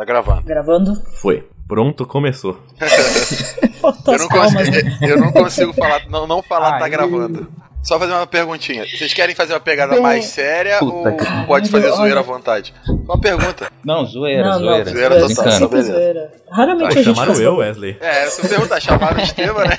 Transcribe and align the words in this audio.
Tá 0.00 0.04
gravando. 0.06 0.42
Gravando? 0.44 1.02
Foi. 1.20 1.46
Pronto, 1.68 2.06
começou. 2.06 2.58
eu, 2.80 4.18
não 4.18 4.28
consigo, 4.28 4.70
né? 4.70 4.98
eu 5.02 5.20
não 5.20 5.30
consigo 5.30 5.74
falar, 5.74 6.08
não, 6.08 6.26
não 6.26 6.42
falar 6.42 6.78
tá 6.78 6.88
gravando. 6.88 7.46
Só 7.82 7.98
fazer 7.98 8.12
uma 8.12 8.26
perguntinha. 8.26 8.84
Vocês 8.86 9.12
querem 9.14 9.34
fazer 9.34 9.54
uma 9.54 9.60
pegada 9.60 9.94
Bem... 9.94 10.02
mais 10.02 10.26
séria 10.26 10.78
Puta 10.78 11.10
ou 11.10 11.46
pode 11.46 11.70
fazer 11.70 11.90
zoeira 11.92 12.20
à 12.20 12.22
vontade? 12.22 12.74
Uma 12.86 13.18
pergunta. 13.18 13.70
Não, 13.82 14.04
zoeira, 14.04 14.44
não, 14.44 14.58
zoeira. 14.58 14.84
Não, 14.84 14.92
zoeira 14.92 15.20
total, 15.20 15.52
só 15.52 15.68
beleza. 15.68 15.92
Zoeira. 15.92 16.32
Raramente 16.50 16.84
ah, 16.84 16.88
a 16.88 17.02
gente 17.02 17.04
chamaram 17.04 17.34
eu, 17.40 17.56
Wesley. 17.56 17.96
É, 18.00 18.26
se 18.26 18.46
perguntar, 18.46 18.80
chamaram 18.80 19.18
o 19.18 19.20
Estevam, 19.22 19.64
né? 19.64 19.78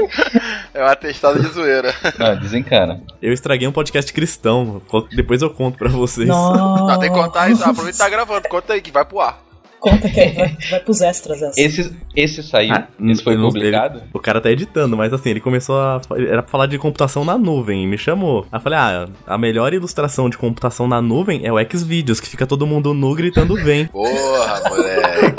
é 0.72 0.82
um 0.82 0.86
atestado 0.86 1.40
de 1.40 1.48
zoeira. 1.48 1.94
Não, 2.18 2.38
desencana. 2.38 3.02
Eu 3.20 3.32
estraguei 3.32 3.68
um 3.68 3.72
podcast 3.72 4.12
cristão. 4.12 4.80
Depois 5.14 5.42
eu 5.42 5.50
conto 5.50 5.76
pra 5.76 5.90
vocês. 5.90 6.26
Não, 6.26 6.86
não 6.86 6.98
tem 6.98 7.12
que 7.12 7.18
contar 7.18 7.50
isso. 7.50 7.62
Aproveita 7.62 7.96
e 7.96 8.00
tá 8.00 8.08
gravando. 8.08 8.48
Conta 8.48 8.72
aí 8.72 8.80
que 8.80 8.90
vai 8.90 9.04
pro 9.04 9.20
ar. 9.20 9.46
Conta 9.86 10.08
que 10.08 10.30
vai, 10.30 10.56
vai 10.68 10.80
pros 10.80 11.00
extras 11.00 11.40
essa. 11.40 11.60
Esse, 11.60 11.96
esse 12.16 12.42
saiu? 12.42 12.74
Ah, 12.74 12.88
esse 13.04 13.22
foi 13.22 13.36
publicado? 13.36 13.98
Ele, 13.98 14.08
o 14.12 14.18
cara 14.18 14.40
tá 14.40 14.50
editando, 14.50 14.96
mas 14.96 15.12
assim, 15.12 15.30
ele 15.30 15.38
começou 15.38 15.78
a. 15.78 16.00
Era 16.10 16.42
pra 16.42 16.50
falar 16.50 16.66
de 16.66 16.76
computação 16.76 17.24
na 17.24 17.38
nuvem, 17.38 17.86
me 17.86 17.96
chamou. 17.96 18.44
Aí 18.50 18.58
eu 18.58 18.60
falei, 18.60 18.78
ah, 18.80 19.08
a 19.24 19.38
melhor 19.38 19.72
ilustração 19.72 20.28
de 20.28 20.36
computação 20.36 20.88
na 20.88 21.00
nuvem 21.00 21.46
é 21.46 21.52
o 21.52 21.56
Xvideos, 21.70 22.18
que 22.18 22.28
fica 22.28 22.44
todo 22.48 22.66
mundo 22.66 22.92
nu 22.92 23.14
gritando 23.14 23.54
vem. 23.54 23.86
Porra, 23.94 24.60
moleque. 24.68 25.36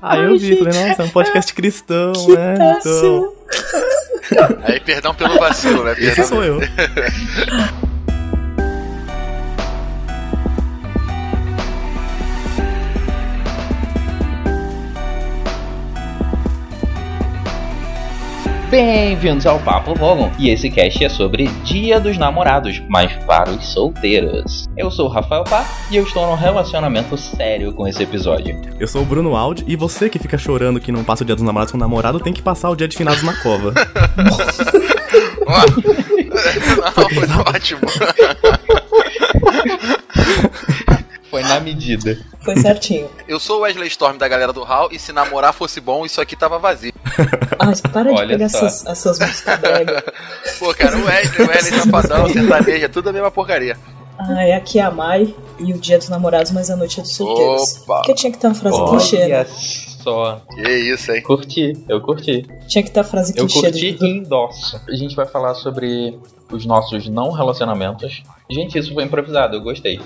Aí 0.00 0.22
eu 0.22 0.38
vi, 0.38 0.46
gente, 0.46 0.58
falei, 0.58 0.88
nossa, 0.88 1.02
é 1.02 1.04
um 1.06 1.10
podcast 1.10 1.52
cristão, 1.52 2.12
né? 2.28 2.76
Então... 2.78 3.32
Aí, 4.62 4.78
perdão 4.78 5.12
pelo 5.16 5.36
vacilo, 5.36 5.82
né? 5.82 5.96
Perdão 5.96 6.12
Esse 6.12 6.24
sou 6.28 6.44
eu. 6.44 6.60
Bem-vindos 18.70 19.46
ao 19.46 19.58
Papo 19.58 19.96
Vogon, 19.96 20.30
e 20.38 20.48
esse 20.48 20.70
cast 20.70 21.04
é 21.04 21.08
sobre 21.08 21.48
Dia 21.64 21.98
dos 21.98 22.16
Namorados, 22.16 22.80
mas 22.88 23.12
para 23.24 23.50
os 23.50 23.66
solteiros. 23.66 24.68
Eu 24.76 24.92
sou 24.92 25.06
o 25.06 25.08
Rafael 25.08 25.42
Pá 25.42 25.66
e 25.90 25.96
eu 25.96 26.04
estou 26.04 26.24
num 26.24 26.36
relacionamento 26.36 27.18
sério 27.18 27.72
com 27.72 27.88
esse 27.88 28.00
episódio. 28.00 28.60
Eu 28.78 28.86
sou 28.86 29.02
o 29.02 29.04
Bruno 29.04 29.34
Aldi 29.34 29.64
e 29.66 29.74
você 29.74 30.08
que 30.08 30.20
fica 30.20 30.38
chorando 30.38 30.78
que 30.78 30.92
não 30.92 31.02
passa 31.02 31.24
o 31.24 31.26
Dia 31.26 31.34
dos 31.34 31.44
Namorados 31.44 31.72
com 31.72 31.78
o 31.78 31.80
namorado 31.80 32.20
tem 32.20 32.32
que 32.32 32.42
passar 32.42 32.70
o 32.70 32.76
dia 32.76 32.86
de 32.86 32.96
finados 32.96 33.24
na 33.24 33.34
cova. 33.42 33.74
não, 36.96 37.10
foi 37.10 37.28
ótimo. 37.54 37.80
Foi 41.30 41.42
na 41.42 41.60
medida. 41.60 42.18
Foi 42.44 42.56
certinho. 42.56 43.08
Eu 43.28 43.38
sou 43.38 43.58
o 43.58 43.60
Wesley 43.60 43.86
Storm 43.88 44.18
da 44.18 44.26
galera 44.26 44.52
do 44.52 44.64
HAL 44.64 44.88
e 44.90 44.98
se 44.98 45.12
namorar 45.12 45.52
fosse 45.54 45.80
bom, 45.80 46.04
isso 46.04 46.20
aqui 46.20 46.34
tava 46.34 46.58
vazio. 46.58 46.92
Ah, 47.62 47.66
mas 47.66 47.82
para 47.82 48.10
de 48.10 48.26
pegar 48.26 48.46
essas, 48.46 48.86
essas 48.86 49.18
músicas 49.18 49.60
brega. 49.60 50.02
Pô, 50.58 50.72
cara, 50.72 50.96
o 50.96 51.04
Wesley, 51.04 51.46
o 51.46 51.50
Wesley 51.50 51.80
Safadão, 51.80 52.26
sertaneja, 52.30 52.88
tudo 52.88 53.10
a 53.10 53.12
mesma 53.12 53.30
porcaria. 53.30 53.76
Ah, 54.18 54.42
é 54.42 54.54
aqui 54.54 54.80
a 54.80 54.90
Mai 54.90 55.34
e 55.58 55.74
o 55.74 55.78
dia 55.78 55.98
dos 55.98 56.08
namorados, 56.08 56.52
mas 56.52 56.70
a 56.70 56.76
noite 56.76 57.00
é 57.00 57.02
dos 57.02 57.14
solteiros. 57.14 57.82
Opa! 57.82 57.96
Porque 57.96 58.14
tinha 58.14 58.32
que 58.32 58.38
ter 58.38 58.46
uma 58.46 58.54
frase 58.54 58.78
Olha 58.78 58.98
clichê, 58.98 59.26
né? 59.26 59.46
Só. 60.02 60.40
Que 60.54 60.70
isso, 60.70 61.12
hein? 61.12 61.22
Curti, 61.22 61.72
eu 61.88 62.00
curti. 62.00 62.46
Tinha 62.66 62.82
que 62.82 62.90
ter 62.90 63.00
a 63.00 63.04
frase 63.04 63.32
clichê. 63.32 63.58
Eu 63.58 63.62
curti 63.62 63.92
do... 63.92 64.06
e 64.06 64.18
endosso. 64.18 64.80
A 64.88 64.94
gente 64.94 65.14
vai 65.14 65.26
falar 65.26 65.54
sobre 65.54 66.18
os 66.50 66.66
nossos 66.66 67.08
não 67.08 67.30
relacionamentos. 67.30 68.22
Gente, 68.50 68.78
isso 68.78 68.92
foi 68.92 69.04
improvisado, 69.04 69.56
eu 69.56 69.60
gostei. 69.60 70.00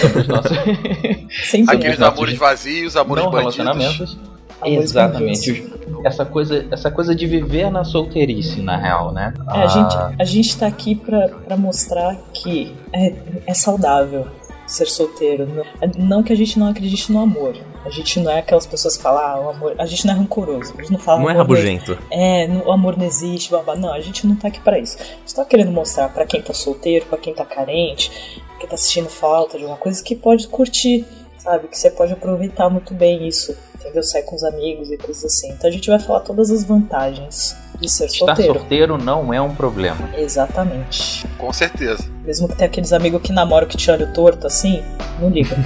Sobre 0.00 0.20
os 0.20 0.28
nossos... 0.28 0.56
Aqueles 1.68 1.98
nossos 1.98 2.18
amores 2.18 2.38
vazios, 2.38 2.96
amores 2.96 3.24
não 3.24 3.30
bandidos. 3.30 3.56
relacionamentos. 3.56 4.18
Exatamente. 4.64 5.72
Essa 6.04 6.24
coisa, 6.24 6.66
essa 6.70 6.90
coisa 6.90 7.14
de 7.14 7.26
viver 7.26 7.70
na 7.70 7.84
solteirice, 7.84 8.60
na 8.60 8.76
real, 8.76 9.12
né? 9.12 9.32
É, 9.48 9.50
a, 9.50 9.64
ah... 9.64 9.66
gente, 9.66 9.96
a 10.20 10.24
gente 10.24 10.56
tá 10.56 10.66
aqui 10.66 10.94
pra, 10.94 11.28
pra 11.28 11.56
mostrar 11.56 12.16
que 12.32 12.74
é, 12.92 13.14
é 13.46 13.54
saudável 13.54 14.26
ser 14.66 14.86
solteiro. 14.86 15.46
Não, 15.46 16.06
não, 16.06 16.22
que 16.22 16.32
a 16.32 16.36
gente 16.36 16.58
não 16.58 16.68
acredite 16.68 17.10
no 17.12 17.20
amor. 17.20 17.56
A 17.84 17.90
gente 17.90 18.20
não 18.20 18.30
é 18.30 18.40
aquelas 18.40 18.66
pessoas 18.66 18.96
que 18.96 19.02
falam, 19.02 19.22
ah, 19.22 19.40
o 19.40 19.48
amor. 19.50 19.74
A 19.78 19.86
gente 19.86 20.06
não 20.06 20.14
é 20.14 20.16
rancoroso. 20.16 20.74
A 20.76 20.82
gente 20.82 20.92
não 20.92 20.98
fala. 20.98 21.20
Não 21.20 21.30
é 21.30 21.32
rabugento. 21.32 21.98
É, 22.10 22.46
o 22.64 22.70
amor 22.70 22.96
não 22.96 23.06
existe, 23.06 23.50
babá. 23.50 23.74
Não, 23.74 23.92
a 23.92 24.00
gente 24.00 24.26
não 24.26 24.36
tá 24.36 24.48
aqui 24.48 24.60
para 24.60 24.78
isso. 24.78 24.98
A 25.00 25.04
gente 25.04 25.34
tá 25.34 25.44
querendo 25.44 25.72
mostrar 25.72 26.08
para 26.10 26.26
quem 26.26 26.42
tá 26.42 26.52
solteiro, 26.52 27.06
para 27.06 27.18
quem 27.18 27.32
tá 27.32 27.44
carente, 27.44 28.10
quem 28.58 28.68
tá 28.68 28.74
assistindo 28.74 29.08
falta 29.08 29.58
de 29.58 29.64
uma 29.64 29.76
coisa 29.76 30.02
que 30.02 30.14
pode 30.14 30.46
curtir, 30.48 31.06
sabe? 31.38 31.68
Que 31.68 31.78
você 31.78 31.90
pode 31.90 32.12
aproveitar 32.12 32.68
muito 32.68 32.92
bem 32.92 33.26
isso, 33.26 33.56
entendeu? 33.74 34.02
Sair 34.02 34.24
com 34.24 34.36
os 34.36 34.44
amigos 34.44 34.90
e 34.90 34.98
coisas 34.98 35.24
assim. 35.24 35.50
Então 35.52 35.68
a 35.68 35.72
gente 35.72 35.88
vai 35.88 35.98
falar 35.98 36.20
todas 36.20 36.50
as 36.50 36.64
vantagens 36.64 37.56
de 37.80 37.88
ser 37.88 38.06
Estar 38.06 38.26
solteiro. 38.26 38.54
solteiro 38.54 38.98
não 38.98 39.32
é 39.32 39.40
um 39.40 39.54
problema. 39.54 40.08
Exatamente. 40.16 41.26
Com 41.38 41.52
certeza. 41.52 42.04
Mesmo 42.24 42.48
que 42.48 42.56
tenha 42.56 42.68
aqueles 42.68 42.92
amigos 42.92 43.22
que 43.22 43.32
namoram 43.32 43.66
que 43.66 43.76
te 43.76 43.90
olham 43.90 44.12
torto 44.12 44.46
assim, 44.46 44.82
não 45.20 45.30
liga. 45.30 45.56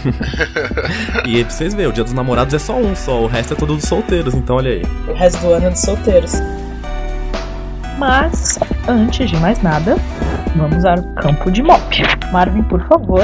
e 1.27 1.37
aí 1.37 1.45
pra 1.45 1.53
vocês 1.53 1.75
verem, 1.75 1.91
o 1.91 1.93
dia 1.93 2.05
dos 2.05 2.13
namorados 2.13 2.55
é 2.55 2.59
só 2.59 2.75
um 2.77 2.95
só, 2.95 3.21
o 3.21 3.27
resto 3.27 3.55
é 3.55 3.57
todo 3.57 3.75
dos 3.75 3.85
solteiros, 3.85 4.35
então 4.35 4.57
olha 4.57 4.71
aí. 4.71 4.83
O 5.09 5.13
resto 5.13 5.41
do 5.41 5.53
ano 5.53 5.67
é 5.67 5.71
dos 5.71 5.81
solteiros. 5.81 6.33
Mas, 7.99 8.59
antes 8.89 9.31
de 9.31 9.37
mais 9.37 9.63
nada, 9.63 9.97
vamos 10.57 10.85
ao 10.85 11.03
campo 11.15 11.51
de 11.51 11.63
mop. 11.63 12.03
Marvin, 12.33 12.63
por 12.63 12.85
favor, 12.89 13.23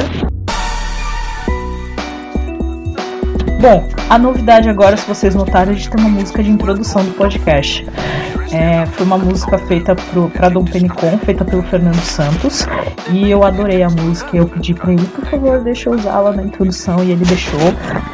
Bom, 3.60 3.86
a 4.08 4.18
novidade 4.18 4.70
agora, 4.70 4.96
se 4.96 5.06
vocês 5.06 5.34
notarem, 5.34 5.74
a 5.74 5.76
gente 5.76 5.90
tem 5.90 6.00
uma 6.00 6.08
música 6.08 6.42
de 6.42 6.48
introdução 6.48 7.04
do 7.04 7.10
podcast. 7.12 7.86
É, 8.52 8.84
foi 8.86 9.06
uma 9.06 9.16
música 9.16 9.58
feita 9.58 9.94
para 9.94 10.48
Dom 10.48 10.64
Penicon, 10.64 11.16
feita 11.18 11.44
pelo 11.44 11.62
Fernando 11.62 12.00
Santos. 12.00 12.66
E 13.12 13.30
eu 13.30 13.44
adorei 13.44 13.82
a 13.82 13.88
música. 13.88 14.36
Eu 14.36 14.46
pedi 14.46 14.74
para 14.74 14.92
ele, 14.92 15.04
por 15.06 15.24
favor, 15.26 15.60
deixa 15.60 15.88
eu 15.88 15.94
usá-la 15.94 16.32
na 16.32 16.42
introdução. 16.42 17.02
E 17.04 17.12
ele 17.12 17.24
deixou. 17.24 17.60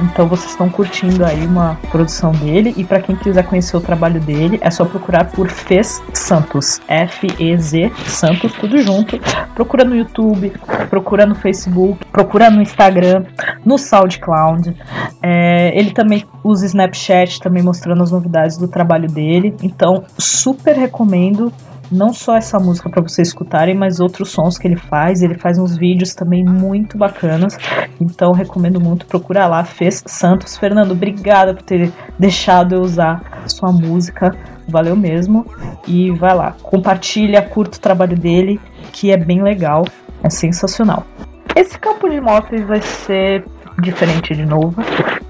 Então 0.03 0.27
vocês 0.27 0.51
estão 0.51 0.69
curtindo 0.69 1.25
aí 1.25 1.47
uma 1.47 1.79
produção 1.91 2.33
dele. 2.33 2.75
E 2.77 2.85
para 2.85 3.01
quem 3.01 3.17
quiser 3.17 3.45
conhecer 3.45 3.77
o 3.77 3.81
trabalho 3.81 4.21
dele, 4.21 4.59
é 4.61 4.71
só 4.71 4.85
procurar 4.85 5.25
por 5.31 5.49
Fez 5.49 6.03
Santos. 6.13 6.81
F-E-Z 6.87 7.93
Santos, 8.07 8.53
tudo 8.53 8.79
junto. 8.83 9.19
Procura 9.55 9.85
no 9.85 9.97
YouTube, 9.97 10.53
procura 10.91 11.25
no 11.25 11.35
Facebook, 11.35 12.05
procura 12.13 12.51
no 12.51 12.61
Instagram, 12.61 13.25
no 13.65 13.79
SoundCloud. 13.79 14.77
É, 15.23 15.79
ele 15.79 15.93
também 15.93 16.25
usa 16.47 16.67
Snapchat, 16.67 17.41
também 17.41 17.62
mostrando 17.62 18.03
as 18.03 18.11
novidades 18.11 18.57
do 18.57 18.69
trabalho 18.69 19.09
dele. 19.09 19.55
Então, 19.62 20.05
super 20.19 20.77
recomendo 20.77 21.53
não 21.91 22.12
só 22.12 22.37
essa 22.37 22.59
música 22.59 22.89
para 22.91 23.03
vocês 23.03 23.29
escutarem, 23.29 23.75
mas 23.75 24.01
outros 24.01 24.31
sons 24.31 24.59
que 24.59 24.67
ele 24.67 24.77
faz. 24.77 25.23
Ele 25.23 25.34
faz 25.34 25.59
uns 25.59 25.77
vídeos 25.77 26.15
também 26.15 26.45
muito 26.45 26.99
bacanas. 26.99 27.57
Então 28.01 28.33
recomendo 28.33 28.81
muito 28.81 29.07
procurar 29.07 29.47
lá. 29.47 29.65
Fez 29.65 30.03
Santos. 30.07 30.57
Fernando, 30.57 30.93
obrigada 30.93 31.55
por 31.55 31.62
ter 31.62 31.93
deixado 32.19 32.75
eu 32.75 32.81
usar 32.81 33.45
sua 33.47 33.73
música. 33.73 34.34
Valeu 34.69 34.97
mesmo. 34.97 35.47
E 35.87 36.11
vai 36.11 36.34
lá, 36.34 36.57
compartilha, 36.63 37.43
curta 37.43 37.78
o 37.78 37.81
trabalho 37.81 38.17
dele, 38.17 38.61
que 38.93 39.11
é 39.13 39.17
bem 39.17 39.43
legal, 39.43 39.84
é 40.23 40.31
sensacional. 40.31 41.07
Esse 41.55 41.78
campo 41.78 42.09
de 42.09 42.21
motos 42.21 42.61
vai 42.63 42.83
ser 42.83 43.45
diferente 43.81 44.35
de 44.35 44.45
novo. 44.45 44.75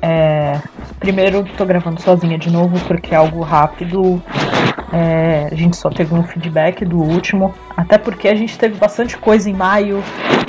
É, 0.01 0.61
primeiro, 0.99 1.45
tô 1.57 1.65
gravando 1.65 2.01
sozinha 2.01 2.39
de 2.39 2.51
novo 2.51 2.79
porque 2.87 3.15
é 3.15 3.19
algo 3.19 3.43
rápido 3.43 4.23
é, 4.93 5.49
a 5.51 5.55
gente 5.55 5.77
só 5.77 5.91
teve 5.91 6.15
um 6.15 6.23
feedback 6.23 6.85
do 6.85 6.99
último, 6.99 7.55
até 7.77 7.99
porque 7.99 8.29
a 8.29 8.35
gente 8.35 8.57
teve 8.59 8.77
bastante 8.77 9.17
coisa 9.17 9.51
em 9.51 9.53
maio, 9.53 10.03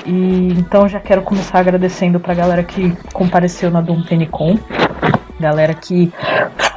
e 0.06 0.54
então 0.58 0.88
já 0.88 1.00
quero 1.00 1.22
começar 1.22 1.60
agradecendo 1.60 2.20
pra 2.20 2.34
galera 2.34 2.64
que 2.64 2.96
compareceu 3.14 3.72
na 3.72 3.82
Dom 3.82 4.02
Penicon, 4.04 4.60
galera 5.40 5.74
que 5.74 6.12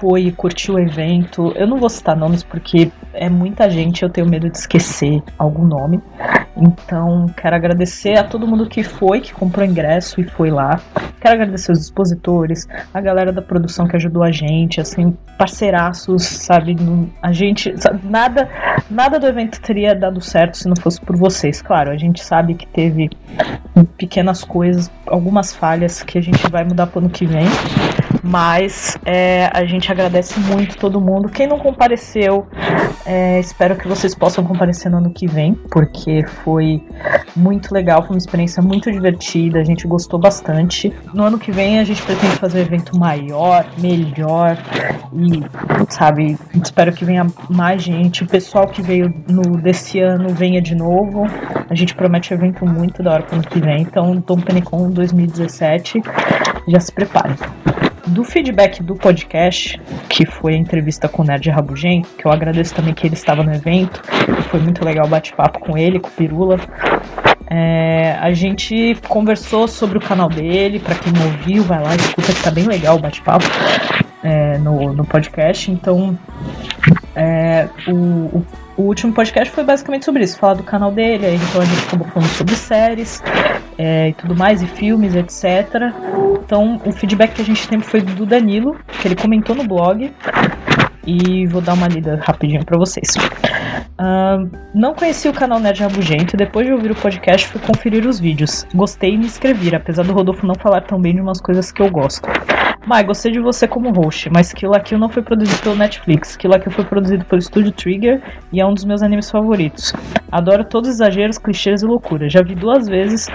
foi 0.00 0.22
e 0.22 0.32
curtiu 0.32 0.74
o 0.74 0.80
evento. 0.80 1.52
Eu 1.54 1.66
não 1.66 1.78
vou 1.78 1.88
citar 1.88 2.16
nomes 2.16 2.42
porque 2.42 2.90
é 3.12 3.28
muita 3.28 3.68
gente, 3.68 4.02
eu 4.02 4.10
tenho 4.10 4.26
medo 4.26 4.48
de 4.48 4.56
esquecer 4.56 5.22
algum 5.38 5.64
nome. 5.64 6.00
Então, 6.56 7.26
quero 7.36 7.56
agradecer 7.56 8.18
a 8.18 8.24
todo 8.24 8.46
mundo 8.46 8.68
que 8.68 8.82
foi, 8.82 9.20
que 9.20 9.32
comprou 9.32 9.64
ingresso 9.64 10.20
e 10.20 10.24
foi 10.24 10.50
lá. 10.50 10.80
Quero 11.20 11.34
agradecer 11.34 11.72
os 11.72 11.80
expositores, 11.80 12.68
a 12.92 13.00
galera 13.00 13.32
da 13.32 13.40
produção 13.40 13.86
que 13.86 13.96
ajudou 13.96 14.22
a 14.22 14.30
gente, 14.30 14.80
assim, 14.80 15.16
parceiraços, 15.38 16.22
sabe? 16.22 16.76
A 17.22 17.32
gente, 17.32 17.72
sabe, 17.80 18.00
nada, 18.06 18.48
nada 18.90 19.18
do 19.18 19.26
evento 19.26 19.60
teria 19.60 19.94
dado 19.94 20.20
certo 20.20 20.56
se 20.56 20.68
não 20.68 20.76
fosse 20.76 21.00
por 21.00 21.16
vocês. 21.16 21.62
Claro, 21.62 21.90
a 21.90 21.96
gente 21.96 22.22
sabe 22.22 22.54
que 22.54 22.66
teve 22.66 23.10
pequenas 23.96 24.44
coisas, 24.44 24.90
algumas 25.06 25.54
falhas 25.54 26.02
que 26.02 26.18
a 26.18 26.22
gente 26.22 26.50
vai 26.50 26.64
mudar 26.64 26.86
pro 26.88 27.00
ano 27.00 27.08
que 27.08 27.26
vem. 27.26 27.46
Mas 28.22 28.98
é, 29.04 29.50
a 29.52 29.64
gente 29.64 29.90
agradece 29.90 30.38
muito 30.40 30.76
todo 30.76 31.00
mundo. 31.00 31.28
Quem 31.28 31.46
não 31.46 31.58
compareceu, 31.58 32.46
é, 33.06 33.40
espero 33.40 33.76
que 33.76 33.88
vocês 33.88 34.14
possam 34.14 34.44
comparecer 34.44 34.90
no 34.90 34.98
ano 34.98 35.10
que 35.10 35.26
vem, 35.26 35.54
porque 35.54 36.24
foi 36.44 36.82
muito 37.34 37.72
legal, 37.72 38.02
foi 38.02 38.10
uma 38.10 38.18
experiência 38.18 38.62
muito 38.62 38.90
divertida, 38.90 39.58
a 39.58 39.64
gente 39.64 39.86
gostou 39.86 40.18
bastante. 40.18 40.92
No 41.14 41.24
ano 41.24 41.38
que 41.38 41.50
vem 41.50 41.78
a 41.78 41.84
gente 41.84 42.02
pretende 42.02 42.36
fazer 42.36 42.58
um 42.58 42.62
evento 42.62 42.98
maior, 42.98 43.66
melhor 43.78 44.58
e, 45.12 45.42
sabe, 45.88 46.36
espero 46.62 46.92
que 46.92 47.04
venha 47.04 47.26
mais 47.48 47.82
gente. 47.82 48.22
O 48.22 48.26
pessoal 48.26 48.66
que 48.66 48.82
veio 48.82 49.12
no 49.28 49.42
desse 49.56 50.00
ano 50.00 50.28
venha 50.30 50.60
de 50.60 50.74
novo. 50.74 51.26
A 51.68 51.74
gente 51.74 51.94
promete 51.94 52.32
um 52.32 52.36
evento 52.36 52.66
muito 52.66 53.02
da 53.02 53.12
hora 53.12 53.22
pro 53.22 53.36
ano 53.36 53.44
que 53.44 53.60
vem. 53.60 53.82
Então, 53.82 54.20
Tom 54.20 54.40
Penicon 54.40 54.90
2017, 54.90 56.02
já 56.68 56.80
se 56.80 56.92
prepare. 56.92 57.34
Do 58.10 58.24
feedback 58.24 58.82
do 58.82 58.96
podcast, 58.96 59.80
que 60.08 60.26
foi 60.26 60.54
a 60.54 60.56
entrevista 60.56 61.08
com 61.08 61.22
o 61.22 61.24
Nerd 61.24 61.48
Rabugem, 61.48 62.02
que 62.18 62.26
eu 62.26 62.32
agradeço 62.32 62.74
também 62.74 62.92
que 62.92 63.06
ele 63.06 63.14
estava 63.14 63.44
no 63.44 63.54
evento, 63.54 64.02
foi 64.50 64.58
muito 64.58 64.84
legal 64.84 65.06
o 65.06 65.08
bate-papo 65.08 65.60
com 65.60 65.78
ele, 65.78 66.00
com 66.00 66.08
o 66.08 66.10
Pirula. 66.10 66.58
É, 67.48 68.16
a 68.20 68.32
gente 68.32 68.96
conversou 69.06 69.68
sobre 69.68 69.96
o 69.96 70.00
canal 70.00 70.28
dele, 70.28 70.80
para 70.80 70.96
quem 70.96 71.12
não 71.12 71.24
ouviu, 71.24 71.62
vai 71.62 71.80
lá, 71.80 71.94
escuta 71.94 72.32
que 72.32 72.42
tá 72.42 72.50
bem 72.50 72.64
legal 72.64 72.96
o 72.96 73.00
bate-papo 73.00 73.46
é, 74.24 74.58
no, 74.58 74.92
no 74.92 75.04
podcast. 75.04 75.70
Então, 75.70 76.18
é, 77.14 77.68
o, 77.86 77.94
o, 77.94 78.46
o, 78.80 78.86
último 78.86 79.12
podcast 79.12 79.52
foi 79.52 79.64
basicamente 79.64 80.04
sobre 80.04 80.24
isso, 80.24 80.38
falar 80.38 80.54
do 80.54 80.62
canal 80.62 80.90
dele, 80.90 81.26
aí, 81.26 81.36
então 81.36 81.60
a 81.60 81.64
gente 81.64 81.86
acabou 81.86 82.08
falando 82.08 82.28
sobre 82.30 82.54
séries 82.54 83.22
é, 83.78 84.08
e 84.08 84.14
tudo 84.14 84.34
mais, 84.34 84.62
e 84.62 84.66
filmes, 84.66 85.14
etc. 85.14 85.92
Então, 86.44 86.80
o 86.84 86.92
feedback 86.92 87.34
que 87.34 87.42
a 87.42 87.44
gente 87.44 87.68
tem 87.68 87.80
foi 87.80 88.00
do 88.00 88.26
Danilo, 88.26 88.76
que 89.00 89.08
ele 89.08 89.16
comentou 89.16 89.54
no 89.54 89.64
blog, 89.64 90.12
e 91.06 91.46
vou 91.46 91.60
dar 91.60 91.74
uma 91.74 91.88
lida 91.88 92.20
rapidinho 92.22 92.64
para 92.64 92.78
vocês. 92.78 93.14
Uh, 94.00 94.50
não 94.74 94.94
conheci 94.94 95.28
o 95.28 95.32
canal 95.32 95.58
Nerd 95.58 95.80
Rabugento 95.82 96.34
e 96.34 96.38
depois 96.38 96.66
de 96.66 96.72
ouvir 96.72 96.90
o 96.90 96.94
podcast 96.94 97.48
fui 97.48 97.60
conferir 97.60 98.06
os 98.06 98.18
vídeos. 98.20 98.66
Gostei 98.74 99.14
e 99.14 99.18
me 99.18 99.26
inscrevi, 99.26 99.74
apesar 99.74 100.04
do 100.04 100.12
Rodolfo 100.12 100.46
não 100.46 100.54
falar 100.54 100.82
tão 100.82 101.00
bem 101.00 101.14
de 101.14 101.20
umas 101.20 101.40
coisas 101.40 101.70
que 101.72 101.82
eu 101.82 101.90
gosto. 101.90 102.28
Mai, 102.86 103.04
gostei 103.04 103.30
de 103.30 103.38
você 103.38 103.68
como 103.68 103.90
host, 103.92 104.30
mas 104.30 104.52
Kill 104.52 104.70
la 104.70 104.80
Kill 104.80 104.98
não 104.98 105.08
foi 105.08 105.22
produzido 105.22 105.60
pelo 105.62 105.76
Netflix. 105.76 106.34
Kill 106.36 106.50
la 106.50 106.58
Kill 106.58 106.72
foi 106.72 106.84
produzido 106.84 107.24
pelo 107.26 107.40
Studio 107.40 107.70
Trigger 107.72 108.22
e 108.52 108.60
é 108.60 108.66
um 108.66 108.72
dos 108.72 108.84
meus 108.84 109.02
animes 109.02 109.30
favoritos. 109.30 109.92
Adoro 110.32 110.64
todos 110.64 110.88
os 110.88 110.96
exageros, 110.96 111.36
clichês 111.36 111.82
e 111.82 111.86
loucura. 111.86 112.28
Já 112.28 112.42
vi 112.42 112.54
duas 112.54 112.88
vezes, 112.88 113.28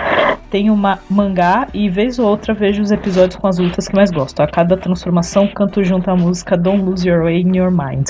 tenho 0.49 0.73
uma 0.73 0.99
mangá 1.09 1.67
e 1.73 1.89
vez 1.89 2.17
ou 2.17 2.27
outra 2.27 2.53
vejo 2.53 2.81
os 2.81 2.91
episódios 2.91 3.35
com 3.35 3.47
as 3.47 3.59
lutas 3.59 3.87
que 3.87 3.95
mais 3.95 4.09
gosto. 4.09 4.39
A 4.41 4.47
cada 4.47 4.75
transformação 4.75 5.47
canto 5.47 5.83
junto 5.83 6.09
a 6.09 6.15
música 6.15 6.57
Don't 6.57 6.83
Lose 6.83 7.07
Your 7.07 7.23
Way 7.23 7.41
in 7.41 7.55
Your 7.55 7.71
Mind. 7.71 8.07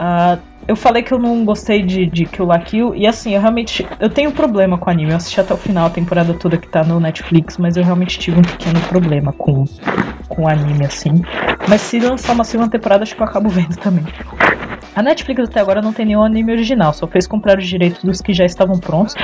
Uh, 0.00 0.51
eu 0.72 0.76
falei 0.76 1.02
que 1.02 1.12
eu 1.12 1.18
não 1.18 1.44
gostei 1.44 1.82
de, 1.82 2.06
de 2.06 2.24
Kill 2.24 2.46
la 2.46 2.58
Kill, 2.58 2.94
e 2.94 3.06
assim, 3.06 3.34
eu 3.34 3.40
realmente. 3.40 3.86
Eu 4.00 4.08
tenho 4.08 4.32
problema 4.32 4.78
com 4.78 4.88
anime. 4.88 5.10
Eu 5.10 5.18
assisti 5.18 5.38
até 5.38 5.52
o 5.52 5.56
final 5.56 5.86
a 5.86 5.90
temporada 5.90 6.32
toda 6.32 6.56
que 6.56 6.66
tá 6.66 6.82
no 6.82 6.98
Netflix, 6.98 7.58
mas 7.58 7.76
eu 7.76 7.84
realmente 7.84 8.18
tive 8.18 8.38
um 8.38 8.42
pequeno 8.42 8.80
problema 8.88 9.34
com, 9.34 9.66
com 10.28 10.48
anime, 10.48 10.86
assim. 10.86 11.22
Mas 11.68 11.82
se 11.82 12.00
lançar 12.00 12.32
uma 12.32 12.44
segunda 12.44 12.70
temporada, 12.70 13.02
acho 13.02 13.14
que 13.14 13.20
eu 13.20 13.26
acabo 13.26 13.50
vendo 13.50 13.76
também. 13.76 14.04
A 14.96 15.02
Netflix 15.02 15.44
até 15.44 15.60
agora 15.60 15.82
não 15.82 15.92
tem 15.92 16.06
nenhum 16.06 16.22
anime 16.22 16.52
original, 16.52 16.92
só 16.92 17.06
fez 17.06 17.26
comprar 17.26 17.58
os 17.58 17.66
direitos 17.66 18.02
dos 18.02 18.20
que 18.20 18.32
já 18.32 18.44
estavam 18.44 18.78
prontos 18.78 19.14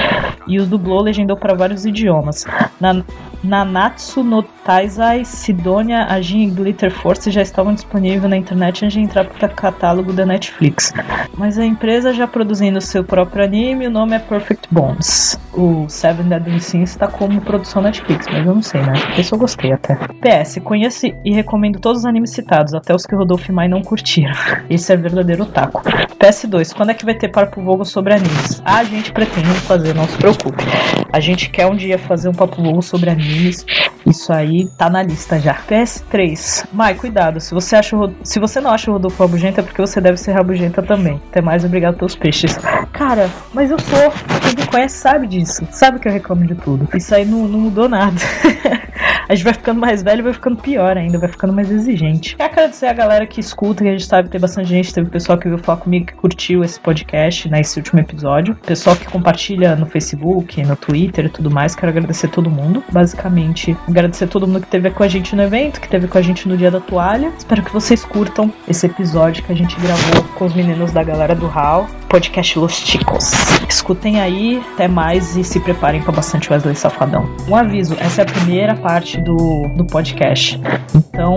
e 0.46 0.58
os 0.58 0.66
dublou 0.66 1.02
legendou 1.02 1.36
para 1.36 1.54
vários 1.54 1.84
idiomas. 1.84 2.44
Na, 2.80 3.02
Nanatsu 3.42 4.22
no 4.22 4.42
Taizai, 4.42 5.24
Sidonia, 5.24 6.04
Ajin 6.06 6.42
e 6.42 6.50
Glitter 6.50 6.90
Force 6.90 7.30
já 7.30 7.40
estavam 7.40 7.72
disponíveis 7.72 8.22
na 8.24 8.36
internet 8.36 8.84
antes 8.84 8.94
de 8.94 9.00
entrar 9.00 9.24
para 9.24 9.46
o 9.46 9.50
catálogo 9.54 10.12
da 10.12 10.26
Netflix. 10.26 10.92
Mas 11.36 11.58
a 11.58 11.64
empresa 11.64 12.12
já 12.12 12.26
produzindo 12.26 12.80
seu 12.80 13.02
próprio 13.04 13.44
anime, 13.44 13.86
o 13.86 13.90
nome 13.90 14.16
é 14.16 14.18
Perfect 14.18 14.68
Bones. 14.70 15.38
O 15.54 15.88
Seven 15.88 16.28
Deadly 16.28 16.60
Sins 16.60 16.90
está 16.90 17.06
como 17.06 17.40
produção 17.40 17.80
Netflix, 17.80 18.26
mas 18.30 18.46
eu 18.46 18.54
não 18.54 18.62
sei, 18.62 18.82
né? 18.82 18.92
Eu 19.16 19.38
gostei 19.38 19.72
até. 19.72 19.94
PS, 19.94 20.58
conheço 20.62 21.06
e 21.24 21.32
recomendo 21.32 21.78
todos 21.80 22.00
os 22.00 22.06
animes 22.06 22.30
citados, 22.30 22.74
até 22.74 22.94
os 22.94 23.06
que 23.06 23.14
Rodolfo 23.14 23.50
e 23.50 23.54
Mai 23.54 23.68
não 23.68 23.82
curtiram. 23.82 24.32
Esse 24.68 24.92
é 24.92 24.96
verdadeiro 24.96 25.44
otaku. 25.44 25.82
PS2, 26.18 26.74
quando 26.74 26.90
é 26.90 26.94
que 26.94 27.04
vai 27.04 27.14
ter 27.14 27.28
Papo 27.28 27.62
Vogo 27.62 27.84
sobre 27.84 28.14
animes? 28.14 28.60
A 28.64 28.82
gente 28.84 29.12
pretende 29.12 29.48
fazer, 29.60 29.94
não 29.94 30.06
se 30.06 30.16
preocupe. 30.16 30.64
A 31.12 31.20
gente 31.20 31.48
quer 31.50 31.66
um 31.66 31.76
dia 31.76 31.98
fazer 31.98 32.28
um 32.28 32.34
Papo 32.34 32.62
Vogo 32.62 32.82
sobre 32.82 33.10
animes. 33.10 33.27
Minister. 33.28 33.97
Isso 34.08 34.32
aí 34.32 34.66
tá 34.78 34.88
na 34.88 35.02
lista 35.02 35.38
já. 35.38 35.54
PS3. 35.68 36.66
Mai, 36.72 36.94
cuidado. 36.94 37.40
Se 37.40 37.52
você, 37.52 37.76
acha 37.76 37.96
se 38.22 38.40
você 38.40 38.60
não 38.60 38.70
acha 38.70 38.90
o 38.90 38.94
Rodolfo 38.94 39.22
rabugento, 39.22 39.60
é 39.60 39.62
porque 39.62 39.80
você 39.80 40.00
deve 40.00 40.16
ser 40.16 40.32
rabugenta 40.32 40.82
também. 40.82 41.20
Até 41.30 41.42
mais, 41.42 41.64
obrigado 41.64 41.96
pelos 41.96 42.16
peixes. 42.16 42.58
Cara, 42.92 43.30
mas 43.52 43.70
eu 43.70 43.78
sou. 43.78 44.10
Quem 44.40 44.54
me 44.56 44.66
conhece 44.66 44.96
sabe 44.96 45.26
disso. 45.26 45.66
Sabe 45.70 45.98
que 45.98 46.08
eu 46.08 46.12
reclamo 46.12 46.46
de 46.46 46.54
tudo. 46.54 46.88
Isso 46.96 47.14
aí 47.14 47.24
não, 47.24 47.46
não 47.46 47.60
mudou 47.60 47.88
nada. 47.88 48.16
a 49.28 49.34
gente 49.34 49.44
vai 49.44 49.52
ficando 49.52 49.80
mais 49.80 50.02
velho 50.02 50.24
vai 50.24 50.32
ficando 50.32 50.56
pior 50.56 50.96
ainda, 50.96 51.18
vai 51.18 51.28
ficando 51.28 51.52
mais 51.52 51.70
exigente. 51.70 52.36
Quero 52.36 52.50
agradecer 52.50 52.86
a 52.86 52.92
galera 52.92 53.26
que 53.26 53.40
escuta, 53.40 53.84
que 53.84 53.88
a 53.88 53.92
gente 53.92 54.06
sabe 54.06 54.28
que 54.28 54.32
tem 54.32 54.40
bastante 54.40 54.68
gente, 54.68 54.92
teve 54.92 55.10
pessoal 55.10 55.36
que 55.38 55.48
veio 55.48 55.58
falar 55.58 55.78
comigo 55.78 56.06
que 56.06 56.14
curtiu 56.14 56.64
esse 56.64 56.80
podcast, 56.80 57.48
né, 57.48 57.60
esse 57.60 57.78
último 57.78 58.00
episódio. 58.00 58.54
Pessoal 58.54 58.96
que 58.96 59.06
compartilha 59.06 59.76
no 59.76 59.86
Facebook, 59.86 60.62
no 60.62 60.76
Twitter 60.76 61.26
e 61.26 61.28
tudo 61.28 61.50
mais, 61.50 61.74
quero 61.74 61.90
agradecer 61.90 62.28
todo 62.28 62.50
mundo. 62.50 62.82
Basicamente, 62.90 63.76
agradecer 63.98 64.28
todo 64.28 64.46
mundo 64.46 64.60
que 64.60 64.68
teve 64.68 64.90
com 64.90 65.02
a 65.02 65.08
gente 65.08 65.34
no 65.34 65.42
evento, 65.42 65.80
que 65.80 65.88
teve 65.88 66.06
com 66.06 66.18
a 66.18 66.22
gente 66.22 66.48
no 66.48 66.56
dia 66.56 66.70
da 66.70 66.80
toalha. 66.80 67.32
Espero 67.36 67.62
que 67.62 67.72
vocês 67.72 68.04
curtam 68.04 68.52
esse 68.66 68.86
episódio 68.86 69.42
que 69.42 69.52
a 69.52 69.56
gente 69.56 69.78
gravou 69.80 70.22
com 70.34 70.44
os 70.44 70.54
meninos 70.54 70.92
da 70.92 71.02
galera 71.02 71.34
do 71.34 71.46
HAL, 71.46 71.88
podcast 72.08 72.58
Los 72.58 72.74
Chicos. 72.74 73.32
Escutem 73.68 74.20
aí, 74.20 74.62
até 74.74 74.88
mais 74.88 75.36
e 75.36 75.44
se 75.44 75.60
preparem 75.60 76.00
para 76.00 76.12
bastante 76.12 76.50
Wesley 76.52 76.74
Safadão. 76.74 77.28
Um 77.48 77.56
aviso, 77.56 77.94
essa 77.98 78.22
é 78.22 78.24
a 78.24 78.26
primeira 78.26 78.74
parte 78.74 79.20
do, 79.20 79.68
do 79.76 79.84
podcast. 79.84 80.60
Então, 80.94 81.36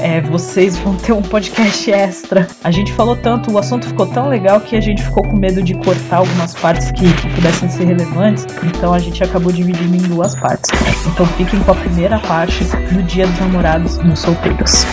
é, 0.00 0.20
vocês 0.20 0.78
vão 0.78 0.94
ter 0.94 1.12
um 1.12 1.22
podcast 1.22 1.90
extra. 1.90 2.46
A 2.62 2.70
gente 2.70 2.92
falou 2.92 3.16
tanto, 3.16 3.52
o 3.52 3.58
assunto 3.58 3.86
ficou 3.86 4.06
tão 4.06 4.28
legal 4.28 4.60
que 4.60 4.76
a 4.76 4.80
gente 4.80 5.02
ficou 5.02 5.22
com 5.22 5.36
medo 5.36 5.62
de 5.62 5.74
cortar 5.74 6.18
algumas 6.18 6.54
partes 6.54 6.90
que, 6.92 7.12
que 7.14 7.28
pudessem 7.34 7.68
ser 7.68 7.84
relevantes. 7.84 8.46
Então 8.64 8.94
a 8.94 8.98
gente 8.98 9.22
acabou 9.22 9.52
dividindo 9.52 9.96
em 9.96 10.08
duas 10.08 10.34
partes. 10.34 10.70
Então 11.06 11.26
fiquem 11.26 11.47
com 11.56 11.72
a 11.72 11.74
primeira 11.74 12.18
parte 12.18 12.62
do 12.92 13.02
Dia 13.02 13.26
dos 13.26 13.38
Namorados 13.38 13.96
nos 13.98 14.18
Solteiros. 14.18 14.84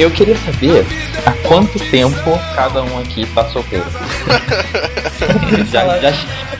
Eu 0.00 0.10
queria 0.10 0.34
saber 0.38 0.86
há 1.26 1.32
quanto 1.46 1.78
tempo 1.90 2.30
cada 2.54 2.82
um 2.82 2.98
aqui 3.00 3.26
tá 3.34 3.46
solteiro. 3.52 3.84
já, 5.70 5.98
já, 5.98 6.12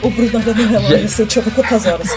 o 0.03 0.11
Bruno 0.11 0.31
tá 0.31 0.39
dando 0.39 0.67
relógio, 0.67 0.99
já... 0.99 1.07
você 1.07 1.23
deixa 1.25 1.39
eu 1.39 1.43
ver 1.43 1.51
quantas 1.55 1.85
horas. 1.87 2.07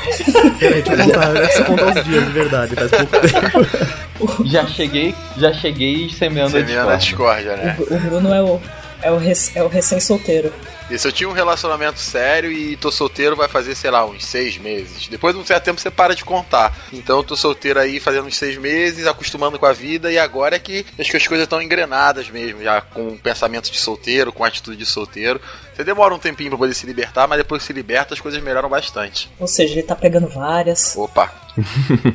Peraí, 0.59 0.83
deixa 0.83 0.93
eu 0.93 1.07
contar, 1.07 1.33
deixa 1.33 1.59
eu 1.61 1.65
contar 1.65 1.87
os 1.99 2.05
dias 2.05 2.27
de 2.27 2.33
verdade, 2.33 2.75
faz 2.75 2.91
pouco 2.91 3.21
tempo. 3.21 4.45
Já 4.47 4.67
cheguei, 4.67 5.15
já 5.39 5.53
cheguei 5.55 6.11
semeando, 6.11 6.51
semeando 6.51 6.91
a 6.91 6.97
discórdia. 6.97 7.57
né? 7.57 7.75
O, 7.79 7.95
o 7.95 7.99
Bruno 8.01 8.35
é 8.35 8.43
o, 8.43 8.61
é 9.01 9.11
o, 9.11 9.17
rec, 9.17 9.39
é 9.55 9.63
o 9.63 9.69
recém-solteiro. 9.69 10.53
Se 10.89 11.09
eu 11.09 11.13
tinha 11.13 11.29
um 11.29 11.33
relacionamento 11.33 11.99
sério 11.99 12.53
e 12.53 12.77
tô 12.77 12.91
solteiro, 12.91 13.35
vai 13.35 13.49
fazer, 13.49 13.75
sei 13.75 13.91
lá, 13.91 14.05
uns 14.05 14.25
seis 14.25 14.59
meses. 14.59 15.09
Depois 15.09 15.35
de 15.35 15.41
um 15.41 15.45
certo 15.45 15.65
tempo 15.65 15.81
você 15.81 15.91
para 15.91 16.15
de 16.15 16.25
contar. 16.25 16.77
Então 16.93 17.19
eu 17.19 17.25
tô 17.25 17.37
solteiro 17.37 17.81
aí 17.81 17.99
fazendo 17.99 18.27
uns 18.27 18.37
seis 18.37 18.57
meses, 18.59 19.07
acostumando 19.07 19.59
com 19.59 19.67
a 19.67 19.73
vida, 19.73 20.13
e 20.13 20.19
agora 20.19 20.57
é 20.57 20.59
que 20.59 20.85
acho 20.99 21.11
que 21.11 21.17
as 21.17 21.27
coisas 21.27 21.45
estão 21.45 21.61
engrenadas 21.61 22.29
mesmo, 22.29 22.63
já 22.63 22.81
com 22.81 23.17
pensamento 23.17 23.71
de 23.71 23.79
solteiro, 23.79 24.33
com 24.33 24.45
atitude 24.45 24.77
de 24.77 24.87
solteiro. 24.87 25.41
Você 25.75 25.83
demora 25.83 26.15
um 26.15 26.19
tempinho 26.19 26.51
pra 26.51 26.59
poder 26.59 26.75
se 26.75 26.87
libertar, 26.87 27.27
mas 27.27 27.39
depois 27.39 27.63
que 27.63 27.67
se 27.67 27.73
liberta, 27.73 28.15
as 28.15 28.21
coisas 28.21 28.43
melhoram 28.43 28.69
bastante. 28.69 29.31
Ou 29.41 29.49
seja, 29.49 29.73
ele 29.75 29.83
tá 29.83 29.97
pegando 29.97 30.29
várias. 30.29 30.97
Opa! 30.97 31.33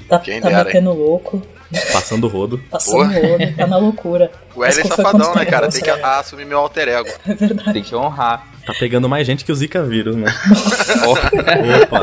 tá, 0.08 0.20
Quem 0.20 0.40
tá 0.40 0.50
dera, 0.50 0.64
metendo 0.64 0.94
louco. 0.94 1.42
Passando 1.94 2.28
rodo. 2.28 2.58
Passando 2.70 3.14
rodo, 3.14 3.56
tá 3.56 3.68
na 3.68 3.78
loucura. 3.78 4.32
O 4.56 4.64
L 4.64 4.80
é 4.80 4.84
safadão, 4.84 5.36
né, 5.36 5.46
cara? 5.46 5.70
Tem 5.70 5.82
que 5.82 5.90
assumir 5.90 6.46
meu 6.46 6.60
alter 6.60 6.88
ego. 6.88 7.10
É 7.28 7.34
verdade. 7.34 7.74
Tem 7.74 7.84
que 7.84 7.96
honrar. 7.96 8.48
Tá 8.66 8.74
pegando 8.80 9.08
mais 9.08 9.26
gente 9.26 9.46
que 9.46 9.52
o 9.52 9.56
Zika 9.56 9.84
vírus, 9.84 10.16
né? 10.16 10.34
Opa! 11.06 12.02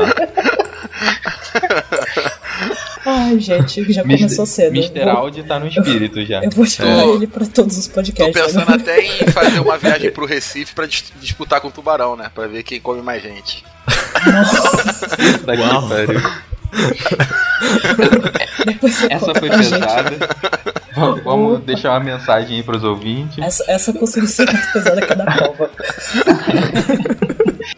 Ai, 3.05 3.39
gente, 3.39 3.91
já 3.91 4.03
Mister, 4.03 4.17
começou 4.17 4.45
cedo. 4.45 4.75
Mr. 4.75 5.09
Audi 5.09 5.43
tá 5.43 5.57
no 5.57 5.67
espírito 5.67 6.25
já. 6.25 6.43
Eu 6.43 6.49
vou 6.49 6.65
chamar 6.65 7.03
é. 7.03 7.07
ele 7.07 7.27
pra 7.27 7.45
todos 7.45 7.77
os 7.77 7.87
podcasts. 7.87 8.35
Tô 8.35 8.45
pensando 8.45 8.73
até 8.73 8.99
em 8.99 9.27
fazer 9.31 9.59
uma 9.59 9.77
viagem 9.77 10.11
pro 10.11 10.25
Recife 10.25 10.75
pra 10.75 10.85
dis 10.85 11.05
disputar 11.21 11.61
com 11.61 11.69
o 11.69 11.71
Tubarão, 11.71 12.17
né? 12.17 12.29
Pra 12.33 12.47
ver 12.47 12.63
quem 12.63 12.81
come 12.81 13.01
mais 13.01 13.23
gente. 13.23 13.63
Nossa. 14.25 15.17
Uau. 15.57 16.31
Essa 19.09 19.33
foi 19.35 19.49
pesada. 19.49 20.17
Vamos, 20.95 21.23
vamos 21.23 21.63
deixar 21.63 21.91
uma 21.91 21.99
mensagem 21.99 22.57
aí 22.57 22.63
pros 22.63 22.83
ouvintes. 22.83 23.37
Essa, 23.37 23.63
essa 23.67 23.93
conseguiu 23.93 24.27
ser 24.27 24.51
mais 24.51 24.71
pesada 24.71 25.05
que 25.05 25.13
a 25.13 25.15
da 25.15 25.25
prova. 25.25 25.69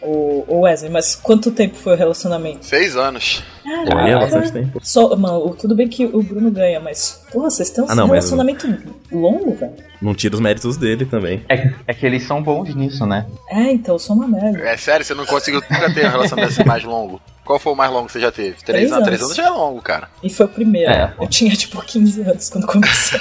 o, 0.00 0.60
Wesley, 0.60 0.90
mas 0.90 1.14
quanto 1.14 1.50
tempo 1.50 1.76
foi 1.76 1.94
o 1.94 1.96
relacionamento? 1.96 2.64
Seis 2.64 2.96
anos. 2.96 3.42
Bastante 4.20 4.52
tempo. 4.52 4.80
Só, 4.82 5.16
mano, 5.16 5.54
tudo 5.54 5.74
bem 5.74 5.88
que 5.88 6.04
o 6.06 6.22
Bruno 6.22 6.50
ganha, 6.50 6.80
mas, 6.80 7.22
porra, 7.32 7.50
vocês 7.50 7.70
têm 7.70 7.84
um 7.84 7.86
ah, 7.90 7.94
não, 7.94 8.06
relacionamento 8.06 8.66
mas... 8.68 8.80
longo, 9.12 9.54
velho. 9.54 9.72
Não 10.00 10.14
tira 10.14 10.34
os 10.34 10.40
méritos 10.40 10.76
dele 10.76 11.04
também. 11.04 11.44
É, 11.48 11.72
é, 11.86 11.94
que 11.94 12.06
eles 12.06 12.22
são 12.22 12.42
bons 12.42 12.74
nisso, 12.74 13.06
né? 13.06 13.26
É, 13.48 13.70
então, 13.72 13.94
eu 13.94 13.98
sou 13.98 14.16
uma 14.16 14.26
merda. 14.26 14.58
É 14.60 14.76
sério, 14.76 15.04
você 15.04 15.14
não 15.14 15.26
conseguiu 15.26 15.60
nunca 15.70 15.92
ter 15.92 16.06
um 16.06 16.10
relacionamento 16.10 16.52
assim 16.52 16.66
mais 16.66 16.84
longo? 16.84 17.20
Qual 17.44 17.58
foi 17.58 17.72
o 17.72 17.76
mais 17.76 17.90
longo 17.90 18.06
que 18.06 18.12
você 18.12 18.20
já 18.20 18.30
teve? 18.30 18.62
Três, 18.62 18.64
Três 18.64 18.92
anos. 18.92 19.04
Três 19.04 19.22
anos 19.22 19.34
já 19.34 19.46
é 19.46 19.50
longo, 19.50 19.82
cara. 19.82 20.08
E 20.22 20.30
foi 20.30 20.46
o 20.46 20.48
primeiro. 20.48 20.88
É. 20.88 21.12
Eu 21.20 21.26
tinha, 21.26 21.50
tipo, 21.56 21.82
15 21.82 22.20
anos 22.22 22.48
quando 22.48 22.66
comecei. 22.66 23.18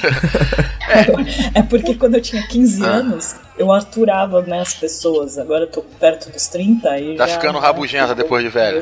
é. 0.88 1.58
é. 1.60 1.64
porque 1.64 1.96
quando 1.96 2.14
eu 2.14 2.22
tinha 2.22 2.46
15 2.48 2.86
ah. 2.86 2.88
anos, 2.88 3.36
eu 3.58 3.72
arturava 3.72 4.42
né, 4.44 4.60
as 4.60 4.76
pessoas. 4.76 5.38
Agora 5.40 5.64
eu 5.64 5.68
tô 5.68 5.82
perto 5.82 6.30
dos 6.32 6.48
30 6.48 7.00
e 7.00 7.16
Tá 7.16 7.26
já, 7.26 7.40
ficando 7.40 7.58
rabugenta 7.58 8.14
depois 8.14 8.44
de 8.44 8.50
velho. 8.50 8.80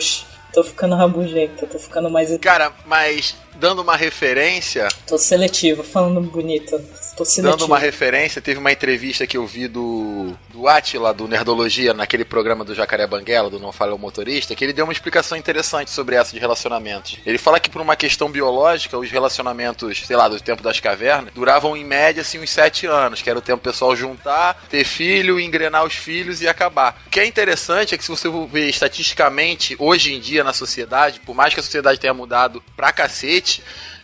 Tô 0.58 0.64
ficando 0.64 0.96
rabugenta, 0.96 1.68
tô 1.68 1.78
ficando 1.78 2.10
mais... 2.10 2.36
Cara, 2.40 2.74
mas 2.84 3.36
dando 3.58 3.82
uma 3.82 3.96
referência. 3.96 4.88
Tô 5.06 5.18
seletivo, 5.18 5.84
falando 5.84 6.22
bonito. 6.22 6.80
Tô 7.16 7.26
seletivo. 7.26 7.58
Dando 7.58 7.66
uma 7.66 7.80
referência, 7.80 8.42
teve 8.42 8.60
uma 8.60 8.72
entrevista 8.72 9.26
que 9.26 9.38
eu 9.38 9.46
vi 9.46 9.68
do, 9.68 10.34
do 10.50 10.68
Atila, 10.68 11.14
do 11.14 11.28
Nerdologia, 11.28 11.94
naquele 11.94 12.24
programa 12.24 12.64
do 12.64 12.76
Jacaré 12.76 13.08
Banguela, 13.08 13.50
do 13.50 13.60
Não 13.60 13.72
Fala 13.72 13.96
o 13.96 13.98
Motorista, 13.98 14.56
que 14.56 14.64
ele 14.64 14.74
deu 14.74 14.86
uma 14.86 14.94
explicação 14.94 15.38
interessante 15.38 15.92
sobre 15.92 16.16
essa 16.16 16.34
de 16.34 16.40
relacionamentos. 16.40 17.18
Ele 17.26 17.38
fala 17.38 17.60
que 17.60 17.70
por 17.70 17.82
uma 17.82 17.96
questão 17.96 18.30
biológica, 18.30 18.98
os 18.98 19.10
relacionamentos, 19.10 20.04
sei 20.06 20.16
lá, 20.16 20.28
do 20.28 20.40
tempo 20.40 20.62
das 20.62 20.80
cavernas, 20.80 21.34
duravam 21.34 21.76
em 21.76 21.84
média 21.84 22.22
assim 22.22 22.40
uns 22.40 22.52
sete 22.52 22.86
anos, 22.86 23.22
que 23.22 23.30
era 23.30 23.40
o 23.40 23.42
tempo 23.42 23.64
pessoal 23.64 23.96
juntar, 23.96 24.66
ter 24.70 24.84
filho, 24.84 25.40
engrenar 25.40 25.84
os 25.84 25.94
filhos 25.94 26.42
e 26.42 26.48
acabar. 26.48 27.02
O 27.08 27.10
que 27.10 27.20
é 27.20 27.26
interessante 27.26 27.96
é 27.96 27.98
que 27.98 28.04
se 28.04 28.12
você 28.12 28.30
ver 28.52 28.70
estatisticamente, 28.70 29.76
hoje 29.80 30.14
em 30.14 30.20
dia 30.20 30.44
na 30.44 30.54
sociedade, 30.54 31.20
por 31.22 31.36
mais 31.36 31.54
que 31.54 31.60
a 31.60 31.64
sociedade 31.64 32.00
tenha 32.00 32.14
mudado 32.14 32.62
pra 32.76 32.92
cacete, 32.92 33.47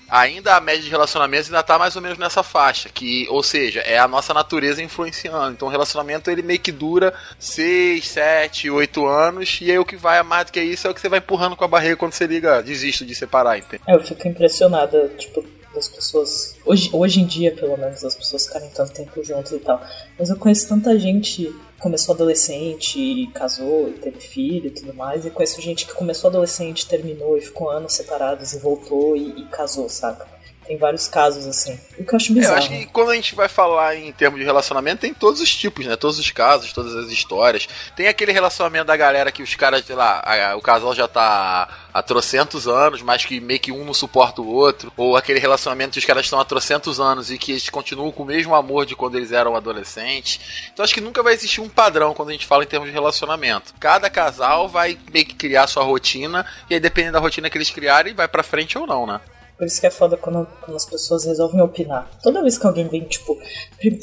ainda 0.09 0.55
a 0.55 0.61
média 0.61 0.83
de 0.83 0.89
relacionamentos 0.89 1.47
ainda 1.47 1.63
tá 1.63 1.79
mais 1.79 1.95
ou 1.95 2.01
menos 2.01 2.17
nessa 2.17 2.43
faixa, 2.43 2.87
que, 2.89 3.27
ou 3.29 3.41
seja, 3.41 3.79
é 3.81 3.97
a 3.97 4.07
nossa 4.07 4.33
natureza 4.33 4.81
influenciando. 4.81 5.53
Então 5.53 5.67
o 5.67 5.71
relacionamento 5.71 6.29
ele 6.29 6.43
meio 6.43 6.59
que 6.59 6.71
dura 6.71 7.13
6, 7.39 8.07
7, 8.07 8.69
8 8.69 9.05
anos, 9.05 9.59
e 9.61 9.71
aí 9.71 9.79
o 9.79 9.85
que 9.85 9.95
vai 9.95 10.19
a 10.19 10.23
mais 10.23 10.45
do 10.45 10.51
que 10.51 10.61
isso 10.61 10.87
é 10.87 10.89
o 10.91 10.93
que 10.93 11.01
você 11.01 11.09
vai 11.09 11.19
empurrando 11.19 11.55
com 11.55 11.63
a 11.63 11.67
barriga 11.67 11.97
quando 11.97 12.13
você 12.13 12.27
liga, 12.27 12.61
desisto 12.61 13.05
de 13.05 13.15
separar, 13.15 13.57
entende? 13.57 13.81
É, 13.87 13.95
eu 13.95 14.03
fico 14.03 14.27
impressionada, 14.27 15.09
tipo, 15.17 15.43
das 15.73 15.87
pessoas. 15.87 16.55
Hoje, 16.65 16.89
hoje 16.93 17.21
em 17.21 17.25
dia, 17.25 17.53
pelo 17.53 17.77
menos, 17.77 18.03
as 18.03 18.15
pessoas 18.15 18.45
ficarem 18.45 18.69
tanto 18.69 18.93
tempo 18.93 19.23
juntos 19.23 19.51
e 19.51 19.59
tal. 19.59 19.81
Mas 20.17 20.29
eu 20.29 20.35
conheço 20.37 20.67
tanta 20.67 20.97
gente 20.97 21.53
começou 21.83 22.15
adolescente 22.15 22.97
e 22.97 23.27
casou 23.27 23.89
e 23.89 23.93
teve 23.93 24.21
filho 24.21 24.67
e 24.67 24.71
tudo 24.71 24.93
mais. 24.93 25.25
E 25.25 25.29
conheço 25.29 25.61
gente 25.61 25.85
que 25.85 25.93
começou 25.93 26.29
adolescente, 26.29 26.87
terminou 26.87 27.37
e 27.37 27.41
ficou 27.41 27.69
anos 27.69 27.93
separados 27.93 28.53
e 28.53 28.59
voltou 28.59 29.17
e, 29.17 29.41
e 29.41 29.45
casou, 29.47 29.89
saca? 29.89 30.32
Tem 30.65 30.77
vários 30.77 31.07
casos 31.07 31.45
assim. 31.45 31.79
O 31.97 32.03
que 32.03 32.13
eu 32.13 32.17
acho 32.17 32.33
bizarro. 32.33 32.53
É, 32.53 32.55
eu 32.55 32.59
acho 32.59 32.69
que 32.69 32.85
quando 32.87 33.11
a 33.11 33.15
gente 33.15 33.35
vai 33.35 33.49
falar 33.49 33.95
em 33.95 34.11
termos 34.11 34.39
de 34.39 34.45
relacionamento, 34.45 35.01
tem 35.01 35.13
todos 35.13 35.41
os 35.41 35.53
tipos, 35.53 35.85
né? 35.85 35.95
Todos 35.95 36.17
os 36.17 36.31
casos, 36.31 36.71
todas 36.71 36.95
as 36.95 37.11
histórias. 37.11 37.67
Tem 37.95 38.07
aquele 38.07 38.31
relacionamento 38.31 38.85
da 38.85 38.95
galera 38.95 39.31
que 39.31 39.43
os 39.43 39.55
caras, 39.55 39.85
sei 39.85 39.95
lá, 39.95 40.21
a, 40.23 40.55
o 40.55 40.61
casal 40.61 40.95
já 40.95 41.07
tá 41.07 41.67
há 41.93 42.01
trocentos 42.01 42.67
anos, 42.67 43.01
mas 43.01 43.25
que 43.25 43.39
meio 43.39 43.59
que 43.59 43.71
um 43.71 43.83
não 43.83 43.93
suporta 43.93 44.41
o 44.41 44.47
outro. 44.47 44.91
Ou 44.97 45.17
aquele 45.17 45.39
relacionamento 45.39 45.93
que 45.93 45.99
os 45.99 46.05
caras 46.05 46.25
estão 46.25 46.39
há 46.39 46.45
trocentos 46.45 46.99
anos 46.99 47.29
e 47.29 47.37
que 47.37 47.51
eles 47.51 47.69
continuam 47.69 48.11
com 48.11 48.23
o 48.23 48.25
mesmo 48.25 48.55
amor 48.55 48.85
de 48.85 48.95
quando 48.95 49.15
eles 49.15 49.31
eram 49.31 49.55
adolescentes. 49.55 50.69
Então 50.73 50.83
acho 50.83 50.93
que 50.93 51.01
nunca 51.01 51.21
vai 51.21 51.33
existir 51.33 51.61
um 51.61 51.69
padrão 51.69 52.13
quando 52.13 52.29
a 52.29 52.31
gente 52.31 52.47
fala 52.47 52.63
em 52.63 52.67
termos 52.67 52.87
de 52.87 52.93
relacionamento. 52.93 53.73
Cada 53.79 54.09
casal 54.09 54.67
vai 54.69 54.97
meio 55.11 55.25
que 55.25 55.35
criar 55.35 55.67
sua 55.67 55.83
rotina 55.83 56.45
e 56.69 56.73
aí 56.73 56.79
dependendo 56.79 57.13
da 57.13 57.19
rotina 57.19 57.49
que 57.49 57.57
eles 57.57 57.69
criarem, 57.69 58.13
vai 58.13 58.27
pra 58.27 58.43
frente 58.43 58.77
ou 58.77 58.87
não, 58.87 59.05
né? 59.05 59.19
Por 59.57 59.67
isso 59.67 59.79
que 59.79 59.87
é 59.87 59.91
foda 59.91 60.17
quando, 60.17 60.47
quando 60.61 60.75
as 60.75 60.85
pessoas 60.85 61.25
resolvem 61.25 61.61
opinar. 61.61 62.09
Toda 62.21 62.41
vez 62.41 62.57
que 62.57 62.65
alguém 62.65 62.87
vem, 62.87 63.03
tipo, 63.03 63.37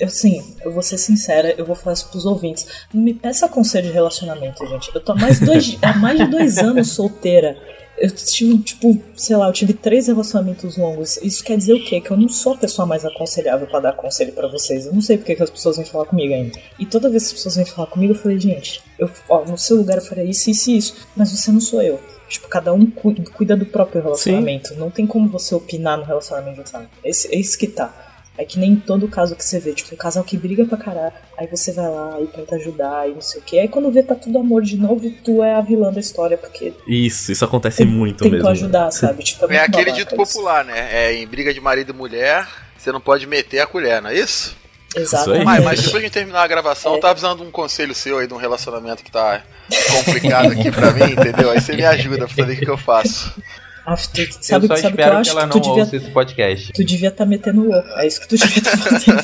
assim, 0.03 0.57
eu 0.65 0.73
vou 0.73 0.83
ser 0.83 0.97
sincera, 0.97 1.55
eu 1.59 1.67
vou 1.67 1.75
falar 1.75 1.95
isso 1.95 2.09
pros 2.09 2.25
ouvintes. 2.25 2.67
Não 2.95 3.03
me 3.03 3.13
peça 3.13 3.49
conselho 3.49 3.89
de 3.89 3.93
relacionamento, 3.93 4.65
gente. 4.67 4.91
Eu 4.95 5.01
tô 5.01 5.13
há 5.13 5.17
mais, 5.17 5.41
dois, 5.41 5.77
há 5.83 5.93
mais 5.95 6.19
de 6.19 6.27
dois 6.27 6.59
anos 6.59 6.93
solteira. 6.93 7.59
Eu 7.99 8.11
tive, 8.11 8.57
tipo, 8.61 8.99
sei 9.15 9.37
lá, 9.37 9.47
eu 9.49 9.53
tive 9.53 9.75
três 9.75 10.07
relacionamentos 10.07 10.79
longos. 10.79 11.19
Isso 11.19 11.45
quer 11.45 11.59
dizer 11.59 11.75
o 11.75 11.85
quê? 11.85 12.01
Que 12.01 12.11
eu 12.11 12.17
não 12.17 12.31
sou 12.31 12.55
a 12.55 12.57
pessoa 12.57 12.87
mais 12.87 13.05
aconselhável 13.05 13.67
para 13.67 13.81
dar 13.81 13.93
conselho 13.93 14.33
para 14.33 14.49
vocês. 14.49 14.87
Eu 14.87 14.95
não 14.95 15.03
sei 15.03 15.19
porque 15.19 15.35
que 15.35 15.43
as 15.43 15.51
pessoas 15.51 15.77
vêm 15.77 15.85
falar 15.85 16.07
comigo 16.07 16.33
ainda. 16.33 16.59
E 16.79 16.87
toda 16.87 17.11
vez 17.11 17.25
que 17.25 17.29
as 17.29 17.33
pessoas 17.35 17.57
vêm 17.57 17.67
falar 17.67 17.89
comigo, 17.89 18.15
eu 18.15 18.19
falei, 18.19 18.39
gente, 18.41 18.81
eu, 18.99 19.11
ó, 19.29 19.45
no 19.45 19.59
seu 19.59 19.77
lugar 19.77 19.99
eu 19.99 20.03
faria 20.03 20.25
isso, 20.25 20.49
isso 20.49 20.71
e 20.71 20.79
isso. 20.79 21.09
Mas 21.15 21.31
você 21.31 21.53
não 21.53 21.61
sou 21.61 21.83
eu. 21.83 22.01
Tipo, 22.31 22.49
cada 22.49 22.73
um 22.73 22.87
cuida 22.87 23.57
do 23.57 23.67
próprio 23.67 24.01
relacionamento. 24.01 24.69
Sim. 24.69 24.77
Não 24.77 24.89
tem 24.89 25.05
como 25.05 25.29
você 25.29 25.53
opinar 25.53 25.99
no 25.99 26.05
relacionamento, 26.05 26.69
sabe? 26.69 26.87
Esse, 27.05 27.27
é 27.35 27.37
isso 27.37 27.59
que 27.59 27.67
tá. 27.67 27.93
É 28.39 28.45
que 28.45 28.57
nem 28.57 28.77
todo 28.77 29.09
caso 29.09 29.35
que 29.35 29.45
você 29.45 29.59
vê, 29.59 29.73
tipo, 29.73 29.93
um 29.93 29.99
casal 29.99 30.23
que 30.23 30.37
briga 30.37 30.65
pra 30.65 30.79
caralho, 30.79 31.13
aí 31.37 31.49
você 31.49 31.73
vai 31.73 31.91
lá 31.91 32.21
e 32.21 32.27
tenta 32.29 32.55
ajudar 32.55 33.09
e 33.09 33.13
não 33.13 33.21
sei 33.21 33.41
o 33.41 33.45
que. 33.45 33.59
Aí 33.59 33.67
quando 33.67 33.91
vê 33.91 34.03
tá 34.03 34.15
tudo 34.15 34.39
amor 34.39 34.63
de 34.63 34.77
novo, 34.77 35.11
tu 35.25 35.43
é 35.43 35.57
a 35.57 35.61
vilã 35.61 35.93
da 35.93 35.99
história, 35.99 36.39
porque. 36.39 36.73
Isso, 36.87 37.33
isso 37.33 37.45
acontece 37.45 37.85
muito 37.85 38.23
mesmo. 38.23 38.39
Tentou 38.39 38.51
ajudar, 38.53 38.91
sabe? 38.95 39.25
Tipo, 39.25 39.51
é, 39.53 39.57
é 39.57 39.61
aquele 39.65 39.91
dito 39.91 40.15
popular, 40.15 40.65
né? 40.65 40.89
É 40.91 41.13
em 41.13 41.27
briga 41.27 41.53
de 41.53 41.61
marido 41.61 41.91
e 41.91 41.97
mulher, 41.97 42.47
você 42.79 42.93
não 42.93 43.01
pode 43.01 43.27
meter 43.27 43.59
a 43.59 43.67
colher, 43.67 44.01
não 44.01 44.11
é 44.11 44.15
isso? 44.15 44.57
Exatamente. 44.97 45.45
Mas, 45.45 45.65
mas 45.65 45.83
depois 45.83 46.03
de 46.03 46.11
terminar 46.11 46.43
a 46.43 46.47
gravação, 46.47 46.95
é. 46.95 46.97
eu 46.97 47.01
tava 47.01 47.15
precisando 47.15 47.39
de 47.39 47.47
um 47.47 47.51
conselho 47.51 47.95
seu 47.95 48.19
aí, 48.19 48.27
de 48.27 48.35
um 48.35 48.39
relacionamento 48.39 49.05
que 49.05 49.11
tá 49.11 49.43
complicado 49.93 50.53
aqui 50.53 50.71
pra 50.71 50.91
mim, 50.93 51.13
entendeu? 51.13 51.51
Aí 51.51 51.61
você 51.61 51.75
me 51.75 51.85
ajuda 51.85 52.27
pra 52.27 52.29
saber 52.29 52.53
o 52.53 52.57
que, 52.57 52.65
que 52.65 52.71
eu 52.71 52.79
faço. 52.79 53.33
Ah, 53.87 53.97
tu, 53.97 54.45
sabe, 54.45 54.67
eu 54.67 54.69
só 54.69 54.77
sabe 54.77 54.95
espero 54.95 54.95
que, 54.95 55.03
eu 55.03 55.19
acho 55.19 55.31
que 55.31 55.37
ela 55.37 55.47
não 55.47 55.53
tu 55.53 55.61
devia, 55.61 55.83
esse 55.83 56.11
podcast. 56.11 56.73
Tu 56.73 56.85
devia 56.85 57.09
estar 57.09 57.25
tá 57.25 57.29
metendo 57.29 57.65
louco. 57.65 57.89
É 57.97 58.07
isso 58.07 58.21
que 58.21 58.29
tu 58.29 58.37
devia 58.39 58.59
estar 58.59 58.71
tá 58.73 58.79
fazendo. 58.79 59.23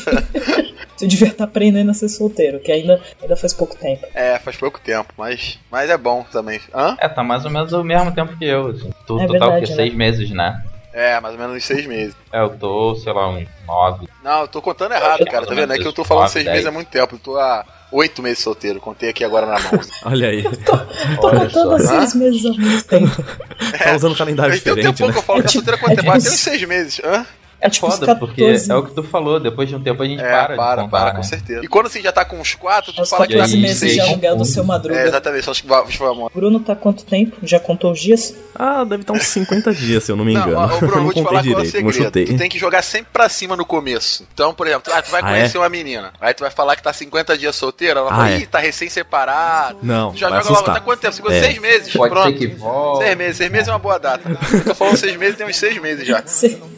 tu 0.96 1.06
devia 1.06 1.28
estar 1.28 1.38
tá 1.38 1.44
aprendendo 1.44 1.90
a 1.90 1.94
ser 1.94 2.08
solteiro, 2.08 2.58
que 2.60 2.72
ainda, 2.72 3.00
ainda 3.20 3.36
faz 3.36 3.52
pouco 3.52 3.76
tempo. 3.76 4.06
É, 4.14 4.38
faz 4.38 4.56
pouco 4.56 4.80
tempo, 4.80 5.12
mas, 5.16 5.58
mas 5.70 5.90
é 5.90 5.96
bom 5.96 6.24
também. 6.32 6.60
Hã? 6.74 6.96
É, 6.98 7.08
tá 7.08 7.22
mais 7.22 7.44
ou 7.44 7.50
menos 7.50 7.72
o 7.72 7.84
mesmo 7.84 8.12
tempo 8.12 8.36
que 8.36 8.44
eu. 8.44 8.68
Assim. 8.68 8.90
Tu, 9.06 9.20
é 9.20 9.26
tu 9.26 9.32
verdade, 9.32 9.38
tá 9.38 9.58
o 9.58 9.60
quê? 9.60 9.70
Né? 9.70 9.76
Seis 9.76 9.94
meses, 9.94 10.30
né? 10.30 10.62
É, 10.96 11.20
mais 11.20 11.34
ou 11.34 11.40
menos 11.40 11.54
uns 11.54 11.64
seis 11.66 11.84
meses. 11.84 12.16
É, 12.32 12.40
eu 12.40 12.48
tô, 12.48 12.96
sei 12.96 13.12
lá, 13.12 13.28
uns 13.28 13.46
nove. 13.66 14.08
Não, 14.24 14.40
eu 14.40 14.48
tô 14.48 14.62
contando 14.62 14.92
errado, 14.92 15.26
cara, 15.26 15.44
tá 15.44 15.54
vendo? 15.54 15.70
É 15.74 15.76
que 15.76 15.86
eu 15.86 15.92
tô 15.92 16.02
falando 16.02 16.22
nove, 16.22 16.32
seis 16.32 16.44
dez. 16.46 16.54
meses 16.54 16.66
há 16.66 16.72
muito 16.72 16.88
tempo. 16.88 17.16
Eu 17.16 17.18
tô 17.18 17.38
há 17.38 17.66
oito 17.92 18.22
meses 18.22 18.42
solteiro, 18.42 18.80
contei 18.80 19.10
aqui 19.10 19.22
agora 19.22 19.44
na 19.44 19.60
mão. 19.60 19.78
Olha 20.06 20.28
aí. 20.30 20.42
Eu 20.42 20.56
tô, 20.56 20.78
tô 21.20 21.30
contando 21.30 21.78
seis 21.86 22.14
meses 22.14 22.46
há 22.46 22.48
muito 22.48 22.84
tempo. 22.84 23.24
É, 23.72 23.78
tá 23.78 23.96
usando 23.96 24.16
calendário 24.16 24.54
diferente, 24.54 24.82
Tem 24.82 24.90
um 24.90 24.94
tempo 24.94 25.08
né? 25.08 25.12
que 25.14 25.18
eu 25.18 25.22
falo 25.22 25.38
é, 25.38 25.42
que 25.42 25.48
a 25.48 25.50
solteira 25.50 25.78
quanto 25.78 25.92
é 25.92 25.96
tempo? 25.96 26.12
Tem 26.12 26.18
uns 26.18 26.24
seis 26.24 26.62
meses. 26.62 27.00
Hã? 27.04 27.26
É, 27.60 27.66
é 27.66 27.70
tipo 27.70 27.90
foda, 27.90 28.16
porque 28.16 28.42
é 28.68 28.74
o 28.74 28.82
que 28.82 28.94
tu 28.94 29.02
falou, 29.02 29.40
depois 29.40 29.68
de 29.68 29.74
um 29.74 29.82
tempo 29.82 30.02
a 30.02 30.06
gente 30.06 30.22
é, 30.22 30.28
para, 30.28 30.56
para, 30.56 30.82
contar, 30.82 30.98
para, 30.98 31.12
né? 31.12 31.16
com 31.16 31.22
certeza. 31.22 31.64
E 31.64 31.68
quando 31.68 31.88
você 31.88 32.00
já 32.00 32.12
tá 32.12 32.24
com 32.24 32.38
uns 32.38 32.54
quatro, 32.54 32.92
tu 32.92 33.02
Os 33.02 33.10
fala 33.10 33.26
que 33.26 33.36
tá 33.36 33.48
com 33.48 33.56
meses 33.56 33.92
de 33.92 34.00
aluguel 34.00 34.36
do 34.36 34.44
seu 34.44 34.64
Madruga. 34.64 35.00
É, 35.00 35.06
exatamente, 35.06 35.44
só 35.44 35.52
que 35.52 35.66
vamos. 35.66 36.32
Bruno 36.34 36.60
tá 36.60 36.76
quanto 36.76 37.04
tempo? 37.04 37.36
Já 37.42 37.58
contou 37.58 37.92
os 37.92 38.00
dias? 38.00 38.34
Ah, 38.54 38.84
deve 38.84 39.02
estar 39.02 39.12
tá 39.12 39.18
uns 39.18 39.26
50 39.26 39.74
dias, 39.74 40.04
se 40.04 40.12
eu 40.12 40.16
não 40.16 40.24
me 40.24 40.32
engano. 40.32 40.52
Não, 40.52 40.76
o 40.76 40.78
Bruno, 40.78 40.92
eu 40.92 40.96
não 40.96 41.04
vou 41.04 41.12
te 41.14 41.22
falar 41.22 41.42
direito, 41.42 41.70
qual 41.72 41.82
é 41.82 41.86
o 41.86 41.92
segredo. 41.92 42.32
Tu 42.32 42.38
tem 42.38 42.48
que 42.48 42.58
jogar 42.58 42.82
sempre 42.82 43.08
pra 43.12 43.28
cima 43.28 43.56
no 43.56 43.64
começo. 43.64 44.26
Então, 44.32 44.54
por 44.54 44.66
exemplo, 44.66 44.92
ah, 44.94 45.02
tu 45.02 45.10
vai 45.10 45.20
ah, 45.22 45.24
conhecer 45.24 45.56
é? 45.56 45.60
uma 45.60 45.68
menina. 45.68 46.12
Aí 46.20 46.34
tu 46.34 46.40
vai 46.40 46.50
falar 46.50 46.76
que 46.76 46.82
tá 46.82 46.92
50 46.92 47.38
dias 47.38 47.56
solteira, 47.56 48.00
ela 48.00 48.10
ah, 48.10 48.16
fala, 48.16 48.30
é? 48.30 48.38
ih, 48.38 48.46
tá 48.46 48.58
recém-separado. 48.58 49.78
Não, 49.82 50.12
tu 50.12 50.18
já 50.18 50.28
vai 50.28 50.38
joga 50.38 50.50
logo, 50.50 50.54
assustar. 50.54 50.74
tá 50.74 50.80
quanto 50.80 51.00
tempo? 51.00 51.30
É. 51.30 51.40
seis 51.40 51.58
meses, 51.58 51.92
Pode 51.92 52.12
pronto. 52.12 52.38
ser 52.38 52.48
que. 52.48 52.56
Seis 52.98 53.16
meses, 53.16 53.36
seis 53.36 53.50
meses 53.50 53.68
é 53.68 53.72
uma 53.72 53.78
boa 53.78 53.98
data. 53.98 54.28
Eu 54.52 54.64
tô 54.64 54.74
falando 54.74 54.96
seis 54.96 55.16
meses, 55.16 55.36
tem 55.36 55.46
uns 55.46 55.56
seis 55.56 55.80
meses 55.80 56.06
já. 56.06 56.22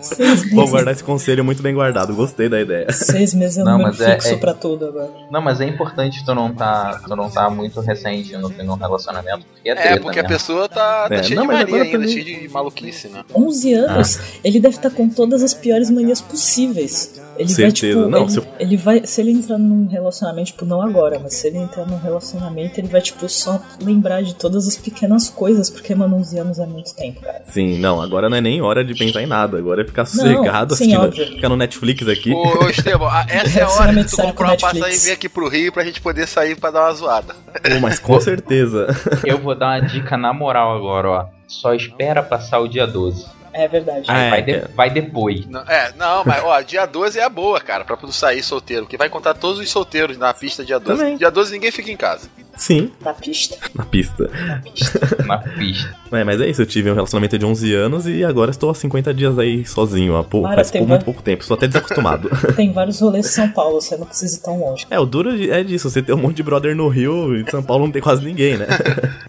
Seis 0.00 0.28
meses. 0.42 0.54
Vou 0.54 0.68
guardar 0.68 0.94
esse 0.94 1.02
conselho 1.04 1.44
muito 1.44 1.62
bem 1.62 1.74
guardado, 1.74 2.14
gostei 2.14 2.48
da 2.48 2.60
ideia. 2.60 2.90
Seis 2.92 3.34
meses 3.34 3.58
é 3.58 3.62
um 3.62 3.64
Não, 3.64 3.72
número 3.78 3.90
mas 3.90 4.00
é- 4.00 4.12
fixo 4.14 4.28
é- 4.34 4.36
pra 4.36 4.54
tudo 4.54 4.86
agora. 4.86 5.10
Não, 5.30 5.40
mas 5.42 5.60
é 5.60 5.66
importante 5.66 6.24
tu 6.24 6.34
não 6.34 6.52
tá, 6.54 7.00
tu 7.06 7.16
não 7.16 7.30
tá 7.30 7.48
muito 7.50 7.80
recente 7.80 8.32
no, 8.36 8.48
no 8.48 8.74
relacionamento, 8.74 9.44
porque 9.52 9.68
é 9.68 9.72
É, 9.72 9.74
treta 9.74 10.00
porque 10.00 10.18
a 10.20 10.22
mesmo. 10.22 10.36
pessoa 10.36 10.68
tá, 10.68 11.08
tá 11.08 11.14
É, 11.14 11.22
cheia 11.22 11.34
não, 11.36 11.42
de 11.42 11.48
mas 11.48 11.56
mania 11.58 11.66
agora 11.66 11.82
ainda, 11.84 11.98
também- 11.98 12.24
cheia 12.24 12.40
de 12.40 12.48
maluquice, 12.48 13.08
né? 13.08 13.24
11 13.34 13.72
anos, 13.74 14.18
ele 14.44 14.60
deve 14.60 14.76
estar 14.76 14.90
com 14.90 15.08
todas 15.08 15.42
as 15.42 15.52
piores 15.54 15.90
manias 15.90 16.20
possíveis. 16.20 17.20
Ele 17.38 17.46
vai, 17.46 17.54
Certeza. 17.54 17.96
tipo, 18.00 18.08
Não, 18.08 18.22
ele, 18.22 18.30
se 18.32 18.38
eu- 18.38 18.44
ele 18.58 18.76
vai, 18.76 19.06
se 19.06 19.20
ele 19.20 19.30
entrar 19.30 19.58
num 19.58 19.86
relacionamento, 19.86 20.46
tipo, 20.48 20.64
não 20.64 20.82
agora, 20.82 21.20
mas 21.20 21.34
se 21.34 21.46
ele 21.46 21.58
entrar 21.58 21.86
num 21.86 21.96
relacionamento, 21.98 22.80
ele 22.80 22.88
vai, 22.88 23.00
tipo, 23.00 23.28
só 23.28 23.60
lembrar 23.80 24.22
de 24.24 24.34
todas 24.34 24.66
as 24.66 24.76
pequenas 24.76 25.28
coisas, 25.28 25.70
porque, 25.70 25.94
mano, 25.94 26.16
11 26.16 26.36
anos 26.36 26.58
é 26.58 26.66
muito 26.66 26.92
tempo, 26.96 27.20
cara. 27.20 27.42
Sim, 27.46 27.78
não, 27.78 28.02
agora 28.02 28.28
não 28.28 28.36
é 28.36 28.40
nem 28.40 28.60
hora 28.60 28.84
de 28.84 28.92
pensar 28.92 29.22
em 29.22 29.26
nada, 29.26 29.56
agora 29.56 29.82
é 29.82 29.84
ficar 29.88 30.06
sossegado, 30.06 30.74
assistindo, 30.74 31.12
ficar 31.12 31.48
no 31.48 31.56
Netflix 31.56 32.06
aqui. 32.08 32.32
Ô, 32.32 32.64
ô 32.64 32.68
Estevão, 32.68 33.08
essa 33.28 33.58
é 33.58 33.62
a 33.62 33.68
hora 33.68 33.92
de 33.92 33.98
Relacionamento 33.98 34.10
tu 34.10 34.16
comprar 34.16 34.34
com 34.34 34.42
uma 34.44 34.56
passagem 34.56 34.96
e 34.96 34.98
vir 34.98 35.10
aqui 35.12 35.28
pro 35.28 35.48
Rio 35.48 35.72
pra 35.72 35.84
gente 35.84 36.00
poder 36.00 36.26
sair 36.26 36.56
pra 36.56 36.70
dar 36.70 36.82
uma 36.82 36.94
zoada. 36.94 37.34
Pô, 37.34 37.80
mas 37.80 37.98
com 37.98 38.18
certeza. 38.20 38.86
Eu 39.24 39.38
vou 39.38 39.54
dar 39.54 39.80
uma 39.80 39.86
dica 39.86 40.16
na 40.16 40.32
moral 40.32 40.76
agora, 40.76 41.08
ó. 41.08 41.26
Só 41.46 41.74
espera 41.74 42.22
passar 42.22 42.58
o 42.60 42.68
dia 42.68 42.86
12. 42.86 43.37
É 43.58 43.66
verdade. 43.68 44.04
Ah, 44.08 44.18
é. 44.18 44.30
vai, 44.30 44.42
de- 44.42 44.64
vai 44.74 44.90
depois. 44.90 45.46
Não, 45.46 45.60
é, 45.62 45.92
não, 45.98 46.22
mas 46.24 46.42
ó, 46.44 46.60
dia 46.60 46.86
12 46.86 47.18
é 47.18 47.24
a 47.24 47.28
boa, 47.28 47.60
cara, 47.60 47.84
pra 47.84 47.96
tu 47.96 48.12
sair 48.12 48.42
solteiro, 48.42 48.84
porque 48.84 48.96
vai 48.96 49.08
contar 49.08 49.34
todos 49.34 49.58
os 49.58 49.68
solteiros 49.70 50.16
na 50.16 50.32
pista 50.32 50.64
dia 50.64 50.78
12. 50.78 50.98
Também. 51.00 51.16
Dia 51.16 51.30
12 51.30 51.52
ninguém 51.52 51.70
fica 51.72 51.90
em 51.90 51.96
casa. 51.96 52.28
Sim, 52.56 52.90
Na 53.00 53.14
pista. 53.14 53.56
na 53.72 53.84
pista. 53.84 54.28
Na 54.46 54.56
pista. 54.58 55.24
Na 55.24 55.38
pista. 55.38 55.94
É, 56.10 56.24
mas 56.24 56.40
é 56.40 56.48
isso, 56.48 56.60
eu 56.62 56.66
tive 56.66 56.90
um 56.90 56.94
relacionamento 56.94 57.38
de 57.38 57.46
11 57.46 57.72
anos 57.72 58.04
e 58.08 58.24
agora 58.24 58.50
estou 58.50 58.68
há 58.68 58.74
50 58.74 59.14
dias 59.14 59.38
aí 59.38 59.64
sozinho, 59.64 60.16
há 60.16 60.24
pou- 60.24 60.42
Para, 60.42 60.56
faz 60.56 60.70
tem 60.70 60.84
muito 60.84 61.04
pouco 61.04 61.22
tempo, 61.22 61.42
estou 61.42 61.56
até 61.56 61.68
desacostumado. 61.68 62.28
Tem 62.56 62.72
vários 62.72 63.00
rolês 63.00 63.26
em 63.26 63.28
São 63.28 63.48
Paulo, 63.50 63.80
você 63.80 63.96
não 63.96 64.06
precisa 64.06 64.36
ir 64.38 64.42
tão 64.42 64.58
longe. 64.58 64.86
é, 64.90 64.98
o 64.98 65.06
duro 65.06 65.30
é 65.52 65.62
disso, 65.62 65.88
você 65.88 66.02
tem 66.02 66.12
um 66.14 66.18
monte 66.18 66.36
de 66.36 66.42
brother 66.42 66.74
no 66.74 66.88
Rio 66.88 67.36
e 67.36 67.42
em 67.42 67.46
São 67.48 67.62
Paulo 67.62 67.84
não 67.84 67.92
tem 67.92 68.02
quase 68.02 68.24
ninguém, 68.24 68.56
né? 68.56 68.66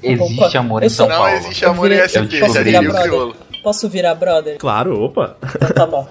Existe 0.02 0.58
amor 0.58 0.82
em 0.84 0.90
São 0.90 1.06
sou- 1.06 1.16
não 1.16 1.22
Paulo. 1.24 1.38
existe 1.38 1.66
amor 1.66 1.92
em 1.92 1.98
SP, 2.02 2.42
virar 2.64 2.82
o 2.82 2.94
crioulo. 3.02 3.36
Posso 3.64 3.88
virar 3.90 4.16
brother? 4.16 4.58
Claro, 4.58 5.02
opa. 5.02 5.36
Então 5.56 5.70
tá 5.70 5.86
bom. 5.86 6.08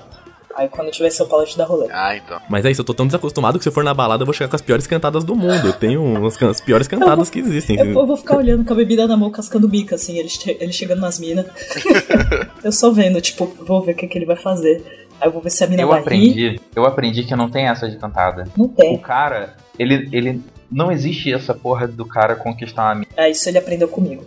Aí 0.57 0.69
quando 0.69 0.89
eu 0.89 0.93
tiver 0.93 1.11
São 1.11 1.29
Paulo, 1.29 1.45
eu 1.45 1.49
te 1.49 1.57
dá 1.57 1.65
rolê. 1.65 1.87
Ah, 1.93 2.17
então. 2.17 2.41
Mas 2.49 2.65
é 2.65 2.71
isso, 2.73 2.81
eu 2.81 2.85
tô 2.85 2.93
tão 2.93 3.07
desacostumado 3.07 3.59
que 3.59 3.63
se 3.63 3.69
eu 3.69 3.73
for 3.73 3.85
na 3.85 3.95
balada 3.95 4.23
eu 4.23 4.27
vou 4.27 4.33
chegar 4.35 4.49
com 4.51 4.57
as 4.57 4.63
piores 4.63 4.89
cantadas 4.89 5.23
do 5.23 5.37
mundo. 5.37 5.69
Eu 5.69 5.73
tenho 5.73 6.03
umas 6.03 6.37
can- 6.37 6.51
as 6.51 6.61
piores 6.61 6.89
cantadas 6.89 7.31
que 7.31 7.39
existem. 7.39 7.79
Eu, 7.79 7.87
eu 7.93 8.07
vou 8.07 8.17
ficar 8.17 8.37
olhando 8.39 8.65
com 8.65 8.73
a 8.73 8.77
bebida 8.77 9.07
na 9.07 9.17
mão, 9.17 9.31
cascando 9.31 9.69
bica, 9.69 9.95
assim, 9.95 10.19
ele, 10.19 10.29
che- 10.29 10.57
ele 10.59 10.73
chegando 10.73 10.99
nas 11.01 11.21
minas. 11.21 11.47
eu 12.65 12.73
só 12.73 12.91
vendo, 12.91 13.21
tipo, 13.21 13.47
vou 13.65 13.83
ver 13.83 13.93
o 13.93 13.95
que, 13.95 14.09
que 14.09 14.19
ele 14.19 14.27
vai 14.27 14.37
fazer. 14.37 15.07
Aí 15.21 15.29
eu 15.29 15.33
vou 15.33 15.41
ver 15.43 15.51
se 15.51 15.63
a 15.63 15.67
mina 15.69 15.83
Eu 15.83 15.89
vai 15.89 15.99
rir. 15.99 16.03
aprendi, 16.03 16.61
eu 16.75 16.85
aprendi 16.85 17.23
que 17.25 17.37
não 17.37 17.49
tem 17.49 17.67
essa 17.69 17.89
de 17.89 17.97
cantada. 17.97 18.45
Não 18.57 18.67
O 18.67 18.69
tem. 18.69 18.97
cara, 18.99 19.55
ele, 19.79 20.09
ele 20.13 20.43
não 20.71 20.91
existe 20.91 21.33
essa 21.33 21.55
porra 21.55 21.87
do 21.87 22.05
cara 22.05 22.35
conquistar 22.37 22.85
uma 22.87 22.95
mina. 22.97 23.07
É, 23.17 23.31
isso 23.31 23.49
ele 23.49 23.59
aprendeu 23.59 23.87
comigo. 23.89 24.25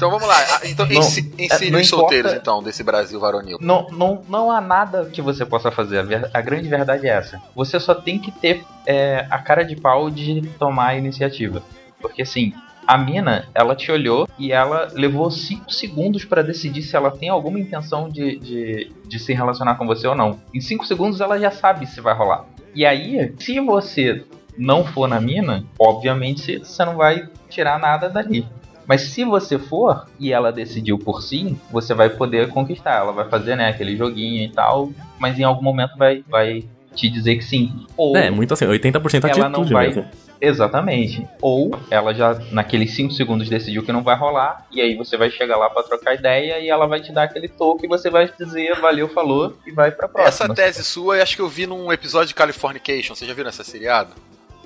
Então 0.00 0.10
vamos 0.10 0.26
lá. 0.26 0.36
Ah, 0.38 0.60
Então 0.64 0.86
Não, 0.86 0.94
é, 0.94 1.04
ensine 1.44 1.76
os 1.76 1.88
solteiros, 1.88 2.32
então, 2.32 2.62
desse 2.62 2.82
Brasil 2.82 3.20
varonil. 3.20 3.58
Não, 3.60 3.86
não, 3.90 4.22
não 4.26 4.50
há 4.50 4.58
nada 4.58 5.04
que 5.04 5.20
você 5.20 5.44
possa 5.44 5.70
fazer. 5.70 5.98
A, 5.98 6.02
ver- 6.02 6.30
a 6.32 6.40
grande 6.40 6.66
verdade 6.70 7.06
é 7.06 7.10
essa. 7.10 7.38
Você 7.54 7.78
só 7.78 7.94
tem 7.94 8.18
que 8.18 8.30
ter 8.32 8.64
é, 8.86 9.26
a 9.30 9.38
cara 9.38 9.62
de 9.62 9.76
pau 9.76 10.08
de 10.08 10.40
tomar 10.58 10.88
a 10.88 10.96
iniciativa. 10.96 11.62
Porque 12.00 12.22
assim, 12.22 12.54
a 12.86 12.96
mina, 12.96 13.46
ela 13.54 13.76
te 13.76 13.92
olhou 13.92 14.26
e 14.38 14.50
ela 14.52 14.88
levou 14.94 15.30
5 15.30 15.70
segundos 15.70 16.24
pra 16.24 16.40
decidir 16.40 16.80
se 16.82 16.96
ela 16.96 17.10
tem 17.10 17.28
alguma 17.28 17.60
intenção 17.60 18.08
de, 18.08 18.38
de, 18.38 18.92
de 19.06 19.18
se 19.18 19.34
relacionar 19.34 19.74
com 19.74 19.86
você 19.86 20.06
ou 20.06 20.14
não. 20.14 20.40
Em 20.54 20.62
5 20.62 20.86
segundos 20.86 21.20
ela 21.20 21.38
já 21.38 21.50
sabe 21.50 21.84
se 21.86 22.00
vai 22.00 22.14
rolar. 22.14 22.46
E 22.74 22.86
aí, 22.86 23.34
se 23.38 23.60
você 23.60 24.24
não 24.56 24.82
for 24.84 25.06
na 25.06 25.20
mina, 25.20 25.62
obviamente 25.78 26.58
você 26.58 26.84
não 26.86 26.96
vai 26.96 27.28
tirar 27.50 27.78
nada 27.78 28.08
dali. 28.08 28.46
Mas 28.90 29.02
se 29.02 29.24
você 29.24 29.56
for 29.56 30.08
e 30.18 30.32
ela 30.32 30.50
decidiu 30.50 30.98
por 30.98 31.22
si, 31.22 31.56
você 31.70 31.94
vai 31.94 32.10
poder 32.10 32.48
conquistar. 32.48 32.96
Ela 32.96 33.12
vai 33.12 33.28
fazer, 33.28 33.54
né, 33.54 33.68
aquele 33.68 33.96
joguinho 33.96 34.42
e 34.42 34.48
tal, 34.48 34.90
mas 35.16 35.38
em 35.38 35.44
algum 35.44 35.62
momento 35.62 35.96
vai, 35.96 36.24
vai 36.28 36.64
te 36.92 37.08
dizer 37.08 37.36
que 37.36 37.44
sim. 37.44 37.86
Ou 37.96 38.16
É, 38.16 38.32
muito 38.32 38.52
assim, 38.52 38.66
80% 38.66 39.28
ela 39.28 39.46
atitude 39.46 39.50
não 39.52 39.64
vai. 39.64 39.86
mesmo. 39.86 40.04
Exatamente. 40.40 41.24
Ou 41.40 41.70
ela 41.88 42.12
já, 42.12 42.36
naqueles 42.50 42.92
5 42.96 43.12
segundos, 43.12 43.48
decidiu 43.48 43.84
que 43.84 43.92
não 43.92 44.02
vai 44.02 44.16
rolar, 44.16 44.66
e 44.72 44.80
aí 44.80 44.96
você 44.96 45.16
vai 45.16 45.30
chegar 45.30 45.56
lá 45.56 45.70
pra 45.70 45.84
trocar 45.84 46.14
ideia 46.14 46.58
e 46.58 46.68
ela 46.68 46.88
vai 46.88 47.00
te 47.00 47.12
dar 47.12 47.22
aquele 47.22 47.46
toque 47.46 47.86
e 47.86 47.88
você 47.88 48.10
vai 48.10 48.28
dizer 48.36 48.74
valeu, 48.80 49.08
falou 49.08 49.56
e 49.64 49.70
vai 49.70 49.92
pra 49.92 50.08
próxima. 50.08 50.46
Essa 50.46 50.52
tese 50.52 50.82
sua, 50.82 51.18
eu 51.18 51.22
acho 51.22 51.36
que 51.36 51.42
eu 51.42 51.48
vi 51.48 51.64
num 51.64 51.92
episódio 51.92 52.26
de 52.26 52.34
Californication. 52.34 53.14
Você 53.14 53.24
já 53.24 53.34
viu 53.34 53.44
nessa 53.44 53.62
seriado? 53.62 54.10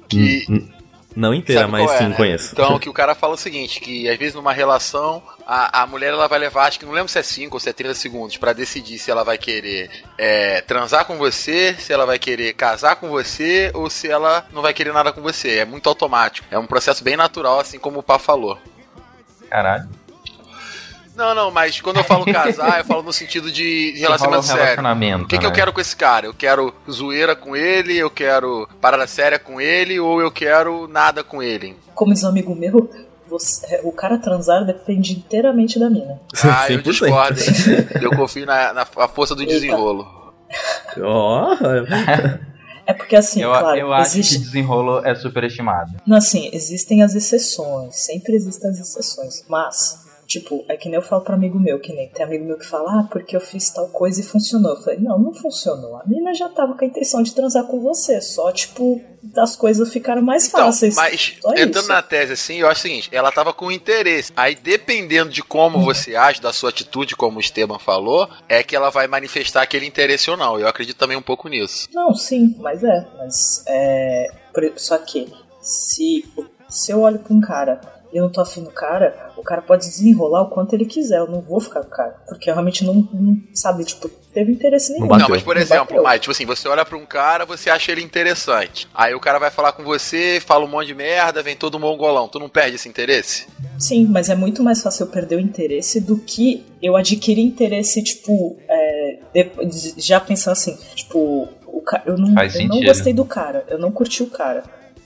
Que. 0.09 0.47
Hum, 0.49 0.55
hum. 0.55 0.84
Não 1.16 1.33
inteira, 1.33 1.62
Sabe 1.62 1.72
mas 1.72 1.90
é, 1.92 1.98
sim, 1.98 2.09
né? 2.09 2.16
conheço. 2.16 2.50
Então, 2.53 2.79
que 2.79 2.88
o 2.88 2.92
cara 2.92 3.14
fala 3.14 3.35
o 3.35 3.38
seguinte, 3.38 3.81
que 3.81 4.09
às 4.09 4.18
vezes 4.18 4.35
numa 4.35 4.53
relação, 4.53 5.22
a, 5.46 5.83
a 5.83 5.87
mulher 5.87 6.09
ela 6.12 6.27
vai 6.27 6.38
levar, 6.38 6.66
acho 6.66 6.79
que 6.79 6.85
não 6.85 6.92
lembro 6.92 7.09
se 7.09 7.18
é 7.18 7.22
5 7.22 7.55
ou 7.55 7.61
se 7.61 7.68
é 7.68 7.72
30 7.72 7.94
segundos, 7.94 8.37
pra 8.37 8.53
decidir 8.53 8.98
se 8.98 9.11
ela 9.11 9.22
vai 9.22 9.38
querer 9.38 9.90
é, 10.18 10.61
transar 10.62 11.05
com 11.05 11.16
você, 11.16 11.74
se 11.79 11.92
ela 11.92 12.05
vai 12.05 12.18
querer 12.18 12.55
casar 12.55 12.96
com 12.96 13.09
você, 13.09 13.70
ou 13.74 13.88
se 13.88 14.09
ela 14.09 14.46
não 14.53 14.62
vai 14.62 14.74
querer 14.74 14.92
nada 14.92 15.12
com 15.12 15.22
você. 15.22 15.59
É 15.59 15.64
muito 15.64 15.88
automático. 15.88 16.46
É 16.50 16.59
um 16.59 16.66
processo 16.66 17.05
bem 17.05 17.16
natural, 17.16 17.61
assim 17.61 17.79
como 17.79 18.00
o 18.00 18.03
Pá 18.03 18.18
falou. 18.18 18.59
Caralho. 19.48 19.88
Não, 21.16 21.35
não, 21.35 21.50
mas 21.50 21.81
quando 21.81 21.98
eu 21.98 22.05
falo 22.05 22.24
casar, 22.24 22.79
eu 22.79 22.85
falo 22.85 23.03
no 23.03 23.12
sentido 23.12 23.50
de 23.53 23.94
um 23.96 24.00
relacionamento 24.00 24.46
sério. 24.46 24.62
relacionamento. 24.62 25.24
O 25.24 25.29
que, 25.29 25.38
que 25.38 25.46
eu 25.46 25.50
né? 25.50 25.55
quero 25.55 25.72
com 25.72 25.81
esse 25.81 25.94
cara? 25.96 26.27
Eu 26.27 26.35
quero 26.35 26.74
zoeira 26.90 27.37
com 27.37 27.55
ele, 27.55 27.96
eu 27.96 28.11
quero 28.11 28.68
parada 28.81 29.07
séria 29.07 29.38
com 29.38 29.61
ele, 29.61 30.00
ou 30.00 30.20
eu 30.20 30.31
quero 30.31 30.88
nada 30.88 31.22
com 31.22 31.42
ele? 31.42 31.77
Como 31.94 32.12
diz 32.12 32.24
um 32.24 32.29
amigo 32.29 32.55
meu, 32.55 32.90
você- 33.29 33.81
o 33.85 33.92
cara 33.92 34.18
transar 34.18 34.64
depende 34.64 35.12
inteiramente 35.12 35.79
da 35.79 35.88
mina. 35.88 36.20
Ah, 36.42 36.66
eu 36.70 36.81
100%. 36.81 36.83
discordo, 36.83 37.40
hein? 37.40 37.46
Eu 38.03 38.11
confio 38.16 38.44
na, 38.44 38.72
na 38.72 38.87
a 38.96 39.07
força 39.09 39.35
do 39.37 39.42
Eita. 39.42 39.53
desenrolo. 39.55 40.07
Ó, 41.00 41.55
É 42.87 42.92
porque 42.92 43.16
assim, 43.16 43.40
Eu, 43.42 43.48
claro, 43.50 43.79
eu 43.79 43.92
acho 43.94 44.18
existe. 44.18 44.38
que 44.38 44.44
desenrolo 44.44 45.05
é 45.07 45.14
superestimado. 45.14 45.92
Não, 46.07 46.18
assim, 46.18 46.50
existem 46.53 47.03
as 47.03 47.14
exceções, 47.14 47.96
sempre 47.96 48.35
existem 48.35 48.68
as 48.70 48.79
exceções, 48.79 49.42
mas, 49.48 50.04
tipo, 50.40 50.64
é 50.68 50.77
que 50.77 50.88
nem 50.88 50.97
eu 50.97 51.03
falo 51.03 51.23
pra 51.23 51.35
amigo 51.35 51.59
meu, 51.59 51.79
que 51.81 51.92
nem 51.92 52.09
tem 52.09 52.25
amigo 52.25 52.44
meu 52.44 52.59
que 52.59 52.66
fala, 52.66 53.01
ah, 53.01 53.09
porque 53.11 53.37
eu 53.37 53.40
fiz 53.40 53.70
tal 53.70 53.88
coisa 53.88 54.20
e 54.20 54.25
funcionou. 54.25 54.73
Eu 54.73 54.83
falei, 54.83 54.99
não, 55.01 55.18
não 55.18 55.33
funcionou. 55.33 55.97
A 55.97 56.05
mina 56.07 56.35
já 56.35 56.49
tava 56.49 56.75
com 56.77 56.85
a 56.85 56.88
intenção 56.88 57.23
de 57.23 57.35
transar 57.35 57.64
com 57.64 57.81
você, 57.81 58.20
só, 58.20 58.51
tipo, 58.53 59.01
as 59.37 59.57
coisas 59.57 59.92
ficaram 59.92 60.20
mais 60.23 60.47
Então, 60.49 60.61
fáceis. 60.66 60.94
mas 60.97 61.37
Só 61.40 61.51
entrando 61.53 61.77
isso. 61.77 61.88
na 61.88 62.03
tese 62.03 62.33
assim, 62.35 62.57
eu 62.57 62.68
acho 62.68 62.81
o 62.81 62.83
seguinte, 62.83 63.09
ela 63.12 63.31
tava 63.33 63.53
com 63.53 63.70
interesse. 63.70 64.33
Aí 64.37 64.55
dependendo 64.55 65.31
de 65.31 65.42
como 65.42 65.79
Uhum. 65.79 65.85
você 65.85 66.14
age, 66.16 66.40
da 66.40 66.53
sua 66.53 66.70
atitude, 66.70 67.16
como 67.16 67.38
o 67.38 67.40
Esteban 67.40 67.79
falou, 67.79 68.29
é 68.49 68.62
que 68.62 68.75
ela 68.77 68.90
vai 68.90 69.07
manifestar 69.07 69.62
aquele 69.62 69.87
interesse 69.87 70.31
ou 70.31 70.37
não. 70.37 70.59
Eu 70.59 70.68
acredito 70.68 70.97
também 70.97 71.16
um 71.16 71.23
pouco 71.23 71.49
nisso. 71.49 71.88
Não, 71.92 72.12
sim, 72.14 72.55
mas 72.59 72.83
é, 72.85 73.07
mas 73.18 73.64
é. 73.68 74.27
Só 74.77 74.99
que 74.99 75.33
se, 75.61 76.25
se 76.68 76.92
eu 76.92 77.01
olho 77.01 77.18
pra 77.18 77.35
um 77.35 77.40
cara 77.40 77.81
eu 78.14 78.22
não 78.22 78.31
tô 78.31 78.40
afim 78.40 78.62
do 78.62 78.70
cara, 78.70 79.33
o 79.37 79.42
cara 79.42 79.61
pode 79.61 79.87
desenrolar 79.87 80.42
o 80.42 80.48
quanto 80.48 80.72
ele 80.74 80.85
quiser, 80.85 81.18
eu 81.18 81.27
não 81.27 81.40
vou 81.40 81.61
ficar 81.61 81.81
com 81.81 81.88
o 81.88 81.90
cara. 81.90 82.14
Porque 82.29 82.48
eu 82.48 82.55
realmente 82.55 82.85
não, 82.85 82.94
não 83.12 83.37
sabe, 83.53 83.85
tipo, 83.85 84.09
teve 84.09 84.53
interesse 84.53 84.92
nenhum. 84.92 85.07
Não, 85.07 85.29
mas 85.29 85.42
por 85.42 85.57
Não 85.57 85.62
exemplo. 85.62 86.03
Mike, 86.03 86.20
tipo 86.20 86.31
assim, 86.31 86.46
você 86.46 86.68
olha 86.68 86.85
pra 86.85 86.96
um 86.96 87.05
cara, 87.05 87.44
você 87.44 87.68
acha 87.68 87.90
ele 87.90 88.03
interessante. 88.03 88.88
Aí 88.94 89.14
o 89.14 89.20
cara 89.20 89.38
vai 89.38 89.50
falar 89.50 89.72
com 89.72 89.83
você, 89.83 90.40
fala 90.44 90.64
um 90.64 90.68
monte 90.68 90.87
de 90.87 90.94
merda, 90.94 91.42
vem 91.42 91.57
todo 91.57 91.79
mongolão. 91.79 92.29
Tu 92.29 92.38
não 92.38 92.48
perde 92.48 92.77
esse 92.77 92.88
interesse? 92.88 93.46
Sim, 93.79 94.07
mas 94.07 94.31
é 94.31 94.35
muito 94.37 94.62
mais 94.62 94.81
fácil 94.81 95.07
eu 95.07 95.11
perder 95.11 95.37
o 95.37 95.40
interesse 95.40 96.00
do 96.00 96.16
que 96.16 96.64
eu 96.81 96.96
adquirir 96.96 97.42
interesse, 97.42 98.03
tipo, 98.03 98.57
é, 98.68 99.18
já 99.96 100.20
pensar 100.20 100.53
assim, 100.53 100.79
tipo, 100.94 101.48
eu, 102.07 102.16
não, 102.16 102.35
eu 102.55 102.68
não 102.68 102.81
gostei 102.83 103.12
do 103.12 103.24
cara, 103.24 103.64
eu 103.68 103.79
não 103.79 103.90
curti 103.90 104.22
o 104.22 104.27
cara. 104.27 104.62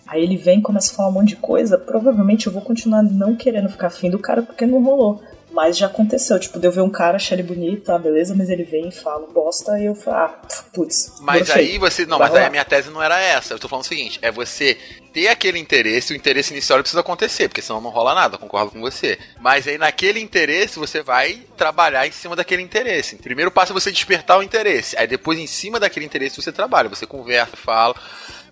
Aí 0.08 0.22
ele 0.22 0.36
vem 0.36 0.58
e 0.58 0.62
começa 0.62 0.92
a 0.92 0.96
falar 0.96 1.08
um 1.10 1.12
monte 1.12 1.28
de 1.28 1.36
coisa, 1.36 1.76
provavelmente 1.76 2.46
eu 2.46 2.52
vou 2.52 2.62
continuar 2.62 3.02
não 3.02 3.36
querendo 3.36 3.68
ficar 3.68 3.88
afim 3.88 4.08
do 4.10 4.18
cara 4.18 4.42
porque 4.42 4.64
não 4.66 4.82
rolou. 4.82 5.22
Mas 5.50 5.78
já 5.78 5.86
aconteceu, 5.86 6.38
tipo, 6.38 6.58
de 6.58 6.66
eu 6.66 6.70
ver 6.72 6.82
um 6.82 6.90
cara, 6.90 7.16
achar 7.16 7.34
ele 7.34 7.42
bonito, 7.42 7.84
tá, 7.84 7.98
beleza, 7.98 8.34
mas 8.34 8.50
ele 8.50 8.64
vem 8.64 8.88
e 8.88 8.92
fala 8.92 9.26
bosta, 9.32 9.80
e 9.80 9.86
eu 9.86 9.94
falo, 9.94 10.16
ah, 10.18 10.42
putz. 10.74 11.14
Mas 11.22 11.46
brochei. 11.46 11.70
aí 11.70 11.78
você. 11.78 12.04
Não, 12.04 12.18
Vai 12.18 12.26
mas 12.26 12.28
rolar. 12.28 12.40
aí 12.42 12.46
a 12.46 12.50
minha 12.50 12.64
tese 12.66 12.90
não 12.90 13.02
era 13.02 13.18
essa. 13.18 13.54
Eu 13.54 13.58
tô 13.58 13.66
falando 13.66 13.84
o 13.84 13.88
seguinte: 13.88 14.18
é 14.20 14.30
você 14.30 14.76
ter 15.10 15.28
aquele 15.28 15.58
interesse, 15.58 16.12
o 16.12 16.16
interesse 16.16 16.52
inicial 16.52 16.78
precisa 16.80 17.00
acontecer, 17.00 17.48
porque 17.48 17.62
senão 17.62 17.80
não 17.80 17.90
rola 17.90 18.14
nada, 18.14 18.36
concordo 18.36 18.72
com 18.72 18.80
você. 18.80 19.18
Mas 19.40 19.66
aí 19.66 19.78
naquele 19.78 20.20
interesse 20.20 20.78
você 20.78 21.02
vai 21.02 21.40
trabalhar 21.56 22.06
em 22.06 22.12
cima 22.12 22.36
daquele 22.36 22.62
interesse. 22.62 23.16
Primeiro 23.16 23.50
passo 23.50 23.72
é 23.72 23.74
você 23.74 23.90
despertar 23.90 24.38
o 24.38 24.42
interesse. 24.42 24.96
Aí 24.98 25.06
depois, 25.06 25.38
em 25.38 25.46
cima 25.46 25.80
daquele 25.80 26.04
interesse, 26.04 26.40
você 26.40 26.52
trabalha, 26.52 26.90
você 26.90 27.06
conversa, 27.06 27.56
fala. 27.56 27.94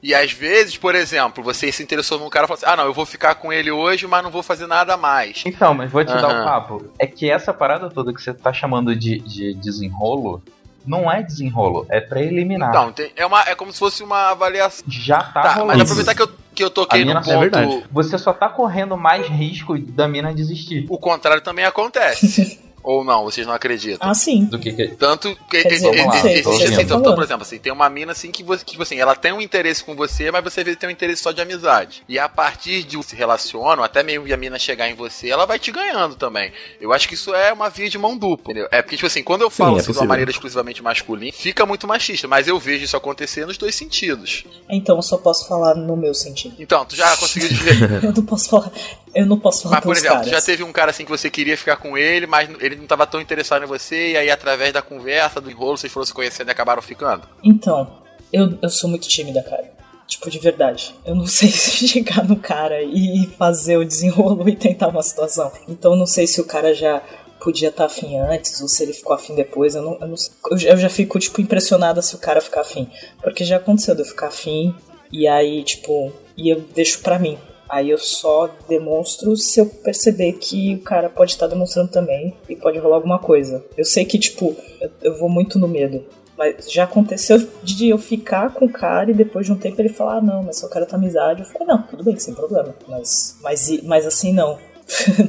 E 0.03 0.15
às 0.15 0.33
vezes, 0.33 0.77
por 0.77 0.95
exemplo, 0.95 1.43
você 1.43 1.71
se 1.73 1.83
interessou 1.83 2.19
num 2.19 2.29
cara 2.29 2.45
e 2.45 2.49
falou 2.49 2.59
assim: 2.59 2.73
ah, 2.73 2.77
não, 2.77 2.85
eu 2.85 2.95
vou 2.95 3.07
ficar 3.07 3.35
com 3.37 3.53
ele 3.53 3.71
hoje, 3.71 4.07
mas 4.07 4.23
não 4.23 4.31
vou 4.31 4.43
fazer 4.43 4.67
nada 4.67 4.97
mais. 4.97 5.43
Então, 5.47 5.75
mas 5.75 5.91
vou 5.91 6.05
te 6.05 6.13
uhum. 6.13 6.21
dar 6.21 6.29
um 6.29 6.45
papo. 6.45 6.91
É 6.99 7.07
que 7.07 7.31
essa 7.31 7.53
parada 7.53 7.89
toda 7.89 8.13
que 8.13 8.21
você 8.21 8.33
tá 8.33 8.53
chamando 8.53 8.95
de, 8.95 9.19
de 9.21 9.55
desenrolo 9.55 10.43
não 10.87 11.11
é 11.11 11.23
desenrolo, 11.23 11.85
é 11.89 12.01
preliminar. 12.01 12.71
Então, 12.71 12.93
tem, 12.93 13.11
é, 13.17 13.27
uma, 13.27 13.43
é 13.43 13.55
como 13.55 13.73
se 13.73 13.79
fosse 13.79 14.03
uma 14.03 14.31
avaliação. 14.31 14.85
Já 14.89 15.23
tá, 15.23 15.43
tá 15.43 15.53
rolando. 15.55 15.79
Mas 15.79 15.83
aproveitar 15.83 16.15
que 16.15 16.23
eu, 16.23 16.31
que 16.55 16.65
eu 16.65 16.71
toquei 16.71 17.05
no 17.05 17.15
ponto. 17.15 17.59
É 17.59 17.83
você 17.91 18.17
só 18.17 18.33
tá 18.33 18.49
correndo 18.49 18.97
mais 18.97 19.27
risco 19.27 19.77
da 19.79 20.07
mina 20.07 20.33
desistir. 20.33 20.87
O 20.89 20.99
contrário 20.99 21.43
também 21.43 21.65
acontece. 21.65 22.61
Ou 22.87 23.03
não, 23.03 23.25
vocês 23.25 23.45
não 23.45 23.53
acreditam? 23.53 24.09
Ah, 24.09 24.15
sim. 24.15 24.45
Do 24.45 24.61
que, 24.61 24.73
que... 24.73 24.87
Tanto 24.95 25.37
que 25.51 25.65
dizer, 25.65 25.93
existe, 25.93 26.83
então, 26.83 27.03
por 27.03 27.21
exemplo, 27.25 27.43
assim, 27.43 27.59
tem 27.59 27.73
uma 27.73 27.91
mina 27.91 28.13
assim 28.13 28.31
que 28.31 28.45
você, 28.45 28.65
que, 28.65 28.71
tipo 28.71 28.85
assim, 28.85 28.97
ela 28.97 29.17
tem 29.17 29.33
um 29.33 29.41
interesse 29.41 29.83
com 29.83 29.97
você, 29.97 30.31
mas 30.31 30.45
você 30.45 30.63
vê 30.63 30.77
tem 30.77 30.89
um 30.89 30.93
interesse 30.93 31.21
só 31.21 31.33
de 31.33 31.43
amizade. 31.43 32.05
E 32.09 32.17
a 32.17 32.29
partir 32.29 32.85
de 32.85 33.03
se 33.03 33.17
relacionam, 33.17 33.83
até 33.83 34.05
mesmo 34.05 34.33
a 34.33 34.37
mina 34.37 34.57
chegar 34.57 34.89
em 34.89 34.95
você, 34.95 35.29
ela 35.29 35.45
vai 35.45 35.59
te 35.59 35.73
ganhando 35.73 36.15
também. 36.15 36.53
Eu 36.81 36.93
acho 36.93 37.09
que 37.09 37.15
isso 37.15 37.35
é 37.35 37.53
uma 37.53 37.69
via 37.69 37.91
de 37.91 37.99
mão 37.99 38.17
dupla, 38.17 38.53
entendeu? 38.53 38.69
É 38.71 38.81
porque, 38.81 38.95
tipo 38.95 39.09
assim, 39.09 39.25
quando 39.25 39.43
eu 39.43 39.51
falo 39.51 39.73
sim, 39.73 39.79
é 39.79 39.81
assim, 39.81 39.93
de 39.93 39.99
uma 39.99 40.07
maneira 40.07 40.31
exclusivamente 40.31 40.81
masculina, 40.81 41.33
fica 41.33 41.67
muito 41.67 41.89
machista, 41.89 42.29
mas 42.29 42.47
eu 42.47 42.57
vejo 42.57 42.85
isso 42.85 42.97
acontecer 42.97 43.45
nos 43.47 43.59
dois 43.59 43.75
sentidos. 43.75 44.45
Então, 44.71 44.95
eu 44.95 45.03
só 45.03 45.19
posso 45.19 45.49
falar 45.49 45.75
no 45.75 45.97
meu 45.97 46.15
sentido. 46.15 46.55
Então, 46.61 46.85
tu 46.85 46.95
já 46.95 47.17
conseguiu 47.17 47.49
dizer. 47.49 47.99
eu 48.05 48.13
não 48.13 48.25
posso 48.25 48.49
falar. 48.49 48.71
Eu 49.17 49.25
não 49.25 49.39
posso 49.39 49.63
falar 49.63 49.77
Mas, 49.77 49.85
por 49.85 49.97
exemplo, 49.97 50.29
já 50.29 50.43
teve 50.43 50.63
um 50.63 50.71
cara 50.71 50.91
assim 50.91 51.03
que 51.03 51.11
você 51.11 51.31
queria 51.31 51.57
ficar 51.57 51.77
com 51.77 51.97
ele, 51.97 52.27
mas 52.27 52.51
ele 52.61 52.77
não 52.77 52.83
estava 52.83 53.07
tão 53.07 53.19
interessado 53.19 53.63
em 53.63 53.67
você, 53.67 54.13
e 54.13 54.17
aí 54.19 54.31
através 54.31 54.75
da 54.75 54.83
conversa, 54.83 55.41
do 55.41 55.51
enrolo, 55.51 55.79
vocês 55.79 55.91
foram 55.91 56.05
se 56.05 56.13
conhecendo 56.13 56.49
e 56.49 56.53
acabaram 56.53 56.83
ficando? 56.83 57.27
Então, 57.43 58.05
eu, 58.31 58.59
eu 58.61 58.69
sou 58.69 58.91
muito 58.91 59.09
tímida, 59.09 59.43
cara. 59.43 59.73
Tipo, 60.07 60.31
de 60.31 60.39
verdade. 60.39 60.95
Eu 61.07 61.15
não 61.15 61.25
sei 61.27 61.49
se 61.49 61.89
chegar 61.89 62.29
no 62.29 62.37
cara 62.37 62.83
e 62.83 63.27
fazer 63.39 63.79
o 63.79 63.87
desenrolo 63.87 64.47
e 64.51 64.55
tentar 64.55 64.89
uma 64.89 65.03
situação. 65.03 65.51
Então, 65.67 65.93
eu 65.93 65.99
não 65.99 66.07
sei 66.07 66.27
se 66.27 66.39
o 66.39 66.45
cara 66.45 66.75
já 66.75 67.03
podia 67.41 67.69
estar 67.71 67.87
tá 67.89 67.93
afim 67.93 68.19
antes 68.19 68.61
ou 68.61 68.69
se 68.69 68.83
ele 68.83 68.93
ficou 68.93 69.15
afim 69.15 69.35
depois. 69.35 69.75
Eu, 69.75 69.83
não, 69.83 69.99
eu, 69.99 70.09
não, 70.09 70.17
eu 70.51 70.77
já 70.77 70.91
fico, 70.91 71.19
tipo, 71.19 71.41
impressionada 71.41 72.03
se 72.03 72.15
o 72.15 72.19
cara 72.19 72.43
ficar 72.43 72.61
afim. 72.61 72.87
Porque 73.23 73.45
já 73.45 73.57
aconteceu 73.57 73.95
de 73.95 74.03
eu 74.03 74.07
ficar 74.07 74.27
afim 74.27 74.75
e 75.11 75.27
aí, 75.27 75.65
tipo, 75.65 76.13
e 76.37 76.51
eu 76.51 76.61
deixo 76.75 77.01
pra 77.01 77.19
mim. 77.19 77.39
Aí 77.69 77.91
eu 77.91 77.99
só 77.99 78.49
demonstro 78.69 79.37
se 79.37 79.61
eu 79.61 79.67
perceber 79.67 80.35
que 80.35 80.75
o 80.75 80.83
cara 80.83 81.09
pode 81.09 81.33
estar 81.33 81.47
demonstrando 81.47 81.91
também 81.91 82.35
e 82.49 82.55
pode 82.55 82.79
rolar 82.79 82.97
alguma 82.97 83.19
coisa. 83.19 83.65
Eu 83.77 83.85
sei 83.85 84.05
que, 84.05 84.19
tipo, 84.19 84.57
eu, 84.81 84.91
eu 85.03 85.19
vou 85.19 85.29
muito 85.29 85.59
no 85.59 85.67
medo. 85.67 86.05
Mas 86.37 86.71
já 86.71 86.85
aconteceu 86.85 87.49
de 87.63 87.89
eu 87.89 87.99
ficar 87.99 88.51
com 88.51 88.67
o 88.67 88.73
cara 88.73 89.11
e 89.11 89.15
depois 89.15 89.47
de 89.47 89.53
um 89.53 89.57
tempo 89.57 89.81
ele 89.81 89.89
falar, 89.89 90.19
ah, 90.19 90.21
não, 90.21 90.43
mas 90.43 90.59
se 90.59 90.67
o 90.67 90.69
cara 90.69 90.85
tá 90.85 90.97
amizade, 90.97 91.41
eu 91.41 91.47
falei, 91.47 91.67
não, 91.67 91.83
tudo 91.83 92.05
bem, 92.05 92.19
sem 92.19 92.35
problema. 92.35 92.75
Mas, 92.87 93.39
mas, 93.43 93.83
mas 93.83 94.07
assim 94.07 94.33
não. 94.35 94.59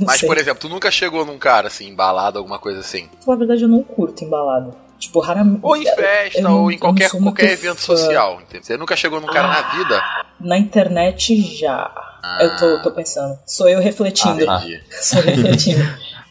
mas, 0.06 0.20
sei. 0.20 0.28
por 0.28 0.38
exemplo, 0.38 0.60
tu 0.60 0.70
nunca 0.70 0.92
chegou 0.92 1.26
num 1.26 1.38
cara 1.38 1.68
assim, 1.68 1.88
embalado, 1.88 2.38
alguma 2.38 2.60
coisa 2.60 2.82
assim? 2.82 3.08
Na 3.26 3.36
verdade, 3.36 3.64
eu 3.64 3.70
não 3.70 3.82
curto 3.82 4.24
embalado. 4.24 4.76
Tipo, 5.00 5.20
raramente. 5.20 5.60
Ou 5.62 5.78
em 5.78 5.86
festa, 5.86 6.42
eu, 6.42 6.52
ou 6.52 6.72
em 6.72 6.78
qualquer, 6.78 7.10
qualquer 7.12 7.52
evento 7.52 7.78
fã. 7.78 7.96
social. 7.96 8.42
Entendeu? 8.42 8.64
Você 8.64 8.78
nunca 8.78 8.96
chegou 8.96 9.22
num 9.22 9.28
cara 9.28 9.48
ah, 9.48 9.62
na 9.62 9.78
vida? 9.78 10.04
Na 10.40 10.58
internet 10.58 11.40
já. 11.56 11.92
Ah. 12.28 12.38
Eu 12.42 12.58
tô, 12.58 12.82
tô 12.84 12.92
pensando. 12.92 13.40
Sou 13.46 13.70
eu 13.70 13.80
refletindo. 13.80 14.50
Ah, 14.50 14.62
Sou 15.02 15.20
eu 15.20 15.26
refletindo. 15.26 15.82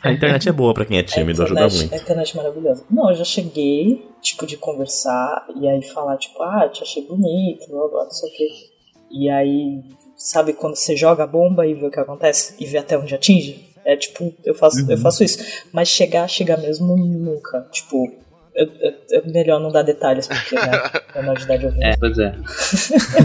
A 0.03 0.13
internet 0.13 0.49
é 0.49 0.53
boa 0.53 0.75
para 0.75 0.85
quem 0.85 0.99
é 0.99 1.03
tímido, 1.03 1.43
internet, 1.43 1.65
ajuda 1.65 1.77
muito. 1.77 1.95
A 1.95 1.97
internet 1.97 2.33
é 2.33 2.37
maravilhosa. 2.37 2.85
Não, 2.91 3.11
eu 3.11 3.17
já 3.17 3.25
cheguei, 3.25 4.07
tipo, 4.21 4.47
de 4.47 4.57
conversar 4.57 5.47
e 5.61 5.67
aí 5.67 5.83
falar, 5.83 6.17
tipo, 6.19 6.41
ah, 6.43 6.69
te 6.69 6.83
achei 6.83 7.05
bonito, 7.05 7.67
blá 7.69 7.89
blá, 7.89 8.05
não 8.05 8.11
sei 8.11 8.29
o 8.29 8.33
quê. 8.33 8.49
E 9.11 9.29
aí, 9.31 9.83
sabe 10.17 10.53
quando 10.53 10.77
você 10.77 10.97
joga 10.97 11.25
a 11.25 11.27
bomba 11.27 11.67
e 11.67 11.75
vê 11.75 11.87
o 11.87 11.91
que 11.91 11.99
acontece? 11.99 12.55
E 12.61 12.67
vê 12.67 12.79
até 12.79 12.99
onde 12.99 13.15
atinge? 13.15 13.67
É 13.85 13.97
tipo, 13.97 14.35
eu 14.45 14.55
faço, 14.55 14.85
uhum. 14.85 14.91
eu 14.91 14.99
faço 14.99 15.25
isso. 15.25 15.39
Mas 15.73 15.89
chegar, 15.89 16.29
chegar 16.29 16.59
mesmo 16.59 16.97
nunca. 16.97 17.67
Tipo, 17.73 18.13
é 18.57 19.23
melhor 19.27 19.61
não 19.61 19.71
dar 19.71 19.83
detalhes, 19.83 20.27
porque, 20.27 20.55
né? 20.55 20.71
Menor 21.15 21.37
de 21.37 21.45
idade 21.45 21.67
ouvindo. 21.67 21.85
É, 21.85 21.97
pois 21.99 22.19
é. 22.19 22.35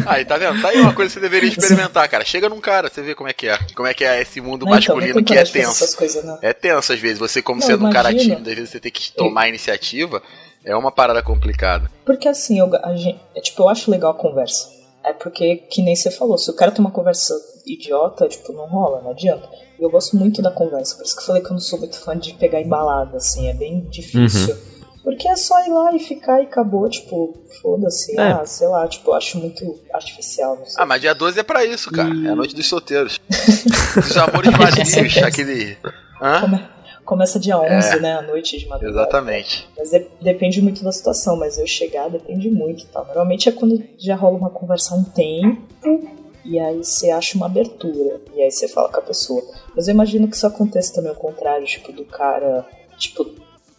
aí, 0.06 0.26
tá 0.26 0.38
vendo? 0.38 0.62
Tá 0.62 0.70
aí 0.70 0.82
uma 0.82 0.94
coisa 0.94 1.10
que 1.10 1.14
você 1.14 1.20
deveria 1.22 1.50
experimentar, 1.50 2.08
cara. 2.10 2.26
Chega 2.26 2.50
num 2.50 2.60
cara, 2.60 2.90
você 2.90 3.02
vê 3.02 3.16
como 3.16 3.30
é 3.30 3.34
que 3.34 3.48
é. 3.48 3.58
Como 3.74 3.88
é 3.88 3.94
que 3.94 4.04
é 4.04 4.22
esse 4.22 4.42
mundo 4.42 4.66
não, 4.66 4.74
masculino 4.74 5.12
então, 5.12 5.24
que 5.24 5.34
é 5.34 5.44
tenso. 5.44 5.98
Coisas, 5.98 6.24
é 6.42 6.52
tenso 6.52 6.92
às 6.92 7.00
vezes. 7.00 7.20
Você, 7.20 7.42
como 7.42 7.62
não, 7.62 7.68
sendo 7.68 7.86
um 7.86 7.90
cara 7.90 8.14
tímido, 8.14 8.50
às 8.50 8.56
vezes 8.56 8.70
você 8.70 8.80
tem 8.80 8.92
que 8.92 9.14
tomar 9.14 9.48
iniciativa. 9.48 10.22
É 10.66 10.76
uma 10.76 10.92
parada 10.92 11.24
complicada. 11.24 11.90
Porque 12.06 12.28
assim, 12.28 12.60
eu, 12.60 12.70
a 12.84 12.94
gente, 12.96 13.20
é, 13.36 13.42
tipo, 13.42 13.64
eu 13.64 13.70
acho 13.70 13.90
legal 13.90 14.12
a 14.12 14.16
conversa. 14.16 14.70
É 15.04 15.14
porque, 15.14 15.56
que 15.56 15.82
nem 15.82 15.96
você 15.96 16.12
falou, 16.12 16.38
se 16.38 16.52
o 16.52 16.56
cara 16.56 16.72
tem 16.72 16.82
uma 16.82 16.92
conversa 16.92 17.34
idiota, 17.66 18.28
tipo, 18.28 18.54
não 18.54 18.68
rola, 18.68 19.02
não 19.02 19.12
adianta. 19.12 19.50
Eu 19.80 19.90
gosto 19.90 20.16
muito 20.16 20.42
da 20.42 20.52
conversa, 20.52 20.96
por 20.96 21.04
isso 21.04 21.16
que 21.16 21.22
eu 21.22 21.26
falei 21.26 21.42
que 21.42 21.48
eu 21.48 21.54
não 21.54 21.60
sou 21.60 21.80
muito 21.80 22.00
fã 22.00 22.16
de 22.16 22.34
pegar 22.34 22.62
embalada, 22.62 23.18
assim, 23.18 23.48
é 23.48 23.54
bem 23.54 23.82
difícil. 23.90 24.54
Uhum. 24.54 24.71
Porque 25.04 25.28
é 25.28 25.36
só 25.36 25.60
ir 25.66 25.70
lá 25.70 25.96
e 25.96 26.00
ficar 26.00 26.42
e 26.42 26.44
acabou, 26.44 26.88
tipo, 26.88 27.34
foda-se. 27.62 28.20
É. 28.20 28.32
Ah, 28.32 28.46
sei 28.46 28.68
lá, 28.68 28.88
tipo, 28.88 29.12
acho 29.14 29.40
muito 29.40 29.80
artificial. 29.92 30.62
Ah, 30.78 30.86
mas 30.86 31.02
dia 31.02 31.16
12 31.16 31.40
é 31.40 31.44
pra 31.44 31.66
isso, 31.66 31.92
cara. 31.92 32.14
E... 32.14 32.28
É 32.28 32.30
a 32.30 32.36
noite 32.36 32.56
dos 32.56 32.68
solteiros. 32.68 33.20
dos 33.96 34.18
amores 34.18 34.52
vazios, 34.56 35.18
aquele. 35.18 35.78
Hã? 36.22 36.42
Come... 36.42 36.70
Começa 37.04 37.40
dia 37.40 37.58
11, 37.58 37.70
é. 37.70 38.00
né, 38.00 38.14
à 38.14 38.22
noite 38.22 38.58
de 38.58 38.68
madrugada. 38.68 39.02
Exatamente. 39.02 39.68
Mas 39.78 39.90
de... 39.90 40.08
depende 40.22 40.62
muito 40.62 40.84
da 40.84 40.92
situação, 40.92 41.36
mas 41.36 41.58
eu 41.58 41.66
chegar 41.66 42.10
depende 42.10 42.50
muito, 42.50 42.86
tá? 42.86 43.04
Normalmente 43.04 43.50
é 43.50 43.52
quando 43.52 43.84
já 43.98 44.16
rola 44.16 44.38
uma 44.38 44.50
conversa 44.50 44.96
um 44.96 45.04
tempo, 45.04 46.08
e 46.46 46.60
aí 46.60 46.78
você 46.78 47.10
acha 47.10 47.36
uma 47.36 47.48
abertura, 47.48 48.22
e 48.36 48.42
aí 48.42 48.52
você 48.52 48.68
fala 48.68 48.88
com 48.88 49.00
a 49.00 49.04
pessoa. 49.04 49.42
Mas 49.76 49.88
eu 49.88 49.94
imagino 49.94 50.28
que 50.28 50.36
isso 50.36 50.46
aconteça 50.46 50.94
também 50.94 51.10
ao 51.10 51.16
contrário, 51.16 51.66
tipo, 51.66 51.92
do 51.92 52.06
cara, 52.06 52.66
tipo, 52.98 53.26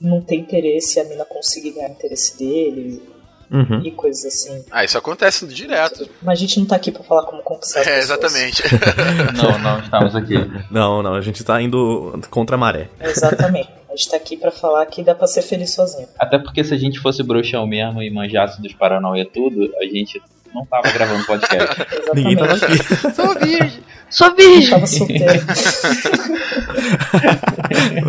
não 0.02 0.20
ter 0.20 0.36
interesse, 0.36 1.00
a 1.00 1.04
mina 1.04 1.24
conseguir 1.24 1.72
ganhar 1.72 1.90
interesse 1.90 2.38
dele. 2.38 3.02
Uhum. 3.50 3.82
E 3.84 3.90
coisas 3.90 4.24
assim. 4.24 4.64
Ah, 4.70 4.82
isso 4.82 4.96
acontece 4.96 5.46
direto. 5.46 6.08
Mas 6.22 6.38
a 6.38 6.40
gente 6.40 6.58
não 6.58 6.66
tá 6.66 6.76
aqui 6.76 6.90
pra 6.90 7.02
falar 7.02 7.24
como 7.24 7.42
conquistar 7.42 7.86
É, 7.86 7.98
exatamente. 7.98 8.62
não, 9.36 9.58
não 9.58 9.78
estamos 9.78 10.16
aqui. 10.16 10.36
Não, 10.70 11.02
não, 11.02 11.14
a 11.14 11.20
gente 11.20 11.44
tá 11.44 11.60
indo 11.60 12.18
contra 12.30 12.56
a 12.56 12.58
maré. 12.58 12.88
Exatamente. 12.98 13.68
A 13.90 13.94
gente 13.94 14.08
tá 14.08 14.16
aqui 14.16 14.38
pra 14.38 14.50
falar 14.50 14.86
que 14.86 15.02
dá 15.02 15.14
pra 15.14 15.26
ser 15.26 15.42
feliz 15.42 15.74
sozinho. 15.74 16.08
Até 16.18 16.38
porque 16.38 16.64
se 16.64 16.72
a 16.72 16.78
gente 16.78 16.98
fosse 16.98 17.22
bruxão 17.22 17.66
mesmo 17.66 18.02
e 18.02 18.10
manjasse 18.10 18.60
dos 18.62 18.72
Paranauê 18.72 19.26
tudo, 19.26 19.70
a 19.76 19.84
gente 19.84 20.20
não 20.54 20.66
tava 20.66 20.90
gravando 20.90 21.26
podcast. 21.26 21.86
Ninguém 22.14 22.36
tava 22.36 22.54
aqui. 22.54 22.78
Sou 23.14 23.34
virgem. 23.38 23.82
Sou 24.10 24.34
virgem. 24.34 24.70
Tava 24.70 24.86
solteiro. 24.86 25.32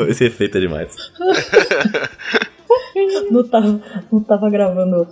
Esse 0.10 0.26
efeito 0.26 0.58
é 0.58 0.62
demais. 0.62 0.96
Não 3.32 3.48
tava, 3.48 3.82
não 4.12 4.24
tava 4.24 4.50
gravando. 4.50 5.08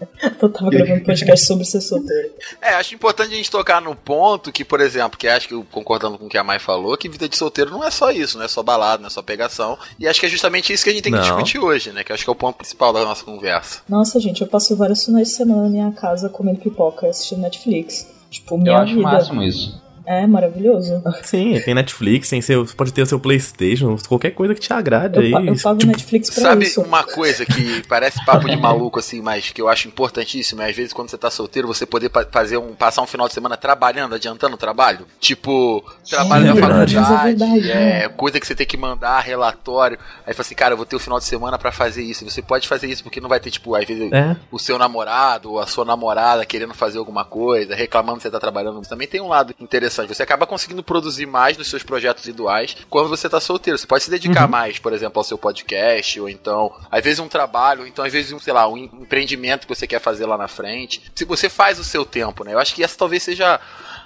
Eu 0.40 0.48
tava 0.48 0.70
gravando 0.70 1.04
podcast 1.04 1.46
sobre 1.46 1.64
ser 1.64 1.80
solteiro. 1.80 2.30
É, 2.60 2.70
acho 2.74 2.94
importante 2.94 3.32
a 3.32 3.36
gente 3.36 3.50
tocar 3.50 3.80
no 3.80 3.94
ponto 3.94 4.52
que, 4.52 4.64
por 4.64 4.80
exemplo, 4.80 5.18
que 5.18 5.28
acho 5.28 5.48
que 5.48 5.62
concordando 5.70 6.18
com 6.18 6.26
o 6.26 6.28
que 6.28 6.38
a 6.38 6.44
Mai 6.44 6.58
falou, 6.58 6.96
que 6.96 7.08
vida 7.08 7.28
de 7.28 7.36
solteiro 7.36 7.70
não 7.70 7.84
é 7.84 7.90
só 7.90 8.10
isso, 8.10 8.38
não 8.38 8.44
é 8.44 8.48
só 8.48 8.62
balada, 8.62 9.00
não 9.00 9.08
é 9.08 9.10
só 9.10 9.22
pegação. 9.22 9.78
E 9.98 10.06
acho 10.06 10.20
que 10.20 10.26
é 10.26 10.28
justamente 10.28 10.72
isso 10.72 10.84
que 10.84 10.90
a 10.90 10.92
gente 10.92 11.02
tem 11.02 11.12
que 11.12 11.18
não. 11.18 11.24
discutir 11.24 11.58
hoje, 11.58 11.92
né? 11.92 12.04
Que 12.04 12.12
acho 12.12 12.24
que 12.24 12.30
é 12.30 12.32
o 12.32 12.36
ponto 12.36 12.56
principal 12.56 12.92
da 12.92 13.04
nossa 13.04 13.24
conversa. 13.24 13.80
Nossa, 13.88 14.20
gente, 14.20 14.40
eu 14.40 14.46
passo 14.46 14.76
vários 14.76 15.04
finais 15.04 15.28
de 15.28 15.34
semana 15.34 15.62
na 15.62 15.68
minha 15.68 15.92
casa 15.92 16.28
comendo 16.28 16.60
pipoca 16.60 17.06
e 17.06 17.10
assistindo 17.10 17.40
Netflix. 17.40 18.06
Tipo, 18.30 18.58
minha 18.58 18.72
eu 18.72 18.76
acho 18.76 18.94
vida. 18.94 19.02
máximo 19.02 19.42
isso. 19.42 19.87
É 20.08 20.26
maravilhoso. 20.26 21.02
Sim, 21.22 21.60
tem 21.62 21.74
Netflix, 21.74 22.30
tem 22.30 22.40
seu, 22.40 22.64
pode 22.64 22.94
ter 22.94 23.02
o 23.02 23.06
seu 23.06 23.20
PlayStation, 23.20 23.94
qualquer 24.08 24.30
coisa 24.30 24.54
que 24.54 24.60
te 24.60 24.72
agrade 24.72 25.16
eu, 25.18 25.22
aí. 25.38 25.46
Eu 25.48 25.54
pago 25.62 25.78
tipo, 25.78 25.92
Netflix 25.92 26.30
pra 26.30 26.42
sabe 26.42 26.64
isso. 26.64 26.76
Sabe 26.76 26.88
uma 26.88 27.04
coisa 27.04 27.44
que 27.44 27.86
parece 27.86 28.24
papo 28.24 28.48
de 28.48 28.56
maluco 28.56 28.98
assim, 28.98 29.20
mas 29.20 29.50
que 29.50 29.60
eu 29.60 29.68
acho 29.68 29.86
importantíssimo, 29.86 30.62
é 30.62 30.70
às 30.70 30.74
vezes 30.74 30.94
quando 30.94 31.10
você 31.10 31.18
tá 31.18 31.30
solteiro, 31.30 31.68
você 31.68 31.84
poder 31.84 32.10
fazer 32.32 32.56
um 32.56 32.74
passar 32.74 33.02
um 33.02 33.06
final 33.06 33.28
de 33.28 33.34
semana 33.34 33.54
trabalhando, 33.54 34.14
adiantando 34.14 34.54
o 34.54 34.58
trabalho, 34.58 35.06
tipo, 35.20 35.84
trabalho 36.08 36.46
é, 36.46 36.48
na 36.48 36.56
faculdade, 36.56 36.96
é, 36.96 37.24
verdade, 37.24 37.70
é, 37.70 38.04
é, 38.04 38.08
coisa 38.08 38.40
que 38.40 38.46
você 38.46 38.54
tem 38.54 38.66
que 38.66 38.78
mandar 38.78 39.20
relatório. 39.20 39.98
Aí 40.26 40.32
fala 40.32 40.40
assim, 40.40 40.54
cara, 40.54 40.72
eu 40.72 40.78
vou 40.78 40.86
ter 40.86 40.96
o 40.96 41.00
final 41.00 41.18
de 41.18 41.26
semana 41.26 41.58
para 41.58 41.70
fazer 41.70 42.02
isso. 42.02 42.24
Você 42.24 42.40
pode 42.40 42.66
fazer 42.66 42.86
isso 42.86 43.02
porque 43.02 43.20
não 43.20 43.28
vai 43.28 43.40
ter 43.40 43.50
tipo, 43.50 43.74
às 43.74 43.84
vezes 43.84 44.10
é. 44.10 44.34
o 44.50 44.58
seu 44.58 44.78
namorado 44.78 45.52
ou 45.52 45.60
a 45.60 45.66
sua 45.66 45.84
namorada 45.84 46.46
querendo 46.46 46.72
fazer 46.72 46.96
alguma 46.96 47.26
coisa, 47.26 47.74
reclamando 47.74 48.16
que 48.16 48.22
você 48.22 48.30
tá 48.30 48.40
trabalhando. 48.40 48.80
Também 48.88 49.06
tem 49.06 49.20
um 49.20 49.28
lado 49.28 49.54
interessante 49.60 49.97
interessante. 49.98 50.14
Você 50.14 50.22
acaba 50.22 50.46
conseguindo 50.46 50.82
produzir 50.82 51.26
mais 51.26 51.56
nos 51.56 51.68
seus 51.68 51.82
projetos 51.82 52.24
individuais 52.24 52.76
quando 52.88 53.08
você 53.08 53.28
tá 53.28 53.40
solteiro. 53.40 53.78
Você 53.78 53.86
pode 53.86 54.04
se 54.04 54.10
dedicar 54.10 54.44
uhum. 54.44 54.50
mais, 54.50 54.78
por 54.78 54.92
exemplo, 54.92 55.18
ao 55.18 55.24
seu 55.24 55.38
podcast, 55.38 56.20
ou 56.20 56.28
então, 56.28 56.72
às 56.90 57.02
vezes, 57.02 57.18
um 57.18 57.28
trabalho, 57.28 57.82
ou 57.82 57.86
então, 57.86 58.04
às 58.04 58.12
vezes, 58.12 58.32
um, 58.32 58.38
sei 58.38 58.52
lá, 58.52 58.68
um 58.68 58.76
empreendimento 58.76 59.66
que 59.66 59.74
você 59.74 59.86
quer 59.86 60.00
fazer 60.00 60.26
lá 60.26 60.36
na 60.36 60.48
frente. 60.48 61.02
Se 61.14 61.24
você 61.24 61.48
faz 61.48 61.78
o 61.78 61.84
seu 61.84 62.04
tempo, 62.04 62.44
né? 62.44 62.54
Eu 62.54 62.58
acho 62.58 62.74
que 62.74 62.82
essa 62.82 62.96
talvez 62.96 63.22
seja 63.22 63.60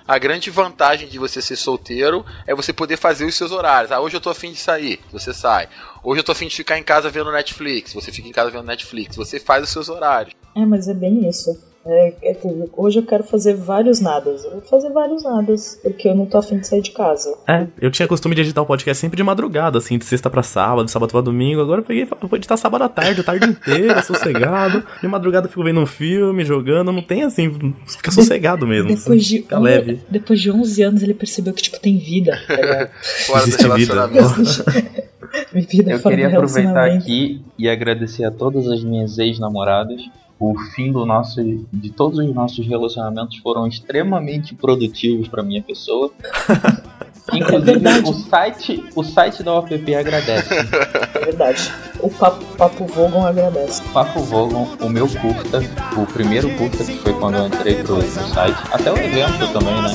a 0.06 0.18
grande 0.18 0.50
vantagem 0.50 1.08
de 1.08 1.18
você 1.18 1.40
ser 1.40 1.56
solteiro 1.56 2.24
é 2.46 2.54
você 2.54 2.72
poder 2.72 2.96
fazer 2.96 3.24
os 3.24 3.34
seus 3.34 3.52
horários. 3.52 3.92
Ah, 3.92 4.00
hoje 4.00 4.16
eu 4.16 4.20
tô 4.20 4.30
afim 4.30 4.50
de 4.50 4.58
sair, 4.58 5.00
você 5.12 5.32
sai. 5.32 5.68
Hoje 6.02 6.20
eu 6.20 6.24
tô 6.24 6.32
afim 6.32 6.48
de 6.48 6.56
ficar 6.56 6.78
em 6.78 6.82
casa 6.82 7.08
vendo 7.08 7.30
Netflix, 7.30 7.92
você 7.92 8.10
fica 8.10 8.28
em 8.28 8.32
casa 8.32 8.50
vendo 8.50 8.64
Netflix. 8.64 9.14
Você 9.16 9.38
faz 9.38 9.62
os 9.62 9.70
seus 9.70 9.88
horários. 9.88 10.34
É, 10.56 10.66
mas 10.66 10.88
é 10.88 10.94
bem 10.94 11.28
isso. 11.28 11.71
É, 11.84 12.14
é, 12.22 12.36
hoje 12.76 13.00
eu 13.00 13.02
quero 13.02 13.24
fazer 13.24 13.54
vários 13.54 14.00
nadas. 14.00 14.44
Eu 14.44 14.52
vou 14.52 14.60
fazer 14.62 14.90
vários 14.90 15.24
nadas, 15.24 15.78
porque 15.82 16.08
eu 16.08 16.14
não 16.14 16.26
tô 16.26 16.38
afim 16.38 16.58
de 16.58 16.66
sair 16.66 16.80
de 16.80 16.92
casa. 16.92 17.34
É, 17.48 17.66
eu 17.80 17.90
tinha 17.90 18.06
costume 18.06 18.34
de 18.34 18.42
editar 18.42 18.62
o 18.62 18.66
podcast 18.66 19.00
sempre 19.00 19.16
de 19.16 19.22
madrugada, 19.22 19.78
assim, 19.78 19.98
de 19.98 20.04
sexta 20.04 20.30
para 20.30 20.42
sábado, 20.42 20.88
sábado 20.88 21.10
pra 21.10 21.20
domingo. 21.20 21.60
Agora 21.60 21.80
eu 21.80 21.84
peguei 21.84 22.04
vou 22.04 22.36
editar 22.36 22.56
sábado 22.56 22.84
à 22.84 22.88
tarde, 22.88 23.20
a 23.20 23.24
tarde 23.24 23.46
inteira, 23.48 24.00
sossegado. 24.02 24.84
De 25.00 25.08
madrugada 25.08 25.46
eu 25.46 25.50
fico 25.50 25.64
vendo 25.64 25.80
um 25.80 25.86
filme, 25.86 26.44
jogando. 26.44 26.92
Não 26.92 27.02
tem 27.02 27.24
assim, 27.24 27.74
fica 27.86 28.12
sossegado 28.12 28.66
mesmo. 28.66 28.88
Depois 28.88 29.06
assim, 29.06 29.18
de, 29.18 29.42
fica 29.42 29.58
leve. 29.58 30.00
Depois 30.08 30.40
de 30.40 30.50
11 30.50 30.82
anos 30.82 31.02
ele 31.02 31.14
percebeu 31.14 31.52
que, 31.52 31.62
tipo, 31.62 31.80
tem 31.80 31.98
vida. 31.98 32.38
Tá 32.46 32.90
Fora 33.26 33.42
Existe 33.42 33.66
do 33.66 33.74
vida. 33.74 34.08
vida 35.52 35.92
eu 35.92 36.00
queria 36.00 36.28
aproveitar 36.28 36.90
aqui 36.90 37.42
e 37.58 37.68
agradecer 37.68 38.24
a 38.24 38.30
todas 38.30 38.68
as 38.68 38.84
minhas 38.84 39.18
ex-namoradas 39.18 40.02
o 40.50 40.58
fim 40.74 40.90
do 40.90 41.06
nosso, 41.06 41.40
de 41.72 41.90
todos 41.90 42.18
os 42.18 42.34
nossos 42.34 42.66
relacionamentos 42.66 43.38
foram 43.38 43.66
extremamente 43.66 44.54
produtivos 44.54 45.28
para 45.28 45.42
minha 45.42 45.62
pessoa. 45.62 46.10
Inclusive 47.32 47.88
é 47.88 47.98
o 48.00 48.12
site, 48.12 48.84
o 48.96 49.04
site 49.04 49.42
da 49.44 49.54
OPP 49.54 49.94
agradece. 49.94 50.52
É 50.52 51.24
verdade. 51.24 51.72
O 52.00 52.10
Papo, 52.10 52.44
Papo 52.56 52.84
Vogon 52.86 53.24
agradece. 53.24 53.80
Papo 53.92 54.20
Vogon, 54.20 54.66
o 54.80 54.88
meu 54.88 55.06
curta, 55.06 55.60
o 55.96 56.04
primeiro 56.12 56.50
curta 56.56 56.84
que 56.84 56.98
foi 56.98 57.12
quando 57.14 57.36
eu 57.36 57.46
entrei 57.46 57.76
pro, 57.76 57.96
pro 57.96 58.28
site, 58.28 58.58
até 58.72 58.92
o 58.92 58.96
evento 58.96 59.52
também, 59.52 59.80
né? 59.82 59.94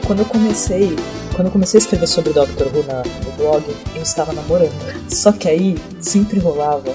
Quando 0.00 0.20
eu 0.20 0.26
comecei, 0.26 0.94
quando 1.34 1.46
eu 1.46 1.52
comecei 1.52 1.78
a 1.78 1.82
escrever 1.82 2.06
sobre 2.06 2.32
Doctor 2.32 2.68
Who 2.68 2.82
na, 2.84 3.02
no 3.24 3.32
blog, 3.36 3.64
eu 3.94 4.02
estava 4.02 4.32
namorando. 4.32 4.72
Só 5.08 5.32
que 5.32 5.48
aí 5.48 5.76
sempre 6.00 6.38
rolava 6.38 6.94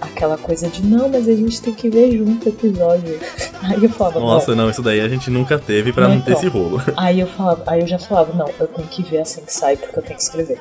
aquela 0.00 0.38
coisa 0.38 0.68
de 0.68 0.82
não, 0.82 1.08
mas 1.08 1.28
a 1.28 1.34
gente 1.34 1.60
tem 1.60 1.74
que 1.74 1.88
ver 1.88 2.16
junto 2.16 2.46
o 2.46 2.48
episódio. 2.48 3.18
Aí 3.62 3.82
eu 3.82 3.90
falava, 3.90 4.20
Nossa, 4.20 4.54
não, 4.54 4.70
isso 4.70 4.82
daí 4.82 5.00
a 5.00 5.08
gente 5.08 5.30
nunca 5.30 5.58
teve 5.58 5.92
para 5.92 6.06
não, 6.06 6.16
não 6.16 6.22
ter 6.22 6.32
então, 6.32 6.42
esse 6.42 6.48
rolo. 6.48 6.80
Aí 6.96 7.20
eu 7.20 7.26
falava, 7.26 7.64
aí 7.66 7.80
eu 7.80 7.86
já 7.86 7.98
falava, 7.98 8.32
não, 8.32 8.48
eu 8.60 8.68
tenho 8.68 8.86
que 8.86 9.02
ver 9.02 9.20
assim 9.20 9.40
que 9.42 9.52
sai 9.52 9.76
porque 9.76 9.98
eu 9.98 10.02
tenho 10.02 10.16
que 10.16 10.22
escrever. 10.22 10.60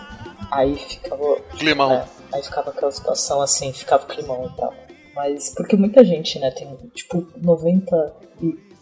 Aí 0.52 0.76
ficava. 0.76 1.36
Climão. 1.58 1.92
É, 1.92 2.06
aí 2.34 2.42
ficava 2.42 2.70
aquela 2.70 2.92
situação 2.92 3.42
assim, 3.42 3.72
ficava 3.74 4.06
climão 4.06 4.50
e 4.52 4.58
tal. 4.58 4.74
Mas 5.16 5.54
porque 5.56 5.76
muita 5.76 6.04
gente, 6.04 6.40
né, 6.40 6.52
tem 6.52 6.68
tipo 6.94 7.28
90 7.42 8.14
e 8.22 8.25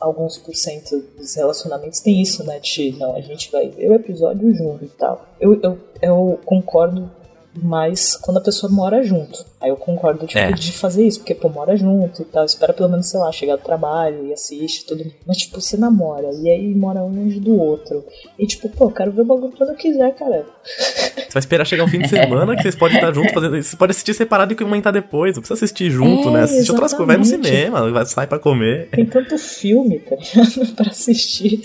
alguns 0.04 0.38
por 0.38 0.54
cento 0.54 1.02
dos 1.18 1.34
relacionamentos 1.36 2.02
tem 2.02 2.22
isso, 2.22 2.44
né, 2.44 2.60
de 2.60 2.92
não, 3.00 3.16
a 3.16 3.22
gente 3.22 3.50
vai 3.52 3.70
ver 3.70 3.89
o 3.89 3.94
episódio 3.94 4.54
junto 4.54 4.84
e 4.84 4.89
tal. 4.89 5.26
Eu, 5.39 5.60
eu, 5.62 5.80
eu 6.02 6.39
concordo 6.46 7.10
mais 7.56 8.18
quando 8.18 8.38
a 8.38 8.42
pessoa 8.42 8.72
mora 8.72 9.02
junto. 9.02 9.46
Aí 9.63 9.69
eu 9.69 9.78
concordo 9.78 10.28
tipo, 10.28 10.38
é. 10.38 10.52
de 10.52 10.73
fazer 10.73 11.08
isso, 11.08 11.19
porque 11.19 11.34
pô, 11.34 11.47
mora 11.47 11.73
junto 11.78 12.21
e 12.21 12.26
tal, 12.26 12.43
espera 12.43 12.73
pelo 12.73 12.89
menos, 12.89 13.08
sei 13.08 13.17
lá, 13.17 13.32
chegar 13.32 13.56
do 13.56 13.63
trabalho 13.63 14.28
e 14.28 14.34
assiste 14.34 14.86
tudo. 14.86 15.10
Mas 15.26 15.38
tipo, 15.38 15.62
você 15.62 15.78
namora 15.78 16.30
e 16.34 16.49
aí 16.49 16.76
mora 16.76 17.02
um 17.02 17.08
longe 17.08 17.39
do 17.39 17.58
outro. 17.58 18.04
E 18.38 18.45
tipo, 18.45 18.67
pô, 18.67 18.91
quero 18.91 19.13
ver 19.13 19.21
o 19.21 19.26
bagulho 19.26 19.54
quando 19.58 19.69
eu 19.69 19.76
quiser, 19.78 20.13
cara. 20.15 20.45
Você 21.15 21.32
vai 21.32 21.39
esperar 21.39 21.65
chegar 21.65 21.86
um 21.86 21.88
fim 21.88 21.99
de 21.99 22.10
semana 22.10 22.58
que 22.58 22.62
vocês 22.62 22.76
podem 22.76 22.97
estar 22.97 23.13
juntos, 23.13 23.32
fazendo, 23.32 23.63
você 23.63 23.78
pode 23.78 23.91
assistir 23.91 24.13
separado 24.13 24.52
e 24.52 24.56
comentar 24.58 24.91
depois. 24.91 25.36
Não 25.36 25.41
precisa 25.41 25.63
assistir 25.63 25.89
junto, 25.89 26.30
né? 26.30 26.39
é, 26.39 26.39
né? 26.39 26.43
Assistir 26.43 26.71
outras 26.71 26.93
coisas, 26.93 27.08
vai 27.08 27.17
no 27.17 27.26
cinema, 27.26 27.89
vai 27.89 28.06
sair 28.06 28.28
pra 28.28 28.39
comer. 28.39 28.89
Tem 28.89 29.06
tanto 29.06 29.38
filme, 29.38 29.99
tá 29.99 30.17
ligado? 30.17 30.73
pra 30.76 30.89
assistir. 30.89 31.62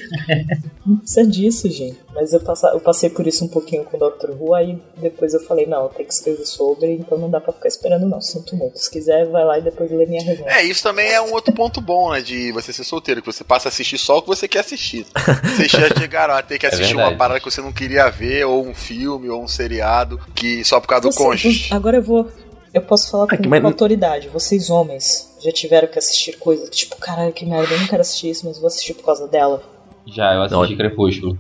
Não 0.87 0.99
precisa 0.99 1.27
disso, 1.27 1.69
gente. 1.69 1.99
Mas 2.15 2.33
eu, 2.33 2.41
passa, 2.41 2.69
eu 2.69 2.81
passei 2.81 3.11
por 3.11 3.27
isso 3.27 3.45
um 3.45 3.49
pouquinho 3.49 3.85
com 3.85 3.97
o 3.97 4.11
Dr. 4.11 4.31
Who, 4.31 4.55
aí 4.55 4.79
depois 4.97 5.35
eu 5.35 5.41
falei, 5.41 5.67
não, 5.67 5.89
tem 5.89 6.05
que 6.05 6.13
escrever 6.13 6.47
sobre, 6.47 6.93
então 6.93 7.17
não 7.17 7.31
dá 7.31 7.41
pra 7.41 7.53
ficar 7.53 7.69
esperando 7.69 7.88
esperando, 7.89 8.09
não. 8.09 8.21
Sinto 8.21 8.55
muito. 8.55 8.79
Se 8.79 8.91
quiser, 8.91 9.27
vai 9.27 9.45
lá 9.45 9.59
e 9.59 9.63
depois 9.63 9.91
lê 9.91 10.07
minha 10.07 10.23
resenha. 10.23 10.49
É, 10.51 10.63
isso 10.63 10.83
também 10.83 11.11
é 11.11 11.21
um 11.21 11.33
outro 11.33 11.53
ponto 11.53 11.81
bom, 11.81 12.13
né? 12.13 12.21
De 12.21 12.53
você 12.53 12.73
ser 12.73 12.85
solteiro, 12.85 13.23
que 13.23 13.33
você 13.33 13.43
passa 13.43 13.69
a 13.69 13.71
assistir 13.71 13.99
só 13.99 14.19
o 14.19 14.23
que 14.23 14.29
você 14.29 14.47
quer 14.47 14.61
assistir. 14.61 15.07
Você 15.49 15.69
já 15.69 15.89
chegaram 15.97 16.35
a 16.35 16.43
ter 16.43 16.59
que 16.59 16.67
é 16.67 16.69
assistir 16.69 16.95
é 16.95 16.97
uma 16.97 17.17
parada 17.17 17.41
que 17.41 17.51
você 17.51 17.61
não 17.61 17.73
queria 17.73 18.09
ver, 18.11 18.45
ou 18.45 18.67
um 18.67 18.75
filme, 18.75 19.29
ou 19.29 19.43
um 19.43 19.49
seriado, 19.49 20.21
que 20.35 20.65
só 20.65 20.81
por 20.81 20.89
causa 20.89 21.11
você, 21.11 21.19
do 21.19 21.25
cônjuge. 21.25 21.73
Agora 21.73 21.97
eu 21.97 22.03
vou. 22.03 22.29
Eu 22.73 22.83
posso 22.83 23.11
falar 23.11 23.27
com, 23.27 23.49
mas... 23.49 23.61
com 23.61 23.67
autoridade. 23.67 24.29
Vocês, 24.29 24.71
homens, 24.71 25.37
já 25.43 25.51
tiveram 25.51 25.89
que 25.89 25.99
assistir 25.99 26.39
coisas 26.39 26.69
tipo, 26.71 26.97
caralho, 26.97 27.33
que 27.33 27.47
merda, 27.47 27.75
eu 27.75 27.81
não 27.81 27.87
quero 27.87 28.03
assistir 28.03 28.31
isso, 28.31 28.47
mas 28.47 28.59
vou 28.59 28.67
assistir 28.67 28.95
por 28.95 29.05
causa 29.05 29.27
dela. 29.27 29.63
Já, 30.07 30.35
eu 30.35 30.43
assisti 30.43 30.77
Crepúsculo. 30.77 31.39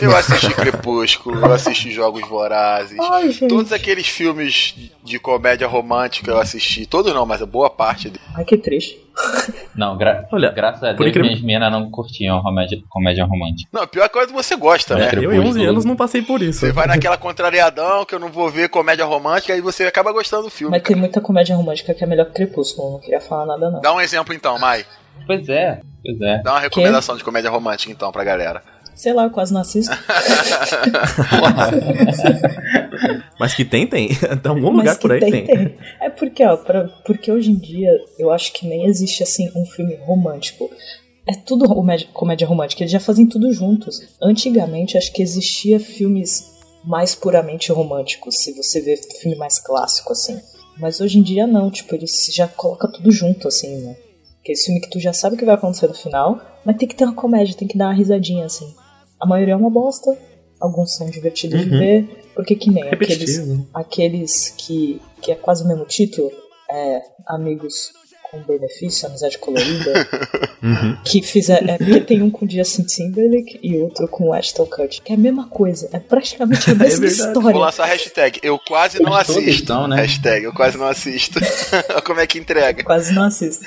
Eu 0.00 0.16
assisti 0.16 0.54
Crepúsculo, 0.54 1.38
eu 1.38 1.52
assisti 1.52 1.90
Jogos 1.90 2.26
Vorazes. 2.28 2.98
Ai, 2.98 3.30
Todos 3.48 3.72
aqueles 3.72 4.08
filmes 4.08 4.74
de 5.02 5.18
comédia 5.18 5.66
romântica 5.66 6.30
eu 6.30 6.38
assisti. 6.38 6.86
Todos 6.86 7.12
não, 7.12 7.26
mas 7.26 7.42
a 7.42 7.46
boa 7.46 7.70
parte 7.70 8.08
deles. 8.08 8.26
Ai, 8.34 8.44
que 8.44 8.56
triste. 8.56 9.00
Não, 9.74 9.96
gra 9.96 10.26
Olha, 10.32 10.50
graças 10.50 10.82
a 10.82 10.92
Deus 10.92 11.00
incrível... 11.00 11.24
minhas 11.24 11.40
meninas 11.40 11.70
não 11.70 11.90
curtiam 11.90 12.40
comédia, 12.42 12.78
comédia 12.88 13.24
romântica. 13.24 13.68
Não, 13.72 13.82
a 13.82 13.86
pior 13.86 14.08
coisa 14.08 14.26
é 14.26 14.28
que 14.28 14.34
você 14.34 14.56
gosta, 14.56 14.96
né? 14.96 15.10
Eu 15.14 15.32
em 15.32 15.40
11 15.40 15.64
anos 15.64 15.84
não 15.84 15.94
passei 15.94 16.22
por 16.22 16.40
isso. 16.40 16.60
Você 16.60 16.72
vai 16.72 16.86
naquela 16.86 17.16
contrariadão 17.16 18.04
que 18.04 18.14
eu 18.14 18.18
não 18.18 18.28
vou 18.30 18.50
ver 18.50 18.68
comédia 18.68 19.04
romântica 19.04 19.54
e 19.54 19.60
você 19.60 19.84
acaba 19.84 20.12
gostando 20.12 20.44
do 20.44 20.50
filme. 20.50 20.70
Mas 20.70 20.82
cara. 20.82 20.94
tem 20.94 20.96
muita 20.96 21.20
comédia 21.20 21.54
romântica 21.54 21.92
que 21.94 22.02
é 22.02 22.06
melhor 22.06 22.26
que 22.26 22.32
Crepúsculo, 22.32 22.92
não 22.92 23.00
queria 23.00 23.20
falar 23.20 23.46
nada 23.46 23.70
não. 23.70 23.80
Dá 23.80 23.92
um 23.92 24.00
exemplo 24.00 24.34
então, 24.34 24.58
Mai. 24.58 24.84
Pois 25.26 25.48
é, 25.48 25.80
pois 26.04 26.20
é. 26.20 26.42
Dá 26.42 26.52
uma 26.52 26.60
recomendação 26.60 27.14
que? 27.14 27.18
de 27.18 27.24
comédia 27.24 27.50
romântica 27.50 27.92
então 27.92 28.10
pra 28.10 28.24
galera. 28.24 28.62
Sei 28.94 29.12
lá, 29.12 29.24
eu 29.24 29.30
quase 29.30 29.52
não 29.52 29.60
assisto. 29.60 29.96
Mas 33.38 33.54
que 33.54 33.64
tem, 33.64 33.86
tem. 33.86 34.08
Tem 34.14 34.50
algum 34.50 34.70
lugar 34.70 34.98
por 34.98 35.12
aí 35.12 35.20
tem, 35.20 35.30
tem. 35.30 35.46
tem. 35.46 35.76
É 36.00 36.08
porque, 36.10 36.44
ó, 36.44 36.56
pra, 36.56 36.84
porque 37.04 37.32
hoje 37.32 37.50
em 37.50 37.56
dia 37.56 37.90
eu 38.18 38.30
acho 38.30 38.52
que 38.52 38.66
nem 38.66 38.86
existe 38.86 39.22
assim 39.22 39.50
um 39.56 39.66
filme 39.66 39.96
romântico. 39.96 40.70
É 41.26 41.34
tudo 41.34 41.66
comédia 42.12 42.46
romântica, 42.46 42.82
eles 42.82 42.92
já 42.92 43.00
fazem 43.00 43.26
tudo 43.26 43.52
juntos. 43.52 44.00
Antigamente 44.20 44.98
acho 44.98 45.12
que 45.12 45.22
existia 45.22 45.78
filmes 45.78 46.52
mais 46.84 47.14
puramente 47.14 47.70
românticos, 47.70 48.38
se 48.38 48.52
você 48.54 48.80
vê 48.80 48.96
filme 49.20 49.36
mais 49.36 49.58
clássico 49.58 50.12
assim. 50.12 50.40
Mas 50.78 51.00
hoje 51.00 51.18
em 51.18 51.22
dia 51.22 51.46
não, 51.46 51.70
tipo, 51.70 51.94
eles 51.94 52.28
já 52.34 52.48
colocam 52.48 52.90
tudo 52.90 53.10
junto 53.12 53.46
assim, 53.48 53.76
né? 53.82 53.96
Aquele 54.40 54.58
filme 54.58 54.80
que 54.80 54.90
tu 54.90 54.98
já 54.98 55.12
sabe 55.12 55.36
o 55.36 55.38
que 55.38 55.44
vai 55.44 55.54
acontecer 55.54 55.86
no 55.86 55.94
final, 55.94 56.40
mas 56.64 56.76
tem 56.76 56.88
que 56.88 56.96
ter 56.96 57.04
uma 57.04 57.14
comédia, 57.14 57.54
tem 57.56 57.68
que 57.68 57.78
dar 57.78 57.86
uma 57.86 57.94
risadinha 57.94 58.44
assim. 58.44 58.74
A 59.22 59.26
maioria 59.26 59.54
é 59.54 59.56
uma 59.56 59.70
bosta, 59.70 60.18
alguns 60.60 60.96
são 60.96 61.08
divertidos 61.08 61.60
uhum. 61.60 61.70
de 61.70 61.78
ver, 61.78 62.24
porque 62.34 62.56
que 62.56 62.72
nem 62.72 62.82
aqueles, 62.82 63.38
aqueles 63.72 64.48
que, 64.58 65.00
que 65.20 65.30
é 65.30 65.36
quase 65.36 65.62
o 65.62 65.68
mesmo 65.68 65.84
título, 65.84 66.28
é, 66.68 67.00
Amigos 67.28 67.92
com 68.32 68.40
benefício, 68.40 69.06
amizade 69.06 69.36
colorida, 69.36 70.08
uhum. 70.62 70.96
que 71.04 71.20
fizer. 71.20 71.62
É 71.68 71.76
porque 71.76 72.00
tem 72.00 72.22
um 72.22 72.30
com 72.30 72.48
Justin 72.48 72.84
Timberlake 72.84 73.60
e 73.62 73.76
outro 73.76 74.08
com 74.08 74.32
Ashton 74.32 74.64
Kutcher, 74.64 75.02
que 75.02 75.12
é 75.12 75.16
a 75.16 75.18
mesma 75.18 75.46
coisa, 75.48 75.90
é 75.92 75.98
praticamente 75.98 76.70
a 76.70 76.72
é 76.72 76.76
mesma 76.76 77.04
é 77.04 77.08
história. 77.08 77.52
Vou 77.52 77.60
lançar 77.60 77.84
a 77.84 77.88
hashtag, 77.88 78.40
eu 78.42 78.58
quase 78.58 79.02
não 79.02 79.12
assisto. 79.12 79.50
Estão, 79.50 79.86
né? 79.86 79.96
Hashtag, 79.96 80.46
eu 80.46 80.52
quase 80.54 80.78
não 80.78 80.86
assisto. 80.86 81.38
Como 82.06 82.20
é 82.20 82.26
que 82.26 82.38
entrega? 82.38 82.82
Quase 82.82 83.12
não 83.12 83.24
assisto. 83.24 83.66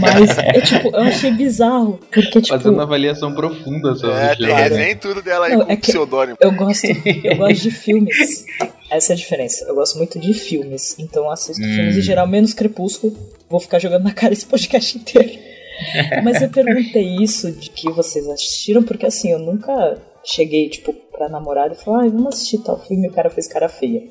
Mas 0.00 0.36
é 0.36 0.60
tipo, 0.60 0.88
eu 0.88 1.02
achei 1.02 1.30
bizarro, 1.30 2.00
porque 2.10 2.42
tipo... 2.42 2.56
Fazendo 2.56 2.74
uma 2.74 2.82
avaliação 2.82 3.32
profunda 3.32 3.94
sobre 3.94 4.16
É, 4.16 4.34
tem 4.34 4.52
resenha 4.52 4.90
e 4.90 4.96
tudo 4.96 5.22
dela 5.22 5.46
aí 5.46 5.56
não, 5.56 5.64
com 5.64 5.72
é 5.72 5.76
pseudônimo. 5.76 6.36
Eu 6.40 6.50
gosto, 6.52 6.86
eu 6.86 7.36
gosto 7.36 7.62
de 7.62 7.70
filmes. 7.70 8.44
Essa 8.90 9.12
é 9.12 9.14
a 9.14 9.16
diferença. 9.16 9.64
Eu 9.64 9.76
gosto 9.76 9.96
muito 9.96 10.18
de 10.18 10.34
filmes, 10.34 10.96
então 10.98 11.24
eu 11.24 11.30
assisto 11.30 11.62
hum. 11.62 11.74
filmes 11.74 11.96
em 11.96 12.02
geral, 12.02 12.26
menos 12.26 12.52
Crepúsculo, 12.52 13.16
vou 13.48 13.60
ficar 13.60 13.78
jogando 13.78 14.04
na 14.04 14.12
cara 14.12 14.32
esse 14.32 14.46
podcast 14.46 14.98
inteiro. 14.98 15.38
Mas 16.24 16.40
eu 16.40 16.48
perguntei 16.48 17.16
isso 17.22 17.50
de 17.52 17.70
que 17.70 17.90
vocês 17.90 18.28
assistiram, 18.28 18.82
porque 18.82 19.06
assim, 19.06 19.30
eu 19.30 19.38
nunca 19.38 20.00
cheguei, 20.24 20.68
tipo, 20.68 20.92
pra 20.92 21.28
namorada 21.28 21.74
e 21.74 21.76
falei, 21.76 22.08
ah, 22.08 22.12
vamos 22.12 22.34
assistir 22.34 22.58
tal 22.58 22.78
filme 22.78 23.06
e 23.06 23.10
o 23.10 23.12
cara 23.12 23.30
fez 23.30 23.46
cara 23.46 23.68
feia. 23.68 24.02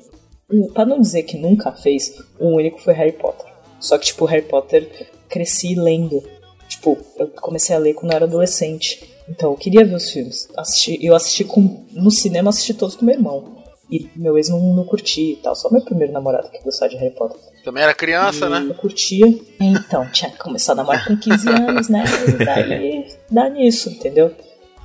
Pra 0.72 0.86
não 0.86 1.00
dizer 1.00 1.24
que 1.24 1.36
nunca 1.36 1.72
fez, 1.72 2.16
o 2.38 2.48
único 2.48 2.80
foi 2.80 2.94
Harry 2.94 3.12
Potter. 3.12 3.46
Só 3.80 3.98
que, 3.98 4.06
tipo, 4.06 4.24
Harry 4.24 4.42
Potter 4.46 4.88
cresci 5.28 5.74
lendo. 5.74 6.22
Tipo, 6.68 6.96
eu 7.18 7.28
comecei 7.28 7.74
a 7.74 7.78
ler 7.78 7.94
quando 7.94 8.12
eu 8.12 8.16
era 8.16 8.24
adolescente. 8.24 9.04
Então 9.28 9.50
eu 9.50 9.56
queria 9.56 9.84
ver 9.84 9.94
os 9.94 10.10
filmes. 10.10 10.48
Assisti, 10.56 11.04
eu 11.04 11.14
assisti 11.14 11.44
com, 11.44 11.84
no 11.92 12.10
cinema, 12.10 12.50
assisti 12.50 12.74
todos 12.74 12.94
com 12.94 13.04
meu 13.04 13.16
irmão. 13.16 13.56
E 13.90 14.10
meu 14.16 14.36
ex 14.36 14.48
não, 14.48 14.74
não 14.74 14.84
curtia 14.84 15.32
e 15.32 15.36
tal. 15.36 15.54
Só 15.54 15.70
meu 15.70 15.82
primeiro 15.82 16.12
namorado 16.12 16.50
que 16.50 16.62
gostava 16.62 16.90
de 16.90 16.96
Harry 16.96 17.14
Potter. 17.14 17.38
Também 17.64 17.82
era 17.82 17.94
criança, 17.94 18.46
e 18.46 18.48
né? 18.48 18.66
Eu 18.68 18.74
curtia. 18.74 19.26
Então, 19.60 20.08
tinha 20.10 20.30
começado 20.32 20.80
a 20.80 20.82
namorar 20.82 21.06
com 21.06 21.16
15 21.16 21.48
anos, 21.48 21.88
né? 21.88 22.04
E 22.28 22.44
daí 22.44 23.06
dá 23.30 23.48
nisso, 23.48 23.90
entendeu? 23.90 24.34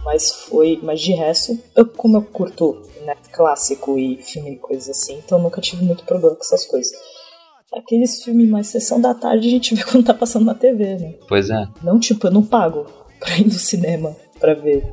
Mas 0.04 0.32
foi. 0.32 0.80
Mas 0.82 1.02
de 1.02 1.14
resto, 1.14 1.58
eu, 1.76 1.86
como 1.86 2.18
eu 2.18 2.22
curto 2.22 2.82
né, 3.06 3.16
clássico 3.32 3.98
e 3.98 4.18
filme 4.18 4.54
e 4.54 4.58
coisas 4.58 4.90
assim, 4.90 5.22
então 5.24 5.38
eu 5.38 5.44
nunca 5.44 5.62
tive 5.62 5.84
muito 5.84 6.04
problema 6.04 6.36
com 6.36 6.44
essas 6.44 6.66
coisas. 6.66 6.92
Aqueles 7.74 8.24
filmes 8.24 8.50
mais 8.50 8.68
sessão 8.68 9.00
da 9.00 9.14
tarde 9.14 9.48
a 9.48 9.52
gente 9.52 9.74
vê 9.74 9.84
quando 9.86 10.06
tá 10.06 10.14
passando 10.14 10.46
na 10.46 10.54
TV, 10.54 10.98
né? 10.98 11.16
Pois 11.28 11.50
é. 11.50 11.68
Não, 11.84 12.00
tipo, 12.00 12.28
eu 12.28 12.32
não 12.32 12.44
pago 12.44 12.86
pra 13.20 13.38
ir 13.38 13.46
no 13.46 13.52
cinema 13.52 14.16
pra 14.40 14.54
ver 14.54 14.84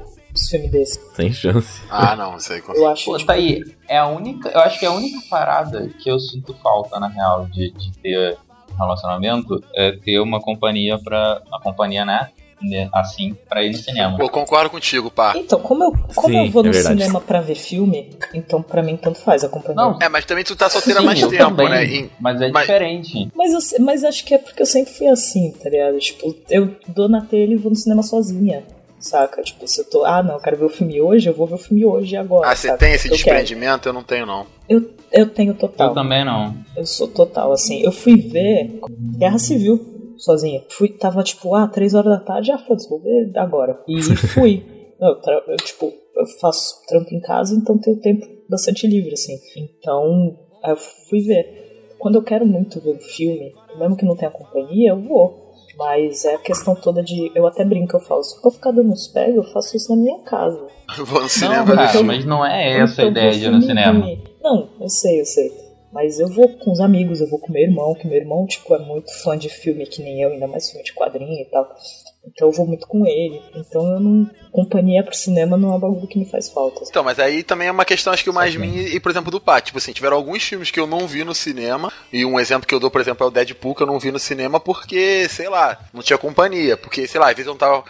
os 0.43 0.49
filmes 0.49 0.71
desses. 0.71 1.01
Sem 1.15 1.33
chance. 1.33 1.81
Ah, 1.91 2.15
não, 2.17 2.37
isso 2.37 2.53
aí. 2.53 2.63
Eu 2.75 2.89
acho. 2.89 3.05
Pô, 3.05 3.19
tá 3.25 3.33
aí. 3.35 3.63
É 3.89 3.99
a 3.99 4.07
única. 4.07 4.49
Eu 4.49 4.61
acho 4.61 4.79
que 4.79 4.85
é 4.85 4.89
a 4.89 4.93
única 4.93 5.19
parada 5.31 5.89
que 6.01 6.11
eu 6.11 6.19
sinto 6.19 6.55
falta, 6.63 6.99
na 7.01 7.09
real, 7.09 7.47
de, 7.47 7.71
de 7.73 7.93
ter 7.99 8.37
relacionamento 8.79 9.63
é 9.75 9.93
ter 9.93 10.19
uma 10.21 10.41
companhia 10.41 10.99
pra. 10.99 11.43
Uma 11.47 11.61
companhia, 11.61 12.05
né? 12.05 12.29
né, 12.61 12.89
Assim, 12.93 13.37
pra 13.49 13.63
ir 13.63 13.71
no 13.71 13.77
cinema. 13.79 14.17
Pô, 14.19 14.29
concordo 14.29 14.69
contigo, 14.69 15.13
pá. 15.13 15.33
Então, 15.37 15.61
como 15.61 15.85
eu, 15.85 15.93
como 16.13 16.35
Sim, 16.35 16.47
eu 16.47 16.51
vou 16.51 16.63
é 16.65 16.67
no 16.67 16.73
verdade. 16.73 16.99
cinema 17.01 17.21
pra 17.21 17.41
ver 17.41 17.55
filme, 17.55 18.11
então 18.35 18.61
pra 18.63 18.83
mim 18.83 18.97
tanto 18.97 19.21
faz 19.21 19.45
a 19.45 19.49
companhia. 19.49 19.77
Não, 19.77 19.97
É, 20.03 20.09
mas 20.09 20.25
também 20.25 20.43
tu 20.43 20.57
tá 20.57 20.69
solteira 20.69 20.99
há 20.99 21.03
Sim, 21.03 21.07
mais 21.07 21.23
eu 21.23 21.29
tempo, 21.29 21.45
também, 21.45 21.69
né? 21.69 21.85
E- 21.85 22.11
Mas 22.19 22.41
é 22.41 22.51
mas- 22.51 22.67
diferente. 22.67 23.31
Mas, 23.37 23.53
eu, 23.73 23.85
mas 23.85 24.03
acho 24.03 24.25
que 24.25 24.35
é 24.35 24.39
porque 24.39 24.61
eu 24.61 24.67
sempre 24.67 24.93
fui 24.93 25.07
assim, 25.07 25.53
tá 25.53 25.71
ligado? 25.71 25.99
Tipo, 26.01 26.35
eu 26.51 26.75
dou 26.89 27.09
na 27.09 27.21
telha 27.21 27.53
e 27.53 27.57
vou 27.57 27.71
no 27.71 27.77
cinema 27.77 28.03
sozinha, 28.03 28.65
saca? 28.99 29.43
Tipo, 29.43 29.67
se 29.67 29.81
eu 29.81 29.85
tô. 29.85 30.05
Ah, 30.05 30.23
não, 30.23 30.35
eu 30.35 30.41
quero 30.41 30.57
ver 30.57 30.65
o 30.65 30.69
filme 30.69 31.01
hoje, 31.01 31.29
eu 31.29 31.35
vou 31.35 31.47
ver 31.47 31.55
o 31.55 31.59
filme 31.59 31.85
hoje 31.85 32.15
e 32.15 32.17
agora. 32.17 32.51
Ah, 32.51 32.57
você 32.57 32.77
tem 32.77 32.93
esse 32.93 33.09
Eu 33.09 33.13
quero. 33.17 33.25
desprendimento? 33.25 33.89
Eu 33.89 33.93
não 33.93 34.03
tenho, 34.03 34.27
não. 34.27 34.47
Eu, 34.69 34.91
eu 35.13 35.29
tenho 35.29 35.55
total. 35.55 35.89
Eu 35.89 35.95
também 35.95 36.25
não. 36.25 36.55
Eu 36.77 36.87
sou 36.87 37.09
total, 37.09 37.53
assim. 37.53 37.83
Eu 37.83 37.93
fui 37.93 38.17
ver 38.17 38.81
Guerra 39.19 39.39
Civil 39.39 40.15
sozinha. 40.17 40.63
Fui, 40.69 40.89
tava 40.89 41.23
tipo, 41.23 41.55
ah, 41.55 41.69
três 41.69 41.95
horas 41.95 42.19
da 42.19 42.25
tarde, 42.25 42.51
ah, 42.53 42.59
foda-se, 42.59 42.89
vou 42.89 43.01
ver 43.01 43.31
agora. 43.37 43.81
E 43.89 44.01
fui. 44.35 44.65
Não, 45.01 45.11
eu, 45.11 45.43
eu, 45.49 45.57
tipo, 45.59 45.93
eu 46.17 46.27
faço 46.41 46.85
trampo 46.87 47.15
em 47.15 47.21
casa, 47.21 47.55
então 47.55 47.79
tenho 47.79 48.01
tempo 48.01 48.27
bastante 48.49 48.87
livre, 48.87 49.13
assim. 49.13 49.39
Então, 49.57 50.37
aí 50.63 50.73
eu 50.73 50.77
fui 50.77 51.21
ver. 51.21 51.67
Quando 51.99 52.17
eu 52.17 52.23
quero 52.23 52.47
muito 52.47 52.81
ver 52.81 52.91
um 52.91 52.99
filme, 53.01 53.53
mesmo 53.77 53.97
que 53.97 54.05
não 54.05 54.17
tenha 54.17 54.31
companhia, 54.31 54.91
eu 54.91 55.01
vou. 55.01 55.48
Mas 55.79 56.25
é 56.25 56.35
a 56.35 56.39
questão 56.39 56.75
toda 56.75 57.03
de. 57.05 57.31
Eu 57.35 57.47
até 57.47 57.65
brinco, 57.65 57.97
eu 57.97 58.01
falo, 58.01 58.23
se 58.25 58.35
eu 58.45 58.51
ficar 58.51 58.73
dando 58.73 58.91
uns 58.91 59.07
pegos, 59.09 59.37
eu 59.37 59.53
faço 59.53 59.77
isso 59.77 59.95
na 59.95 60.03
minha 60.03 60.19
casa. 60.21 60.61
Eu 60.99 61.05
vou 61.05 61.17
no 61.19 61.23
Não, 61.23 61.29
cinema. 61.29 61.75
cara, 61.77 62.03
mas 62.03 62.25
não 62.25 62.45
é 62.45 62.79
essa 62.81 63.03
a 63.03 63.05
Então, 63.05 63.11
ideia 63.11 63.33
de 63.33 63.45
ir 63.45 63.51
no 63.51 63.63
cinema. 63.63 64.07
Não, 64.43 64.69
eu 64.81 64.89
sei, 64.89 65.21
eu 65.21 65.25
sei. 65.27 65.53
Mas 65.99 66.21
eu 66.21 66.29
vou 66.29 66.49
com 66.49 66.71
os 66.71 66.79
amigos, 66.79 67.21
eu 67.21 67.29
vou 67.29 67.41
com 67.41 67.53
meu 67.53 67.61
irmão, 67.61 67.93
que 67.93 68.07
meu 68.07 68.17
irmão, 68.17 68.47
tipo, 68.47 68.73
é 68.73 68.79
muito 68.79 69.13
fã 69.21 69.37
de 69.37 69.49
filme 69.49 69.85
que 69.85 70.01
nem 70.01 70.23
eu, 70.23 70.31
ainda 70.31 70.47
mais 70.47 70.71
filme 70.71 70.85
de 70.85 70.95
quadrinho 70.95 71.43
e 71.43 71.45
tal. 71.47 71.69
Então 72.25 72.47
eu 72.47 72.53
vou 72.53 72.69
muito 72.69 72.87
com 72.87 73.05
ele. 73.05 73.43
Então 73.57 73.85
eu 73.95 73.99
não. 73.99 74.31
Companhia 74.53 75.03
pro 75.03 75.15
cinema 75.15 75.57
não 75.57 75.73
é 75.73 75.75
um 75.75 75.81
bagulho 75.81 76.07
que 76.07 76.17
me 76.19 76.25
faz 76.25 76.49
falta. 76.51 76.85
Então, 76.89 77.03
mas 77.03 77.19
aí 77.19 77.43
também 77.43 77.67
é 77.67 77.73
uma 77.73 77.85
questão, 77.85 78.13
acho 78.13 78.23
que 78.23 78.31
mais 78.31 78.53
Sim. 78.53 78.61
minha 78.61 78.83
e, 78.83 79.01
por 79.01 79.11
exemplo, 79.11 79.31
do 79.31 79.41
Pat. 79.41 79.67
Tipo 79.67 79.79
assim, 79.79 79.93
tiveram 79.93 80.17
alguns 80.17 80.45
filmes 80.45 80.71
que 80.71 80.79
eu 80.79 80.87
não 80.87 81.05
vi 81.09 81.25
no 81.25 81.35
cinema. 81.35 81.93
E 82.13 82.25
um 82.25 82.39
exemplo 82.39 82.67
que 82.67 82.75
eu 82.75 82.81
dou, 82.81 82.93
por 82.93 83.01
exemplo, 83.01 83.25
é 83.25 83.29
o 83.29 83.33
Deadpool, 83.33 83.75
que 83.75 83.83
eu 83.83 83.87
não 83.87 83.99
vi 83.99 84.13
no 84.13 84.21
cinema 84.21 84.61
porque, 84.61 85.29
sei 85.29 85.49
lá, 85.49 85.81
não 85.93 86.03
tinha 86.03 86.17
companhia. 86.17 86.77
Porque, 86.77 87.09
sei 87.09 87.21
lá, 87.21 87.29
às 87.29 87.35
vezes 87.35 87.49
eu 87.49 87.55
não 87.55 87.59
tava 87.59 87.83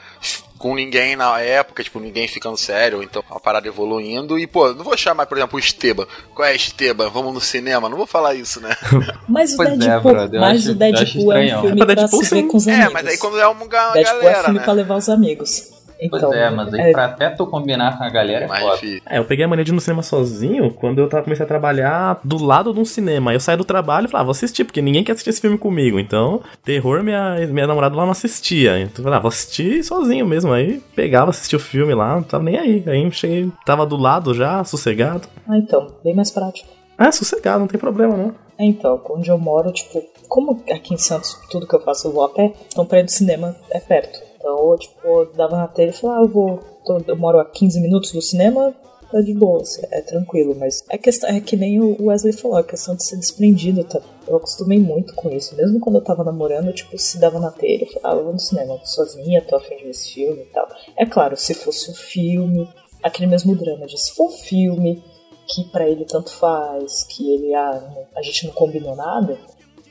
com 0.58 0.74
ninguém 0.74 1.14
na 1.16 1.40
época, 1.40 1.82
tipo, 1.84 2.00
ninguém 2.00 2.26
ficando 2.26 2.56
sério, 2.56 2.98
ou 2.98 3.02
então 3.04 3.22
a 3.30 3.38
parada 3.38 3.68
evoluindo. 3.68 4.38
E, 4.38 4.46
pô, 4.46 4.72
não 4.74 4.84
vou 4.84 4.96
chamar, 4.96 5.26
por 5.26 5.38
exemplo, 5.38 5.56
o 5.56 5.60
Esteban. 5.60 6.06
Qual 6.34 6.46
é 6.46 6.54
Esteban? 6.54 7.08
Vamos 7.10 7.32
no 7.32 7.40
cinema? 7.40 7.88
Não 7.88 7.96
vou 7.96 8.06
falar 8.06 8.34
isso, 8.34 8.60
né? 8.60 8.70
Mas 9.28 9.56
o 9.56 9.62
é, 9.62 9.76
Deadpool, 9.76 10.16
eu 10.16 10.40
mas 10.40 10.62
acho- 10.62 10.70
o 10.70 10.74
Deadpool 10.74 11.32
é 11.32 11.56
um 11.56 11.60
filme 11.62 11.76
Pra 11.76 11.94
Deadpool, 11.94 12.24
se 12.24 12.34
ver 12.34 12.42
com 12.46 12.56
os 12.56 12.66
É, 12.66 12.74
amigos. 12.74 12.92
mas 12.92 13.06
aí 13.06 13.18
quando 13.18 13.38
é 13.38 13.46
uma 13.46 13.66
ga- 13.66 13.92
Deadpool 13.92 14.14
galera, 14.22 14.38
é 14.38 14.42
filme 14.44 14.58
né? 14.58 14.64
pra 14.64 14.72
levar 14.72 14.96
os 14.96 15.08
amigos. 15.08 15.77
Pois 16.10 16.22
Então, 16.22 16.32
é, 16.32 16.50
mas 16.50 16.72
aí 16.72 16.80
é, 16.80 16.92
pra 16.92 17.06
até 17.06 17.30
tu 17.30 17.46
combinar 17.46 17.98
com 17.98 18.04
a 18.04 18.10
galera 18.10 18.44
é 18.44 18.48
Mais 18.48 18.62
foda. 18.62 18.74
difícil. 18.76 19.02
É, 19.08 19.18
eu 19.18 19.24
peguei 19.24 19.44
a 19.44 19.48
mania 19.48 19.64
de 19.64 19.70
ir 19.70 19.74
no 19.74 19.80
cinema 19.80 20.02
sozinho 20.02 20.70
quando 20.72 20.98
eu 20.98 21.08
tava, 21.08 21.24
comecei 21.24 21.44
a 21.44 21.48
trabalhar 21.48 22.20
do 22.22 22.42
lado 22.42 22.72
de 22.72 22.80
um 22.80 22.84
cinema. 22.84 23.30
Aí 23.30 23.36
eu 23.36 23.40
saí 23.40 23.56
do 23.56 23.64
trabalho 23.64 24.06
e 24.06 24.08
falava, 24.08 24.22
ah, 24.22 24.26
vou 24.26 24.32
assistir, 24.32 24.64
porque 24.64 24.80
ninguém 24.82 25.02
quer 25.02 25.12
assistir 25.12 25.30
esse 25.30 25.40
filme 25.40 25.58
comigo. 25.58 25.98
Então, 25.98 26.40
terror, 26.64 27.02
minha, 27.02 27.36
minha 27.48 27.66
namorada 27.66 27.96
lá 27.96 28.04
não 28.04 28.12
assistia. 28.12 28.78
Então 28.78 28.98
eu 28.98 29.02
falei, 29.04 29.18
ah, 29.18 29.22
vou 29.22 29.28
assistir 29.28 29.82
sozinho 29.82 30.26
mesmo. 30.26 30.52
Aí 30.52 30.82
pegava, 30.94 31.30
assistia 31.30 31.56
o 31.56 31.60
filme 31.60 31.94
lá, 31.94 32.14
não 32.16 32.22
tava 32.22 32.44
nem 32.44 32.56
aí. 32.58 32.84
Aí 32.86 33.10
cheguei, 33.10 33.50
tava 33.64 33.84
do 33.84 33.96
lado 33.96 34.34
já, 34.34 34.62
sossegado. 34.64 35.28
Ah, 35.48 35.56
então, 35.56 35.86
bem 36.04 36.14
mais 36.14 36.30
prático. 36.30 36.68
Ah, 36.96 37.12
sossegado, 37.12 37.60
não 37.60 37.66
tem 37.68 37.78
problema 37.78 38.16
não. 38.16 38.34
É, 38.58 38.64
então, 38.64 39.00
onde 39.10 39.30
eu 39.30 39.38
moro, 39.38 39.70
tipo, 39.72 40.02
como 40.28 40.62
aqui 40.72 40.94
em 40.94 40.96
Santos 40.98 41.38
tudo 41.48 41.66
que 41.66 41.74
eu 41.74 41.80
faço 41.80 42.08
eu 42.08 42.12
vou 42.12 42.24
a 42.24 42.28
pé, 42.28 42.52
então 42.66 42.84
pra 42.84 42.98
ir 42.98 43.04
no 43.04 43.08
cinema 43.08 43.54
é 43.70 43.78
perto. 43.78 44.27
Então, 44.48 44.72
eu, 44.72 44.78
tipo, 44.78 45.24
dava 45.36 45.58
na 45.58 45.68
telha 45.68 45.90
e 45.90 45.92
falava, 45.92 46.20
ah, 46.20 46.24
eu 46.24 46.28
vou. 46.28 46.58
tô- 46.86 46.98
eu 47.06 47.16
moro 47.16 47.38
a 47.38 47.44
15 47.44 47.78
minutos 47.80 48.12
do 48.12 48.22
cinema, 48.22 48.74
tá 49.12 49.20
de 49.20 49.34
boa, 49.34 49.60
assim, 49.60 49.82
é 49.90 50.00
tranquilo, 50.00 50.56
mas 50.58 50.82
é, 50.90 50.96
questão, 50.96 51.28
é 51.28 51.38
que 51.38 51.54
nem 51.54 51.78
o 51.80 52.06
Wesley 52.06 52.32
falou, 52.32 52.56
a 52.56 52.64
questão 52.64 52.96
de 52.96 53.04
ser 53.04 53.16
desprendido, 53.16 53.84
tá? 53.84 54.00
Eu 54.26 54.36
acostumei 54.36 54.78
muito 54.78 55.14
com 55.14 55.28
isso. 55.30 55.54
Mesmo 55.54 55.78
quando 55.80 55.96
eu 55.96 56.04
tava 56.04 56.24
namorando, 56.24 56.72
tipo, 56.72 56.96
se 56.98 57.18
dava 57.18 57.38
na 57.38 57.50
telha, 57.50 57.82
eu 57.84 57.86
falava, 57.92 58.14
ah, 58.14 58.20
eu 58.20 58.24
vou 58.24 58.32
no 58.32 58.38
cinema, 58.40 58.72
eu 58.74 58.78
tô 58.78 58.86
sozinha, 58.86 59.42
tô 59.42 59.56
afim 59.56 59.76
de 59.76 59.84
ver 59.84 59.90
esse 59.90 60.14
filme 60.14 60.40
e 60.42 60.46
tal. 60.46 60.66
É 60.96 61.04
claro, 61.04 61.36
se 61.36 61.52
fosse 61.52 61.90
um 61.90 61.94
filme, 61.94 62.66
aquele 63.02 63.26
mesmo 63.26 63.54
drama 63.54 63.86
de 63.86 64.00
se 64.00 64.12
for 64.14 64.30
filme 64.30 65.02
que 65.46 65.64
pra 65.64 65.86
ele 65.86 66.06
tanto 66.06 66.30
faz, 66.30 67.04
que 67.04 67.34
ele, 67.34 67.54
ah, 67.54 67.82
a 68.16 68.22
gente 68.22 68.46
não 68.46 68.54
combinou 68.54 68.96
nada, 68.96 69.38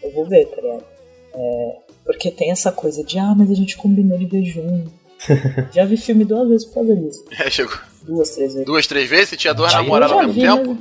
eu 0.01 0.11
vou 0.11 0.25
ver, 0.25 0.45
tá 0.47 0.61
ligado? 0.61 0.83
É, 1.33 1.77
porque 2.07 2.31
tem 2.31 2.49
essa 2.49 2.71
coisa 2.71 3.03
de, 3.03 3.19
ah, 3.19 3.35
mas 3.37 3.51
a 3.51 3.53
gente 3.53 3.77
combinou 3.77 4.17
de 4.17 4.25
ver 4.25 4.43
junto. 4.43 4.91
Já 5.73 5.85
vi 5.85 5.97
filme 5.97 6.25
duas 6.25 6.47
vezes 6.49 6.65
por 6.65 6.75
causa 6.75 6.95
disso. 6.95 7.23
É, 7.39 7.49
chegou 7.49 7.75
Duas, 8.03 8.29
três 8.31 8.53
vezes. 8.53 8.65
duas, 8.65 8.87
três 8.87 9.09
vezes? 9.09 9.29
Você 9.29 9.37
tinha 9.37 9.53
duas 9.53 9.73
namoradas 9.73 10.13
ao 10.13 10.19
mesmo 10.19 10.33
vi, 10.33 10.41
tempo? 10.41 10.77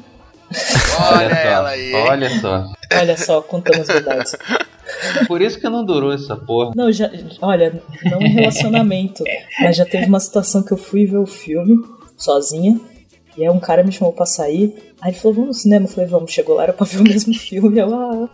Olha 1.13 1.35
ela 1.35 1.69
aí. 1.71 1.93
Olha 1.93 2.41
só. 2.41 2.61
mas- 2.91 3.01
Olha 3.01 3.17
só, 3.17 3.43
contando 3.43 3.81
as 3.81 3.89
verdades. 3.89 4.37
Por 5.27 5.43
isso 5.43 5.59
que 5.59 5.69
não 5.69 5.85
durou 5.85 6.13
essa 6.13 6.37
porra. 6.37 6.71
Não, 6.77 6.93
já, 6.93 7.11
olha, 7.43 7.83
não 8.05 8.21
em 8.23 8.29
relacionamento, 8.29 9.25
mas 9.61 9.77
já 9.77 9.85
teve 9.85 10.07
uma 10.07 10.21
situação 10.21 10.63
que 10.63 10.73
eu 10.73 10.77
fui 10.77 11.05
ver 11.05 11.19
o 11.19 11.27
filme 11.27 11.77
sozinha, 12.17 12.81
e 13.37 13.43
aí 13.43 13.51
um 13.51 13.59
cara 13.59 13.83
me 13.83 13.91
chamou 13.91 14.13
pra 14.13 14.25
sair, 14.25 14.95
aí 15.01 15.11
ele 15.11 15.19
falou, 15.19 15.35
vamos 15.35 15.49
no 15.49 15.55
cinema, 15.63 15.87
eu 15.87 15.91
falei, 15.91 16.09
vamos, 16.09 16.31
chegou 16.33 16.55
lá, 16.55 16.63
era 16.63 16.73
pra 16.73 16.87
ver 16.87 17.01
o 17.01 17.03
mesmo 17.03 17.35
filme, 17.35 17.81
eu, 17.81 17.93
ah, 17.93 18.29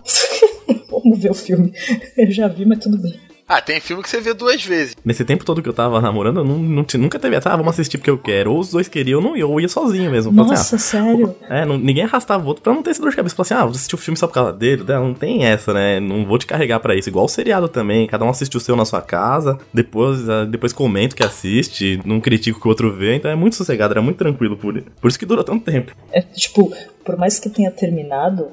vamos 1.03 1.19
ver 1.19 1.31
o 1.31 1.35
filme. 1.35 1.73
Eu 2.17 2.31
já 2.31 2.49
vi, 2.49 2.65
mas 2.65 2.79
tudo 2.79 2.99
bem. 2.99 3.19
Ah, 3.49 3.61
tem 3.61 3.81
filme 3.81 4.03
que 4.03 4.09
você 4.09 4.19
vê 4.19 4.33
duas 4.33 4.65
vezes. 4.65 4.97
Nesse 5.05 5.27
tempo 5.27 5.45
todo 5.45 5.61
que 5.61 5.69
eu 5.69 5.75
tava 5.75 6.01
namorando, 6.01 6.39
eu 6.39 6.45
não, 6.45 6.57
não 6.59 6.87
nunca 6.95 7.19
teve 7.19 7.37
essa, 7.37 7.51
ah, 7.51 7.57
vamos 7.57 7.73
assistir 7.75 7.99
porque 7.99 8.09
eu 8.09 8.17
quero. 8.17 8.51
Ou 8.53 8.61
os 8.61 8.71
dois 8.71 8.89
queriam, 8.89 9.21
eu 9.21 9.23
não 9.23 9.37
ia, 9.37 9.43
eu 9.43 9.61
ia 9.61 9.69
sozinho 9.69 10.11
mesmo. 10.11 10.31
Assim, 10.41 10.51
Nossa, 10.51 10.79
sério? 10.79 11.35
ah, 11.51 11.59
é, 11.59 11.65
não- 11.67 11.77
ninguém 11.77 12.05
arrastava 12.05 12.43
o 12.43 12.47
outro 12.47 12.63
pra 12.63 12.73
não 12.73 12.83
ter 12.83 12.93
esse 12.93 13.01
dor 13.01 13.11
de 13.11 13.17
cabeça. 13.17 13.35
Falei 13.35 13.47
assim, 13.47 13.55
ah, 13.55 13.67
vou 13.67 13.73
assistir 13.75 13.95
o 13.95 13.99
filme 13.99 14.17
só 14.17 14.27
por 14.27 14.33
causa 14.35 14.53
dele. 14.55 14.83
Não, 14.89 15.09
não 15.09 15.15
tem 15.15 15.45
essa, 15.45 15.75
né? 15.75 16.01
Não 16.01 16.25
vou 16.25 16.39
te 16.39 16.47
carregar 16.47 16.81
pra 16.81 16.95
isso. 16.97 17.11
Igual 17.11 17.27
o 17.27 17.29
seriado 17.29 17.69
também, 17.69 18.07
cada 18.07 18.25
um 18.25 18.31
assiste 18.31 18.57
o 18.57 18.61
seu 18.61 18.75
na 18.75 18.87
sua 18.87 19.03
casa, 19.03 19.59
depois, 19.75 20.27
ah, 20.31 20.47
depois 20.47 20.73
comenta 20.73 21.13
o 21.13 21.17
que 21.17 21.25
assiste, 21.25 22.01
não 22.07 22.21
critica 22.23 22.57
o 22.57 22.61
que 22.61 22.67
o 22.67 22.71
outro 22.71 22.91
vê. 22.97 23.17
Então 23.17 23.31
é 23.31 23.35
muito 23.37 23.57
sossegado, 23.57 23.93
era 23.93 24.01
muito 24.01 24.17
tranquilo 24.17 24.57
por, 24.57 24.81
por 24.81 25.09
isso 25.09 25.19
que 25.19 25.27
durou 25.27 25.45
tanto 25.45 25.63
tempo. 25.65 25.93
É, 26.11 26.23
tipo, 26.23 26.73
por 27.05 27.19
mais 27.19 27.39
que 27.39 27.51
tenha 27.51 27.71
terminado, 27.71 28.49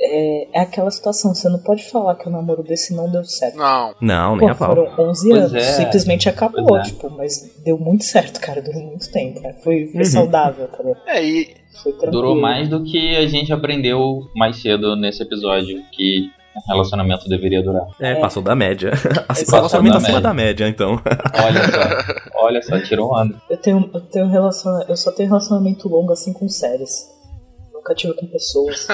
é, 0.00 0.58
é 0.58 0.60
aquela 0.60 0.90
situação, 0.90 1.34
você 1.34 1.48
não 1.48 1.58
pode 1.58 1.84
falar 1.90 2.14
que 2.16 2.28
o 2.28 2.30
namoro 2.30 2.62
desse 2.62 2.94
não 2.94 3.10
deu 3.10 3.24
certo. 3.24 3.56
Não. 3.56 3.94
Não, 4.00 4.36
nem 4.36 4.46
Pô, 4.48 4.52
a 4.52 4.54
pau. 4.54 4.68
foram 4.74 5.08
11 5.10 5.28
Pois 5.28 5.40
anos, 5.40 5.54
é. 5.54 5.60
simplesmente 5.60 6.28
acabou, 6.28 6.76
é. 6.78 6.82
tipo, 6.82 7.10
mas 7.10 7.50
deu 7.64 7.78
muito 7.78 8.04
certo, 8.04 8.40
cara, 8.40 8.60
durou 8.62 8.82
muito 8.82 9.10
tempo, 9.10 9.40
né? 9.40 9.54
Foi, 9.62 9.86
foi 9.88 10.00
Uhum. 10.00 10.04
saudável, 10.04 10.68
tá 10.68 10.82
ligado? 10.82 11.00
É, 11.06 11.24
e. 11.24 11.62
Durou 12.10 12.38
mais 12.38 12.68
do 12.68 12.84
que 12.84 13.16
a 13.16 13.26
gente 13.26 13.52
aprendeu 13.52 14.20
mais 14.36 14.60
cedo 14.60 14.94
nesse 14.94 15.22
episódio 15.22 15.82
que 15.90 16.30
um 16.54 16.60
relacionamento 16.70 17.26
deveria 17.30 17.62
durar. 17.62 17.86
É, 17.98 18.14
passou 18.16 18.42
da 18.42 18.54
média. 18.54 18.90
Passou 19.26 19.54
relacionamento 19.54 19.94
da 19.94 19.98
acima 19.98 20.12
média. 20.20 20.28
da 20.28 20.34
média, 20.34 20.68
então. 20.68 21.00
Olha 21.42 21.62
só, 21.64 22.20
olha 22.44 22.62
só, 22.62 22.78
tirou 22.80 23.10
onda. 23.14 23.40
Eu 23.48 23.56
tenho, 23.56 23.90
eu 23.94 24.00
tenho 24.02 24.28
relaciona... 24.28 24.84
eu 24.86 24.96
só 24.96 25.10
tenho 25.12 25.30
relacionamento 25.30 25.88
longo 25.88 26.12
assim 26.12 26.32
com 26.34 26.46
séries. 26.46 27.10
Nunca 27.82 27.94
tive 27.96 28.14
com 28.14 28.26
pessoas. 28.28 28.86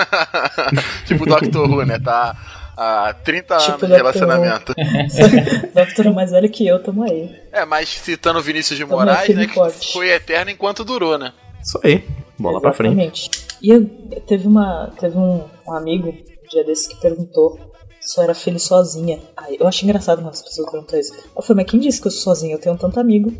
tipo 1.06 1.26
Doctor 1.26 1.70
Who, 1.70 1.84
né? 1.84 1.98
Tá 1.98 2.34
há 2.74 3.12
30 3.12 3.56
Tipo 3.58 3.68
anos 3.68 3.80
de 3.80 3.86
Doctor 3.86 3.88
Who. 3.90 3.96
relacionamento. 3.96 4.74
Doctor 5.74 6.14
mais 6.14 6.30
velho 6.30 6.48
que 6.48 6.66
eu, 6.66 6.82
tamo 6.82 7.02
aí. 7.04 7.30
É, 7.52 7.66
mas 7.66 7.88
citando 7.90 8.38
o 8.38 8.42
Vinícius 8.42 8.78
de 8.78 8.84
Tamo 8.84 8.96
Moraes, 8.96 9.36
né? 9.36 9.46
Que 9.46 9.92
foi 9.92 10.08
eterno 10.10 10.50
enquanto 10.50 10.84
durou, 10.84 11.18
né? 11.18 11.32
Isso 11.62 11.78
aí. 11.84 12.02
Bola 12.38 12.60
pra 12.60 12.72
frente. 12.72 12.92
Exatamente. 12.92 13.30
E 13.60 13.70
eu, 13.70 13.84
teve, 14.26 14.46
uma, 14.46 14.90
teve 14.98 15.18
um, 15.18 15.44
um 15.66 15.74
amigo, 15.74 16.08
um 16.08 16.48
dia 16.48 16.64
desses, 16.64 16.86
que 16.86 16.96
perguntou 17.00 17.58
se 18.00 18.18
eu 18.18 18.24
era 18.24 18.34
feliz 18.34 18.62
sozinha. 18.62 19.18
Aí, 19.36 19.56
eu 19.60 19.66
acho 19.66 19.84
engraçado 19.84 20.22
quando 20.22 20.32
as 20.32 20.40
pessoas 20.42 20.70
perguntam 20.70 20.98
isso. 20.98 21.12
Eu 21.36 21.42
falei, 21.42 21.62
mas 21.64 21.70
quem 21.70 21.80
disse 21.80 22.00
que 22.00 22.06
eu 22.06 22.12
sou 22.12 22.22
sozinha? 22.34 22.54
Eu 22.54 22.60
tenho 22.60 22.78
tanto 22.78 22.98
amigo. 22.98 23.34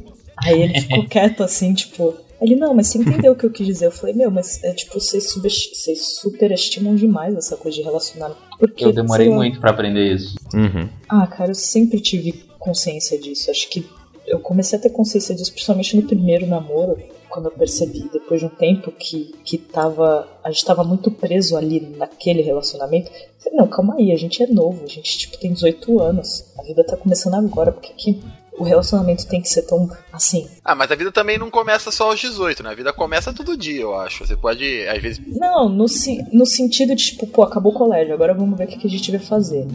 Aí 0.44 0.60
ele 0.60 0.80
ficou 0.80 1.06
quieto 1.08 1.42
assim, 1.42 1.72
tipo. 1.72 2.14
Ele, 2.40 2.54
não, 2.54 2.74
mas 2.74 2.88
você 2.88 2.98
entendeu 2.98 3.32
o 3.32 3.36
que 3.36 3.44
eu 3.44 3.50
quis 3.50 3.66
dizer? 3.66 3.86
Eu 3.86 3.92
falei, 3.92 4.14
meu, 4.14 4.30
mas 4.30 4.62
é 4.62 4.72
tipo, 4.72 4.98
vocês, 5.00 5.34
vocês 5.34 6.18
superestimam 6.20 6.94
demais 6.94 7.34
essa 7.34 7.56
coisa 7.56 7.76
de 7.76 7.82
relacionamento. 7.82 8.40
Porque, 8.58 8.84
eu 8.84 8.92
demorei 8.92 9.28
muito 9.28 9.60
para 9.60 9.70
aprender 9.70 10.14
isso. 10.14 10.36
Uhum. 10.54 10.88
Ah, 11.08 11.26
cara, 11.26 11.50
eu 11.50 11.54
sempre 11.54 12.00
tive 12.00 12.32
consciência 12.58 13.18
disso. 13.18 13.50
Acho 13.50 13.68
que 13.68 13.88
eu 14.26 14.38
comecei 14.40 14.78
a 14.78 14.82
ter 14.82 14.90
consciência 14.90 15.34
disso, 15.34 15.52
principalmente 15.52 15.96
no 15.96 16.02
primeiro 16.02 16.46
namoro, 16.46 16.96
quando 17.28 17.46
eu 17.46 17.52
percebi, 17.52 18.08
depois 18.12 18.40
de 18.40 18.46
um 18.46 18.50
tempo 18.50 18.90
que, 18.90 19.34
que 19.44 19.58
tava, 19.58 20.26
a 20.42 20.50
gente 20.50 20.64
tava 20.64 20.82
muito 20.82 21.10
preso 21.10 21.56
ali 21.56 21.80
naquele 21.96 22.42
relacionamento. 22.42 23.10
Eu 23.10 23.28
falei, 23.38 23.58
não, 23.58 23.66
calma 23.66 23.96
aí, 23.96 24.12
a 24.12 24.16
gente 24.16 24.42
é 24.42 24.46
novo, 24.46 24.84
a 24.84 24.88
gente 24.88 25.18
tipo, 25.18 25.38
tem 25.38 25.52
18 25.52 26.00
anos, 26.00 26.44
a 26.58 26.62
vida 26.62 26.84
tá 26.84 26.96
começando 26.96 27.34
agora, 27.34 27.72
por 27.72 27.82
que, 27.82 27.92
que 27.92 28.22
o 28.58 28.64
relacionamento 28.64 29.26
tem 29.26 29.40
que 29.40 29.48
ser 29.48 29.62
tão 29.62 29.88
assim. 30.12 30.48
Ah, 30.64 30.74
mas 30.74 30.90
a 30.90 30.94
vida 30.94 31.12
também 31.12 31.38
não 31.38 31.50
começa 31.50 31.90
só 31.90 32.10
aos 32.10 32.20
18, 32.20 32.62
né? 32.62 32.70
A 32.70 32.74
vida 32.74 32.92
começa 32.92 33.32
todo 33.32 33.56
dia, 33.56 33.82
eu 33.82 33.94
acho. 33.94 34.26
Você 34.26 34.36
pode, 34.36 34.86
às 34.88 35.00
vezes. 35.00 35.20
Não, 35.26 35.68
no, 35.68 35.86
no 36.32 36.46
sentido 36.46 36.94
de, 36.94 37.04
tipo, 37.04 37.26
pô, 37.26 37.42
acabou 37.42 37.72
o 37.72 37.74
colégio, 37.74 38.12
agora 38.12 38.34
vamos 38.34 38.58
ver 38.58 38.64
o 38.64 38.66
que 38.66 38.86
a 38.86 38.90
gente 38.90 39.10
vai 39.10 39.20
fazer. 39.20 39.66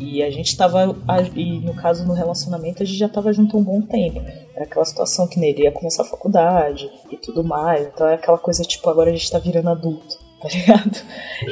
E 0.00 0.22
a 0.22 0.30
gente 0.30 0.56
tava. 0.56 0.94
E 1.34 1.60
no 1.60 1.74
caso, 1.74 2.04
no 2.04 2.12
relacionamento, 2.12 2.82
a 2.82 2.86
gente 2.86 2.98
já 2.98 3.08
tava 3.08 3.32
junto 3.32 3.56
há 3.56 3.60
um 3.60 3.64
bom 3.64 3.80
tempo. 3.82 4.20
Era 4.54 4.64
aquela 4.64 4.84
situação 4.84 5.26
que 5.26 5.38
nele 5.38 5.62
ia 5.62 5.72
começar 5.72 6.02
a 6.02 6.06
faculdade 6.06 6.90
e 7.10 7.16
tudo 7.16 7.42
mais. 7.42 7.86
Então 7.86 8.06
é 8.06 8.14
aquela 8.14 8.38
coisa, 8.38 8.62
tipo, 8.62 8.88
agora 8.90 9.10
a 9.10 9.12
gente 9.12 9.30
tá 9.30 9.38
virando 9.38 9.70
adulto 9.70 10.24
tá 10.44 10.48
ligado? 10.48 11.02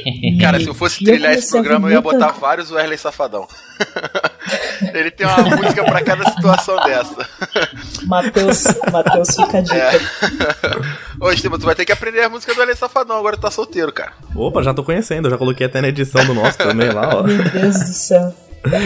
E, 0.04 0.38
Cara, 0.38 0.60
se 0.60 0.66
eu 0.66 0.74
fosse 0.74 1.02
trilhar 1.02 1.32
eu 1.32 1.38
esse 1.38 1.50
programa, 1.50 1.88
eu 1.88 1.92
ia 1.92 2.00
botar 2.00 2.32
vários 2.32 2.70
Wesley 2.70 2.98
Safadão. 2.98 3.48
Ele 4.94 5.10
tem 5.10 5.26
uma 5.26 5.56
música 5.56 5.84
para 5.84 6.02
cada 6.02 6.24
situação 6.30 6.76
dessa. 6.84 7.28
Matheus, 8.04 8.64
Matheus 8.90 9.28
fica 9.36 9.58
a 9.58 9.60
dica. 9.60 9.76
É. 9.76 10.00
Ô, 11.20 11.30
Esteban, 11.30 11.58
tu 11.58 11.66
vai 11.66 11.74
ter 11.74 11.84
que 11.84 11.92
aprender 11.92 12.22
a 12.22 12.28
música 12.28 12.52
do 12.54 12.58
Wesley 12.58 12.76
Safadão, 12.76 13.16
agora 13.16 13.36
tu 13.36 13.42
tá 13.42 13.50
solteiro, 13.50 13.92
cara. 13.92 14.12
Opa, 14.34 14.62
já 14.62 14.74
tô 14.74 14.82
conhecendo, 14.82 15.30
já 15.30 15.38
coloquei 15.38 15.66
até 15.66 15.80
na 15.80 15.88
edição 15.88 16.24
do 16.24 16.34
nosso 16.34 16.58
também 16.58 16.90
lá, 16.90 17.16
ó. 17.16 17.22
Meu 17.22 17.50
Deus 17.50 17.78
do 17.78 17.92
céu. 17.92 18.34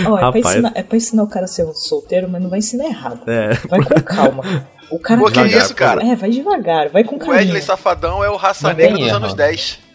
Ó, 0.07 0.19
é, 0.19 0.31
pra 0.31 0.39
ensinar, 0.39 0.73
é 0.75 0.83
pra 0.83 0.97
ensinar 0.97 1.23
o 1.23 1.29
cara 1.29 1.45
a 1.45 1.49
ser 1.49 1.67
solteiro, 1.75 2.29
mas 2.29 2.43
não 2.43 2.49
vai 2.49 2.61
ensinar 2.61 2.87
errado. 2.87 3.21
É. 3.27 3.55
Vai 3.69 3.83
com 3.83 4.01
calma. 4.03 4.67
O 4.89 4.99
cara 4.99 5.21
Pô, 5.21 5.31
que 5.31 5.41
isso, 5.41 5.75
cara? 5.75 6.03
É, 6.07 6.15
vai 6.15 6.31
devagar, 6.31 6.89
vai 6.91 7.05
com 7.05 7.19
calma. 7.19 7.35
O 7.35 7.37
Wesley 7.37 7.61
Safadão 7.61 8.23
é 8.23 8.31
o 8.31 8.37
raça 8.37 8.73
negra 8.73 8.97
dos 8.97 9.13
anos 9.13 9.35
10 9.35 9.87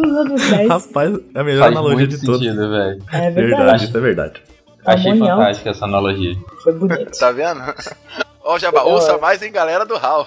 dos 0.00 0.16
anos 0.16 0.50
10. 0.50 0.68
Rapaz, 0.68 1.18
é 1.34 1.40
a 1.40 1.44
melhor 1.44 1.60
Faz 1.60 1.76
analogia 1.76 2.06
de 2.06 2.24
todas. 2.24 2.46
É 2.46 2.52
verdade. 2.52 3.34
verdade. 3.34 3.84
Isso 3.84 3.96
é 3.96 4.00
verdade. 4.00 4.42
Achei 4.84 5.18
fantástica 5.18 5.70
essa 5.70 5.84
analogia. 5.84 6.34
Foi 6.62 6.72
bonito. 6.72 7.10
tá 7.18 7.30
vendo? 7.32 7.60
Ó, 8.42 8.58
Jabá, 8.58 8.82
ouça 8.82 9.18
mais 9.18 9.42
em 9.42 9.52
galera 9.52 9.84
do 9.84 9.94
HAL. 9.96 10.26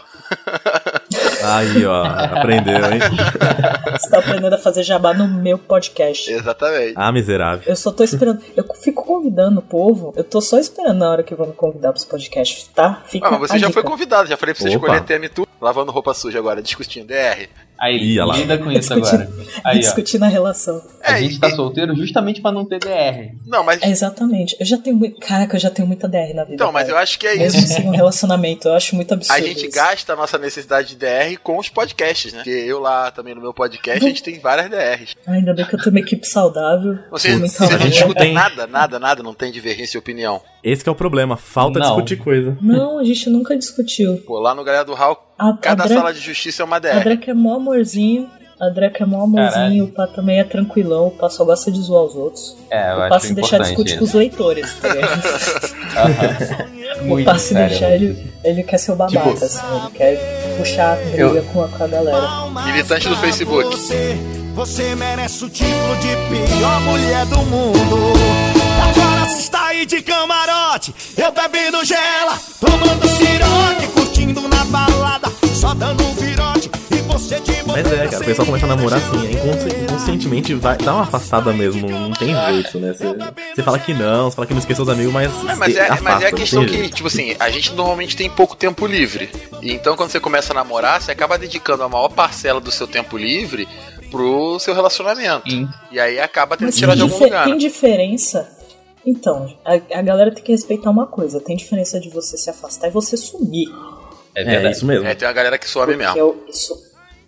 Aí, 1.44 1.86
ó, 1.86 2.04
aprendeu, 2.06 2.76
hein? 2.76 3.00
Você 3.92 4.10
tá 4.10 4.20
aprendendo 4.20 4.54
a 4.54 4.58
fazer 4.58 4.84
jabá 4.84 5.14
no 5.14 5.28
meu 5.28 5.58
podcast. 5.58 6.32
Exatamente. 6.32 6.94
Ah, 6.96 7.12
miserável. 7.12 7.64
Eu 7.66 7.76
só 7.76 7.92
tô 7.92 8.04
esperando. 8.04 8.42
Eu 8.56 8.64
fico 8.76 9.04
convidando 9.06 9.60
o 9.60 9.64
povo. 9.64 10.14
Eu 10.16 10.24
tô 10.24 10.40
só 10.40 10.58
esperando 10.58 11.00
na 11.00 11.10
hora 11.10 11.24
que 11.24 11.36
vão 11.36 11.48
me 11.48 11.54
convidar 11.54 11.92
pros 11.92 12.06
podcasts, 12.06 12.68
tá? 12.68 13.02
Fica 13.06 13.28
ah, 13.28 13.32
mas 13.32 13.40
você 13.42 13.60
já 13.60 13.68
dica. 13.68 13.82
foi 13.82 13.84
convidado, 13.84 14.30
já 14.30 14.38
falei 14.38 14.56
pra 14.56 14.64
você 14.64 14.70
Opa. 14.76 14.86
escolher 14.86 15.02
TM 15.04 15.30
tu, 15.30 15.48
lavando 15.64 15.92
roupa 15.92 16.14
suja 16.14 16.40
agora, 16.40 16.62
discutindo 16.62 17.08
DR. 17.08 17.48
Aí, 17.80 18.14
Ia 18.14 18.24
lida 18.24 18.58
com 18.58 18.72
isso 18.72 18.94
agora. 18.94 19.30
Aí, 19.64 19.80
discutindo 19.80 20.24
a 20.24 20.28
relação. 20.28 20.82
É, 21.02 21.14
a 21.14 21.22
gente 21.22 21.40
tá 21.40 21.50
e... 21.50 21.56
solteiro 21.56 21.94
justamente 21.96 22.40
pra 22.40 22.52
não 22.52 22.66
ter 22.66 22.80
DR. 22.80 23.36
Não, 23.46 23.64
mas. 23.64 23.82
É, 23.82 23.90
exatamente. 23.90 24.56
Eu 24.60 24.66
já 24.66 24.78
tenho 24.78 24.96
muito. 24.96 25.20
Caraca, 25.20 25.56
eu 25.56 25.60
já 25.60 25.70
tenho 25.70 25.88
muita 25.88 26.08
DR 26.08 26.34
na 26.34 26.44
vida. 26.44 26.56
Então, 26.56 26.72
mas 26.72 26.84
cara. 26.84 26.98
eu 26.98 27.04
acho 27.04 27.20
que 27.20 27.28
é 27.28 27.36
Mesmo 27.36 27.60
isso. 27.60 27.74
Mesmo 27.74 27.90
um 27.90 27.96
relacionamento, 27.96 28.68
eu 28.68 28.74
acho 28.74 28.96
muito 28.96 29.14
absurdo. 29.14 29.38
A 29.38 29.46
gente 29.46 29.66
isso. 29.66 29.76
gasta 29.76 30.14
a 30.14 30.16
nossa 30.16 30.38
necessidade 30.38 30.90
de 30.90 30.96
DR 30.96 31.38
com 31.42 31.58
os 31.58 31.68
podcasts, 31.68 32.32
né? 32.32 32.40
Porque 32.40 32.52
eu 32.52 32.80
lá 32.80 33.12
também 33.12 33.36
no 33.36 33.42
meu 33.42 33.54
podcast, 33.54 34.04
a 34.04 34.08
gente 34.08 34.24
tem 34.24 34.40
várias 34.40 34.70
DRs. 34.70 35.16
Ainda 35.28 35.54
bem 35.54 35.66
que 35.66 35.76
eu 35.76 35.80
tenho 35.80 35.92
uma 35.92 36.00
equipe 36.00 36.28
saudável. 36.28 36.98
Você, 37.12 37.36
você 37.38 37.78
não 37.78 37.90
discute 37.90 38.32
nada, 38.32 38.66
nada, 38.68 39.00
nada, 39.00 39.24
não 39.24 39.34
tem 39.34 39.52
divergência 39.52 39.94
de 39.94 39.98
opinião. 39.98 40.42
Esse 40.64 40.88
é 40.88 40.92
o 40.92 40.96
problema, 40.96 41.36
falta 41.36 41.80
não. 41.80 41.88
discutir 41.88 42.16
coisa. 42.16 42.58
Não, 42.62 42.98
a 42.98 43.04
gente 43.04 43.30
nunca 43.30 43.58
discutiu. 43.58 44.18
Pô, 44.26 44.40
lá 44.40 44.56
no 44.56 44.64
Galera 44.64 44.86
do 44.86 44.94
Hall, 44.94 45.33
a, 45.50 45.58
cada 45.58 45.84
a 45.84 45.88
sala 45.88 46.14
de 46.14 46.20
justiça 46.20 46.64
é 46.64 46.66
uma 46.66 46.80
DR. 46.80 46.98
A 46.98 47.00
Drake 47.00 47.30
é 47.30 47.34
mó 47.34 47.56
amorzinho. 47.56 48.30
A 48.60 48.70
Dreca 48.70 49.04
é 49.04 49.06
mó 49.06 49.24
amorzinho, 49.24 49.86
o 49.86 49.88
Pá 49.90 50.08
também 50.08 50.40
é 50.40 50.44
tranquilão, 50.44 51.08
o 51.08 51.12
Pá 51.12 51.30
só 51.30 51.44
gosta 51.44 51.70
de 51.70 51.82
zoar 51.82 52.04
os 52.04 52.16
outros. 52.16 52.56
É, 52.70 52.94
eu 52.94 52.98
o 52.98 53.10
Pá 53.10 53.20
se 53.20 53.34
deixar 53.34 53.58
discutir 53.58 53.98
com 53.98 54.06
os 54.06 54.14
leitores, 54.14 54.74
tá 54.80 54.88
o 57.04 57.22
Pá 57.26 57.38
se 57.38 57.54
deixar, 57.54 57.92
ele, 57.92 58.32
ele 58.42 58.64
quer 58.64 58.78
ser 58.78 58.94
o 58.94 58.96
babaca, 58.96 59.32
tipo, 59.32 59.44
assim, 59.44 59.60
ele 59.76 59.90
quer 59.98 60.56
puxar 60.58 60.94
a 60.94 60.96
briga 60.96 61.18
eu... 61.18 61.44
com, 61.46 61.64
a, 61.64 61.68
com 61.68 61.84
a 61.84 61.88
galera. 61.88 62.46
Militante 62.66 63.10
do 63.10 63.18
Facebook. 63.18 63.76
Você, 63.76 64.16
você 64.54 64.96
merece 64.96 65.44
o 65.44 65.50
título 65.50 65.98
de 65.98 66.16
pior 66.30 66.80
mulher 66.82 67.26
do 67.26 67.40
mundo. 67.40 68.14
Agora 68.82 69.28
você 69.28 69.40
está 69.40 69.66
aí 69.68 69.86
de 69.86 70.02
camarote, 70.02 70.96
eu 71.18 71.32
bebendo 71.32 71.84
gela, 71.84 72.40
tomando 72.62 72.93
Mas 77.66 77.92
é, 77.92 78.08
cara, 78.08 78.22
o 78.22 78.26
pessoal 78.26 78.46
começa 78.46 78.66
a 78.66 78.70
namorar 78.70 79.00
assim, 79.00 79.32
inconscientemente 79.84 80.54
vai 80.54 80.78
dar 80.78 80.94
uma 80.94 81.04
afastada 81.04 81.52
mesmo, 81.52 81.90
não 81.90 82.12
tem 82.12 82.36
jeito, 82.36 82.80
né? 82.80 82.94
Você 82.94 83.64
fala 83.64 83.80
que 83.80 83.94
não, 83.94 84.30
você 84.30 84.36
fala 84.36 84.46
que 84.46 84.54
não 84.54 84.60
esqueceu 84.60 84.84
os 84.84 84.90
amigos, 84.90 85.12
mas. 85.12 85.32
É, 85.50 85.56
mas, 85.56 85.76
é, 85.76 85.82
afasta, 85.86 86.04
mas 86.04 86.24
é 86.24 86.28
a 86.28 86.32
questão 86.32 86.66
que, 86.66 86.90
tipo 86.90 87.08
assim, 87.08 87.36
a 87.40 87.50
gente 87.50 87.74
normalmente 87.74 88.16
tem 88.16 88.30
pouco 88.30 88.56
tempo 88.56 88.86
livre. 88.86 89.30
E 89.62 89.74
então 89.74 89.96
quando 89.96 90.12
você 90.12 90.20
começa 90.20 90.54
a 90.54 90.56
namorar, 90.56 91.02
você 91.02 91.12
acaba 91.12 91.38
dedicando 91.38 91.84
a 91.84 91.90
maior 91.90 92.10
parcela 92.10 92.60
do 92.60 92.72
seu 92.72 92.88
tempo 92.88 93.18
livre 93.18 93.68
pro 94.12 94.60
seu 94.60 94.76
relacionamento. 94.76 95.50
Sim. 95.50 95.68
E 95.92 96.00
aí 96.00 96.20
acaba 96.20 96.56
tendo 96.56 96.72
que 96.72 96.78
tirar 96.78 96.96
de 96.96 97.02
algum 97.02 97.18
lugar. 97.18 97.46
Tem 97.46 97.58
diferença 97.58 98.48
então, 99.06 99.54
a, 99.66 99.74
a, 99.74 100.02
galera 100.02 100.32
tem 100.32 100.44
que 100.44 100.52
respeitar 100.52 100.90
uma 100.90 101.06
coisa: 101.06 101.42
tem 101.42 101.58
diferença 101.58 102.00
de 102.00 102.10
você 102.10 102.38
se 102.38 102.50
afastar 102.50 102.88
e 102.88 102.92
você 102.92 103.18
sumir. 103.18 103.68
É, 104.36 104.44
verdade. 104.44 104.68
é 104.68 104.72
isso 104.72 104.86
mesmo. 104.86 105.08
É, 105.08 105.16
tem 105.16 105.28
uma 105.28 105.34
galera 105.34 105.58
que 105.58 105.70
some 105.70 105.96
mesmo. 105.96 106.18
Eu, 106.18 106.44
isso, 106.48 106.74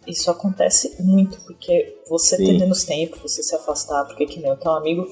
isso 0.08 0.30
acontece 0.32 0.96
muito, 1.00 1.40
porque 1.46 1.98
você 2.08 2.38
Sim. 2.38 2.46
ter 2.46 2.60
menos 2.60 2.84
tempo, 2.84 3.18
você 3.22 3.42
se 3.44 3.56
afastar, 3.56 4.06
porque 4.06 4.26
que 4.26 4.40
nem 4.40 4.50
eu 4.50 4.58
tenho 4.58 4.74
um 4.74 4.78
amigo, 4.78 5.08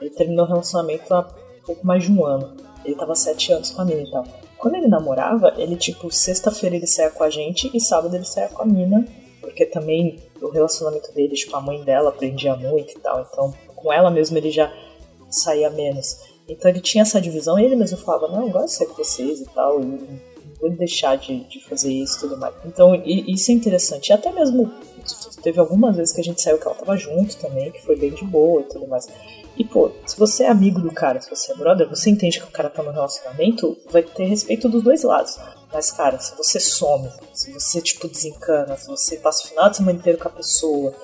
ele 0.00 0.10
terminou 0.10 0.44
o 0.44 0.48
relacionamento 0.48 1.12
há 1.14 1.22
pouco 1.64 1.86
mais 1.86 2.04
de 2.04 2.12
um 2.12 2.24
ano. 2.24 2.56
Ele 2.84 2.94
tava 2.94 3.14
sete 3.14 3.52
anos 3.52 3.70
com 3.70 3.82
a 3.82 3.84
mina 3.84 4.02
e 4.02 4.10
tal. 4.10 4.24
Quando 4.56 4.74
ele 4.74 4.88
namorava, 4.88 5.54
ele, 5.56 5.76
tipo, 5.76 6.10
sexta-feira 6.10 6.76
ele 6.76 6.86
saia 6.86 7.10
com 7.10 7.22
a 7.22 7.30
gente 7.30 7.70
e 7.72 7.80
sábado 7.80 8.14
ele 8.14 8.24
saia 8.24 8.48
com 8.48 8.62
a 8.62 8.66
mina, 8.66 9.06
porque 9.40 9.64
também 9.64 10.18
o 10.40 10.48
relacionamento 10.48 11.12
dele, 11.12 11.34
tipo, 11.34 11.54
a 11.54 11.60
mãe 11.60 11.82
dela 11.84 12.10
aprendia 12.10 12.56
muito 12.56 12.92
e 12.92 13.00
tal, 13.00 13.26
então 13.30 13.54
com 13.74 13.92
ela 13.92 14.10
mesmo 14.10 14.36
ele 14.36 14.50
já 14.50 14.72
saía 15.30 15.70
menos. 15.70 16.18
Então 16.48 16.70
ele 16.70 16.80
tinha 16.80 17.02
essa 17.02 17.20
divisão 17.20 17.58
e 17.58 17.64
ele 17.64 17.76
mesmo 17.76 17.98
falava, 17.98 18.28
não, 18.28 18.46
eu 18.46 18.50
gosto 18.50 18.66
de 18.66 18.72
ser 18.72 18.86
com 18.86 18.94
vocês 18.94 19.40
e 19.40 19.44
tal, 19.46 19.80
e 19.80 20.20
vou 20.60 20.70
deixar 20.70 21.16
de, 21.16 21.44
de 21.44 21.64
fazer 21.64 21.92
isso 21.92 22.18
e 22.18 22.20
tudo 22.20 22.36
mais. 22.36 22.54
Então, 22.64 22.94
e, 22.94 23.32
isso 23.32 23.50
é 23.50 23.54
interessante. 23.54 24.08
E 24.08 24.12
até 24.12 24.30
mesmo 24.32 24.70
teve 25.42 25.60
algumas 25.60 25.96
vezes 25.96 26.14
que 26.14 26.20
a 26.20 26.24
gente 26.24 26.42
saiu 26.42 26.58
que 26.58 26.66
ela 26.66 26.74
tava 26.74 26.96
junto 26.96 27.36
também, 27.36 27.70
que 27.70 27.82
foi 27.82 27.96
bem 27.96 28.10
de 28.10 28.24
boa 28.24 28.60
e 28.62 28.64
tudo 28.64 28.86
mais. 28.86 29.08
E, 29.56 29.64
pô, 29.64 29.90
se 30.06 30.16
você 30.16 30.44
é 30.44 30.48
amigo 30.48 30.80
do 30.80 30.92
cara, 30.92 31.20
se 31.20 31.28
você 31.28 31.52
é 31.52 31.56
brother, 31.56 31.88
você 31.88 32.10
entende 32.10 32.38
que 32.38 32.46
o 32.46 32.50
cara 32.50 32.70
tá 32.70 32.82
no 32.82 32.92
relacionamento, 32.92 33.76
vai 33.90 34.02
ter 34.02 34.24
respeito 34.24 34.68
dos 34.68 34.82
dois 34.82 35.02
lados. 35.02 35.38
Mas, 35.72 35.90
cara, 35.90 36.18
se 36.18 36.36
você 36.36 36.60
some, 36.60 37.10
se 37.32 37.52
você, 37.52 37.80
tipo, 37.80 38.08
desencana, 38.08 38.76
se 38.76 38.86
você 38.86 39.16
passa 39.16 39.44
o 39.44 39.48
final 39.48 39.68
de 39.68 39.76
semana 39.76 39.98
inteiro 39.98 40.18
com 40.18 40.28
a 40.28 40.30
pessoa, 40.30 40.94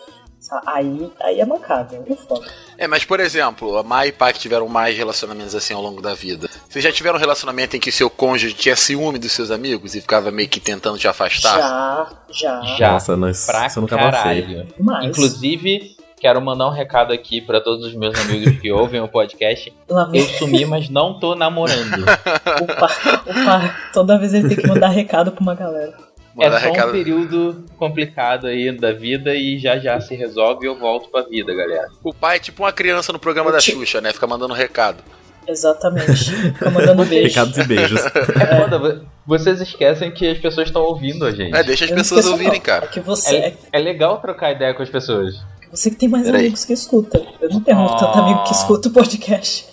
Aí, 0.66 1.10
aí 1.20 1.40
é 1.40 1.46
mancada, 1.46 2.02
é 2.06 2.14
foda. 2.16 2.46
É, 2.76 2.86
mas 2.86 3.04
por 3.04 3.20
exemplo, 3.20 3.76
a 3.78 3.82
Mai 3.82 4.08
e 4.08 4.12
Pai 4.12 4.32
tiveram 4.32 4.68
mais 4.68 4.96
relacionamentos 4.96 5.54
assim 5.54 5.72
ao 5.74 5.82
longo 5.82 6.02
da 6.02 6.14
vida. 6.14 6.48
Vocês 6.68 6.84
já 6.84 6.92
tiveram 6.92 7.16
um 7.16 7.20
relacionamento 7.20 7.76
em 7.76 7.80
que 7.80 7.90
seu 7.90 8.10
cônjuge 8.10 8.54
tinha 8.54 8.76
ciúme 8.76 9.18
dos 9.18 9.32
seus 9.32 9.50
amigos 9.50 9.94
e 9.94 10.00
ficava 10.00 10.30
meio 10.30 10.48
que 10.48 10.60
tentando 10.60 10.98
te 10.98 11.08
afastar? 11.08 11.58
Já, 11.58 12.12
já. 12.30 12.76
Já. 12.76 12.92
Nossa, 12.92 13.16
nós, 13.16 13.46
pra 13.46 13.68
nunca 13.76 13.96
caralho. 13.96 14.66
Mas... 14.78 15.06
Inclusive, 15.06 15.96
quero 16.20 16.40
mandar 16.40 16.68
um 16.68 16.72
recado 16.72 17.12
aqui 17.12 17.40
para 17.40 17.60
todos 17.60 17.86
os 17.86 17.94
meus 17.94 18.18
amigos 18.18 18.58
que 18.60 18.70
ouvem 18.70 19.00
o 19.00 19.08
podcast. 19.08 19.72
Eu 20.12 20.24
sumi, 20.38 20.64
mas 20.66 20.88
não 20.88 21.18
tô 21.18 21.34
namorando. 21.34 22.02
Opa, 22.62 22.90
opa, 23.26 23.76
toda 23.92 24.18
vez 24.18 24.34
ele 24.34 24.48
tem 24.48 24.56
que 24.58 24.66
mandar 24.66 24.88
recado 24.88 25.32
pra 25.32 25.42
uma 25.42 25.54
galera 25.54 26.03
é 26.40 26.50
só 26.50 26.58
recado... 26.58 26.88
um 26.88 26.92
período 26.92 27.64
complicado 27.76 28.46
aí 28.46 28.70
da 28.72 28.92
vida 28.92 29.34
e 29.34 29.58
já 29.58 29.78
já 29.78 30.00
se 30.00 30.14
resolve 30.14 30.66
e 30.66 30.68
eu 30.68 30.76
volto 30.76 31.08
pra 31.10 31.22
vida, 31.22 31.54
galera. 31.54 31.88
O 32.02 32.12
pai 32.12 32.36
é 32.36 32.40
tipo 32.40 32.62
uma 32.62 32.72
criança 32.72 33.12
no 33.12 33.18
programa 33.18 33.52
da 33.52 33.60
Xuxa, 33.60 34.00
né? 34.00 34.12
Fica 34.12 34.26
mandando 34.26 34.54
recado. 34.54 35.02
Exatamente. 35.46 36.32
Fica 36.54 36.70
mandando 36.70 37.04
beijos. 37.04 37.34
Recados 37.34 37.58
e 37.58 37.64
beijos. 37.64 38.00
É 38.40 38.60
foda, 38.60 39.04
vocês 39.26 39.60
esquecem 39.60 40.10
que 40.10 40.26
as 40.28 40.38
pessoas 40.38 40.68
estão 40.68 40.82
ouvindo 40.82 41.24
a 41.24 41.30
gente. 41.30 41.54
É, 41.54 41.62
deixa 41.62 41.84
as 41.84 41.90
eu 41.90 41.96
pessoas 41.96 42.26
ouvirem, 42.26 42.60
cara. 42.60 42.86
É, 42.86 42.88
que 42.88 43.00
você... 43.00 43.36
É, 43.36 43.56
é, 43.72 43.78
legal 43.78 44.20
trocar 44.20 44.52
ideia 44.52 44.74
com 44.74 44.82
as 44.82 44.88
pessoas. 44.88 45.34
Você 45.70 45.90
que 45.90 45.96
tem 45.96 46.08
mais 46.08 46.24
Peraí. 46.24 46.42
amigos 46.42 46.64
que 46.64 46.72
escuta. 46.72 47.22
Eu 47.40 47.50
não 47.50 47.60
tenho 47.60 47.78
oh. 47.78 47.96
tanto 47.96 48.18
amigo 48.18 48.44
que 48.44 48.52
escuta 48.52 48.88
o 48.88 48.92
podcast. 48.92 49.66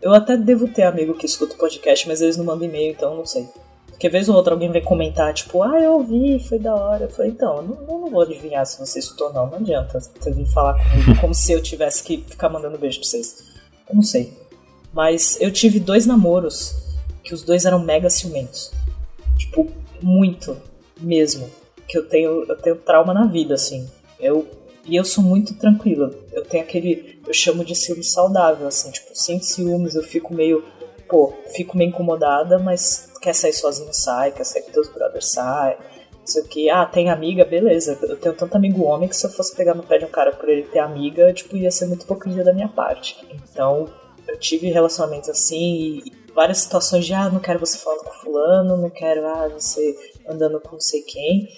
Eu 0.00 0.14
até 0.14 0.36
devo 0.36 0.68
ter 0.68 0.84
amigo 0.84 1.14
que 1.14 1.26
escuta 1.26 1.54
o 1.54 1.58
podcast, 1.58 2.08
mas 2.08 2.20
eles 2.20 2.36
não 2.36 2.44
mandam 2.44 2.66
e-mail, 2.66 2.92
então 2.92 3.10
eu 3.10 3.18
não 3.18 3.26
sei. 3.26 3.46
Porque 4.00 4.08
vez 4.08 4.30
ou 4.30 4.34
outra 4.34 4.54
alguém 4.54 4.72
vem 4.72 4.82
comentar, 4.82 5.34
tipo, 5.34 5.62
ah, 5.62 5.78
eu 5.78 5.92
ouvi, 5.92 6.42
foi 6.48 6.58
da 6.58 6.74
hora. 6.74 7.04
Eu 7.04 7.10
falei, 7.10 7.32
então, 7.32 7.56
eu 7.58 7.62
não, 7.64 7.76
eu 7.82 7.98
não 7.98 8.10
vou 8.10 8.22
adivinhar 8.22 8.64
se 8.64 8.78
você 8.78 8.98
escutou 8.98 9.30
não, 9.30 9.46
não 9.46 9.58
adianta 9.58 10.00
você 10.00 10.32
vir 10.32 10.46
falar 10.46 10.82
comigo 10.82 11.20
como 11.20 11.34
se 11.34 11.52
eu 11.52 11.62
tivesse 11.62 12.02
que 12.02 12.24
ficar 12.26 12.48
mandando 12.48 12.78
beijo 12.78 12.98
pra 12.98 13.06
vocês. 13.06 13.44
Eu 13.86 13.94
não 13.94 14.02
sei. 14.02 14.32
Mas 14.90 15.38
eu 15.38 15.52
tive 15.52 15.78
dois 15.78 16.06
namoros 16.06 16.74
que 17.22 17.34
os 17.34 17.42
dois 17.42 17.66
eram 17.66 17.78
mega 17.78 18.08
ciumentos. 18.08 18.72
Tipo, 19.36 19.70
muito 20.00 20.56
mesmo. 20.98 21.50
Que 21.86 21.98
eu 21.98 22.08
tenho, 22.08 22.44
eu 22.48 22.56
tenho 22.56 22.76
trauma 22.76 23.12
na 23.12 23.26
vida, 23.26 23.52
assim. 23.52 23.86
Eu, 24.18 24.48
e 24.86 24.96
eu 24.96 25.04
sou 25.04 25.22
muito 25.22 25.52
tranquila. 25.56 26.10
Eu 26.32 26.42
tenho 26.42 26.64
aquele. 26.64 27.20
Eu 27.26 27.34
chamo 27.34 27.62
de 27.62 27.74
ciúme 27.74 28.02
saudável, 28.02 28.66
assim. 28.66 28.90
Tipo, 28.90 29.10
sem 29.12 29.42
ciúmes, 29.42 29.94
eu 29.94 30.02
fico 30.02 30.32
meio. 30.32 30.64
Pô, 31.10 31.32
fico 31.54 31.76
meio 31.76 31.88
incomodada, 31.88 32.58
mas 32.58 33.10
quer 33.20 33.34
sair 33.34 33.52
sozinho, 33.52 33.92
sai. 33.92 34.32
Quer 34.32 34.44
sair 34.44 34.62
com 34.62 34.72
teus 34.72 34.88
brothers, 34.88 35.32
sai. 35.32 35.76
Não 36.20 36.26
sei 36.26 36.42
o 36.42 36.46
que. 36.46 36.70
Ah, 36.70 36.86
tem 36.86 37.10
amiga, 37.10 37.44
beleza. 37.44 37.98
Eu 38.02 38.16
tenho 38.16 38.34
tanto 38.34 38.56
amigo 38.56 38.84
homem 38.84 39.08
que 39.08 39.16
se 39.16 39.26
eu 39.26 39.30
fosse 39.30 39.54
pegar 39.54 39.74
no 39.74 39.82
pé 39.82 39.98
de 39.98 40.04
um 40.04 40.10
cara 40.10 40.32
por 40.32 40.48
ele 40.48 40.62
ter 40.62 40.78
amiga, 40.78 41.32
tipo, 41.32 41.56
ia 41.56 41.70
ser 41.70 41.86
muito 41.86 42.04
hipocrisia 42.04 42.44
da 42.44 42.52
minha 42.52 42.68
parte. 42.68 43.16
Então, 43.50 43.88
eu 44.28 44.38
tive 44.38 44.68
relacionamentos 44.70 45.28
assim 45.28 46.02
e 46.04 46.12
várias 46.34 46.58
situações 46.58 47.04
de, 47.04 47.12
ah, 47.12 47.28
não 47.28 47.40
quero 47.40 47.58
você 47.58 47.76
falando 47.76 48.04
com 48.04 48.12
fulano, 48.12 48.76
não 48.76 48.90
quero, 48.90 49.26
ah, 49.26 49.48
você 49.48 49.96
andando 50.28 50.60
com 50.60 50.72
não 50.72 50.80
sei 50.80 51.02
quem. 51.02 51.48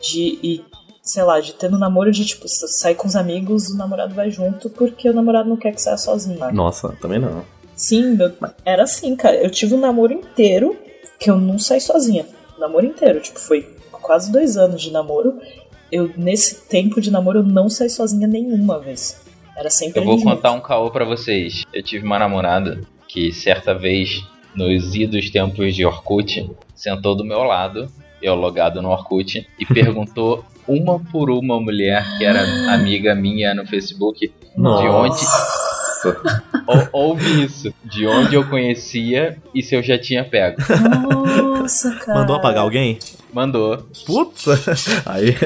De, 0.00 0.38
e, 0.42 0.64
sei 1.02 1.22
lá, 1.22 1.40
de 1.40 1.54
ter 1.54 1.70
no 1.70 1.78
namoro 1.78 2.12
de, 2.12 2.24
tipo, 2.24 2.46
sair 2.46 2.94
com 2.94 3.08
os 3.08 3.16
amigos, 3.16 3.70
o 3.70 3.76
namorado 3.76 4.14
vai 4.14 4.30
junto 4.30 4.68
porque 4.70 5.08
o 5.08 5.14
namorado 5.14 5.48
não 5.48 5.56
quer 5.56 5.72
que 5.72 5.80
saia 5.80 5.96
sozinho. 5.96 6.38
Né? 6.38 6.50
Nossa, 6.52 6.90
também 7.00 7.18
não. 7.18 7.44
Sim, 7.78 8.16
meu, 8.16 8.32
era 8.64 8.82
assim, 8.82 9.14
cara. 9.14 9.36
Eu 9.36 9.48
tive 9.48 9.72
um 9.72 9.80
namoro 9.80 10.12
inteiro 10.12 10.76
que 11.18 11.30
eu 11.30 11.38
não 11.38 11.60
saí 11.60 11.80
sozinha. 11.80 12.26
namoro 12.58 12.84
inteiro, 12.84 13.20
tipo, 13.20 13.38
foi 13.38 13.72
quase 14.02 14.32
dois 14.32 14.56
anos 14.56 14.82
de 14.82 14.90
namoro. 14.90 15.38
Eu, 15.90 16.10
nesse 16.16 16.66
tempo 16.66 17.00
de 17.00 17.08
namoro, 17.08 17.38
eu 17.38 17.44
não 17.44 17.70
saí 17.70 17.88
sozinha 17.88 18.26
nenhuma 18.26 18.80
vez. 18.80 19.22
Era 19.56 19.70
sempre 19.70 20.00
Eu 20.00 20.04
vou 20.04 20.20
contar 20.20 20.52
um 20.52 20.60
caô 20.60 20.90
pra 20.90 21.04
vocês. 21.04 21.62
Eu 21.72 21.82
tive 21.82 22.04
uma 22.04 22.18
namorada 22.18 22.80
que 23.06 23.32
certa 23.32 23.74
vez, 23.74 24.24
nos 24.54 24.94
idos 24.96 25.30
tempos 25.30 25.74
de 25.74 25.86
Orkut, 25.86 26.50
sentou 26.74 27.14
do 27.14 27.24
meu 27.24 27.44
lado, 27.44 27.88
eu 28.20 28.34
logado 28.34 28.82
no 28.82 28.90
Orkut, 28.90 29.46
e 29.58 29.66
perguntou 29.72 30.44
uma 30.66 30.98
por 30.98 31.30
uma 31.30 31.60
mulher 31.60 32.04
que 32.18 32.24
era 32.24 32.42
amiga 32.74 33.14
minha 33.14 33.54
no 33.54 33.64
Facebook 33.66 34.32
Nossa. 34.56 34.82
de 34.82 34.88
onde. 34.88 35.20
Ou, 36.66 36.88
ouve 37.10 37.44
isso. 37.44 37.72
De 37.84 38.06
onde 38.06 38.34
eu 38.34 38.48
conhecia 38.48 39.36
e 39.54 39.62
se 39.62 39.74
eu 39.74 39.82
já 39.82 39.98
tinha 39.98 40.24
pego. 40.24 40.56
Nossa, 41.42 41.94
cara. 41.96 42.20
Mandou 42.20 42.36
apagar 42.36 42.62
alguém? 42.62 42.98
Mandou. 43.32 43.86
Putz! 44.06 44.46
Aí. 45.04 45.36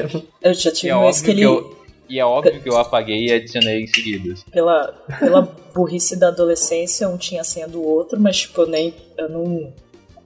Eu 0.41 0.53
já 0.53 0.71
tive 0.71 0.89
é 0.89 0.95
um 0.95 1.11
que 1.11 1.31
ele. 1.31 1.39
Que 1.39 1.41
eu 1.41 1.83
e 2.09 2.19
é 2.19 2.25
óbvio 2.25 2.61
que 2.61 2.69
eu 2.69 2.77
apaguei 2.77 3.25
e 3.25 3.31
adicionei 3.31 3.81
em 3.81 3.87
seguida. 3.87 4.35
Pela, 4.51 4.93
pela 5.19 5.41
burrice 5.73 6.15
da 6.15 6.27
adolescência, 6.27 7.09
um 7.09 7.17
tinha 7.17 7.41
a 7.41 7.43
senha 7.43 7.67
do 7.67 7.81
outro, 7.81 8.19
mas 8.19 8.41
tipo, 8.41 8.61
eu 8.61 8.67
nem. 8.67 8.93
Eu 9.17 9.29
não. 9.29 9.73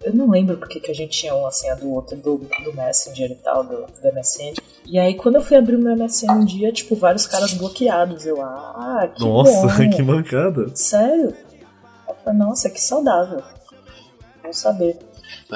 Eu 0.03 0.13
não 0.13 0.29
lembro 0.29 0.57
porque 0.57 0.79
que 0.79 0.91
a 0.91 0.95
gente 0.95 1.17
tinha 1.19 1.33
uma 1.33 1.51
senha 1.51 1.75
do 1.75 1.91
outro, 1.91 2.15
do, 2.17 2.37
do 2.63 2.73
Messenger 2.73 3.31
e 3.31 3.35
tal, 3.35 3.63
do, 3.63 3.85
do 3.85 4.13
MSN. 4.13 4.53
E 4.85 4.97
aí, 4.97 5.15
quando 5.15 5.35
eu 5.35 5.41
fui 5.41 5.57
abrir 5.57 5.75
o 5.75 5.79
meu 5.79 5.95
MSN 5.97 6.31
um 6.31 6.45
dia, 6.45 6.71
tipo, 6.71 6.95
vários 6.95 7.25
caras 7.25 7.53
bloqueados. 7.53 8.25
Eu, 8.25 8.41
ah, 8.41 9.09
que 9.13 9.21
Nossa, 9.21 9.67
bom. 9.67 9.89
que 9.89 10.01
mancada. 10.01 10.69
Sério? 10.75 11.35
Eu 12.07 12.15
falei, 12.23 12.39
nossa, 12.39 12.69
que 12.69 12.79
saudável. 12.79 13.43
Vamos 14.41 14.57
saber. 14.57 14.97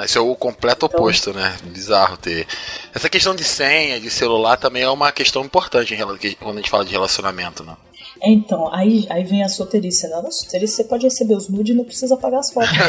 Isso 0.04 0.18
é 0.18 0.20
o 0.20 0.34
completo 0.34 0.86
então, 0.86 0.98
oposto, 0.98 1.32
né? 1.32 1.56
Bizarro 1.64 2.16
ter. 2.16 2.46
Essa 2.94 3.08
questão 3.08 3.34
de 3.34 3.44
senha, 3.44 4.00
de 4.00 4.10
celular, 4.10 4.56
também 4.56 4.82
é 4.82 4.90
uma 4.90 5.12
questão 5.12 5.44
importante 5.44 5.96
quando 6.38 6.58
a 6.58 6.60
gente 6.60 6.70
fala 6.70 6.84
de 6.84 6.92
relacionamento, 6.92 7.62
né? 7.62 7.76
É, 8.22 8.30
então, 8.30 8.72
aí, 8.72 9.04
aí 9.10 9.24
vem 9.24 9.42
a 9.42 9.48
soterícia. 9.48 10.08
Né? 10.08 10.14
Na 10.22 10.30
soterícia 10.30 10.76
você 10.76 10.84
pode 10.84 11.04
receber 11.04 11.34
os 11.34 11.48
nudes 11.48 11.74
e 11.74 11.76
não 11.76 11.84
precisa 11.84 12.16
pagar 12.16 12.38
as 12.38 12.52
fotos. 12.52 12.70
Né? 12.70 12.84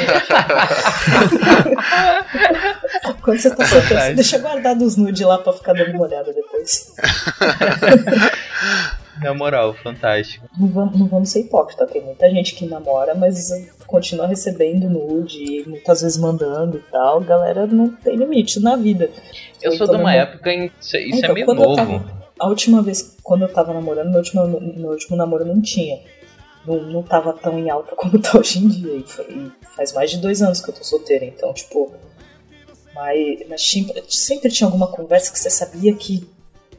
Quando 3.23 3.39
você 3.39 3.49
tá 3.55 3.65
solteiro, 3.65 4.03
você 4.03 4.13
deixa 4.13 4.37
guardado 4.37 4.83
os 4.83 4.95
nudes 4.95 5.25
lá 5.25 5.39
pra 5.39 5.53
ficar 5.53 5.73
dando 5.73 5.91
uma 5.91 6.03
olhada 6.03 6.31
depois. 6.31 6.93
Na 9.21 9.33
moral, 9.33 9.73
fantástico. 9.75 10.47
Não 10.59 10.67
vamos, 10.67 10.99
não 10.99 11.07
vamos 11.07 11.29
ser 11.29 11.41
hipócritas, 11.41 11.89
tem 11.89 12.03
muita 12.03 12.29
gente 12.29 12.53
que 12.55 12.65
namora, 12.65 13.15
mas 13.15 13.49
continua 13.87 14.27
recebendo 14.27 14.89
nude, 14.89 15.63
muitas 15.67 16.01
vezes 16.01 16.17
mandando 16.17 16.77
e 16.77 16.91
tal. 16.91 17.21
Galera 17.21 17.65
não 17.65 17.89
tem 17.89 18.15
limite 18.15 18.59
na 18.59 18.75
vida. 18.75 19.09
Eu, 19.61 19.71
sou 19.73 19.87
de 19.87 19.95
uma 19.95 20.13
época 20.13 20.51
em. 20.51 20.71
Isso, 20.79 20.97
é 20.97 21.07
então, 21.07 21.29
é 21.29 21.33
meio 21.33 21.53
novo. 21.53 21.75
Tava, 21.75 22.12
a 22.39 22.47
última 22.47 22.81
vez, 22.81 23.15
quando 23.23 23.43
eu 23.43 23.53
tava 23.53 23.73
namorando, 23.73 24.09
meu 24.09 24.19
último, 24.19 24.47
meu 24.47 24.91
último 24.91 25.17
namoro 25.17 25.45
não 25.45 25.61
tinha. 25.61 26.01
Não, 26.65 26.81
não 26.81 27.03
tava 27.03 27.33
tão 27.33 27.59
em 27.59 27.69
alta 27.69 27.93
como 27.97 28.19
tá 28.19 28.37
hoje 28.37 28.59
em 28.59 28.67
dia. 28.67 28.95
E, 28.95 29.03
foi, 29.03 29.25
e 29.25 29.51
faz 29.75 29.93
mais 29.93 30.11
de 30.11 30.17
dois 30.17 30.41
anos 30.41 30.61
que 30.61 30.69
eu 30.69 30.73
tô 30.73 30.83
solteira, 30.83 31.25
então, 31.25 31.53
tipo. 31.53 31.91
Mas, 32.93 33.39
mas 33.49 33.71
sempre 34.07 34.51
tinha 34.51 34.67
alguma 34.67 34.87
conversa 34.87 35.31
que 35.31 35.39
você 35.39 35.49
sabia 35.49 35.95
que 35.95 36.29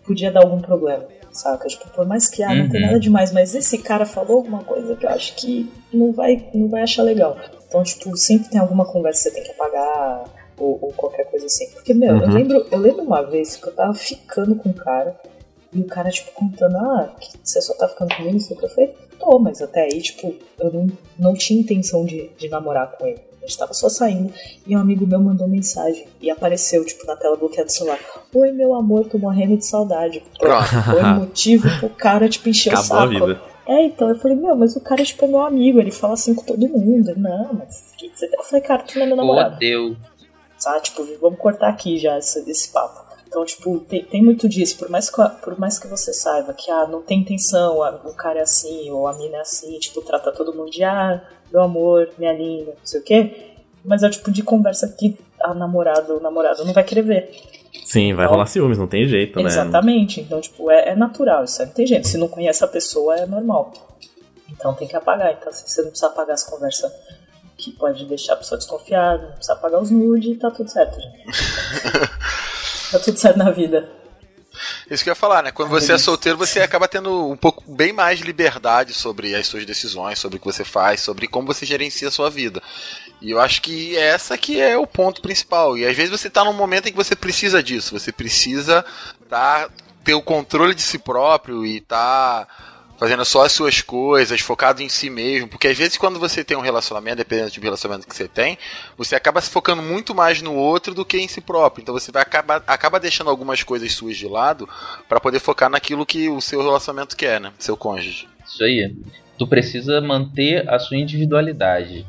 podia 0.06 0.30
dar 0.30 0.40
algum 0.40 0.60
problema 0.60 1.04
saca? 1.34 1.68
Tipo, 1.68 1.88
por 1.90 2.06
mais 2.06 2.28
que 2.28 2.42
ah, 2.42 2.54
não 2.54 2.64
uhum. 2.64 2.70
tem 2.70 2.80
nada 2.80 3.00
demais, 3.00 3.32
mas 3.32 3.54
esse 3.54 3.78
cara 3.78 4.06
falou 4.06 4.38
alguma 4.38 4.62
coisa 4.62 4.94
que 4.96 5.04
eu 5.04 5.10
acho 5.10 5.34
que 5.34 5.70
não 5.92 6.12
vai, 6.12 6.48
não 6.54 6.68
vai 6.68 6.82
achar 6.82 7.02
legal. 7.02 7.36
Então, 7.66 7.82
tipo, 7.82 8.16
sempre 8.16 8.48
tem 8.48 8.60
alguma 8.60 8.86
conversa 8.86 9.24
que 9.24 9.30
você 9.30 9.34
tem 9.34 9.44
que 9.44 9.50
apagar 9.50 10.24
ou, 10.56 10.78
ou 10.80 10.92
qualquer 10.92 11.24
coisa 11.24 11.46
assim. 11.46 11.70
Porque, 11.72 11.92
meu, 11.92 12.14
uhum. 12.14 12.22
eu, 12.22 12.28
lembro, 12.28 12.66
eu 12.70 12.78
lembro 12.78 13.02
uma 13.02 13.22
vez 13.22 13.56
que 13.56 13.66
eu 13.66 13.74
tava 13.74 13.92
ficando 13.94 14.54
com 14.54 14.68
um 14.68 14.72
cara 14.72 15.16
e 15.74 15.80
o 15.80 15.86
cara, 15.86 16.08
tipo, 16.10 16.30
contando, 16.32 16.76
ah, 16.76 17.12
que 17.18 17.36
você 17.42 17.60
só 17.60 17.74
tá 17.74 17.88
ficando 17.88 18.14
comigo, 18.14 18.36
isso 18.36 18.54
que 18.54 18.64
eu 18.64 18.68
falei, 18.68 18.94
tô, 19.18 19.38
mas 19.38 19.60
até 19.60 19.82
aí, 19.82 20.00
tipo, 20.00 20.34
eu 20.58 20.72
não, 20.72 20.88
não 21.18 21.34
tinha 21.34 21.60
intenção 21.60 22.04
de, 22.04 22.30
de 22.38 22.48
namorar 22.48 22.92
com 22.92 23.06
ele. 23.06 23.20
A 23.42 23.46
gente 23.46 23.58
tava 23.58 23.74
só 23.74 23.90
saindo 23.90 24.32
e 24.66 24.74
um 24.74 24.80
amigo 24.80 25.06
meu 25.06 25.20
mandou 25.20 25.46
mensagem 25.46 26.06
e 26.20 26.30
apareceu, 26.30 26.84
tipo, 26.84 27.06
na 27.06 27.14
tela 27.14 27.36
bloqueada 27.36 27.66
do 27.66 27.72
celular. 27.72 27.98
Oi, 28.32 28.52
meu 28.52 28.74
amor, 28.74 29.04
tô 29.06 29.18
morrendo 29.18 29.56
de 29.58 29.66
saudade. 29.66 30.22
Pronto, 30.38 30.64
foi 30.64 31.02
o 31.02 31.14
motivo 31.16 31.68
pro 31.78 31.90
cara, 31.90 32.28
tipo, 32.28 32.48
encher 32.48 32.72
o 32.72 32.76
saco. 32.78 33.02
A 33.02 33.06
vida. 33.06 33.40
É, 33.66 33.82
então 33.84 34.08
eu 34.08 34.18
falei, 34.18 34.36
meu, 34.36 34.54
mas 34.54 34.76
o 34.76 34.80
cara, 34.80 35.02
tipo, 35.04 35.24
é 35.24 35.28
meu 35.28 35.40
amigo, 35.40 35.78
ele 35.78 35.90
fala 35.90 36.14
assim 36.14 36.34
com 36.34 36.44
todo 36.44 36.68
mundo. 36.68 37.14
Não, 37.16 37.52
mas 37.54 37.92
que 37.98 38.08
que 38.08 38.18
você 38.18 38.28
tá? 38.28 38.36
Eu 38.38 38.44
falei, 38.44 38.62
cara, 38.62 38.82
tu 38.82 38.96
não 38.96 39.04
é 39.04 39.06
meu 39.08 39.16
namorado. 39.16 39.54
Oh, 39.56 39.58
Deus. 39.58 39.96
Sabe, 40.56 40.82
tipo, 40.82 41.06
vamos 41.20 41.38
cortar 41.38 41.68
aqui 41.68 41.98
já 41.98 42.18
esse, 42.18 42.38
esse 42.50 42.70
papo. 42.70 43.03
Então, 43.34 43.44
tipo, 43.44 43.80
tem, 43.80 44.04
tem 44.04 44.22
muito 44.22 44.48
disso. 44.48 44.78
Por 44.78 44.88
mais, 44.88 45.10
que, 45.10 45.20
por 45.42 45.58
mais 45.58 45.76
que 45.76 45.88
você 45.88 46.12
saiba 46.12 46.54
que, 46.54 46.70
ah, 46.70 46.86
não 46.86 47.02
tem 47.02 47.18
intenção, 47.18 47.82
ah, 47.82 48.00
o 48.04 48.14
cara 48.14 48.38
é 48.38 48.42
assim, 48.42 48.88
ou 48.90 49.08
a 49.08 49.12
mina 49.14 49.38
é 49.38 49.40
assim, 49.40 49.76
tipo, 49.80 50.00
trata 50.02 50.30
todo 50.30 50.54
mundo 50.54 50.70
de, 50.70 50.84
ah, 50.84 51.20
meu 51.52 51.60
amor, 51.60 52.10
minha 52.16 52.32
linda, 52.32 52.70
não 52.70 52.86
sei 52.86 53.00
o 53.00 53.02
quê. 53.02 53.54
Mas 53.84 54.04
é 54.04 54.06
o 54.06 54.10
tipo 54.10 54.30
de 54.30 54.44
conversa 54.44 54.86
que 54.86 55.18
a 55.42 55.52
namorada 55.52 56.14
ou 56.14 56.20
namorado 56.20 56.64
não 56.64 56.72
vai 56.72 56.84
querer 56.84 57.02
ver. 57.02 57.30
Sim, 57.84 58.14
vai 58.14 58.24
então, 58.24 58.36
rolar 58.36 58.46
ciúmes, 58.46 58.78
não 58.78 58.86
tem 58.86 59.04
jeito, 59.08 59.36
né? 59.40 59.46
Exatamente. 59.46 60.20
Então, 60.20 60.40
tipo, 60.40 60.70
é, 60.70 60.90
é 60.90 60.94
natural, 60.94 61.42
isso 61.42 61.60
aí 61.60 61.66
não 61.66 61.74
tem 61.74 61.88
jeito. 61.88 62.06
Se 62.06 62.16
não 62.16 62.28
conhece 62.28 62.62
a 62.62 62.68
pessoa, 62.68 63.16
é 63.16 63.26
normal. 63.26 63.72
Então 64.48 64.74
tem 64.74 64.86
que 64.86 64.94
apagar. 64.94 65.32
Então, 65.32 65.48
assim, 65.48 65.66
você 65.66 65.82
não 65.82 65.88
precisa 65.88 66.06
apagar 66.06 66.34
as 66.34 66.44
conversas 66.44 66.92
que 67.56 67.72
pode 67.72 68.04
deixar 68.06 68.34
a 68.34 68.36
pessoa 68.36 68.58
desconfiada, 68.58 69.24
não 69.24 69.32
precisa 69.32 69.54
apagar 69.54 69.82
os 69.82 69.90
nudes 69.90 70.36
e 70.36 70.38
tá 70.38 70.52
tudo 70.52 70.70
certo, 70.70 71.00
gente. 71.00 71.24
tá 72.98 73.04
tudo 73.04 73.18
certo 73.18 73.36
na 73.36 73.50
vida. 73.50 73.90
Isso 74.88 75.02
que 75.02 75.10
eu 75.10 75.12
ia 75.12 75.16
falar, 75.16 75.42
né? 75.42 75.50
Quando 75.50 75.70
você 75.70 75.92
é 75.92 75.98
solteiro, 75.98 76.38
você 76.38 76.60
acaba 76.60 76.86
tendo 76.86 77.28
um 77.28 77.36
pouco 77.36 77.64
bem 77.72 77.92
mais 77.92 78.20
liberdade 78.20 78.92
sobre 78.92 79.34
as 79.34 79.46
suas 79.46 79.66
decisões, 79.66 80.18
sobre 80.18 80.36
o 80.36 80.40
que 80.40 80.46
você 80.46 80.64
faz, 80.64 81.00
sobre 81.00 81.26
como 81.26 81.46
você 81.46 81.66
gerencia 81.66 82.08
a 82.08 82.10
sua 82.10 82.30
vida. 82.30 82.62
E 83.20 83.30
eu 83.30 83.40
acho 83.40 83.60
que 83.62 83.96
essa 83.96 84.38
que 84.38 84.60
é 84.60 84.76
o 84.76 84.86
ponto 84.86 85.20
principal. 85.20 85.76
E 85.76 85.84
às 85.84 85.96
vezes 85.96 86.10
você 86.10 86.28
está 86.28 86.44
num 86.44 86.52
momento 86.52 86.88
em 86.88 86.92
que 86.92 86.96
você 86.96 87.16
precisa 87.16 87.62
disso. 87.62 87.98
Você 87.98 88.12
precisa 88.12 88.84
tá, 89.28 89.68
ter 90.04 90.14
o 90.14 90.22
controle 90.22 90.74
de 90.74 90.82
si 90.82 90.98
próprio 90.98 91.64
e 91.66 91.80
tá 91.80 92.46
fazendo 93.04 93.24
só 93.26 93.44
as 93.44 93.52
suas 93.52 93.82
coisas, 93.82 94.40
focado 94.40 94.82
em 94.82 94.88
si 94.88 95.10
mesmo, 95.10 95.46
porque 95.46 95.68
às 95.68 95.76
vezes 95.76 95.98
quando 95.98 96.18
você 96.18 96.42
tem 96.42 96.56
um 96.56 96.62
relacionamento, 96.62 97.18
dependendo 97.18 97.50
do 97.50 97.52
tipo 97.52 97.66
relacionamento 97.66 98.08
que 98.08 98.16
você 98.16 98.26
tem, 98.26 98.56
você 98.96 99.14
acaba 99.14 99.42
se 99.42 99.50
focando 99.50 99.82
muito 99.82 100.14
mais 100.14 100.40
no 100.40 100.54
outro 100.54 100.94
do 100.94 101.04
que 101.04 101.18
em 101.18 101.28
si 101.28 101.42
próprio. 101.42 101.82
Então 101.82 101.92
você 101.92 102.10
vai 102.10 102.22
acabar 102.22 102.64
acaba 102.66 102.98
deixando 102.98 103.28
algumas 103.28 103.62
coisas 103.62 103.92
suas 103.92 104.16
de 104.16 104.26
lado 104.26 104.66
para 105.06 105.20
poder 105.20 105.38
focar 105.38 105.68
naquilo 105.68 106.06
que 106.06 106.30
o 106.30 106.40
seu 106.40 106.62
relacionamento 106.62 107.14
quer, 107.14 107.38
né? 107.38 107.52
Seu 107.58 107.76
cônjuge. 107.76 108.26
Isso 108.46 108.64
aí. 108.64 108.96
Tu 109.38 109.46
precisa 109.46 110.00
manter 110.00 110.66
a 110.66 110.78
sua 110.78 110.96
individualidade. 110.96 112.06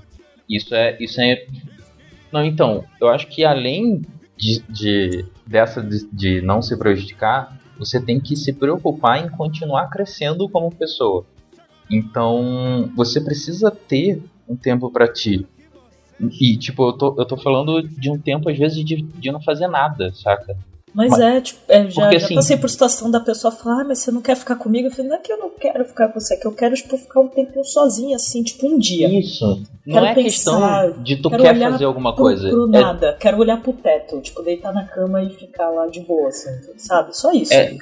Isso 0.49 0.73
é 0.73 0.95
isso 0.97 1.19
é 1.19 1.45
Não, 2.31 2.45
então, 2.45 2.85
eu 3.01 3.09
acho 3.09 3.27
que 3.27 3.43
além 3.43 4.01
de, 4.37 4.63
de 4.69 5.25
dessa 5.45 5.83
de, 5.83 6.07
de 6.09 6.41
não 6.41 6.61
se 6.61 6.77
prejudicar, 6.77 7.59
você 7.78 7.99
tem 7.99 8.19
que 8.19 8.36
se 8.36 8.53
preocupar 8.53 9.26
em 9.26 9.30
continuar 9.30 9.89
crescendo 9.89 10.47
como 10.49 10.73
pessoa. 10.73 11.26
Então, 11.89 12.89
você 12.95 13.21
precisa 13.21 13.69
ter 13.69 14.23
um 14.47 14.55
tempo 14.55 14.91
para 14.91 15.07
ti. 15.07 15.45
E, 16.19 16.57
tipo, 16.57 16.88
eu 16.88 16.93
tô, 16.93 17.15
eu 17.17 17.26
tô 17.26 17.38
falando 17.38 17.82
de 17.82 18.09
um 18.09 18.17
tempo, 18.17 18.49
às 18.49 18.57
vezes, 18.57 18.84
de, 18.84 19.01
de 19.01 19.32
não 19.32 19.41
fazer 19.41 19.67
nada, 19.67 20.11
saca? 20.13 20.57
Mas, 20.95 21.09
mas 21.09 21.19
é, 21.19 21.41
tipo, 21.41 21.59
é, 21.67 21.89
já, 21.89 22.03
porque, 22.03 22.19
já 22.19 22.25
assim, 22.25 22.35
passei 22.35 22.55
por 22.55 22.69
situação 22.69 23.11
da 23.11 23.19
pessoa 23.19 23.51
falar, 23.51 23.81
ah, 23.81 23.85
mas 23.85 23.99
você 23.99 24.11
não 24.11 24.21
quer 24.21 24.37
ficar 24.37 24.55
comigo? 24.55 24.87
Eu 24.87 24.91
falei, 24.91 25.09
não 25.09 25.17
é 25.17 25.19
que 25.19 25.29
eu 25.29 25.37
não 25.37 25.49
quero 25.49 25.83
ficar 25.83 26.07
com 26.07 26.21
você, 26.21 26.35
é 26.35 26.37
que 26.37 26.47
eu 26.47 26.53
quero, 26.53 26.73
tipo, 26.73 26.97
ficar 26.97 27.19
um 27.19 27.27
tempinho 27.27 27.65
sozinha, 27.65 28.15
assim, 28.15 28.41
tipo, 28.41 28.65
um 28.65 28.79
dia. 28.79 29.09
Isso. 29.09 29.61
Quero 29.83 29.99
não 29.99 30.05
é 30.05 30.15
pensar, 30.15 30.83
questão 30.85 31.03
de 31.03 31.17
tu 31.17 31.29
quer 31.29 31.59
fazer 31.59 31.83
alguma 31.83 32.15
pro, 32.15 32.23
coisa. 32.23 32.49
Pro 32.49 32.65
é... 32.73 32.79
nada. 32.79 33.17
Quero 33.19 33.37
olhar 33.37 33.61
pro 33.61 33.73
teto, 33.73 34.21
tipo, 34.21 34.41
deitar 34.41 34.73
na 34.73 34.85
cama 34.85 35.21
e 35.21 35.31
ficar 35.31 35.69
lá 35.69 35.85
de 35.87 35.99
boa, 35.99 36.29
assim, 36.29 36.49
sabe? 36.77 37.15
Só 37.15 37.33
isso. 37.33 37.53
É, 37.53 37.75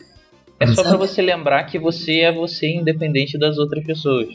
é 0.60 0.68
só 0.74 0.82
para 0.82 0.98
você 0.98 1.22
lembrar 1.22 1.66
que 1.66 1.78
você 1.78 2.22
é 2.22 2.32
você 2.32 2.68
independente 2.68 3.38
das 3.38 3.60
outras 3.60 3.86
pessoas. 3.86 4.28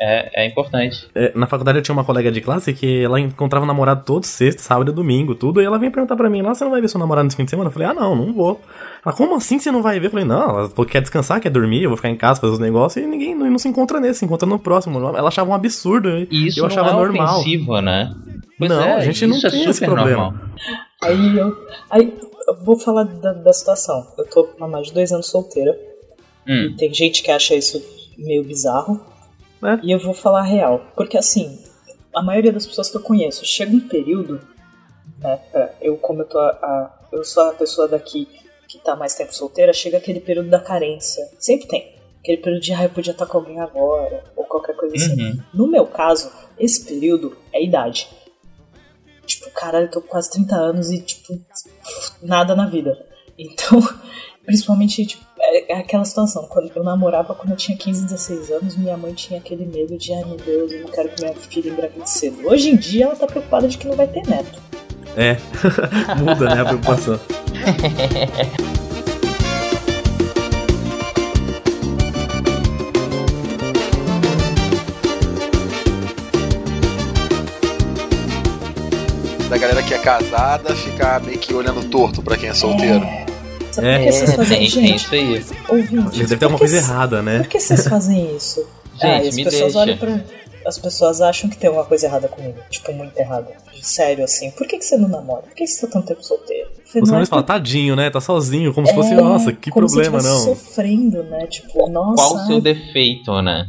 É, 0.00 0.44
é 0.44 0.46
importante. 0.46 1.08
É, 1.14 1.32
na 1.34 1.46
faculdade 1.46 1.78
eu 1.78 1.82
tinha 1.82 1.92
uma 1.92 2.04
colega 2.04 2.30
de 2.30 2.40
classe 2.40 2.72
que 2.72 3.02
ela 3.02 3.20
encontrava 3.20 3.64
namorado 3.66 4.04
todo 4.04 4.24
sexta, 4.24 4.62
sábado 4.62 4.90
e 4.90 4.94
domingo, 4.94 5.34
tudo. 5.34 5.60
E 5.60 5.64
ela 5.64 5.78
vinha 5.78 5.90
perguntar 5.90 6.16
pra 6.16 6.28
mim, 6.28 6.42
lá 6.42 6.54
você 6.54 6.64
não 6.64 6.70
vai 6.70 6.80
ver 6.80 6.88
seu 6.88 6.98
namorado 6.98 7.24
nesse 7.24 7.36
fim 7.36 7.44
de 7.44 7.50
semana? 7.50 7.68
Eu 7.68 7.72
falei, 7.72 7.88
ah, 7.88 7.94
não, 7.94 8.14
não 8.14 8.32
vou. 8.32 8.60
Ela, 9.04 9.14
como 9.14 9.34
assim 9.36 9.58
você 9.58 9.70
não 9.70 9.82
vai 9.82 10.00
ver? 10.00 10.06
Eu 10.06 10.10
falei, 10.10 10.24
não, 10.24 10.58
ela 10.58 10.86
quer 10.86 11.00
descansar, 11.00 11.40
quer 11.40 11.50
dormir, 11.50 11.82
eu 11.82 11.90
vou 11.90 11.96
ficar 11.96 12.10
em 12.10 12.16
casa 12.16 12.40
fazer 12.40 12.52
os 12.52 12.58
negócios 12.58 13.04
e 13.04 13.06
ninguém 13.06 13.34
não, 13.34 13.50
não 13.50 13.58
se 13.58 13.68
encontra 13.68 14.00
nesse, 14.00 14.20
se 14.20 14.24
encontra 14.24 14.48
no 14.48 14.58
próximo. 14.58 14.98
Ela 14.98 15.28
achava 15.28 15.50
um 15.50 15.54
absurdo. 15.54 16.08
E 16.30 16.48
isso 16.48 16.60
eu 16.60 16.66
achava 16.66 16.92
não 16.92 16.98
é 16.98 17.02
normal. 17.02 17.40
ofensivo, 17.40 17.80
né? 17.80 18.14
Pois 18.58 18.70
não, 18.70 18.82
é, 18.82 18.94
a 18.94 19.00
gente 19.00 19.26
não 19.26 19.40
tem 19.40 19.66
é 19.66 19.70
esse 19.70 19.84
problema. 19.84 20.30
Normal. 20.30 20.44
Aí 21.02 21.36
eu, 21.36 21.56
aí 21.90 22.14
eu 22.48 22.64
vou 22.64 22.78
falar 22.78 23.04
da, 23.04 23.32
da 23.32 23.52
situação. 23.52 24.06
Eu 24.16 24.28
tô 24.28 24.48
há 24.60 24.68
mais 24.68 24.88
de 24.88 24.94
dois 24.94 25.12
anos 25.12 25.26
solteira. 25.26 25.76
Hum. 26.46 26.74
tem 26.76 26.92
gente 26.92 27.22
que 27.22 27.30
acha 27.30 27.54
isso 27.54 27.82
meio 28.18 28.44
bizarro. 28.44 29.00
É. 29.64 29.78
E 29.82 29.90
eu 29.90 29.98
vou 29.98 30.14
falar 30.14 30.40
a 30.40 30.44
real. 30.44 30.84
Porque 30.94 31.16
assim, 31.16 31.58
a 32.14 32.22
maioria 32.22 32.52
das 32.52 32.66
pessoas 32.66 32.90
que 32.90 32.96
eu 32.96 33.02
conheço, 33.02 33.44
chega 33.44 33.74
um 33.74 33.88
período, 33.88 34.40
né, 35.18 35.40
eu 35.80 35.96
como 35.96 36.22
eu 36.22 36.26
tô 36.26 36.38
a, 36.38 36.50
a, 36.50 36.90
eu 37.12 37.24
sou 37.24 37.44
a 37.44 37.52
pessoa 37.52 37.88
daqui 37.88 38.28
que 38.68 38.78
tá 38.78 38.96
mais 38.96 39.14
tempo 39.14 39.34
solteira, 39.34 39.72
chega 39.72 39.98
aquele 39.98 40.20
período 40.20 40.50
da 40.50 40.58
carência. 40.58 41.28
Sempre 41.38 41.68
tem. 41.68 41.94
Aquele 42.18 42.38
período 42.38 42.62
de, 42.62 42.72
ah, 42.72 42.84
eu 42.84 42.90
podia 42.90 43.12
estar 43.12 43.26
com 43.26 43.38
alguém 43.38 43.60
agora, 43.60 44.24
ou 44.34 44.44
qualquer 44.44 44.74
coisa 44.74 44.96
assim. 44.96 45.20
uhum. 45.20 45.28
assim. 45.28 45.42
No 45.52 45.66
meu 45.68 45.86
caso, 45.86 46.32
esse 46.58 46.84
período 46.84 47.36
é 47.52 47.62
idade. 47.62 48.08
Tipo, 49.26 49.50
caralho, 49.50 49.86
eu 49.86 49.90
tô 49.90 50.00
com 50.00 50.08
quase 50.08 50.30
30 50.30 50.56
anos 50.56 50.90
e, 50.90 51.00
tipo, 51.00 51.38
nada 52.22 52.56
na 52.56 52.66
vida. 52.66 52.98
Então, 53.38 53.78
principalmente, 54.44 55.04
tipo, 55.06 55.24
é, 55.38 55.72
é 55.72 55.78
aquela 55.78 56.04
situação. 56.04 56.46
Quando 56.48 56.70
eu 56.74 56.84
namorava 56.84 57.34
quando 57.34 57.50
eu 57.50 57.56
tinha 57.56 57.76
15, 57.76 58.04
16 58.04 58.50
anos, 58.50 58.76
minha 58.76 58.96
mãe 58.96 59.12
tinha 59.14 59.38
aquele 59.38 59.64
medo 59.64 59.96
de, 59.96 60.12
ai 60.12 60.24
meu 60.24 60.36
Deus, 60.36 60.72
eu 60.72 60.82
não 60.82 60.90
quero 60.90 61.08
que 61.10 61.22
minha 61.22 61.34
filha 61.34 61.70
engravide 61.70 62.10
cedo. 62.10 62.46
Hoje 62.46 62.70
em 62.70 62.76
dia 62.76 63.06
ela 63.06 63.16
tá 63.16 63.26
preocupada 63.26 63.68
de 63.68 63.78
que 63.78 63.86
não 63.86 63.96
vai 63.96 64.06
ter 64.06 64.26
neto. 64.28 64.62
É, 65.16 65.36
muda, 66.18 66.54
né, 66.54 66.60
a 66.60 66.64
preocupação. 66.64 67.20
da 79.48 79.58
galera 79.58 79.82
que 79.84 79.94
é 79.94 79.98
casada 79.98 80.74
ficar 80.74 81.20
meio 81.20 81.38
que 81.38 81.54
olhando 81.54 81.88
torto 81.88 82.20
pra 82.20 82.36
quem 82.36 82.48
é 82.48 82.54
solteiro. 82.54 83.04
É. 83.04 83.33
É, 83.78 83.98
por 83.98 84.04
que 84.04 84.12
vocês 84.12 84.34
fazem 84.34 84.64
isso? 84.64 84.80
Gente, 84.80 84.94
isso 84.96 85.14
aí. 85.14 85.44
Ouvinte, 85.68 86.18
deve 86.18 86.36
ter 86.36 86.44
alguma 86.44 86.58
coisa 86.58 86.76
errada, 86.76 87.22
né? 87.22 87.38
Por 87.38 87.48
que 87.48 87.60
vocês 87.60 87.86
fazem 87.86 88.36
isso? 88.36 88.66
Gente, 88.94 89.04
ah, 89.04 89.28
as 89.28 89.34
pessoas 89.34 89.60
deixa. 89.60 89.78
olham 89.78 89.96
pra. 89.96 90.20
As 90.66 90.78
pessoas 90.78 91.20
acham 91.20 91.50
que 91.50 91.58
tem 91.58 91.68
alguma 91.68 91.84
coisa 91.84 92.06
errada 92.06 92.26
comigo. 92.26 92.58
Tipo, 92.70 92.92
muito 92.92 93.18
errada. 93.18 93.48
Sério, 93.82 94.24
assim. 94.24 94.50
Por 94.50 94.66
que, 94.66 94.78
que 94.78 94.84
você 94.84 94.96
não 94.96 95.08
namora? 95.08 95.42
Por 95.42 95.54
que, 95.54 95.64
que 95.64 95.66
você 95.66 95.86
tá 95.86 95.92
tanto 95.92 96.06
tempo 96.06 96.22
solteiro? 96.22 96.70
Você 96.86 97.00
não 97.00 97.20
é 97.20 97.26
fala, 97.26 97.42
tadinho, 97.42 97.94
né? 97.94 98.08
Tá 98.08 98.20
sozinho, 98.20 98.72
como 98.72 98.86
é, 98.86 98.90
se 98.90 98.96
fosse, 98.96 99.12
é, 99.12 99.16
nossa, 99.16 99.52
que 99.52 99.70
problema, 99.70 100.22
não. 100.22 100.38
sofrendo, 100.40 101.22
né? 101.24 101.46
Tipo, 101.48 101.88
nossa. 101.90 102.22
Qual 102.22 102.34
o 102.36 102.46
seu 102.46 102.60
defeito, 102.60 103.42
né? 103.42 103.66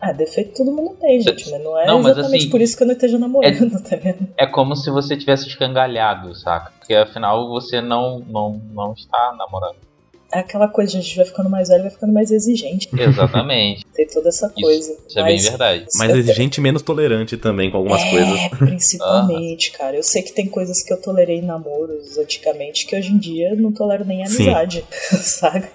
Ah, 0.00 0.12
defeito 0.12 0.58
todo 0.58 0.70
mundo 0.70 0.94
tem, 1.00 1.20
gente, 1.20 1.50
mas 1.50 1.64
não 1.64 1.78
é 1.78 1.86
não, 1.86 2.00
exatamente 2.00 2.42
assim, 2.42 2.50
por 2.50 2.60
isso 2.60 2.76
que 2.76 2.82
eu 2.82 2.86
não 2.86 2.94
esteja 2.94 3.18
namorando, 3.18 3.76
é, 3.76 3.80
tá 3.80 3.96
vendo? 3.96 4.28
É 4.36 4.46
como 4.46 4.76
se 4.76 4.90
você 4.90 5.16
tivesse 5.16 5.48
escangalhado, 5.48 6.34
saca? 6.34 6.70
Porque 6.78 6.94
afinal 6.94 7.48
você 7.48 7.80
não, 7.80 8.20
não, 8.20 8.60
não 8.72 8.92
está 8.92 9.34
namorando 9.38 9.85
é 10.32 10.40
aquela 10.40 10.68
coisa, 10.68 10.98
a 10.98 11.00
gente 11.00 11.16
vai 11.16 11.24
ficando 11.24 11.48
mais 11.48 11.68
velho, 11.68 11.82
vai 11.82 11.90
ficando 11.90 12.12
mais 12.12 12.30
exigente. 12.30 12.88
Exatamente. 12.92 13.86
Tem 13.94 14.06
toda 14.06 14.28
essa 14.28 14.48
coisa. 14.50 14.92
Isso, 14.92 15.02
isso 15.08 15.18
é 15.18 15.24
bem 15.24 15.38
verdade. 15.38 15.86
Mais 15.94 16.14
exigente 16.14 16.60
e 16.60 16.62
menos 16.62 16.82
tolerante 16.82 17.36
também 17.36 17.70
com 17.70 17.78
algumas 17.78 18.02
é, 18.02 18.10
coisas. 18.10 18.48
Principalmente, 18.58 19.72
ah. 19.74 19.78
cara. 19.78 19.96
Eu 19.96 20.02
sei 20.02 20.22
que 20.22 20.32
tem 20.32 20.46
coisas 20.46 20.82
que 20.82 20.92
eu 20.92 21.00
tolerei 21.00 21.38
em 21.38 21.42
namoros 21.42 22.18
antigamente 22.18 22.86
que 22.86 22.96
hoje 22.96 23.12
em 23.12 23.18
dia 23.18 23.54
não 23.54 23.72
tolero 23.72 24.04
nem 24.04 24.24
amizade, 24.24 24.84
sabe? 25.22 25.68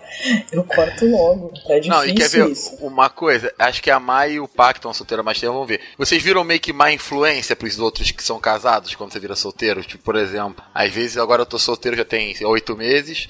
Eu 0.51 0.63
corto 0.63 1.05
logo. 1.05 1.51
É 1.67 1.79
difícil 1.79 1.89
não, 1.89 2.05
e 2.05 2.13
quer 2.13 2.29
ver 2.29 2.49
isso. 2.49 2.75
uma 2.81 3.09
coisa? 3.09 3.53
Acho 3.57 3.81
que 3.81 3.89
a 3.89 3.99
Mai 3.99 4.33
e 4.33 4.39
o 4.39 4.47
Pac 4.47 4.77
estão 4.77 4.93
solteiros 4.93 5.25
mais 5.25 5.39
tempo, 5.39 5.53
vamos 5.53 5.67
ver. 5.67 5.81
Vocês 5.97 6.21
viram 6.21 6.43
meio 6.43 6.59
que 6.59 6.73
má 6.73 6.91
influência 6.91 7.55
pros 7.55 7.79
outros 7.79 8.11
que 8.11 8.23
são 8.23 8.39
casados 8.39 8.93
quando 8.93 9.11
você 9.11 9.19
vira 9.19 9.35
solteiro? 9.35 9.81
Tipo, 9.81 10.03
por 10.03 10.15
exemplo, 10.15 10.63
às 10.73 10.91
vezes 10.91 11.17
agora 11.17 11.41
eu 11.41 11.45
tô 11.45 11.57
solteiro 11.57 11.97
já 11.97 12.05
tem 12.05 12.35
oito 12.43 12.75
meses. 12.75 13.27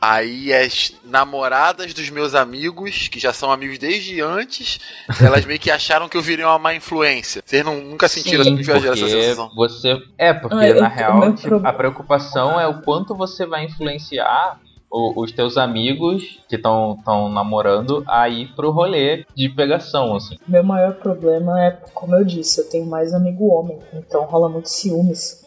Aí 0.00 0.52
as 0.52 0.92
namoradas 1.04 1.92
dos 1.92 2.08
meus 2.08 2.34
amigos, 2.34 3.08
que 3.08 3.20
já 3.20 3.32
são 3.32 3.52
amigos 3.52 3.78
desde 3.78 4.20
antes, 4.20 4.80
elas 5.20 5.44
meio 5.44 5.60
que 5.60 5.70
acharam 5.70 6.08
que 6.08 6.16
eu 6.16 6.22
virei 6.22 6.44
uma 6.44 6.58
má 6.58 6.74
influência. 6.74 7.42
Vocês 7.44 7.64
não, 7.64 7.80
nunca 7.82 8.08
sentiram 8.08 8.44
Sim, 8.44 8.58
essa 8.60 8.96
sensação? 8.96 9.50
Você... 9.54 9.96
É, 10.16 10.32
porque 10.32 10.54
ah, 10.54 10.80
na 10.80 10.88
real 10.88 11.34
tipo, 11.34 11.60
a 11.66 11.72
preocupação 11.72 12.58
é 12.58 12.66
o 12.66 12.80
quanto 12.80 13.14
você 13.14 13.44
vai 13.44 13.64
influenciar 13.64 14.58
os 14.90 15.30
teus 15.30 15.56
amigos 15.56 16.40
que 16.48 16.56
estão 16.56 16.96
namorando 17.32 18.02
a 18.08 18.28
ir 18.28 18.52
pro 18.56 18.72
rolê 18.72 19.24
de 19.36 19.48
pegação, 19.48 20.16
assim. 20.16 20.36
Meu 20.48 20.64
maior 20.64 20.94
problema 20.94 21.62
é, 21.62 21.70
como 21.94 22.16
eu 22.16 22.24
disse, 22.24 22.60
eu 22.60 22.68
tenho 22.68 22.86
mais 22.86 23.14
amigo 23.14 23.46
homem, 23.54 23.78
então 23.92 24.24
rola 24.24 24.48
muito 24.48 24.68
ciúmes. 24.68 25.44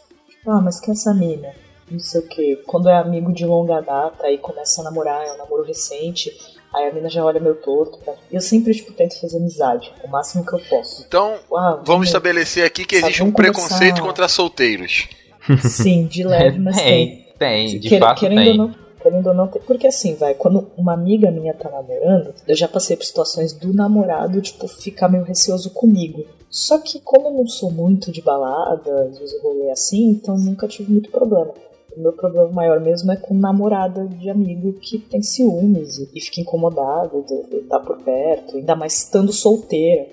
Ah, 0.47 0.61
mas 0.61 0.79
que 0.79 0.91
essa 0.91 1.13
mina? 1.13 1.49
Não 1.93 1.99
sei 1.99 2.21
o 2.21 2.27
que. 2.27 2.55
Quando 2.65 2.89
é 2.89 2.97
amigo 2.97 3.31
de 3.31 3.45
longa 3.45 3.79
data 3.81 4.29
e 4.29 4.37
começa 4.37 4.81
a 4.81 4.83
namorar, 4.83 5.23
é 5.23 5.33
um 5.33 5.37
namoro 5.37 5.63
recente, 5.63 6.31
aí 6.73 6.87
a 6.87 6.93
mina 6.93 7.09
já 7.09 7.23
olha 7.23 7.39
meu 7.39 7.55
torto. 7.55 7.99
Tá? 7.99 8.13
Eu 8.31 8.41
sempre, 8.41 8.73
tipo, 8.73 8.91
tento 8.91 9.19
fazer 9.19 9.37
amizade, 9.37 9.93
o 10.03 10.07
máximo 10.07 10.45
que 10.45 10.53
eu 10.53 10.59
posso. 10.69 11.03
Então, 11.07 11.35
ah, 11.55 11.79
vamos, 11.83 12.07
estabelecer 12.07 12.65
aqui 12.65 12.85
que 12.85 12.95
existe 12.95 13.23
um 13.23 13.31
preconceito 13.31 14.01
contra 14.01 14.27
solteiros. 14.27 15.07
Sim, 15.61 16.05
de 16.05 16.23
leve, 16.23 16.59
mas 16.59 16.75
tem. 16.75 17.27
Tem, 17.37 17.67
tem 17.69 17.79
de 17.79 17.89
Quer, 17.89 17.99
fato 17.99 18.19
querendo 18.19 18.39
tem. 18.39 18.51
Ou 18.51 18.67
não, 18.67 18.75
querendo 19.01 19.27
ou 19.27 19.33
não, 19.33 19.47
tem, 19.47 19.61
porque 19.61 19.87
assim, 19.87 20.15
vai, 20.15 20.33
quando 20.33 20.71
uma 20.77 20.93
amiga 20.93 21.29
minha 21.29 21.53
tá 21.53 21.69
namorando, 21.69 22.33
eu 22.47 22.55
já 22.55 22.67
passei 22.67 22.95
por 22.95 23.05
situações 23.05 23.53
do 23.53 23.73
namorado, 23.73 24.41
tipo, 24.41 24.67
ficar 24.67 25.09
meio 25.09 25.23
receoso 25.23 25.69
comigo. 25.71 26.25
Só 26.49 26.77
que 26.77 26.99
como 26.99 27.29
eu 27.29 27.33
não 27.33 27.47
sou 27.47 27.71
muito 27.71 28.11
de 28.11 28.21
balada, 28.21 29.05
às 29.09 29.17
vezes 29.17 29.41
rolê 29.41 29.71
assim, 29.71 30.11
então 30.11 30.37
nunca 30.37 30.67
tive 30.67 30.91
muito 30.91 31.09
problema. 31.09 31.51
O 31.95 32.01
meu 32.01 32.13
problema 32.13 32.49
maior 32.49 32.79
mesmo 32.79 33.11
é 33.11 33.15
com 33.15 33.33
namorada 33.33 34.05
de 34.05 34.29
amigo 34.29 34.73
que 34.73 34.97
tem 34.97 35.21
ciúmes 35.21 35.99
e 36.13 36.19
fica 36.19 36.41
incomodado 36.41 37.23
de 37.27 37.57
estar 37.57 37.79
por 37.79 37.97
perto, 37.97 38.57
ainda 38.57 38.75
mais 38.75 38.97
estando 38.97 39.31
solteira. 39.31 40.07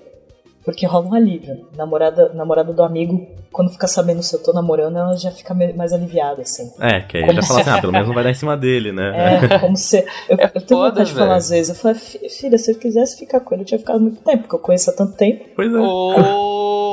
Porque 0.65 0.87
rola 0.87 1.07
um 1.07 1.15
alívio. 1.15 1.67
Namorada, 1.77 2.33
namorada 2.35 2.73
do 2.73 2.83
amigo, 2.83 3.27
quando 3.51 3.71
fica 3.71 3.87
sabendo 3.87 4.23
se 4.23 4.35
eu 4.35 4.43
tô 4.43 4.53
namorando, 4.53 4.99
ela 4.99 5.17
já 5.17 5.31
fica 5.31 5.55
mais 5.55 5.93
aliviada, 5.93 6.43
assim. 6.43 6.71
É, 6.79 7.01
que 7.01 7.17
aí 7.17 7.23
como 7.27 7.35
já 7.35 7.43
se... 7.43 7.49
fala 7.49 7.61
assim, 7.61 7.71
ah, 7.71 7.81
pelo 7.81 7.93
menos 7.93 8.09
não 8.09 8.15
vai 8.15 8.25
dar 8.25 8.31
em 8.31 8.35
cima 8.35 8.57
dele, 8.57 8.93
né? 8.93 9.47
É, 9.47 9.59
como 9.59 9.77
se. 9.77 10.05
Eu, 10.29 10.37
é 10.39 10.51
eu 10.55 10.61
tenho 10.61 10.81
vontade 10.81 11.09
de 11.09 11.15
falar 11.17 11.37
às 11.37 11.49
vezes. 11.49 11.71
Eu 11.71 11.75
falei, 11.75 11.99
filha, 11.99 12.59
se 12.59 12.73
eu 12.73 12.79
quisesse 12.79 13.19
ficar 13.19 13.41
com 13.41 13.55
ele, 13.55 13.63
eu 13.63 13.67
tinha 13.67 13.79
ficado 13.79 14.01
muito 14.01 14.21
tempo, 14.21 14.43
porque 14.43 14.55
eu 14.55 14.59
conheço 14.61 14.91
há 14.91 14.93
tanto 14.93 15.15
tempo. 15.15 15.47
Pois 15.57 15.73
é. 15.73 15.79
Oh! 15.79 16.90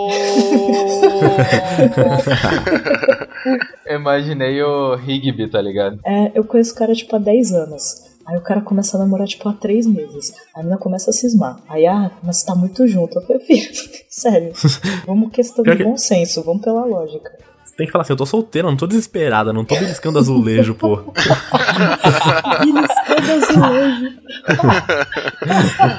Imaginei 3.89 4.61
o 4.61 4.95
Rigby, 4.95 5.49
tá 5.49 5.61
ligado? 5.61 5.99
É, 6.05 6.31
eu 6.35 6.43
conheço 6.43 6.73
o 6.73 6.77
cara 6.77 6.93
tipo 6.93 7.15
há 7.15 7.19
10 7.19 7.51
anos. 7.53 8.07
Aí 8.27 8.35
o 8.37 8.41
cara 8.41 8.59
começa 8.59 8.97
a 8.97 8.99
namorar, 8.99 9.25
tipo, 9.25 9.47
há 9.47 9.53
três 9.53 9.87
meses. 9.87 10.33
A 10.53 10.59
menina 10.59 10.77
começa 10.77 11.09
a 11.09 11.13
cismar. 11.13 11.61
Aí, 11.69 11.87
ah, 11.87 12.11
mas 12.21 12.43
tá 12.43 12.53
muito 12.53 12.85
junto. 12.85 13.17
Eu 13.17 13.21
falei, 13.21 13.41
filho, 13.41 13.71
sério, 14.09 14.51
vamos 15.05 15.31
questão 15.31 15.63
de 15.63 15.81
bom 15.81 15.95
senso, 15.95 16.43
vamos 16.43 16.61
pela 16.61 16.83
lógica. 16.83 17.31
Tem 17.77 17.85
que 17.85 17.91
falar 17.91 18.01
assim, 18.01 18.13
eu 18.13 18.17
tô 18.17 18.25
solteira, 18.25 18.67
não 18.67 18.75
tô 18.75 18.87
desesperada, 18.87 19.53
não 19.53 19.63
tô 19.63 19.75
beliscando 19.75 20.17
azulejo, 20.17 20.73
pô. 20.73 20.97
beliscando 22.59 23.31
azulejo. 23.33 24.17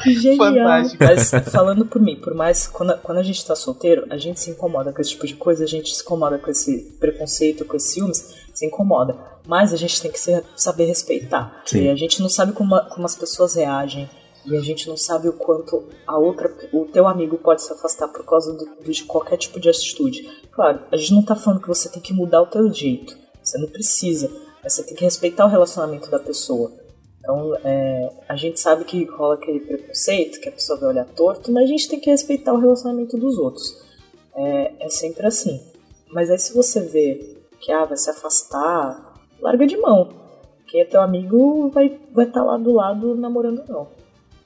que 0.03 0.15
genial. 0.21 0.55
Fantástico. 0.55 1.05
Mas 1.05 1.31
falando 1.53 1.87
por 1.87 2.03
mim, 2.03 2.17
por 2.17 2.35
mais 2.35 2.67
quando, 2.67 2.99
quando 2.99 3.19
a 3.19 3.23
gente 3.23 3.47
tá 3.47 3.55
solteiro, 3.55 4.07
a 4.11 4.17
gente 4.17 4.41
se 4.41 4.51
incomoda 4.51 4.93
com 4.93 5.01
esse 5.01 5.11
tipo 5.11 5.25
de 5.25 5.35
coisa, 5.35 5.63
a 5.63 5.69
gente 5.69 5.95
se 5.95 6.03
incomoda 6.03 6.37
com 6.37 6.51
esse 6.51 6.97
preconceito, 6.99 7.65
com 7.65 7.77
esses 7.77 7.93
ciúmes, 7.93 8.35
se 8.53 8.67
incomoda. 8.67 9.17
Mas 9.47 9.73
a 9.73 9.77
gente 9.77 10.03
tem 10.03 10.11
que 10.11 10.19
ser, 10.19 10.43
saber 10.57 10.87
respeitar. 10.87 11.63
Sim. 11.65 11.85
E 11.85 11.89
a 11.91 11.95
gente 11.95 12.21
não 12.21 12.29
sabe 12.29 12.51
como, 12.51 12.77
como 12.91 13.07
as 13.07 13.15
pessoas 13.15 13.55
reagem. 13.55 14.11
E 14.49 14.57
a 14.57 14.61
gente 14.61 14.89
não 14.89 14.97
sabe 14.97 15.29
o 15.29 15.33
quanto 15.35 15.85
a 16.07 16.19
outra, 16.19 16.55
o 16.73 16.87
teu 16.87 17.07
amigo 17.07 17.37
pode 17.37 17.63
se 17.63 17.73
afastar 17.73 18.09
por 18.09 18.25
causa 18.25 18.53
do, 18.53 18.83
de 18.83 19.05
qualquer 19.05 19.37
tipo 19.37 19.61
de 19.61 19.69
atitude. 19.69 20.27
Claro, 20.51 20.81
a 20.91 20.97
gente 20.97 21.13
não 21.13 21.23
tá 21.23 21.37
falando 21.37 21.61
que 21.61 21.69
você 21.69 21.89
tem 21.89 22.01
que 22.01 22.15
mudar 22.15 22.43
o 22.43 22.47
teu 22.47 22.73
jeito. 22.73 23.17
Você 23.43 23.59
não 23.59 23.69
precisa. 23.69 24.31
Mas 24.63 24.73
você 24.73 24.83
tem 24.83 24.97
que 24.97 25.05
respeitar 25.05 25.45
o 25.45 25.49
relacionamento 25.49 26.11
da 26.11 26.19
pessoa. 26.19 26.73
Então, 27.21 27.55
é, 27.63 28.11
a 28.29 28.37
gente 28.37 28.59
sabe 28.59 28.85
que 28.85 29.05
rola 29.05 29.35
aquele 29.35 29.61
preconceito, 29.61 30.41
que 30.41 30.49
a 30.49 30.53
pessoa 30.53 30.79
vai 30.79 30.91
olhar 30.91 31.05
torto, 31.05 31.53
mas 31.53 31.65
a 31.65 31.67
gente 31.67 31.89
tem 31.89 32.01
que 32.01 32.11
respeitar 32.11 32.55
o 32.55 32.59
relacionamento 32.59 33.19
dos 33.19 33.39
outros. 33.39 33.77
É, 34.35 34.87
é 34.87 34.89
sempre 34.89 35.27
assim. 35.27 35.61
Mas 36.11 36.31
aí 36.31 36.39
se 36.39 36.55
você 36.55 36.81
vê 36.81 37.37
que 37.61 37.71
ah, 37.71 37.85
vai 37.85 37.97
se 37.97 38.09
afastar, 38.09 39.15
larga 39.41 39.67
de 39.67 39.77
mão. 39.77 40.09
É 40.75 40.85
teu 40.85 41.01
amigo 41.01 41.71
vai 41.71 41.87
estar 41.87 42.07
vai 42.13 42.27
tá 42.27 42.45
lá 42.45 42.59
do 42.59 42.73
lado 42.73 43.15
namorando 43.15 43.65
não. 43.67 43.89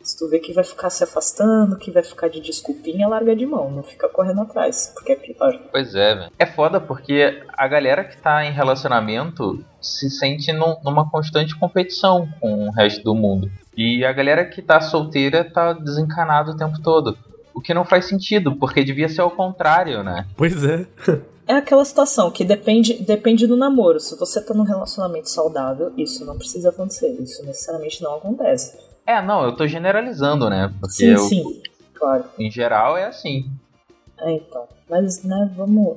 Se 0.02 0.18
tu 0.18 0.28
vê 0.28 0.38
que 0.38 0.52
vai 0.52 0.64
ficar 0.64 0.90
se 0.90 1.04
afastando, 1.04 1.76
que 1.76 1.90
vai 1.90 2.02
ficar 2.02 2.28
de 2.28 2.40
desculpinha, 2.40 3.08
larga 3.08 3.34
de 3.36 3.46
mão, 3.46 3.70
não 3.70 3.82
fica 3.82 4.08
correndo 4.08 4.40
atrás, 4.40 4.92
porque 4.94 5.12
é 5.12 5.16
pior. 5.16 5.58
Pois 5.70 5.94
é, 5.94 6.14
velho. 6.14 6.32
É 6.38 6.46
foda 6.46 6.80
porque 6.80 7.42
a 7.52 7.68
galera 7.68 8.04
que 8.04 8.16
tá 8.16 8.44
em 8.44 8.52
relacionamento 8.52 9.64
se 9.80 10.10
sente 10.10 10.52
num, 10.52 10.76
numa 10.84 11.08
constante 11.08 11.58
competição 11.58 12.28
com 12.40 12.68
o 12.68 12.70
resto 12.72 13.02
do 13.02 13.14
mundo. 13.14 13.50
E 13.76 14.04
a 14.04 14.12
galera 14.12 14.44
que 14.44 14.60
tá 14.60 14.80
solteira 14.80 15.44
tá 15.44 15.72
desencanada 15.72 16.50
o 16.50 16.56
tempo 16.56 16.80
todo. 16.82 17.16
O 17.54 17.60
que 17.60 17.74
não 17.74 17.84
faz 17.84 18.06
sentido, 18.06 18.56
porque 18.56 18.84
devia 18.84 19.08
ser 19.08 19.20
ao 19.20 19.30
contrário, 19.30 20.02
né? 20.02 20.26
Pois 20.36 20.64
é. 20.64 20.86
é 21.46 21.54
aquela 21.54 21.84
situação 21.84 22.30
que 22.30 22.44
depende, 22.44 22.94
depende 23.02 23.46
do 23.46 23.56
namoro. 23.56 23.98
Se 23.98 24.18
você 24.18 24.40
tá 24.40 24.54
num 24.54 24.62
relacionamento 24.62 25.28
saudável, 25.28 25.92
isso 25.96 26.24
não 26.24 26.38
precisa 26.38 26.70
acontecer. 26.70 27.08
Isso 27.20 27.44
necessariamente 27.44 28.02
não 28.02 28.16
acontece. 28.16 28.78
É, 29.06 29.20
não, 29.20 29.44
eu 29.44 29.56
tô 29.56 29.66
generalizando, 29.66 30.48
né? 30.48 30.72
Porque 30.80 30.94
sim, 30.94 31.06
eu, 31.06 31.18
sim, 31.18 31.62
claro. 31.94 32.24
Em 32.38 32.50
geral 32.50 32.96
é 32.96 33.06
assim. 33.06 33.50
É, 34.20 34.32
então. 34.32 34.66
Mas, 34.88 35.22
né, 35.24 35.50
vamos. 35.56 35.96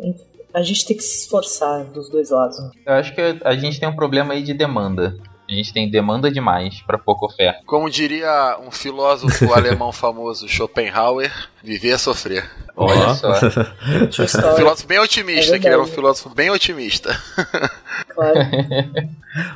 A 0.54 0.62
gente 0.62 0.86
tem 0.86 0.96
que 0.96 1.04
se 1.04 1.24
esforçar 1.24 1.84
dos 1.86 2.10
dois 2.10 2.30
lados. 2.30 2.58
Eu 2.86 2.94
acho 2.94 3.14
que 3.14 3.22
a 3.44 3.56
gente 3.56 3.80
tem 3.80 3.90
um 3.90 3.96
problema 3.96 4.34
aí 4.34 4.42
de 4.42 4.54
demanda. 4.54 5.18
A 5.48 5.54
gente 5.54 5.72
tem 5.72 5.90
demanda 5.90 6.32
demais 6.32 6.82
para 6.82 6.98
pouca 6.98 7.26
oferta. 7.26 7.62
Como 7.66 7.90
diria 7.90 8.58
um 8.66 8.72
filósofo 8.72 9.52
alemão 9.54 9.92
famoso, 9.92 10.48
Schopenhauer, 10.48 11.32
viver 11.64 11.92
é 11.92 11.98
sofrer. 11.98 12.50
Olha 12.76 13.14
só. 13.14 13.32
um 14.52 14.56
filósofo 14.56 14.88
bem 14.88 15.00
otimista, 15.00 15.56
é 15.56 15.60
que 15.60 15.68
era 15.68 15.82
um 15.82 15.88
filósofo 15.88 16.30
bem 16.30 16.50
otimista. 16.50 17.16
Claro. 18.10 18.40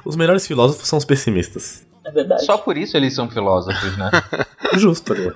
Os 0.04 0.18
melhores 0.18 0.46
filósofos 0.46 0.86
são 0.86 0.98
os 0.98 1.06
pessimistas. 1.06 1.86
É 2.06 2.12
verdade. 2.12 2.46
Só 2.46 2.58
por 2.58 2.78
isso 2.78 2.98
eles 2.98 3.16
são 3.16 3.30
filósofos, 3.30 3.98
né? 3.98 4.12
Justo, 4.74 5.14
né? 5.14 5.34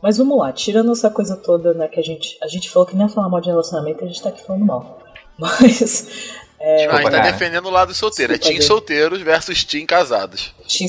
Mas 0.00 0.18
vamos 0.18 0.38
lá, 0.38 0.52
tirando 0.52 0.92
essa 0.92 1.10
coisa 1.10 1.36
toda, 1.36 1.74
né, 1.74 1.88
que 1.88 1.98
a 1.98 2.02
gente. 2.02 2.36
A 2.42 2.46
gente 2.46 2.70
falou 2.70 2.86
que 2.86 2.94
nem 2.94 3.06
ia 3.06 3.12
falar 3.12 3.28
mal 3.28 3.40
de 3.40 3.48
relacionamento, 3.48 4.04
a 4.04 4.06
gente 4.06 4.22
tá 4.22 4.28
aqui 4.28 4.44
falando 4.44 4.64
mal. 4.64 5.00
Mas. 5.38 6.34
É... 6.62 6.86
Não, 6.86 6.94
a 6.94 7.02
gente 7.02 7.10
tá 7.10 7.18
defendendo 7.18 7.66
o 7.66 7.70
lado 7.70 7.92
solteiro. 7.92 8.32
Desculpa, 8.32 8.54
é 8.54 8.58
team 8.58 8.66
solteiros 8.66 9.20
versus 9.20 9.64
team 9.64 9.84
casados. 9.84 10.54
Team, 10.68 10.88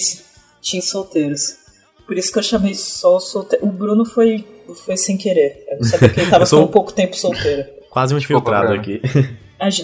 team 0.62 0.82
solteiros. 0.82 1.58
Por 2.06 2.18
isso 2.18 2.32
que 2.32 2.38
eu 2.38 2.44
chamei 2.44 2.76
só 2.76 3.16
o 3.16 3.20
solteiro. 3.20 3.66
O 3.66 3.72
Bruno 3.72 4.06
foi, 4.06 4.46
foi 4.86 4.96
sem 4.96 5.18
querer. 5.18 5.66
Eu 5.68 5.80
não 5.80 5.84
sabia 5.84 6.10
que 6.10 6.20
ele 6.20 6.30
tava 6.30 6.46
sou... 6.46 6.64
um 6.64 6.68
pouco 6.68 6.94
tempo 6.94 7.16
solteiro. 7.18 7.66
Quase 7.90 8.14
um 8.14 8.18
infiltrado 8.18 8.74
aqui. 8.74 9.02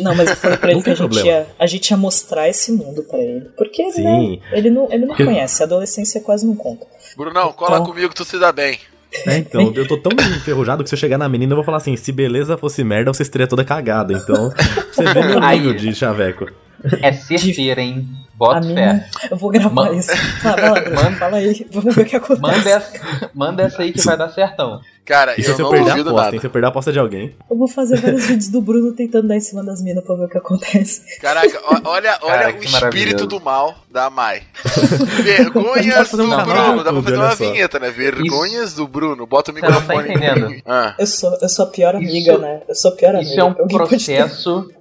não, 0.02 0.14
mas 0.14 0.30
eu 0.30 0.36
falei 0.36 0.58
pra 0.58 0.72
ele 0.72 0.84
que 0.84 0.90
a 0.90 0.96
gente, 0.96 1.26
ia, 1.26 1.48
a 1.58 1.66
gente 1.66 1.90
ia 1.90 1.98
mostrar 1.98 2.48
esse 2.48 2.72
mundo 2.72 3.04
pra 3.04 3.20
ele. 3.20 3.50
Porque 3.58 3.84
né, 3.84 4.40
ele 4.52 4.70
não, 4.70 4.92
ele 4.92 5.06
não 5.06 5.10
Porque... 5.10 5.26
conhece, 5.26 5.64
a 5.64 5.66
adolescência 5.66 6.22
quase 6.22 6.46
não 6.46 6.56
conta. 6.56 6.86
Brunão, 7.16 7.52
cola 7.54 7.78
então... 7.78 7.86
comigo, 7.86 8.14
tu 8.14 8.26
se 8.26 8.38
dá 8.38 8.52
bem. 8.52 8.80
É, 9.26 9.38
então, 9.38 9.74
eu 9.76 9.88
tô 9.88 9.98
tão 9.98 10.12
enferrujado 10.36 10.84
que 10.84 10.90
se 10.90 10.96
eu 10.96 11.00
chegar 11.00 11.18
na 11.18 11.28
menina, 11.28 11.52
eu 11.52 11.56
vou 11.56 11.64
falar 11.66 11.78
assim: 11.78 11.96
se 11.96 12.12
beleza 12.12 12.58
fosse 12.58 12.84
merda, 12.84 13.12
você 13.12 13.24
estaria 13.24 13.48
toda 13.48 13.64
cagada. 13.64 14.14
Então, 14.14 14.52
você 14.92 15.04
vê 15.14 15.24
meu 15.24 15.40
nível 15.50 15.74
de 15.74 15.94
chaveco. 15.96 16.48
É 17.02 17.12
certeira, 17.12 17.82
hein? 17.82 18.08
Bota 18.36 18.62
fé. 18.62 19.06
Eu 19.30 19.36
vou 19.36 19.50
gravar 19.50 19.70
Man... 19.92 19.96
isso. 19.98 20.16
Fala, 20.42 20.76
manda... 20.76 21.12
fala 21.18 21.38
aí, 21.38 21.68
vamos 21.72 21.94
ver 21.94 22.04
o 22.04 22.06
que 22.06 22.16
acontece. 22.16 22.42
Manda 22.42 22.70
essa, 22.70 23.30
manda 23.34 23.64
essa 23.64 23.82
aí 23.82 23.92
que 23.92 24.02
vai 24.02 24.18
dar 24.18 24.30
certão. 24.30 24.80
Cara, 25.04 25.34
Isso 25.38 25.50
eu 25.50 25.56
se 25.56 25.62
não 25.62 25.70
eu 25.70 25.72
perder 25.72 25.90
duvido 25.90 26.10
a 26.10 26.12
aposta, 26.12 26.24
nada. 26.26 26.36
Hein? 26.36 26.40
Se 26.40 26.46
eu 26.48 26.52
perder 26.52 26.66
a 26.66 26.70
aposta 26.70 26.92
de 26.94 27.00
alguém. 27.00 27.36
Eu 27.50 27.58
vou 27.58 27.68
fazer 27.68 28.00
vários 28.00 28.28
vídeos 28.28 28.48
do 28.50 28.62
Bruno 28.62 28.94
tentando 28.94 29.28
dar 29.28 29.36
em 29.36 29.42
cima 29.42 29.64
das 29.64 29.82
minas 29.82 30.04
pra 30.06 30.16
ver 30.16 30.26
o 30.26 30.30
que 30.30 30.38
acontece. 30.38 31.02
Caraca, 31.20 31.60
olha, 31.84 32.18
olha 32.22 32.56
o 32.56 32.64
espírito 32.64 33.26
do 33.26 33.42
mal 33.42 33.76
da 33.92 34.10
Mai. 34.10 34.44
Vergonhas 35.24 36.12
do 36.12 36.24
um 36.24 36.28
Bruno. 36.44 36.84
Dá 36.84 36.94
pra 36.94 37.02
fazer 37.02 37.18
uma 37.18 37.36
só. 37.36 37.36
vinheta, 37.52 37.80
né? 37.80 37.90
Vergonhas 37.90 38.74
do 38.74 38.88
Bruno. 38.88 39.26
Bota 39.26 39.52
o 39.52 39.54
Você 39.56 39.62
não 39.62 39.68
tá 39.70 39.80
microfone. 39.80 40.10
entendendo. 40.16 40.62
Ah. 40.66 40.96
Eu 40.98 41.08
sou, 41.08 41.38
eu 41.42 41.50
sou 41.50 41.66
a 41.66 41.70
pior 41.70 41.96
amiga, 41.96 42.32
Isso- 42.34 42.38
né? 42.42 42.62
Eu 42.70 42.76
sou 42.76 42.92
a 42.92 42.96
pior 42.96 43.16
amiga. 43.16 43.30
Isso 43.32 43.40
é 43.40 43.44
um 43.44 43.48
Alguém 43.48 43.78
processo 43.78 44.72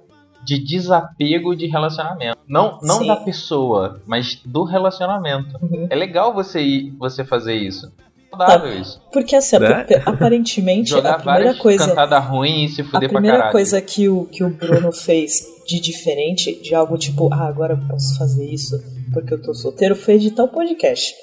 de 0.43 0.57
desapego 0.63 1.55
de 1.55 1.67
relacionamento. 1.67 2.37
Não, 2.47 2.79
não 2.81 2.99
Sim. 2.99 3.07
da 3.07 3.15
pessoa, 3.17 4.01
mas 4.07 4.35
do 4.45 4.63
relacionamento. 4.63 5.57
Uhum. 5.61 5.87
É 5.89 5.95
legal 5.95 6.33
você 6.33 6.61
ir, 6.61 6.91
você 6.97 7.23
fazer 7.23 7.55
isso. 7.55 7.91
Saudável 8.29 8.79
isso. 8.79 9.01
Porque 9.11 9.35
assim, 9.35 9.57
Né? 9.57 9.85
aparentemente, 10.05 10.93
a 10.93 10.97
Jogar 10.97 11.15
primeira 11.15 11.39
várias 11.45 11.57
coisa. 11.59 11.87
cantadas 11.87 12.25
ruins 12.25 12.71
e 12.73 12.75
se 12.75 12.81
A 12.81 12.85
fuder 12.85 12.99
pra 13.09 13.17
primeira 13.17 13.37
caralho. 13.37 13.51
coisa 13.51 13.81
que 13.81 14.07
o, 14.07 14.25
que 14.25 14.43
o 14.43 14.49
Bruno 14.49 14.91
fez 14.91 15.45
de 15.67 15.79
diferente, 15.79 16.61
de 16.61 16.75
algo 16.75 16.97
tipo, 16.97 17.33
ah, 17.33 17.47
agora 17.47 17.73
eu 17.73 17.87
posso 17.87 18.17
fazer 18.17 18.45
isso 18.47 18.75
porque 19.11 19.33
eu 19.33 19.41
tô 19.41 19.53
solteiro, 19.55 19.95
foi 19.95 20.13
editar 20.15 20.43
o 20.43 20.47
podcast. 20.47 21.13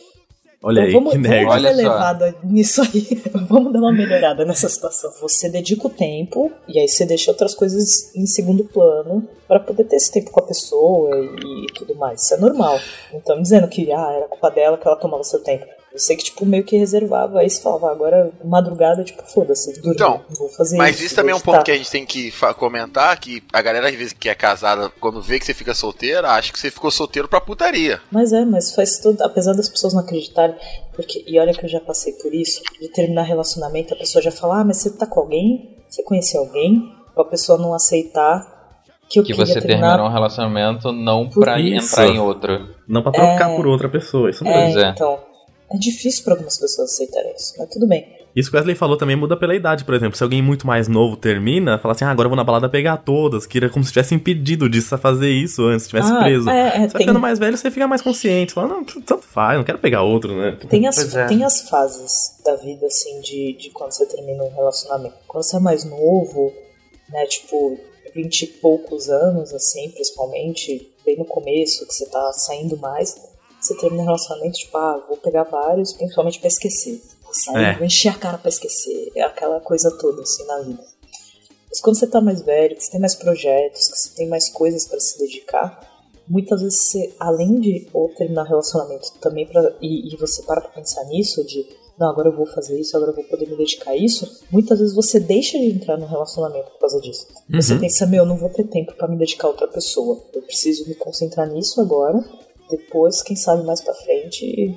Olha 0.67 0.83
aí, 0.83 0.89
Então 0.89 1.01
vamos, 1.01 1.13
que 1.13 1.19
nerd. 1.21 1.45
vamos 1.47 1.63
dar 1.63 1.71
uma 1.71 1.81
elevada 1.81 2.35
nisso 2.43 2.83
aí. 2.83 3.23
vamos 3.47 3.73
dar 3.73 3.79
uma 3.79 3.93
melhorada 3.93 4.45
nessa 4.45 4.69
situação. 4.69 5.13
Você 5.21 5.49
dedica 5.49 5.87
o 5.87 5.91
tempo 5.91 6.51
e 6.67 6.81
aí 6.81 6.89
você 6.89 7.07
deixa 7.07 7.31
outras 7.31 7.55
coisas 7.55 8.13
em 8.17 8.27
segundo 8.27 8.65
plano 8.65 9.23
pra 9.47 9.61
poder 9.61 9.85
ter 9.85 9.95
esse 9.95 10.11
tempo 10.11 10.33
com 10.33 10.41
a 10.41 10.43
pessoa 10.43 11.17
e, 11.21 11.67
tudo 11.73 11.95
mais. 11.95 12.25
Isso 12.25 12.35
é 12.35 12.39
normal. 12.39 12.81
Não 13.13 13.21
estamos 13.21 13.45
dizendo 13.45 13.69
que 13.69 13.93
ah, 13.93 14.13
era 14.13 14.27
culpa 14.27 14.51
dela 14.51 14.77
que 14.77 14.89
ela 14.89 14.97
tomava 14.97 15.23
seu 15.23 15.39
tempo. 15.41 15.65
Eu 15.97 16.01
sei 16.01 16.15
que, 16.15 16.25
tipo, 16.25 16.45
meio 16.45 16.63
que 16.63 16.77
reservava, 16.77 17.41
aí 17.41 17.49
você 17.49 17.59
falava, 17.63 17.91
agora 17.91 18.31
madrugada, 18.45 19.03
tipo, 19.03 19.23
foda-se, 19.23 19.73
dormi, 19.81 19.95
Então, 19.95 20.21
não 20.29 20.37
vou 20.37 20.49
fazer 20.51 20.77
Mas 20.77 20.97
isso. 20.97 21.07
isso 21.07 21.15
também 21.17 21.33
é 21.33 21.35
um 21.35 21.41
ponto 21.41 21.65
que 21.65 21.71
a 21.71 21.75
gente 21.77 21.91
tem 21.91 22.05
que 22.05 22.31
comentar, 22.59 23.19
que 23.19 23.43
a 23.51 23.63
galera 23.63 23.89
às 23.89 23.95
vezes 23.95 24.13
que 24.13 24.29
é 24.29 24.35
casada, 24.35 24.91
quando 25.01 25.23
vê 25.23 25.39
que 25.39 25.47
você 25.47 25.55
fica 25.55 25.73
solteira, 25.75 26.33
acha 26.33 26.53
que 26.53 26.59
você 26.59 26.71
ficou 26.71 26.91
solteiro 26.91 27.29
pra 27.29 27.41
putaria. 27.41 27.99
Mas 28.13 28.31
é, 28.35 28.45
mas 28.45 28.75
faz 28.75 28.99
tudo, 28.99 29.23
apesar 29.23 29.55
das 29.55 29.71
pessoas 29.71 29.95
não 29.95 30.01
acreditarem, 30.03 30.55
porque, 30.95 31.25
e 31.27 31.39
olha 31.39 31.55
que 31.55 31.65
eu 31.65 31.69
já 31.71 31.81
passei 31.81 32.13
por 32.13 32.35
isso, 32.35 32.61
de 32.79 32.89
terminar 32.89 33.23
relacionamento, 33.23 33.95
a 33.95 33.97
pessoa 33.97 34.21
já 34.23 34.31
fala, 34.31 34.61
ah, 34.61 34.65
mas 34.65 34.77
você 34.77 34.91
tá 34.91 35.07
com 35.07 35.21
alguém? 35.21 35.79
Você 35.89 36.03
conhece 36.03 36.37
alguém? 36.37 36.93
Pra 37.15 37.25
pessoa 37.25 37.57
não 37.59 37.73
aceitar 37.73 38.55
que 39.09 39.19
eu 39.21 39.25
Que 39.25 39.33
você 39.33 39.55
terminar. 39.63 39.93
terminou 39.93 40.09
um 40.11 40.13
relacionamento 40.13 40.93
não 40.93 41.27
Por 41.31 41.41
pra 41.45 41.59
isso. 41.59 41.95
entrar 41.95 42.07
em 42.09 42.19
outro. 42.19 42.69
Não 42.87 43.03
pra 43.03 43.13
trocar 43.13 43.51
É. 43.53 43.57
por 43.57 43.67
outra 43.67 43.89
pessoa, 43.89 44.29
isso 44.29 44.47
É, 44.47 44.51
mesmo. 44.51 44.73
Pois 44.75 44.85
é. 44.85 44.91
então, 44.91 45.19
é 45.71 45.77
difícil 45.79 46.25
pra 46.25 46.35
algumas 46.35 46.59
pessoas 46.59 46.93
aceitarem 46.93 47.35
isso, 47.35 47.55
mas 47.59 47.69
tudo 47.69 47.87
bem. 47.87 48.15
Isso 48.35 48.51
que 48.51 48.57
o 48.57 48.59
Wesley 48.59 48.77
falou 48.77 48.99
também 48.99 49.17
muda 49.17 49.35
pela 49.35 49.55
idade, 49.55 49.83
por 49.83 49.95
exemplo. 49.95 50.15
Se 50.15 50.23
alguém 50.23 50.43
muito 50.43 50.67
mais 50.67 50.89
novo 50.89 51.17
termina, 51.17 51.79
fala 51.79 51.93
assim, 51.95 52.05
ah, 52.05 52.11
agora 52.11 52.27
eu 52.27 52.31
vou 52.31 52.37
na 52.37 52.45
balada 52.45 52.69
pegar 52.69 52.99
todas, 52.99 53.47
que 53.47 53.57
era 53.57 53.71
como 53.71 53.83
se 53.83 53.91
tivesse 53.91 54.15
impedido 54.15 54.69
de 54.69 54.83
fazer 54.83 55.31
isso 55.31 55.63
antes, 55.65 55.85
se 55.85 55.89
tivesse 55.89 56.13
Ah, 56.13 56.19
preso. 56.19 56.51
é, 56.51 56.61
é, 56.61 56.71
Você 56.73 56.77
vai 56.79 56.89
tem- 56.89 57.01
ficando 57.01 57.19
mais 57.21 57.39
velho, 57.39 57.57
você 57.57 57.71
fica 57.71 57.89
mais 57.89 58.03
consciente. 58.03 58.53
Fala, 58.53 58.69
não, 58.69 58.85
tanto 58.85 59.23
faz, 59.23 59.57
não 59.57 59.65
quero 59.65 59.79
pegar 59.79 60.03
outro, 60.03 60.37
né? 60.37 60.59
Tem 60.69 60.87
as, 60.87 61.15
é. 61.15 61.27
tem 61.27 61.45
as 61.45 61.63
fases 61.71 62.35
da 62.45 62.57
vida, 62.57 62.85
assim, 62.87 63.23
de, 63.23 63.55
de 63.55 63.71
quando 63.71 63.93
você 63.93 64.05
termina 64.05 64.45
um 64.45 64.55
relacionamento. 64.55 65.15
Quando 65.27 65.43
você 65.43 65.57
é 65.57 65.61
mais 65.61 65.85
novo, 65.85 66.53
né, 67.09 67.25
tipo, 67.25 67.81
vinte 68.15 68.43
e 68.43 68.47
poucos 68.49 69.09
anos, 69.09 69.55
assim, 69.55 69.89
principalmente, 69.93 70.93
bem 71.07 71.17
no 71.17 71.25
começo, 71.25 71.87
que 71.87 71.95
você 71.95 72.05
tá 72.05 72.33
saindo 72.35 72.77
mais, 72.77 73.17
você 73.61 73.75
termina 73.77 74.03
um 74.03 74.07
relacionamento, 74.07 74.59
tipo, 74.59 74.77
ah, 74.77 75.05
vou 75.09 75.17
pegar 75.17 75.45
vários, 75.45 75.93
principalmente 75.93 76.39
pra 76.39 76.49
esquecer. 76.49 77.03
Vou 77.25 77.35
sair, 77.35 77.65
É. 77.65 77.75
vou 77.77 77.85
encher 77.87 78.11
a 78.11 78.15
cara 78.19 78.39
pra 78.39 78.49
esquecer. 78.49 79.11
É 79.15 79.23
aquela 79.23 79.61
coisa 79.61 79.91
toda, 79.99 80.23
assim, 80.23 80.45
na 80.47 80.61
vida. 80.61 80.85
Mas 81.69 81.81
quando 81.81 81.97
você 81.99 82.07
tá 82.07 82.21
mais 82.21 82.43
velho, 82.43 82.77
que 82.77 82.85
você 82.85 82.91
tem 82.93 83.01
mais 83.01 83.15
projetos, 83.15 83.89
que 83.89 83.99
você 83.99 84.11
tem 84.15 84.29
mais 84.29 84.49
coisas 84.49 84.87
pra 84.87 85.01
se 85.01 85.19
dedicar, 85.19 85.81
muitas 86.29 86.63
vezes 86.63 86.79
você, 86.81 87.15
além 87.19 87.61
de 87.61 87.89
ou 87.93 88.09
terminar 88.11 88.45
relacionamento 88.45 89.13
também 89.21 89.47
pra, 89.47 89.73
e, 89.81 90.13
e 90.13 90.17
você 90.17 90.43
para 90.43 90.61
pra 90.61 90.71
pensar 90.71 91.05
nisso, 91.05 91.45
de 91.45 91.67
não, 91.99 92.11
agora 92.11 92.29
eu 92.29 92.37
vou 92.37 92.45
fazer 92.47 92.79
isso, 92.79 92.95
agora 92.97 93.11
eu 93.11 93.17
vou 93.17 93.25
poder 93.25 93.49
me 93.49 93.57
dedicar 93.57 93.93
a 93.93 93.97
isso, 93.97 94.43
muitas 94.51 94.79
vezes 94.79 94.95
você 94.95 95.19
deixa 95.19 95.59
de 95.59 95.71
entrar 95.71 95.97
no 95.97 96.05
relacionamento 96.07 96.71
por 96.73 96.79
causa 96.81 97.01
disso. 97.01 97.27
Você 97.51 97.73
Uhum. 97.75 97.81
pensa, 97.81 98.07
meu, 98.07 98.23
eu 98.25 98.27
não 98.29 98.37
vou 98.37 98.51
ter 98.51 98.65
tempo 98.65 98.93
pra 98.95 99.09
me 99.09 99.17
dedicar 99.17 99.47
a 99.47 99.51
outra 99.51 99.67
pessoa. 99.67 100.23
Eu 100.35 100.43
preciso 100.43 100.87
me 100.87 100.95
concentrar 100.95 101.49
nisso 101.51 101.81
agora, 101.81 102.23
depois, 102.69 103.23
quem 103.23 103.37
sabe 103.37 103.65
mais 103.65 103.81
pra 103.81 103.95
frente, 103.95 104.77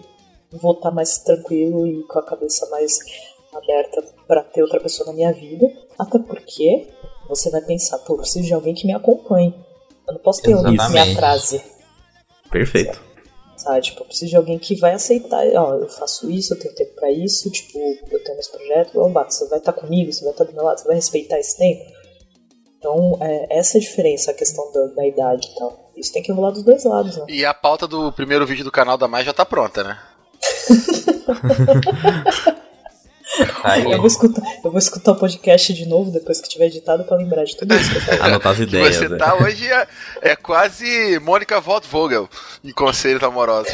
vou 0.51 0.73
estar 0.73 0.91
mais 0.91 1.17
tranquilo 1.19 1.87
e 1.87 2.03
com 2.03 2.19
a 2.19 2.23
cabeça 2.23 2.67
mais 2.69 2.99
aberta 3.53 4.03
pra 4.27 4.43
ter 4.43 4.61
outra 4.61 4.79
pessoa 4.79 5.07
na 5.07 5.13
minha 5.13 5.33
vida. 5.33 5.65
Até 5.97 6.19
porque 6.19 6.87
você 7.27 7.49
vai 7.49 7.61
pensar, 7.61 7.99
pô, 7.99 8.13
eu 8.13 8.17
preciso 8.17 8.45
de 8.45 8.53
alguém 8.53 8.73
que 8.73 8.85
me 8.85 8.93
acompanhe. 8.93 9.53
Eu 10.07 10.13
não 10.13 10.21
posso 10.21 10.41
ter 10.41 10.53
alguém 10.53 10.77
que 10.77 10.89
me 10.89 10.99
atrase. 10.99 11.61
Perfeito. 12.49 12.99
Sabe? 13.57 13.81
Tipo, 13.81 14.01
eu 14.01 14.05
preciso 14.05 14.29
de 14.31 14.37
alguém 14.37 14.57
que 14.57 14.75
vai 14.75 14.93
aceitar, 14.93 15.45
ó, 15.55 15.75
eu 15.75 15.89
faço 15.89 16.31
isso, 16.31 16.53
eu 16.53 16.59
tenho 16.59 16.73
tempo 16.73 16.95
pra 16.95 17.11
isso, 17.11 17.51
tipo, 17.51 17.77
eu 17.77 18.23
tenho 18.23 18.35
meus 18.35 18.47
projetos, 18.47 18.93
blá, 18.93 19.29
você 19.29 19.47
vai 19.49 19.59
estar 19.59 19.73
comigo, 19.73 20.13
você 20.13 20.23
vai 20.23 20.31
estar 20.31 20.45
do 20.45 20.53
meu 20.53 20.63
lado, 20.63 20.79
você 20.79 20.87
vai 20.87 20.95
respeitar 20.95 21.37
esse 21.37 21.57
tempo. 21.57 21.83
Então, 22.77 23.17
é, 23.19 23.57
essa 23.57 23.77
é 23.77 23.79
a 23.79 23.81
diferença, 23.81 24.31
a 24.31 24.33
questão 24.33 24.71
da, 24.71 24.87
da 24.87 25.05
idade 25.05 25.49
e 25.51 25.59
tal. 25.59 25.88
Isso 25.99 26.13
tem 26.13 26.23
que 26.23 26.31
rolar 26.31 26.51
dos 26.51 26.63
dois 26.63 26.83
lados, 26.85 27.17
né? 27.17 27.25
E 27.27 27.45
a 27.45 27.53
pauta 27.53 27.87
do 27.87 28.11
primeiro 28.11 28.45
vídeo 28.45 28.63
do 28.63 28.71
canal 28.71 28.97
da 28.97 29.07
Mais 29.07 29.25
já 29.25 29.33
tá 29.33 29.45
pronta, 29.45 29.83
né? 29.83 29.97
Aí. 33.63 33.83
Eu, 33.83 33.97
vou 33.97 34.07
escutar, 34.07 34.41
eu 34.63 34.71
vou 34.71 34.79
escutar 34.79 35.11
o 35.11 35.15
podcast 35.15 35.73
de 35.73 35.85
novo 35.85 36.09
depois 36.09 36.41
que 36.41 36.49
tiver 36.49 36.65
editado 36.65 37.03
pra 37.03 37.17
lembrar 37.17 37.43
de 37.43 37.55
tudo 37.55 37.75
isso. 37.75 37.91
Anotar 38.21 38.53
as 38.53 38.59
ideias. 38.59 38.95
Você 38.95 39.17
tá 39.17 39.37
é. 39.39 39.43
hoje 39.43 39.67
é, 39.67 39.87
é 40.21 40.35
quase 40.35 41.19
Mônica 41.19 41.61
Vogel 41.61 42.27
em 42.63 42.71
conselhos 42.71 43.21
amorosos. 43.21 43.73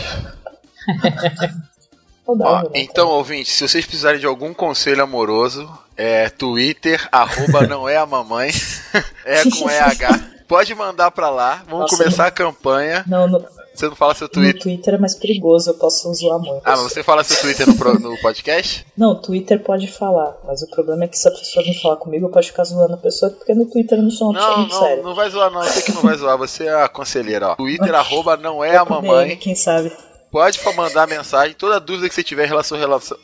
Ó, 2.28 2.64
né, 2.64 2.70
então, 2.74 3.08
ouvinte, 3.10 3.50
se 3.50 3.68
vocês 3.68 3.86
precisarem 3.86 4.20
de 4.20 4.26
algum 4.26 4.54
conselho 4.54 5.04
amoroso, 5.04 5.72
é 5.96 6.30
Twitter, 6.30 7.08
arroba 7.12 7.68
não 7.68 7.88
é 7.88 7.98
a 7.98 8.06
mamãe, 8.06 8.52
é 9.24 9.44
com 9.44 9.70
EH. 9.70 10.35
Pode 10.48 10.74
mandar 10.76 11.12
pra 11.12 11.30
lá, 11.30 11.64
vamos 11.66 11.92
Nossa, 11.92 11.98
começar 11.98 12.24
não... 12.24 12.28
a 12.28 12.32
campanha. 12.32 13.04
Não, 13.08 13.28
não, 13.28 13.44
você 13.76 13.90
não 13.90 13.96
fala 13.96 14.14
seu 14.14 14.30
Twitter? 14.30 14.56
No 14.56 14.62
Twitter 14.62 14.94
é 14.94 14.98
mais 14.98 15.16
perigoso, 15.16 15.70
eu 15.70 15.74
posso 15.74 16.14
zoar 16.14 16.40
muito. 16.40 16.62
Ah, 16.64 16.72
mas 16.72 16.82
você 16.82 17.04
fala 17.04 17.24
seu 17.24 17.38
Twitter 17.42 17.68
no, 17.68 17.76
pro, 17.76 18.00
no 18.00 18.18
podcast? 18.22 18.86
Não, 18.96 19.16
Twitter 19.16 19.62
pode 19.62 19.92
falar, 19.92 20.38
mas 20.46 20.62
o 20.62 20.70
problema 20.70 21.04
é 21.04 21.08
que 21.08 21.18
se 21.18 21.28
a 21.28 21.32
pessoa 21.32 21.64
vir 21.66 21.74
falar 21.82 21.98
comigo, 21.98 22.26
eu 22.26 22.30
posso 22.30 22.48
ficar 22.48 22.64
zoando 22.64 22.94
a 22.94 22.98
pessoa, 22.98 23.32
porque 23.32 23.54
no 23.54 23.66
Twitter 23.66 23.98
eu 23.98 24.04
não 24.04 24.10
sou 24.10 24.30
uma 24.30 24.40
não, 24.40 24.48
pessoa 24.48 24.68
não, 24.68 24.88
séria. 24.88 25.04
Não, 25.04 25.16
vai 25.16 25.30
zoar 25.30 25.52
não, 25.52 25.64
eu 25.64 25.70
sei 25.70 25.82
que 25.82 25.92
não 25.92 26.02
vai 26.02 26.16
zoar, 26.16 26.38
você 26.38 26.66
é 26.66 26.84
a 26.84 26.88
conselheira, 26.88 27.50
ó. 27.50 27.56
Twitter, 27.56 27.94
arroba, 27.94 28.38
não 28.38 28.64
é 28.64 28.78
a 28.78 28.86
mamãe. 28.86 29.36
quem 29.36 29.56
sabe 29.56 29.92
pode 30.36 30.60
mandar 30.76 31.08
mensagem, 31.08 31.56
toda 31.56 31.80
dúvida 31.80 32.10
que 32.10 32.14
você 32.14 32.22
tiver 32.22 32.44
em 32.44 32.50
relação, 32.50 32.78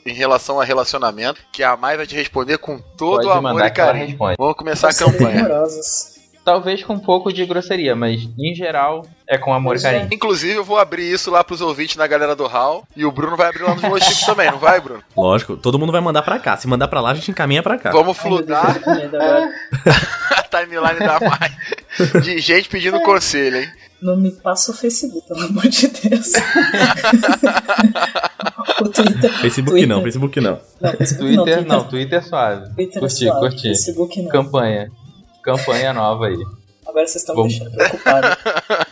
em 0.05 0.13
relação 0.13 0.61
a 0.61 0.63
relacionamento, 0.63 1.41
que 1.51 1.61
a 1.61 1.76
Mai 1.76 1.97
vai 1.97 2.07
te 2.07 2.15
responder 2.15 2.57
com 2.57 2.80
todo 2.97 3.26
o 3.26 3.32
amor 3.32 3.65
e 3.65 3.69
carinho. 3.69 4.17
Vamos 4.38 4.55
começar 4.55 4.89
a 4.89 4.93
campanha. 4.93 5.45
Talvez 6.43 6.83
com 6.83 6.93
um 6.93 6.99
pouco 6.99 7.31
de 7.31 7.45
grosseria, 7.45 7.95
mas 7.95 8.27
em 8.37 8.55
geral 8.55 9.05
é 9.27 9.37
com 9.37 9.53
amor 9.53 9.75
e 9.75 9.81
carinho. 9.81 10.07
Inclusive, 10.11 10.55
eu 10.55 10.63
vou 10.63 10.79
abrir 10.79 11.11
isso 11.11 11.29
lá 11.29 11.43
pros 11.43 11.61
ouvintes 11.61 11.95
na 11.95 12.07
galera 12.07 12.35
do 12.35 12.47
Hall. 12.47 12.83
E 12.95 13.05
o 13.05 13.11
Bruno 13.11 13.37
vai 13.37 13.49
abrir 13.49 13.61
lá 13.63 13.75
no 13.75 13.81
Joystick 13.81 14.25
também, 14.25 14.49
não 14.49 14.57
vai, 14.57 14.81
Bruno? 14.81 15.03
Lógico, 15.15 15.55
todo 15.55 15.77
mundo 15.77 15.91
vai 15.91 16.01
mandar 16.01 16.23
pra 16.23 16.39
cá. 16.39 16.57
Se 16.57 16.67
mandar 16.67 16.87
pra 16.87 16.99
lá, 16.99 17.11
a 17.11 17.13
gente 17.13 17.29
encaminha 17.29 17.61
pra 17.61 17.77
cá. 17.77 17.91
Vamos 17.91 18.17
fludar 18.17 18.75
a 20.31 20.43
timeline 20.43 20.99
da 20.99 21.19
Mai 21.19 21.51
de 22.23 22.39
gente 22.39 22.69
pedindo 22.69 22.99
conselho, 23.01 23.57
hein? 23.57 23.69
Não 24.01 24.17
me 24.17 24.31
passa 24.31 24.71
o 24.71 24.73
Facebook, 24.73 25.27
pelo 25.27 25.41
amor 25.41 25.67
de 25.67 25.87
Deus. 25.87 26.31
o 28.81 28.89
Twitter. 28.89 29.31
Facebook 29.41 29.71
Twitter. 29.71 29.87
não, 29.87 30.01
Facebook 30.01 30.41
não. 30.41 30.59
não 30.81 30.91
Facebook 30.93 31.35
Twitter 31.35 31.67
não, 31.67 31.87
Twitter, 31.87 32.17
é 32.17 32.21
suave. 32.21 32.73
Twitter 32.73 32.99
curti, 32.99 33.27
é 33.27 33.31
suave. 33.31 33.39
curti. 33.39 33.61
Facebook 33.61 34.21
não. 34.23 34.31
Campanha. 34.31 34.91
Campanha 35.43 35.93
nova 35.93 36.27
aí. 36.27 36.37
Agora 36.85 37.07
vocês 37.07 37.21
estão 37.21 37.35
Vamos... 37.35 37.53
me 37.53 37.59
deixando 37.59 37.77
preocupado. 37.77 38.37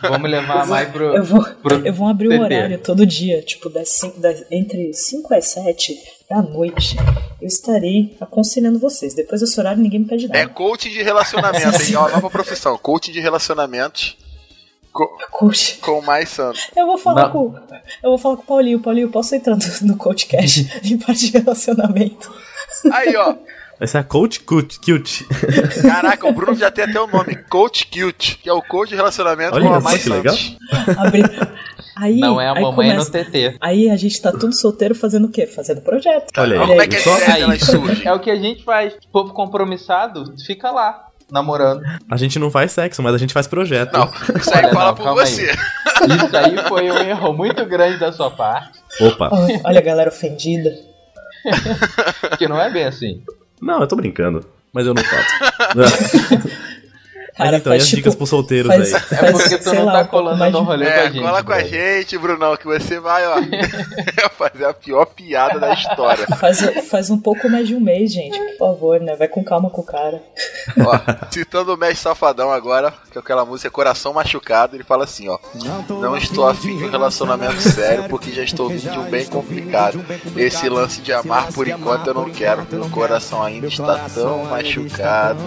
Vamos 0.00 0.30
levar 0.30 0.66
mais 0.66 0.88
pro. 0.88 1.14
Eu 1.14 1.24
vou, 1.24 1.44
pro 1.44 1.86
eu 1.86 1.92
vou 1.92 2.08
abrir 2.08 2.28
o 2.28 2.32
um 2.32 2.40
horário 2.40 2.78
todo 2.78 3.04
dia, 3.04 3.42
tipo, 3.42 3.68
das 3.68 3.90
cinco, 3.90 4.18
das, 4.20 4.44
entre 4.50 4.92
5 4.92 5.34
e 5.34 5.42
7 5.42 5.98
da 6.28 6.40
noite. 6.40 6.96
Eu 7.40 7.46
estarei 7.48 8.16
aconselhando 8.20 8.78
vocês. 8.78 9.14
Depois 9.14 9.40
desse 9.40 9.58
horário 9.58 9.82
ninguém 9.82 10.00
me 10.00 10.06
pede 10.06 10.28
nada. 10.28 10.38
É 10.38 10.46
coaching 10.46 10.90
de 10.90 11.02
relacionamento, 11.02 11.82
hein? 11.82 11.94
É 11.94 11.98
uma 11.98 12.08
nova 12.08 12.30
profissão. 12.30 12.78
Coaching 12.78 13.12
de 13.12 13.20
relacionamentos. 13.20 14.16
Com, 14.92 15.06
coach. 15.30 15.78
com 15.78 16.00
mais 16.00 16.28
santo. 16.30 16.58
Eu 16.74 16.86
vou 16.86 16.98
falar 16.98 17.26
Não. 17.26 17.32
com. 17.32 17.54
Eu 18.02 18.10
vou 18.10 18.18
falar 18.18 18.36
com 18.36 18.42
o 18.42 18.46
Paulinho. 18.46 18.80
Paulinho, 18.80 19.10
posso 19.10 19.34
entrar 19.34 19.56
no, 19.56 19.62
no 19.82 19.96
coachcast 19.96 20.80
em 20.84 20.96
parte 20.96 21.30
de 21.30 21.38
relacionamento? 21.38 22.32
Aí, 22.92 23.14
ó. 23.16 23.36
Vai 23.80 23.88
ser 23.88 23.96
a 23.96 24.04
Coach 24.04 24.40
Cute. 24.40 25.26
Caraca, 25.80 26.28
o 26.28 26.32
Bruno 26.32 26.54
já 26.54 26.70
tem 26.70 26.84
até 26.84 27.00
o 27.00 27.06
nome, 27.06 27.34
Coach 27.48 27.86
Cute, 27.86 28.36
que 28.36 28.46
é 28.46 28.52
o 28.52 28.60
coach 28.60 28.90
de 28.90 28.94
relacionamento 28.94 29.54
Olha 29.54 29.68
com 29.68 29.74
a 29.74 29.80
mais 29.80 30.02
que 30.02 30.10
legal. 30.10 30.36
Aí, 31.96 32.18
não 32.18 32.38
é 32.38 32.48
a 32.48 32.54
mamãe 32.54 32.90
começa... 32.90 33.18
no 33.18 33.24
TT. 33.24 33.56
Aí 33.58 33.90
a 33.90 33.96
gente 33.96 34.20
tá 34.20 34.32
tudo 34.32 34.54
solteiro 34.54 34.94
fazendo 34.94 35.26
o 35.26 35.30
quê? 35.30 35.46
Fazendo 35.46 35.80
projeto. 35.80 36.30
Olha 36.38 36.60
aí. 36.60 36.66
Como 36.66 36.80
é 36.80 36.86
que 36.86 36.96
é, 36.96 37.32
aí, 37.32 37.42
é 38.04 38.12
o 38.12 38.20
que 38.20 38.30
a 38.30 38.36
gente 38.36 38.64
faz. 38.64 38.94
O 38.94 39.08
povo 39.12 39.34
compromissado 39.34 40.34
fica 40.46 40.70
lá 40.70 41.08
namorando. 41.30 41.82
A 42.10 42.16
gente 42.16 42.38
não 42.38 42.50
faz 42.50 42.72
sexo, 42.72 43.02
mas 43.02 43.14
a 43.14 43.18
gente 43.18 43.34
faz 43.34 43.46
projeto. 43.46 43.92
Não, 43.92 44.10
isso 44.34 44.54
aí 44.54 44.72
fala 44.72 44.94
por 44.94 45.14
você. 45.14 45.50
Aí. 45.50 46.16
Isso 46.16 46.36
aí 46.36 46.68
foi 46.68 46.90
um 46.90 46.98
erro 46.98 47.34
muito 47.34 47.66
grande 47.66 47.98
da 47.98 48.12
sua 48.12 48.30
parte. 48.30 48.78
Opa. 49.00 49.30
Olha 49.64 49.78
a 49.78 49.82
galera 49.82 50.08
ofendida. 50.08 50.70
que 52.38 52.48
não 52.48 52.58
é 52.58 52.70
bem 52.70 52.84
assim. 52.84 53.22
Não, 53.60 53.80
eu 53.80 53.86
tô 53.86 53.96
brincando. 53.96 54.44
Mas 54.72 54.86
eu 54.86 54.94
não 54.94 55.02
faço. 55.02 55.26
Cara, 57.44 57.56
então, 57.56 57.72
faz, 57.72 57.82
e 57.82 57.84
as 57.84 57.88
tipo, 57.88 57.96
dicas 57.96 58.14
pros 58.14 58.28
solteiros 58.28 58.74
faz, 58.74 58.94
aí? 58.94 59.00
Faz, 59.00 59.22
é 59.22 59.32
porque 59.32 59.58
tu 59.58 59.74
não 59.74 59.86
tá 59.86 60.04
colando 60.04 60.50
no 60.50 60.62
rolê 60.62 60.86
é, 60.86 60.92
com 60.92 61.00
a 61.00 61.10
gente. 61.10 61.22
Cola 61.22 61.42
com 61.42 61.52
a 61.52 61.62
gente, 61.62 62.18
Brunão, 62.18 62.56
que 62.56 62.66
você 62.66 63.00
vai, 63.00 63.26
ó, 63.26 63.36
fazer 64.36 64.64
a 64.64 64.74
pior 64.74 65.06
piada 65.06 65.58
da 65.58 65.72
história. 65.72 66.26
Faz, 66.36 66.60
faz 66.88 67.10
um 67.10 67.18
pouco 67.18 67.48
mais 67.48 67.66
de 67.66 67.74
um 67.74 67.80
mês, 67.80 68.12
gente, 68.12 68.38
por 68.38 68.58
favor, 68.58 69.00
né? 69.00 69.16
Vai 69.16 69.28
com 69.28 69.42
calma 69.42 69.70
com 69.70 69.80
o 69.80 69.84
cara. 69.84 70.22
Ó, 70.78 71.30
citando 71.30 71.74
o 71.74 71.76
Mestre 71.76 71.98
Safadão 71.98 72.50
agora, 72.50 72.92
que 73.10 73.18
é 73.18 73.20
aquela 73.20 73.44
música 73.44 73.70
Coração 73.70 74.12
Machucado, 74.12 74.76
ele 74.76 74.84
fala 74.84 75.04
assim, 75.04 75.28
ó. 75.28 75.38
Não 75.88 76.16
estou 76.16 76.46
afim 76.46 76.76
de 76.76 76.84
um 76.84 76.90
relacionamento 76.90 77.60
sério, 77.60 78.08
porque 78.08 78.30
já 78.32 78.42
estou 78.42 78.70
de 78.70 78.88
um 78.88 79.10
bem 79.10 79.26
complicado. 79.26 80.04
Esse 80.36 80.68
lance 80.68 81.00
de 81.00 81.12
amar 81.12 81.52
por 81.52 81.66
enquanto 81.66 82.06
eu 82.08 82.14
não 82.14 82.30
quero. 82.30 82.66
Meu 82.70 82.88
coração 82.90 83.42
ainda 83.42 83.66
está 83.66 84.08
tão 84.14 84.44
machucado. 84.44 85.40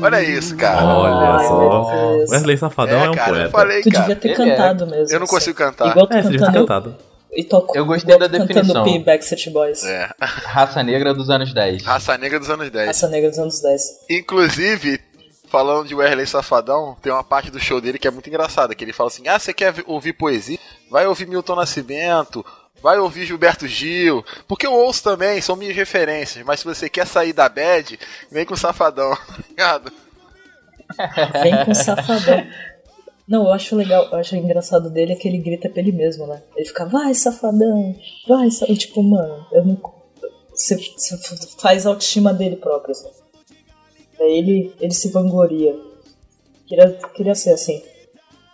Olha 0.00 0.22
isso 0.22 0.47
isso, 0.48 0.56
cara. 0.56 0.84
Olha 0.84 1.38
Ai, 1.38 1.46
só. 1.46 2.32
Wesley 2.32 2.56
Safadão 2.56 3.00
é, 3.00 3.06
é 3.06 3.10
um 3.10 3.14
cara, 3.14 3.32
poeta. 3.32 3.50
Falei, 3.50 3.82
tu 3.82 3.90
devia 3.90 4.16
ter 4.16 4.30
é. 4.30 4.34
cantado 4.34 4.84
é. 4.84 4.86
mesmo. 4.86 5.14
Eu 5.14 5.20
não 5.20 5.26
consigo 5.26 5.56
cantar. 5.56 5.90
Igual 5.90 6.06
tu 6.06 6.14
é, 6.14 6.22
cantando, 6.22 6.52
cantado. 6.52 6.96
E 7.30 7.44
toco, 7.44 7.76
eu 7.76 7.84
gostei 7.84 8.18
da 8.18 8.26
definição. 8.26 8.84
P, 8.84 8.98
Backstreet 9.00 9.50
Boys. 9.50 9.84
É. 9.84 10.10
Raça 10.20 10.82
Negra 10.82 11.12
dos 11.12 11.28
anos 11.28 11.52
10. 11.52 11.82
Raça 11.84 12.16
Negra 12.16 12.38
dos 12.38 12.50
anos 12.50 12.70
10. 12.70 12.86
Raça 12.86 13.08
Negra 13.08 13.30
dos 13.30 13.38
anos 13.38 13.60
10. 13.60 13.82
Inclusive, 14.10 15.00
falando 15.48 15.86
de 15.86 15.94
Wesley 15.94 16.26
Safadão, 16.26 16.96
tem 17.02 17.12
uma 17.12 17.24
parte 17.24 17.50
do 17.50 17.60
show 17.60 17.80
dele 17.80 17.98
que 17.98 18.08
é 18.08 18.10
muito 18.10 18.28
engraçada, 18.28 18.74
que 18.74 18.82
ele 18.82 18.92
fala 18.92 19.08
assim, 19.08 19.28
ah, 19.28 19.38
você 19.38 19.52
quer 19.52 19.74
ouvir 19.86 20.14
poesia? 20.14 20.58
Vai 20.90 21.06
ouvir 21.06 21.26
Milton 21.26 21.54
Nascimento, 21.54 22.44
vai 22.82 22.98
ouvir 22.98 23.26
Gilberto 23.26 23.66
Gil, 23.66 24.24
porque 24.46 24.66
eu 24.66 24.72
ouço 24.72 25.02
também, 25.02 25.40
são 25.40 25.56
minhas 25.56 25.76
referências, 25.76 26.44
mas 26.44 26.60
se 26.60 26.66
você 26.66 26.88
quer 26.88 27.06
sair 27.06 27.32
da 27.32 27.48
bad, 27.48 27.98
vem 28.30 28.46
com 28.46 28.54
o 28.54 28.58
Safadão, 28.58 29.14
tá 29.26 29.44
ligado? 29.48 29.92
Vem 31.42 31.64
com 31.64 31.74
safadão. 31.74 32.46
Não, 33.26 33.44
eu 33.44 33.52
acho 33.52 33.76
legal, 33.76 34.08
eu 34.10 34.16
acho 34.16 34.34
engraçado 34.36 34.88
dele 34.88 35.12
é 35.12 35.16
que 35.16 35.28
ele 35.28 35.38
grita 35.38 35.68
pra 35.68 35.80
ele 35.82 35.92
mesmo, 35.92 36.26
né? 36.26 36.42
Ele 36.56 36.64
fica, 36.64 36.86
vai, 36.86 37.12
safadão, 37.12 37.94
vai, 38.26 38.50
safadão. 38.50 38.76
Tipo, 38.76 39.02
mano, 39.02 39.46
eu 39.52 39.64
não. 39.64 39.98
Você, 40.50 40.76
você 40.76 41.16
faz 41.58 41.86
a 41.86 41.90
autoestima 41.90 42.32
dele 42.32 42.56
próprio, 42.56 42.92
assim. 42.92 43.08
Daí 44.18 44.38
ele, 44.38 44.74
ele 44.80 44.94
se 44.94 45.10
vangloria. 45.10 45.78
Queria, 46.66 46.90
queria 47.14 47.34
ser 47.34 47.52
assim. 47.52 47.82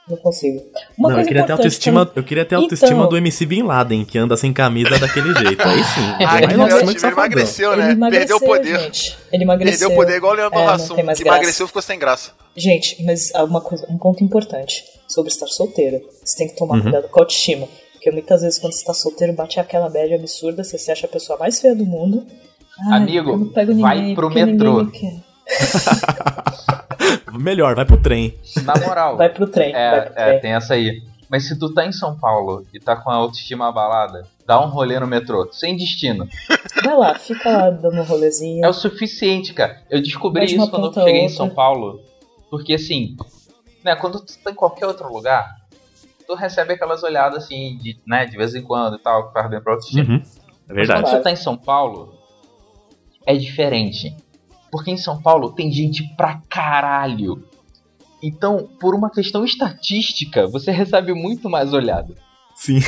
Não 0.08 0.18
consigo. 0.18 0.62
Uma 0.98 1.10
não, 1.10 1.20
eu 1.20 1.26
queria, 1.26 1.44
ter 1.44 1.52
autoestima, 1.52 2.12
eu 2.14 2.22
queria 2.22 2.44
ter 2.44 2.56
autoestima 2.56 2.92
então... 2.92 3.08
do 3.08 3.16
MC 3.16 3.46
Bin 3.46 3.62
Laden, 3.62 4.04
que 4.04 4.18
anda 4.18 4.36
sem 4.36 4.52
camisa 4.52 4.98
daquele 4.98 5.32
jeito. 5.40 5.62
Aí 5.62 5.82
sim. 5.82 6.26
Ah, 6.26 6.42
ele, 6.42 6.52
ele 6.52 7.12
emagreceu, 7.12 7.74
né? 7.74 7.84
Ele 7.84 7.92
emagreceu, 7.92 8.28
Perdeu 8.28 8.36
o 8.36 8.40
poder. 8.40 8.80
Gente. 8.80 9.16
Ele 9.32 9.44
emagreceu. 9.44 9.78
Perdeu 9.78 9.96
o 9.96 10.00
poder 10.00 10.16
igual 10.16 10.32
o 10.32 10.36
Leandro 10.36 10.58
é, 10.58 10.66
Hassum, 10.66 10.94
que 10.94 11.22
emagreceu 11.22 11.64
e 11.64 11.66
ficou 11.66 11.80
sem 11.80 11.98
graça. 11.98 12.32
Gente, 12.54 13.02
mas 13.02 13.30
uma 13.48 13.62
coisa, 13.62 13.86
um 13.88 13.96
ponto 13.96 14.22
importante 14.22 14.84
sobre 15.08 15.32
estar 15.32 15.46
solteiro. 15.46 16.02
Você 16.22 16.36
tem 16.36 16.48
que 16.48 16.56
tomar 16.56 16.76
uhum. 16.76 16.82
cuidado 16.82 17.08
com 17.08 17.20
a 17.20 17.22
autoestima. 17.22 17.66
Porque 17.92 18.10
muitas 18.10 18.42
vezes 18.42 18.58
quando 18.58 18.74
você 18.74 18.84
tá 18.84 18.92
solteiro, 18.92 19.32
bate 19.32 19.58
aquela 19.58 19.88
bad 19.88 20.12
absurda, 20.12 20.62
você 20.62 20.76
se 20.76 20.92
acha 20.92 21.06
a 21.06 21.08
pessoa 21.08 21.38
mais 21.38 21.58
feia 21.58 21.74
do 21.74 21.86
mundo. 21.86 22.26
Ai, 22.90 22.98
Amigo, 22.98 23.36
ninguém, 23.38 23.80
vai 23.80 24.14
pro 24.14 24.28
metrô. 24.28 24.86
Melhor, 27.32 27.74
vai 27.74 27.84
pro 27.84 27.96
trem. 27.96 28.38
Na 28.64 28.74
moral. 28.86 29.16
vai 29.16 29.28
pro 29.28 29.46
trem. 29.46 29.74
É, 29.74 30.00
pro 30.00 30.12
é 30.14 30.26
trem. 30.28 30.40
tem 30.40 30.52
essa 30.52 30.74
aí. 30.74 31.02
Mas 31.28 31.48
se 31.48 31.58
tu 31.58 31.72
tá 31.72 31.84
em 31.84 31.92
São 31.92 32.16
Paulo 32.16 32.64
e 32.72 32.78
tá 32.78 32.94
com 32.96 33.10
a 33.10 33.14
autoestima 33.14 33.68
abalada, 33.68 34.26
dá 34.46 34.60
um 34.64 34.68
rolê 34.68 35.00
no 35.00 35.06
metrô, 35.06 35.48
sem 35.52 35.76
destino. 35.76 36.28
Vai 36.84 36.96
lá, 36.96 37.14
fica 37.14 37.50
lá 37.50 37.70
dando 37.70 38.00
um 38.00 38.04
rolezinho. 38.04 38.64
É 38.64 38.68
o 38.68 38.72
suficiente, 38.72 39.52
cara. 39.52 39.82
Eu 39.90 40.02
descobri 40.02 40.44
isso 40.44 40.70
quando 40.70 40.86
eu 40.86 40.92
cheguei 40.92 41.22
outra. 41.22 41.26
em 41.26 41.28
São 41.36 41.50
Paulo. 41.50 42.00
Porque 42.50 42.74
assim, 42.74 43.16
né, 43.82 43.96
quando 43.96 44.20
tu 44.20 44.38
tá 44.38 44.50
em 44.50 44.54
qualquer 44.54 44.86
outro 44.86 45.12
lugar, 45.12 45.56
tu 46.26 46.34
recebe 46.34 46.74
aquelas 46.74 47.02
olhadas 47.02 47.44
assim, 47.44 47.78
de, 47.78 47.98
né, 48.06 48.26
de 48.26 48.36
vez 48.36 48.54
em 48.54 48.62
quando 48.62 48.96
e 48.96 49.00
tal, 49.00 49.28
que 49.28 49.32
faz 49.32 49.50
bem 49.50 49.60
pra 49.60 49.72
autoestima. 49.72 50.14
Uhum. 50.14 50.22
É 50.68 50.72
verdade. 50.74 51.02
Mas 51.02 51.10
quando 51.10 51.20
tu 51.20 51.24
tá 51.24 51.30
em 51.32 51.36
São 51.36 51.56
Paulo, 51.56 52.14
é 53.26 53.34
diferente. 53.34 54.14
Porque 54.74 54.90
em 54.90 54.96
São 54.96 55.22
Paulo 55.22 55.52
tem 55.52 55.70
gente 55.70 56.02
pra 56.16 56.40
caralho. 56.48 57.44
Então, 58.20 58.68
por 58.80 58.92
uma 58.92 59.08
questão 59.08 59.44
estatística, 59.44 60.48
você 60.48 60.72
recebe 60.74 61.14
muito 61.14 61.48
mais 61.48 61.72
olhada. 61.72 62.12
Sim. 62.56 62.80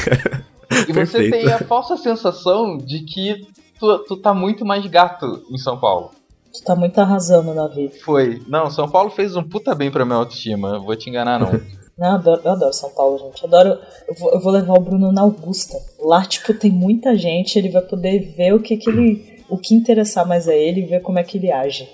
e 0.89 0.93
você 0.93 1.31
tem 1.31 1.47
a 1.47 1.61
falsa 1.61 1.97
sensação 1.97 2.77
de 2.77 3.05
que 3.05 3.47
tu, 3.79 3.99
tu 4.01 4.17
tá 4.17 4.35
muito 4.35 4.65
mais 4.65 4.85
gato 4.87 5.45
em 5.49 5.57
São 5.57 5.79
Paulo. 5.79 6.11
Tu 6.53 6.61
tá 6.65 6.75
muito 6.75 6.99
arrasando 7.01 7.55
na 7.55 7.69
vida. 7.69 7.95
Foi. 8.05 8.43
Não, 8.49 8.69
São 8.69 8.89
Paulo 8.89 9.11
fez 9.11 9.37
um 9.37 9.45
puta 9.45 9.73
bem 9.73 9.89
pra 9.89 10.05
minha 10.05 10.19
autoestima. 10.19 10.81
Vou 10.81 10.97
te 10.97 11.09
enganar, 11.09 11.39
não. 11.39 11.53
Não, 11.97 12.09
eu 12.09 12.15
adoro, 12.17 12.41
eu 12.45 12.51
adoro 12.51 12.73
São 12.75 12.91
Paulo, 12.91 13.17
gente. 13.17 13.43
Eu 13.43 13.49
adoro. 13.49 13.81
Eu 14.09 14.15
vou, 14.17 14.33
eu 14.33 14.41
vou, 14.41 14.53
levar 14.53 14.75
o 14.75 14.81
Bruno 14.81 15.13
na 15.13 15.23
Augusta. 15.23 15.79
Lá, 16.01 16.27
tipo, 16.27 16.53
tem 16.53 16.71
muita 16.71 17.17
gente, 17.17 17.57
ele 17.57 17.71
vai 17.71 17.81
poder 17.81 18.35
ver 18.37 18.53
o 18.53 18.61
que, 18.61 18.77
que 18.77 18.91
ele. 18.91 19.36
O 19.49 19.59
que 19.59 19.75
interessar 19.75 20.27
mais 20.27 20.49
a 20.49 20.55
ele 20.55 20.81
e 20.81 20.87
ver 20.87 21.01
como 21.01 21.19
é 21.19 21.23
que 21.23 21.39
ele 21.39 21.53
age 21.53 21.89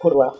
por 0.00 0.14
lá. 0.14 0.32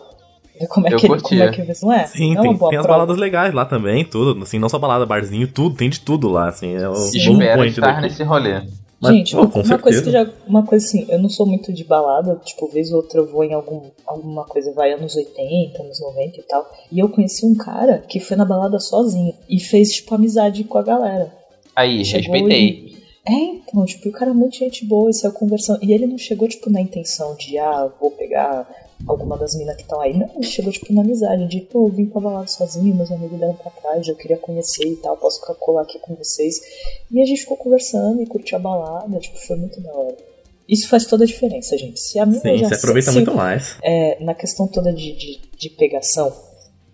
Ver 0.59 0.67
como 0.67 0.87
é 0.87 0.93
eu 0.93 0.97
que 0.97 1.05
ele. 1.05 1.21
Como 1.21 1.43
é 1.43 1.51
que, 1.51 1.85
não 1.85 1.93
é? 1.93 2.07
Sim, 2.07 2.33
não 2.33 2.41
é 2.41 2.47
tem, 2.47 2.69
tem 2.69 2.77
as 2.79 2.85
baladas 2.85 3.17
legais 3.17 3.53
lá 3.53 3.65
também, 3.65 4.03
tudo. 4.03 4.41
Assim, 4.43 4.59
não 4.59 4.69
só 4.69 4.79
balada, 4.79 5.05
barzinho, 5.05 5.47
tudo, 5.47 5.75
tem 5.75 5.89
de 5.89 5.99
tudo 5.99 6.27
lá, 6.27 6.49
assim. 6.49 6.75
É 6.75 6.89
o 6.89 6.95
Sim. 6.95 7.33
bom 7.33 7.55
point 7.55 7.69
estar 7.69 7.87
daqui. 7.87 8.01
nesse 8.01 8.23
rolê. 8.23 8.61
Mas, 8.99 9.13
Gente, 9.13 9.35
uma, 9.35 9.45
uma 9.45 9.77
coisa 9.77 10.01
que 10.01 10.11
já. 10.11 10.27
Uma 10.47 10.65
coisa 10.65 10.83
assim, 10.83 11.05
eu 11.07 11.19
não 11.19 11.29
sou 11.29 11.45
muito 11.45 11.71
de 11.71 11.83
balada, 11.83 12.35
tipo, 12.43 12.67
vez 12.67 12.91
ou 12.91 12.97
outra 12.97 13.19
eu 13.19 13.27
vou 13.27 13.43
em 13.43 13.53
algum, 13.53 13.81
alguma 14.07 14.43
coisa, 14.45 14.73
vai 14.73 14.91
anos 14.91 15.15
80, 15.15 15.83
anos 15.83 16.01
90 16.01 16.39
e 16.39 16.43
tal. 16.43 16.67
E 16.91 16.99
eu 16.99 17.07
conheci 17.07 17.45
um 17.45 17.55
cara 17.55 17.99
que 18.09 18.19
foi 18.19 18.35
na 18.35 18.43
balada 18.43 18.79
sozinho 18.79 19.33
e 19.47 19.59
fez, 19.59 19.89
tipo, 19.89 20.15
amizade 20.15 20.63
com 20.63 20.79
a 20.79 20.83
galera. 20.83 21.31
Aí, 21.75 22.03
Chegou 22.03 22.33
respeitei. 22.33 22.69
E... 22.69 22.96
É, 23.27 23.33
então, 23.33 23.85
tipo, 23.85 24.07
o 24.07 24.11
cara 24.11 24.31
é 24.31 24.33
muito 24.33 24.57
gente 24.57 24.85
boa, 24.85 25.09
e 25.09 25.13
saiu 25.13 25.33
conversando. 25.33 25.83
E 25.83 25.91
ele 25.91 26.07
não 26.07 26.17
chegou, 26.17 26.47
tipo, 26.47 26.69
na 26.69 26.79
intenção 26.79 27.35
de, 27.35 27.57
ah, 27.57 27.91
vou 27.99 28.11
pegar 28.11 28.67
alguma 29.05 29.37
das 29.37 29.53
minas 29.55 29.75
que 29.75 29.81
estão 29.81 29.99
aí. 29.99 30.17
Não, 30.17 30.29
ele 30.35 30.43
chegou 30.43 30.71
tipo 30.71 30.91
na 30.93 31.01
amizade, 31.01 31.47
de 31.47 31.61
pô, 31.61 31.87
eu 31.87 31.91
vim 31.91 32.05
pra 32.05 32.21
balada 32.21 32.47
sozinho, 32.47 32.95
meus 32.95 33.11
amigos 33.11 33.39
deram 33.39 33.53
pra 33.53 33.69
trás, 33.69 34.07
eu 34.07 34.15
queria 34.15 34.37
conhecer 34.37 34.87
e 34.87 34.95
tal, 34.95 35.17
posso 35.17 35.41
colar 35.59 35.83
aqui 35.83 35.99
com 35.99 36.15
vocês. 36.15 36.59
E 37.11 37.21
a 37.21 37.25
gente 37.25 37.41
ficou 37.41 37.57
conversando 37.57 38.21
e 38.21 38.25
curtiu 38.25 38.57
a 38.57 38.61
balada, 38.61 39.19
tipo, 39.19 39.37
foi 39.37 39.57
muito 39.57 39.79
da 39.81 39.91
hora. 39.91 40.15
Isso 40.67 40.89
faz 40.89 41.05
toda 41.05 41.23
a 41.23 41.27
diferença, 41.27 41.77
gente. 41.77 41.99
Se 41.99 42.19
a 42.19 42.25
mina 42.25 42.41
Sim, 42.41 42.57
já 42.57 42.69
você 42.69 42.75
aproveita 42.75 43.11
se, 43.11 43.15
muito 43.15 43.33
mais. 43.33 43.77
É, 43.81 44.21
na 44.21 44.33
questão 44.33 44.67
toda 44.67 44.91
de, 44.91 45.13
de, 45.13 45.39
de 45.57 45.69
pegação, 45.69 46.33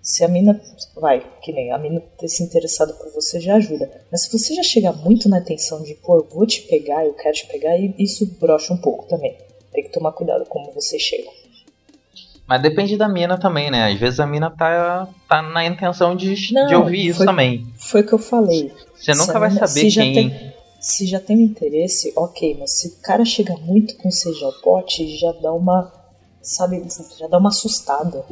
se 0.03 0.21
a 0.21 0.27
mina 0.27 0.59
vai, 0.97 1.25
que 1.41 1.53
nem 1.53 1.71
a 1.71 1.77
mina 1.77 2.01
ter 2.19 2.27
se 2.27 2.43
interessado 2.43 2.93
por 2.95 3.09
você 3.13 3.39
já 3.39 3.55
ajuda. 3.55 3.89
Mas 4.11 4.23
se 4.23 4.37
você 4.37 4.53
já 4.53 4.61
chega 4.61 4.91
muito 4.91 5.29
na 5.29 5.39
intenção 5.39 5.81
de, 5.81 5.93
pô, 5.95 6.17
eu 6.17 6.27
vou 6.29 6.45
te 6.45 6.61
pegar, 6.63 7.05
eu 7.05 7.13
quero 7.13 7.33
te 7.33 7.47
pegar, 7.47 7.77
isso 7.97 8.25
brocha 8.37 8.73
um 8.73 8.77
pouco 8.77 9.07
também. 9.07 9.37
Tem 9.71 9.81
que 9.81 9.93
tomar 9.93 10.11
cuidado 10.11 10.45
como 10.45 10.73
você 10.73 10.99
chega. 10.99 11.29
Mas 12.45 12.61
depende 12.61 12.97
da 12.97 13.07
mina 13.07 13.39
também, 13.39 13.71
né? 13.71 13.93
Às 13.93 13.97
vezes 13.97 14.19
a 14.19 14.27
mina 14.27 14.51
tá, 14.51 15.07
tá 15.29 15.41
na 15.41 15.65
intenção 15.65 16.17
de, 16.17 16.53
Não, 16.53 16.67
de 16.67 16.75
ouvir 16.75 17.07
isso 17.07 17.23
também. 17.23 17.65
Foi 17.77 18.01
o 18.01 18.05
que 18.05 18.13
eu 18.13 18.19
falei. 18.19 18.73
Você 18.95 19.13
nunca 19.13 19.39
vai 19.39 19.51
saber 19.51 19.89
se 19.89 19.91
quem. 19.91 20.13
Tem, 20.13 20.53
se 20.81 21.07
já 21.07 21.21
tem 21.21 21.41
interesse, 21.41 22.11
ok, 22.13 22.57
mas 22.59 22.71
se 22.73 22.89
o 22.89 22.95
cara 23.01 23.23
chega 23.23 23.55
muito 23.55 23.95
com 23.95 24.11
seja 24.11 24.49
o 24.49 24.61
pote, 24.61 25.17
já 25.17 25.31
dá 25.31 25.53
uma. 25.53 25.89
Sabe, 26.41 26.83
já 27.17 27.27
dá 27.27 27.37
uma 27.37 27.47
assustada. 27.47 28.25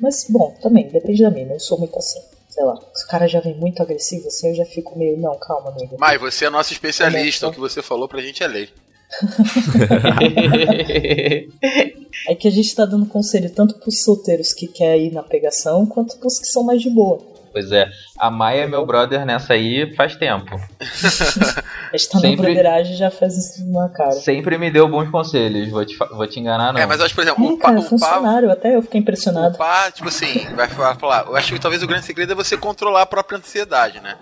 Mas, 0.00 0.24
bom, 0.28 0.56
também, 0.62 0.88
depende 0.88 1.22
da 1.22 1.30
mina. 1.30 1.54
Eu 1.54 1.60
sou 1.60 1.78
muito 1.78 1.98
assim. 1.98 2.20
Sei 2.48 2.64
lá, 2.64 2.76
se 2.94 3.04
o 3.04 3.08
cara 3.08 3.28
já 3.28 3.40
vem 3.40 3.54
muito 3.54 3.80
agressivo 3.80 4.26
assim, 4.26 4.48
eu 4.48 4.54
já 4.54 4.64
fico 4.64 4.98
meio. 4.98 5.16
Não, 5.18 5.38
calma, 5.38 5.70
amigo. 5.70 5.96
Mas 5.98 6.20
você 6.20 6.46
é 6.46 6.50
nosso 6.50 6.72
especialista, 6.72 7.46
o 7.46 7.52
que 7.52 7.60
você 7.60 7.80
falou 7.80 8.08
pra 8.08 8.20
gente 8.20 8.42
é 8.42 8.48
lei. 8.48 8.68
é 12.28 12.34
que 12.34 12.48
a 12.48 12.50
gente 12.50 12.74
tá 12.74 12.84
dando 12.84 13.06
conselho 13.06 13.50
tanto 13.50 13.76
pros 13.76 14.02
solteiros 14.02 14.52
que 14.52 14.68
querem 14.68 15.08
ir 15.08 15.12
na 15.12 15.22
pegação, 15.22 15.86
quanto 15.86 16.16
pros 16.18 16.38
que 16.38 16.46
são 16.46 16.62
mais 16.62 16.80
de 16.80 16.90
boa. 16.90 17.18
Pois 17.52 17.72
é, 17.72 17.88
a 18.18 18.30
Maia 18.30 18.62
é 18.62 18.66
meu 18.66 18.86
brother 18.86 19.26
nessa 19.26 19.54
aí 19.54 19.92
faz 19.96 20.14
tempo. 20.14 20.54
a 20.54 21.96
gente 21.96 22.08
tá 22.08 22.18
sempre, 22.20 22.36
na 22.36 22.42
broderagem 22.42 22.96
já 22.96 23.10
faz 23.10 23.36
isso 23.36 23.64
uma 23.64 23.88
cara. 23.88 24.12
Sempre 24.12 24.56
me 24.56 24.70
deu 24.70 24.86
bons 24.88 25.10
conselhos, 25.10 25.68
vou 25.68 25.84
te, 25.84 25.96
vou 25.96 26.26
te 26.28 26.38
enganar 26.38 26.72
não. 26.72 26.80
É, 26.80 26.86
mas 26.86 27.00
eu 27.00 27.06
acho, 27.06 27.14
por 27.14 27.22
exemplo, 27.22 27.44
é, 27.44 27.52
o, 27.52 27.58
cara, 27.58 27.78
o 27.78 27.82
funcionário, 27.82 28.48
pá, 28.48 28.54
até 28.54 28.76
eu 28.76 28.82
fiquei 28.82 29.00
impressionado. 29.00 29.54
O 29.54 29.58
pá, 29.58 29.90
tipo 29.90 30.08
assim, 30.08 30.46
vai 30.54 30.68
falar, 30.68 31.26
eu 31.26 31.36
acho 31.36 31.52
que 31.52 31.60
talvez 31.60 31.82
o 31.82 31.86
grande 31.88 32.04
segredo 32.04 32.32
é 32.32 32.36
você 32.36 32.56
controlar 32.56 33.02
a 33.02 33.06
própria 33.06 33.38
ansiedade, 33.38 34.00
né? 34.00 34.16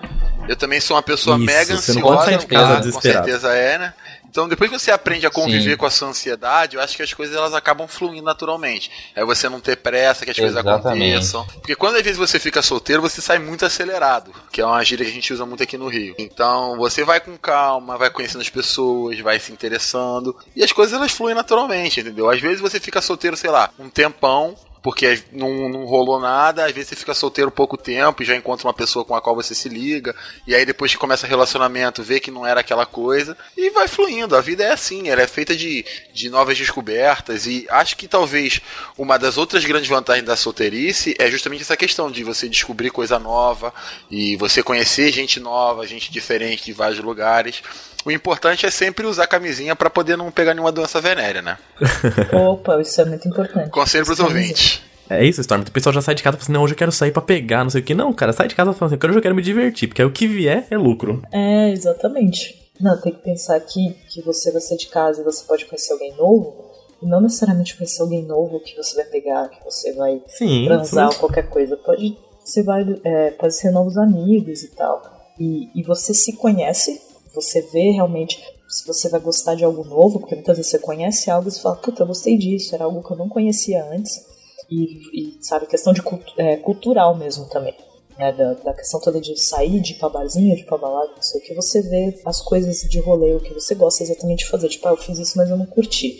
Eu 0.49 0.57
também 0.57 0.81
sou 0.81 0.97
uma 0.97 1.03
pessoa 1.03 1.37
isso, 1.37 1.45
mega 1.45 1.75
ansiosa, 1.75 1.83
você 1.83 1.95
não 1.95 2.03
pode 2.03 2.25
sair 2.25 2.39
de 2.39 2.47
casa 2.47 2.93
com 2.93 3.01
certeza 3.01 3.53
é, 3.53 3.79
né? 3.79 3.93
Então, 4.39 4.49
depois 4.49 4.71
que 4.71 4.79
você 4.79 4.93
aprende 4.93 5.27
a 5.27 5.31
conviver 5.31 5.73
Sim. 5.73 5.77
com 5.77 5.85
a 5.85 5.91
sua 5.91 6.11
ansiedade, 6.11 6.77
eu 6.77 6.81
acho 6.81 6.97
que 6.97 7.03
as 7.03 7.13
coisas 7.13 7.35
elas 7.35 7.53
acabam 7.55 7.89
fluindo 7.89 8.23
naturalmente. 8.23 8.89
É 9.13 9.25
você 9.25 9.49
não 9.49 9.61
ter 9.61 9.75
pressa 9.75 10.25
que 10.25 10.31
as 10.31 10.39
Exatamente. 10.39 10.85
coisas 10.85 11.35
aconteçam. 11.35 11.45
Porque 11.61 11.75
quando 11.75 11.97
às 11.97 12.03
vezes 12.03 12.17
você 12.17 12.39
fica 12.39 12.63
solteiro, 12.63 13.03
você 13.03 13.21
sai 13.21 13.41
muito 13.41 13.67
acelerado, 13.67 14.33
que 14.53 14.61
é 14.61 14.65
uma 14.65 14.85
gíria 14.85 15.05
que 15.05 15.11
a 15.11 15.15
gente 15.15 15.33
usa 15.33 15.45
muito 15.45 15.65
aqui 15.65 15.77
no 15.77 15.89
Rio. 15.89 16.15
Então, 16.17 16.77
você 16.77 17.03
vai 17.03 17.19
com 17.19 17.37
calma, 17.37 17.99
vai 17.99 18.11
conhecendo 18.11 18.43
as 18.43 18.49
pessoas, 18.49 19.19
vai 19.19 19.41
se 19.41 19.51
interessando, 19.51 20.37
e 20.55 20.63
as 20.63 20.71
coisas 20.71 20.95
elas 20.95 21.11
fluem 21.11 21.35
naturalmente, 21.35 21.99
entendeu? 21.99 22.31
Às 22.31 22.41
vezes 22.41 22.61
você 22.61 22.79
fica 22.79 23.03
solteiro, 23.03 23.37
sei 23.37 23.51
lá, 23.51 23.71
um 23.77 23.89
tempão, 23.89 24.55
porque 24.83 25.23
não, 25.33 25.69
não 25.69 25.85
rolou 25.85 26.21
nada, 26.21 26.65
às 26.65 26.73
vezes 26.73 26.91
você 26.91 26.97
fica 26.97 27.15
solteiro 27.15 27.51
pouco 27.51 27.77
tempo 27.77 28.23
e 28.23 28.27
já 28.27 28.37
encontra 28.37 28.67
uma 28.67 28.75
pessoa 28.75 29.05
com 29.05 29.15
a 29.15 29.21
qual 29.21 29.35
você 29.35 29.55
se 29.55 29.69
liga, 29.69 30.15
e 30.47 30.55
aí 30.55 30.65
depois 30.65 30.93
que 30.93 30.99
começa 30.99 31.27
relacionamento, 31.27 32.03
vê 32.03 32.21
que 32.21 32.31
não 32.31 32.47
era 32.47 32.61
aquela 32.61 32.87
coisa, 32.87 33.37
e 33.57 33.71
vai 33.71 33.89
fluindo. 33.89 34.37
A 34.37 34.41
vida 34.41 34.65
é 34.65 34.73
assim, 34.73 35.09
ela 35.09 35.23
é 35.23 35.27
feita 35.27 35.57
de, 35.57 35.85
de 36.13 36.31
novas 36.31 36.57
descobertas, 36.57 37.47
e 37.47 37.67
acho 37.71 37.97
que 37.97 38.07
talvez 38.07 38.61
uma 38.97 39.19
das 39.19 39.37
outras 39.37 39.65
grandes 39.65 39.89
vantagens 39.89 40.27
da 40.27 40.37
solteirice 40.37 41.15
é 41.19 41.31
justamente 41.31 41.63
essa 41.63 41.77
questão 41.77 42.11
de 42.11 42.23
você 42.23 42.49
descobrir 42.49 42.91
coisa 42.91 43.19
nova, 43.19 43.73
e 44.11 44.37
você 44.37 44.63
conhecer 44.63 45.13
gente 45.13 45.41
nova, 45.41 45.87
gente 45.87 46.11
diferente 46.11 46.65
de 46.65 46.73
vários 46.73 47.01
lugares. 47.01 47.63
O 48.05 48.11
importante 48.11 48.65
é 48.65 48.71
sempre 48.71 49.07
usar 49.07 49.27
camisinha 49.27 49.75
para 49.75 49.91
poder 49.91 50.17
não 50.17 50.31
pegar 50.31 50.55
nenhuma 50.55 50.73
doença 50.73 51.01
venérea, 51.01 51.43
né? 51.43 51.59
Opa, 52.33 52.81
isso 52.81 53.01
é 53.01 53.05
muito 53.05 53.27
importante. 53.29 53.71
Conselho 53.71 54.07
pros 54.07 54.21
ouvintes. 54.21 54.81
É 55.11 55.25
isso, 55.25 55.41
Storm. 55.41 55.63
O 55.63 55.73
pessoal 55.73 55.95
já 55.95 56.03
sai 56.03 56.15
de 56.15 56.23
casa 56.23 56.37
e 56.37 56.39
fala 56.39 56.45
assim, 56.45 56.53
não, 56.53 56.63
hoje 56.63 56.75
eu 56.75 56.79
quero 56.79 56.93
sair 56.93 57.11
pra 57.11 57.23
pegar, 57.23 57.65
não 57.65 57.71
sei 57.71 57.81
o 57.81 57.85
que. 57.85 57.95
Não, 57.95 58.13
cara, 58.13 58.33
sai 58.33 58.47
de 58.47 58.55
casa 58.55 58.73
falando 58.73 58.95
assim, 58.95 59.09
hoje 59.09 59.19
eu 59.19 59.23
quero 59.23 59.35
me 59.35 59.43
divertir, 59.43 59.89
porque 59.89 60.03
aí 60.03 60.09
o 60.09 60.13
que 60.13 60.27
vier 60.27 60.67
é 60.71 60.77
lucro. 60.77 61.23
É, 61.33 61.71
exatamente. 61.71 62.71
Não, 62.81 63.01
tem 63.01 63.13
que 63.13 63.23
pensar 63.23 63.59
que, 63.61 63.97
que 64.09 64.23
você 64.23 64.53
vai 64.53 64.61
sair 64.61 64.79
de 64.79 64.87
casa 64.89 65.21
e 65.21 65.25
você 65.25 65.45
pode 65.45 65.65
conhecer 65.65 65.93
alguém 65.93 66.15
novo, 66.15 66.69
e 67.03 67.07
não 67.07 67.21
necessariamente 67.21 67.77
conhecer 67.77 68.03
alguém 68.03 68.25
novo 68.25 68.61
que 68.61 68.77
você 68.77 68.97
vai 68.97 69.05
pegar, 69.07 69.49
que 69.49 69.65
você 69.65 69.93
vai 69.93 70.21
Sim, 70.29 70.67
transar 70.67 71.09
ou 71.09 71.15
qualquer 71.15 71.49
coisa. 71.49 71.77
Pode, 71.77 72.17
você 72.45 72.63
vai, 72.63 72.85
é, 73.05 73.31
pode 73.31 73.55
ser 73.55 73.71
novos 73.71 73.97
amigos 73.97 74.63
e 74.63 74.69
tal. 74.69 75.03
E, 75.39 75.71
e 75.75 75.83
você 75.83 76.13
se 76.13 76.35
conhece 76.35 77.01
você 77.35 77.61
vê 77.63 77.91
realmente 77.91 78.39
se 78.69 78.87
você 78.87 79.09
vai 79.09 79.21
gostar 79.21 79.55
de 79.55 79.65
algo 79.65 79.85
novo, 79.85 80.21
porque 80.21 80.35
muitas 80.35 80.57
vezes 80.57 80.71
você 80.71 80.79
conhece 80.79 81.31
algo 81.31 81.49
e 81.49 81.53
você 81.53 81.61
fala, 81.61 81.77
puta, 81.77 82.03
eu 82.03 82.07
gostei 82.07 82.37
disso, 82.37 82.75
era 82.75 82.85
algo 82.85 83.03
que 83.03 83.13
eu 83.13 83.17
não 83.17 83.29
conhecia 83.29 83.85
antes. 83.91 84.27
E, 84.71 84.85
e 85.15 85.39
sabe, 85.41 85.67
questão 85.67 85.93
de 85.95 86.03
é, 86.37 86.57
cultural 86.57 87.17
mesmo 87.17 87.47
também. 87.49 87.75
Né, 88.19 88.33
da, 88.33 88.55
da, 88.55 88.75
questão 88.75 89.01
toda 89.01 89.21
de 89.21 89.41
sair, 89.41 89.81
de 89.81 89.93
ir 89.93 89.99
pra 89.99 90.09
barzinho, 90.09 90.57
de 90.57 90.63
ir 90.63 90.67
pra 90.67 90.77
balada, 90.77 91.13
não 91.15 91.23
sei 91.23 91.41
o 91.41 91.45
que, 91.45 91.55
você 91.55 91.81
vê 91.81 92.21
as 92.27 92.43
coisas 92.43 92.81
de 92.81 92.99
rolê, 92.99 93.33
o 93.33 93.41
que 93.41 93.55
você 93.55 93.77
gosta 93.77 94.03
exatamente 94.03 94.41
de 94.41 94.51
fazer. 94.51 94.69
Tipo, 94.69 94.89
ah, 94.89 94.91
eu 94.91 94.97
fiz 94.97 95.21
isso, 95.21 95.39
mas 95.39 95.49
eu 95.49 95.57
não 95.57 95.67
curti. 95.67 96.17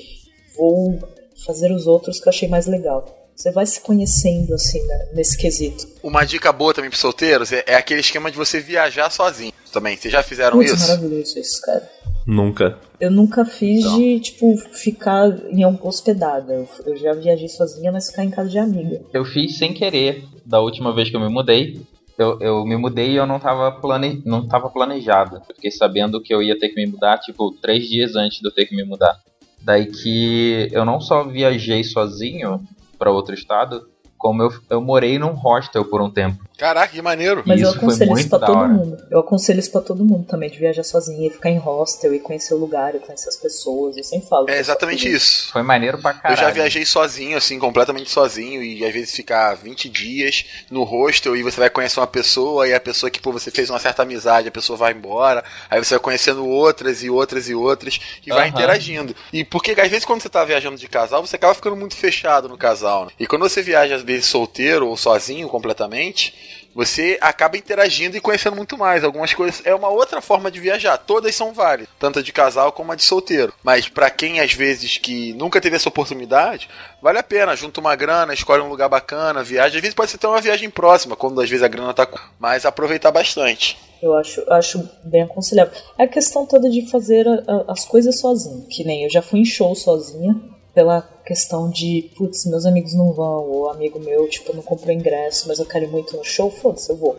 Vou 0.57 0.97
fazer 1.45 1.73
os 1.73 1.89
outros 1.89 2.21
que 2.21 2.29
eu 2.29 2.31
achei 2.31 2.49
mais 2.49 2.67
legal. 2.67 3.05
Você 3.39 3.53
vai 3.53 3.65
se 3.65 3.81
conhecendo, 3.81 4.53
assim, 4.53 4.85
né, 4.85 5.09
nesse 5.15 5.39
quesito. 5.39 5.87
Uma 6.03 6.25
dica 6.25 6.53
boa 6.53 6.75
também 6.75 6.91
pros 6.91 7.01
solteiros 7.01 7.53
é, 7.53 7.63
é, 7.69 7.77
aquele 7.77 8.01
esquema 8.01 8.33
de 8.33 8.37
você 8.37 8.59
viajar 8.59 9.09
sozinho 9.11 9.53
também. 9.73 9.97
Vocês 9.97 10.11
já 10.11 10.25
fizeram 10.25 10.59
Putz, 10.59 10.73
isso? 10.73 10.89
maravilhoso 10.89 11.39
isso, 11.39 11.63
cara. 11.63 11.89
Nunca. 12.27 12.77
Eu 12.99 13.13
nunca 13.13 13.45
fiz 13.45 13.85
então. 13.85 13.97
de, 13.97 14.19
tipo, 14.19 14.57
ficar 14.73 15.29
em 15.53 15.63
alguma 15.63 15.89
hospedada. 15.89 16.53
Eu, 16.53 16.69
eu 16.85 16.97
já 16.97 17.13
viajei 17.13 17.49
sozinha, 17.49 17.93
mas 17.93 18.11
ficar 18.11 18.25
em 18.25 18.31
casa 18.31 18.51
de 18.51 18.59
amiga. 18.59 19.01
Eu 19.15 19.25
fiz 19.25 19.57
sem 19.57 19.73
querer, 19.73 20.25
da 20.45 20.61
última 20.61 20.93
vez 20.93 21.09
que 21.09 21.15
eu 21.15 21.21
me 21.21 21.29
mudei. 21.29 21.81
Eu, 22.19 22.41
eu 22.41 22.65
me 22.65 22.77
mudei 22.77 23.13
e 23.13 23.17
eu 23.17 23.27
não 23.27 23.39
tava, 23.39 23.71
plane... 23.71 24.21
não 24.27 24.49
tava 24.49 24.69
planejado. 24.69 25.41
fiquei 25.55 25.71
sabendo 25.71 26.21
que 26.21 26.35
eu 26.35 26.43
ia 26.43 26.59
ter 26.59 26.71
que 26.71 26.75
me 26.75 26.91
mudar, 26.91 27.19
tipo, 27.19 27.53
três 27.63 27.89
dias 27.89 28.17
antes 28.17 28.41
de 28.41 28.49
eu 28.49 28.53
ter 28.53 28.67
que 28.67 28.75
me 28.75 28.83
mudar. 28.83 29.17
Daí 29.63 29.87
que 29.87 30.69
eu 30.73 30.85
não 30.85 31.01
só 31.01 31.23
viajei 31.23 31.85
sozinho, 31.85 32.67
para 32.99 33.11
outro 33.11 33.35
estado, 33.35 33.89
como 34.17 34.43
eu, 34.43 34.51
eu 34.69 34.81
morei 34.81 35.19
num 35.19 35.33
hostel 35.33 35.85
por 35.85 36.03
um 36.03 36.11
tempo. 36.11 36.45
Caraca, 36.59 36.93
que 36.93 37.01
maneiro. 37.01 37.45
Mas 37.47 37.61
isso 37.61 37.71
eu 37.71 37.75
aconselho 37.75 38.19
isso 38.19 38.29
pra 38.29 38.41
todo 38.41 38.59
hora. 38.59 38.69
mundo. 38.69 39.07
Eu 39.09 39.21
aconselho 39.21 39.61
isso 39.61 39.71
pra 39.71 39.81
todo 39.81 40.05
mundo 40.05 40.27
também, 40.27 40.51
de 40.51 40.59
viajar 40.59 40.83
sozinho 40.83 41.25
e 41.25 41.31
ficar 41.31 41.51
em 41.51 41.57
hostel 41.57 42.13
e 42.13 42.19
conhecer 42.19 42.53
o 42.53 42.57
lugar 42.57 42.97
e 42.97 42.99
conhecer 42.99 43.29
as 43.29 43.37
pessoas. 43.37 43.97
Eu 43.97 44.03
sempre 44.03 44.29
falo. 44.29 44.51
É 44.51 44.59
exatamente 44.59 45.09
isso. 45.09 45.53
Foi 45.53 45.63
maneiro 45.63 45.99
pra 45.99 46.15
caralho. 46.15 46.37
Eu 46.37 46.45
já 46.45 46.51
viajei 46.51 46.85
sozinho, 46.85 47.39
assim, 47.39 47.61
completamente 47.61 48.11
sozinho, 48.11 48.61
e 48.61 48.85
às 48.85 48.93
vezes 48.93 49.15
ficar 49.15 49.55
20 49.55 49.89
dias 49.89 50.45
no 50.69 50.83
hostel 50.83 51.37
e 51.37 51.45
você 51.45 51.61
vai 51.61 51.71
conhecer 51.71 52.01
uma 52.01 52.09
pessoa 52.09 52.67
e 52.67 52.75
a 52.75 52.81
pessoa 52.81 53.09
que 53.09 53.21
pô, 53.21 53.31
você 53.31 53.53
fez 53.53 53.71
uma 53.71 53.79
certa 53.79 54.03
amizade, 54.03 54.49
a 54.49 54.53
pessoa 54.53 54.77
vai 54.77 54.93
embora, 54.93 55.45
aí 55.71 55.83
você 55.83 55.95
vai 55.95 56.03
conhecendo 56.03 56.45
outras 56.45 57.05
e 57.05 57.09
outras 57.09 57.49
e 57.49 57.55
outras 57.55 58.01
e 58.27 58.31
vai 58.31 58.49
interagindo. 58.49 59.15
E 59.33 59.45
porque 59.45 59.81
às 59.81 59.89
vezes 59.89 60.05
quando 60.05 60.23
você 60.23 60.29
tá 60.29 60.45
viajando 60.45 60.77
de 60.77 60.89
casal, 60.89 61.25
você 61.25 61.37
acaba 61.37 61.55
ficando 61.55 61.77
muito 61.77 61.95
fechado 61.95 62.49
no 62.49 62.59
casal. 62.59 63.07
Né? 63.07 63.13
E 63.21 63.29
quando 63.29 63.43
você 63.43 63.63
viaja 63.63 63.95
às 63.95 64.03
vezes 64.03 64.27
solteiro 64.27 64.89
ou 64.89 64.97
sozinho 64.97 65.49
completamente, 65.49 66.35
você 66.75 67.19
acaba 67.21 67.57
interagindo 67.57 68.17
e 68.17 68.21
conhecendo 68.21 68.57
muito 68.57 68.79
mais. 68.79 69.03
Algumas 69.03 69.35
coisas 69.35 69.63
é 69.65 69.75
uma 69.75 69.89
outra 69.89 70.21
forma 70.21 70.51
de 70.51 70.61
viajar. 70.61 70.97
Todas 70.97 71.35
são 71.35 71.53
válidas, 71.53 71.93
tanto 71.99 72.19
a 72.19 72.23
de 72.23 72.33
casal 72.33 72.73
como 72.73 72.93
a 72.93 72.95
de 72.95 73.03
solteiro. 73.03 73.53
Mas 73.63 73.89
para 73.89 74.11
quem 74.11 74.41
às 74.41 74.53
vezes 74.53 74.99
que 74.99 75.33
nunca 75.35 75.61
teve 75.61 75.77
essa 75.77 75.89
oportunidade, 75.89 76.69
vale 77.03 77.19
a 77.19 77.23
pena. 77.23 77.57
Junta 77.57 77.81
uma 77.81 77.97
grana, 77.97 78.33
escolhe 78.33 78.63
um 78.63 78.69
lugar 78.69 78.89
bacana, 78.89 79.43
viaja. 79.43 79.77
Às 79.77 79.83
vezes 79.83 79.95
pode 79.95 80.11
ser 80.11 80.17
até 80.17 80.29
uma 80.29 80.41
viagem 80.41 80.71
próxima, 80.71 81.17
quando 81.17 81.41
às 81.41 81.51
vezes 81.51 81.65
a 81.65 81.69
grana 81.69 81.93
tá. 81.95 82.09
Mas 82.39 82.65
aproveitar 82.65 83.11
bastante. 83.11 83.79
Eu 84.01 84.15
acho, 84.17 84.45
acho 84.49 84.89
bem 85.05 85.23
aconselhável. 85.23 85.77
É 85.99 86.05
a 86.05 86.09
questão 86.09 86.47
toda 86.47 86.71
de 86.71 86.89
fazer 86.89 87.27
a, 87.27 87.33
a, 87.33 87.73
as 87.73 87.85
coisas 87.85 88.21
sozinho. 88.21 88.67
Que 88.69 88.85
nem 88.85 89.05
eu 89.05 89.11
já 89.11 89.21
fui 89.21 89.41
em 89.41 89.45
show 89.45 89.75
sozinha 89.75 90.37
pela 90.73 91.03
questão 91.29 91.69
de, 91.69 92.11
putz, 92.17 92.47
meus 92.47 92.65
amigos 92.65 92.95
não 92.95 93.13
vão, 93.13 93.45
ou 93.47 93.71
amigo 93.71 94.01
meu, 94.01 94.27
tipo, 94.31 94.57
não 94.57 94.63
comprou 94.63 94.95
ingresso, 94.95 95.47
mas 95.47 95.59
eu 95.59 95.67
quero 95.67 95.85
ir 95.85 95.89
muito 95.89 96.17
no 96.17 96.25
show, 96.25 96.51
foda-se, 96.51 96.89
eu 96.89 96.97
vou. 96.97 97.19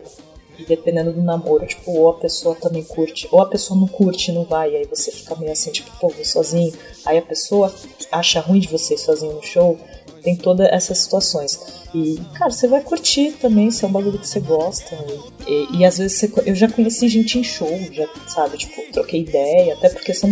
E 0.58 0.64
dependendo 0.64 1.12
do 1.12 1.22
namoro, 1.22 1.64
tipo, 1.64 1.92
ou 1.92 2.10
a 2.10 2.14
pessoa 2.14 2.56
também 2.56 2.82
curte, 2.82 3.28
ou 3.30 3.40
a 3.40 3.46
pessoa 3.46 3.78
não 3.78 3.86
curte, 3.86 4.32
não 4.32 4.44
vai, 4.44 4.74
aí 4.74 4.84
você 4.84 5.12
fica 5.12 5.36
meio 5.36 5.52
assim, 5.52 5.70
tipo, 5.70 5.88
pô, 6.00 6.08
vou 6.08 6.24
sozinho. 6.24 6.72
Aí 7.06 7.18
a 7.18 7.22
pessoa 7.22 7.72
acha 8.10 8.40
ruim 8.40 8.58
de 8.58 8.66
você 8.66 8.94
ir 8.94 8.98
sozinho 8.98 9.32
no 9.32 9.42
show. 9.42 9.78
Tem 10.22 10.36
todas 10.36 10.68
essas 10.70 10.98
situações. 10.98 11.58
E, 11.94 12.20
cara, 12.34 12.50
você 12.50 12.68
vai 12.68 12.82
curtir 12.82 13.32
também, 13.40 13.70
se 13.70 13.84
é 13.84 13.88
um 13.88 13.92
bagulho 13.92 14.18
que 14.18 14.28
você 14.28 14.40
gosta. 14.40 14.98
E, 15.46 15.52
e, 15.52 15.76
e 15.78 15.84
às 15.84 15.96
vezes 15.96 16.18
você, 16.18 16.30
eu 16.44 16.54
já 16.54 16.68
conheci 16.68 17.08
gente 17.08 17.38
em 17.38 17.44
show, 17.44 17.70
já, 17.90 18.06
sabe, 18.28 18.58
tipo, 18.58 18.82
troquei 18.92 19.20
ideia, 19.20 19.74
até 19.74 19.88
porque 19.88 20.12
são, 20.12 20.28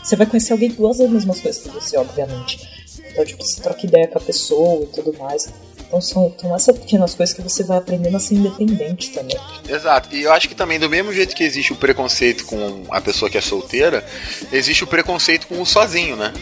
você 0.00 0.14
vai 0.14 0.26
conhecer 0.26 0.52
alguém 0.52 0.70
que 0.70 0.76
gosta 0.76 1.02
das 1.02 1.12
mesmas 1.12 1.40
coisas 1.40 1.60
que 1.60 1.70
você, 1.70 1.96
obviamente. 1.96 2.81
Então, 3.12 3.24
tipo, 3.24 3.44
você 3.44 3.60
troca 3.60 3.86
ideia 3.86 4.08
com 4.08 4.18
a 4.18 4.20
pessoa 4.20 4.82
e 4.82 4.86
tudo 4.86 5.16
mais. 5.18 5.48
Então 5.86 6.00
são, 6.00 6.34
são 6.40 6.56
essas 6.56 6.78
pequenas 6.78 7.14
coisas 7.14 7.34
que 7.34 7.42
você 7.42 7.62
vai 7.62 7.76
aprendendo 7.76 8.16
a 8.16 8.20
ser 8.20 8.36
independente 8.36 9.10
também. 9.10 9.36
Exato. 9.68 10.08
E 10.14 10.22
eu 10.22 10.32
acho 10.32 10.48
que 10.48 10.54
também, 10.54 10.78
do 10.78 10.88
mesmo 10.88 11.12
jeito 11.12 11.36
que 11.36 11.44
existe 11.44 11.74
o 11.74 11.76
preconceito 11.76 12.46
com 12.46 12.84
a 12.88 12.98
pessoa 12.98 13.30
que 13.30 13.36
é 13.36 13.42
solteira, 13.42 14.02
existe 14.50 14.84
o 14.84 14.86
preconceito 14.86 15.46
com 15.46 15.60
o 15.60 15.66
sozinho, 15.66 16.16
né? 16.16 16.32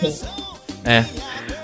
Sim. 0.00 0.20
É. 0.84 1.06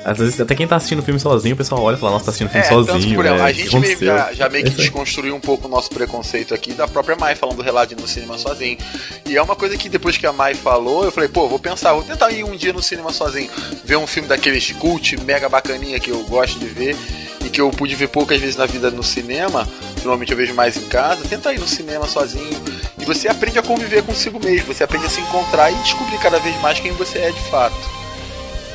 Às 0.04 0.18
vezes, 0.18 0.40
até 0.40 0.54
quem 0.54 0.66
tá 0.66 0.76
assistindo 0.76 1.00
o 1.00 1.02
filme 1.02 1.20
sozinho, 1.20 1.54
o 1.54 1.56
pessoal 1.58 1.82
olha 1.82 1.96
e 1.96 1.98
fala, 1.98 2.12
nossa, 2.12 2.26
tá 2.26 2.30
assistindo 2.30 2.48
o 2.48 2.50
filme 2.50 2.64
É, 2.64 2.68
tanto 2.68 2.92
sozinho. 2.92 3.22
ela. 3.26 3.36
né? 3.38 3.44
A 3.44 3.52
gente 3.52 3.78
meio 3.78 3.98
já, 3.98 4.32
já 4.32 4.48
meio 4.48 4.64
que 4.64 4.70
desconstruiu 4.70 5.34
um 5.34 5.40
pouco 5.40 5.66
o 5.66 5.70
nosso 5.70 5.90
preconceito 5.90 6.54
aqui 6.54 6.72
da 6.72 6.86
própria 6.88 7.16
Mai 7.16 7.34
falando 7.34 7.56
do 7.62 7.92
ir 7.92 7.96
no 8.00 8.08
cinema 8.08 8.38
sozinho. 8.38 8.78
E 9.26 9.36
é 9.36 9.42
uma 9.42 9.54
coisa 9.56 9.76
que 9.76 9.88
depois 9.88 10.16
que 10.16 10.26
a 10.26 10.32
Mai 10.32 10.54
falou, 10.54 11.04
eu 11.04 11.12
falei, 11.12 11.28
pô, 11.28 11.48
vou 11.48 11.58
pensar, 11.58 11.92
vou 11.92 12.02
tentar 12.02 12.30
ir 12.30 12.44
um 12.44 12.56
dia 12.56 12.72
no 12.72 12.82
cinema 12.82 13.12
sozinho, 13.12 13.50
ver 13.84 13.96
um 13.96 14.06
filme 14.06 14.28
daqueles 14.28 14.70
cult 14.72 15.16
mega 15.22 15.48
bacaninha 15.48 15.98
que 16.00 16.10
eu 16.10 16.22
gosto 16.24 16.58
de 16.58 16.66
ver 16.66 16.96
e 17.44 17.50
que 17.50 17.60
eu 17.60 17.70
pude 17.70 17.94
ver 17.94 18.08
poucas 18.08 18.40
vezes 18.40 18.56
na 18.56 18.66
vida 18.66 18.90
no 18.90 19.02
cinema, 19.02 19.66
normalmente 19.98 20.30
eu 20.32 20.36
vejo 20.36 20.54
mais 20.54 20.76
em 20.76 20.86
casa, 20.88 21.22
tentar 21.28 21.52
ir 21.52 21.58
no 21.60 21.68
cinema 21.68 22.06
sozinho. 22.06 22.62
E 23.00 23.04
você 23.04 23.28
aprende 23.28 23.58
a 23.58 23.62
conviver 23.62 24.02
consigo 24.02 24.38
mesmo, 24.42 24.72
você 24.72 24.84
aprende 24.84 25.06
a 25.06 25.10
se 25.10 25.20
encontrar 25.20 25.70
e 25.70 25.74
descobrir 25.76 26.18
cada 26.18 26.38
vez 26.38 26.58
mais 26.60 26.78
quem 26.80 26.92
você 26.92 27.18
é 27.18 27.30
de 27.30 27.40
fato. 27.50 27.97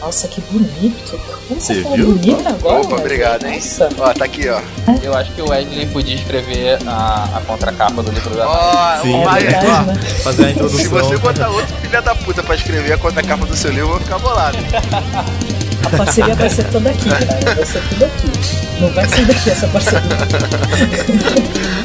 Nossa, 0.04 0.28
que 0.28 0.42
bonito. 0.42 1.18
Como 1.48 1.62
você 1.62 1.76
Você 1.76 1.82
falou 1.82 1.96
viu? 1.98 2.06
bonito 2.08 2.46
agora? 2.50 2.82
Opa, 2.82 2.96
obrigado, 2.98 3.46
hein? 3.46 3.54
Nossa. 3.56 3.88
Ó, 3.98 4.14
tá 4.14 4.26
aqui, 4.26 4.50
ó. 4.50 4.60
Eu 5.02 5.16
acho 5.16 5.32
que 5.32 5.42
o 5.42 5.48
Wesley 5.50 5.86
podia 5.88 6.16
escrever 6.16 6.78
a, 6.86 7.30
a 7.38 7.42
contracapa 7.48 8.04
do 8.04 8.12
livro 8.12 8.36
da 8.36 8.46
Ó, 8.50 9.02
Sim, 9.02 9.16
o 9.24 9.30
É 9.30 9.40
verdade, 9.40 9.66
ó, 9.68 9.82
né? 9.84 9.96
Fazer 10.22 10.44
a 10.44 10.48
Se 10.48 10.52
introdução. 10.52 10.90
você 10.92 11.18
botar 11.18 11.48
outro 11.50 11.74
filho 11.78 12.02
da 12.02 12.16
puta 12.16 12.44
pra 12.44 12.56
escrever 12.56 12.92
a 12.92 12.98
contracapa 12.98 13.46
do 13.46 13.56
seu 13.56 13.72
livro, 13.72 13.86
eu 13.86 13.90
vou 13.92 14.00
ficar 14.02 14.20
bolado. 14.20 14.58
A 15.86 15.98
parceria 15.98 16.36
vai 16.36 16.50
ser 16.50 16.66
toda 16.70 16.90
aqui, 16.90 17.10
cara. 17.10 17.56
Vai 17.56 17.66
ser 17.66 17.82
tudo 17.88 18.04
aqui. 18.06 18.32
Não 18.82 18.90
vai 18.94 19.08
sair 19.08 19.26
daqui 19.26 19.50
essa 19.52 19.68
parceria. 19.68 20.02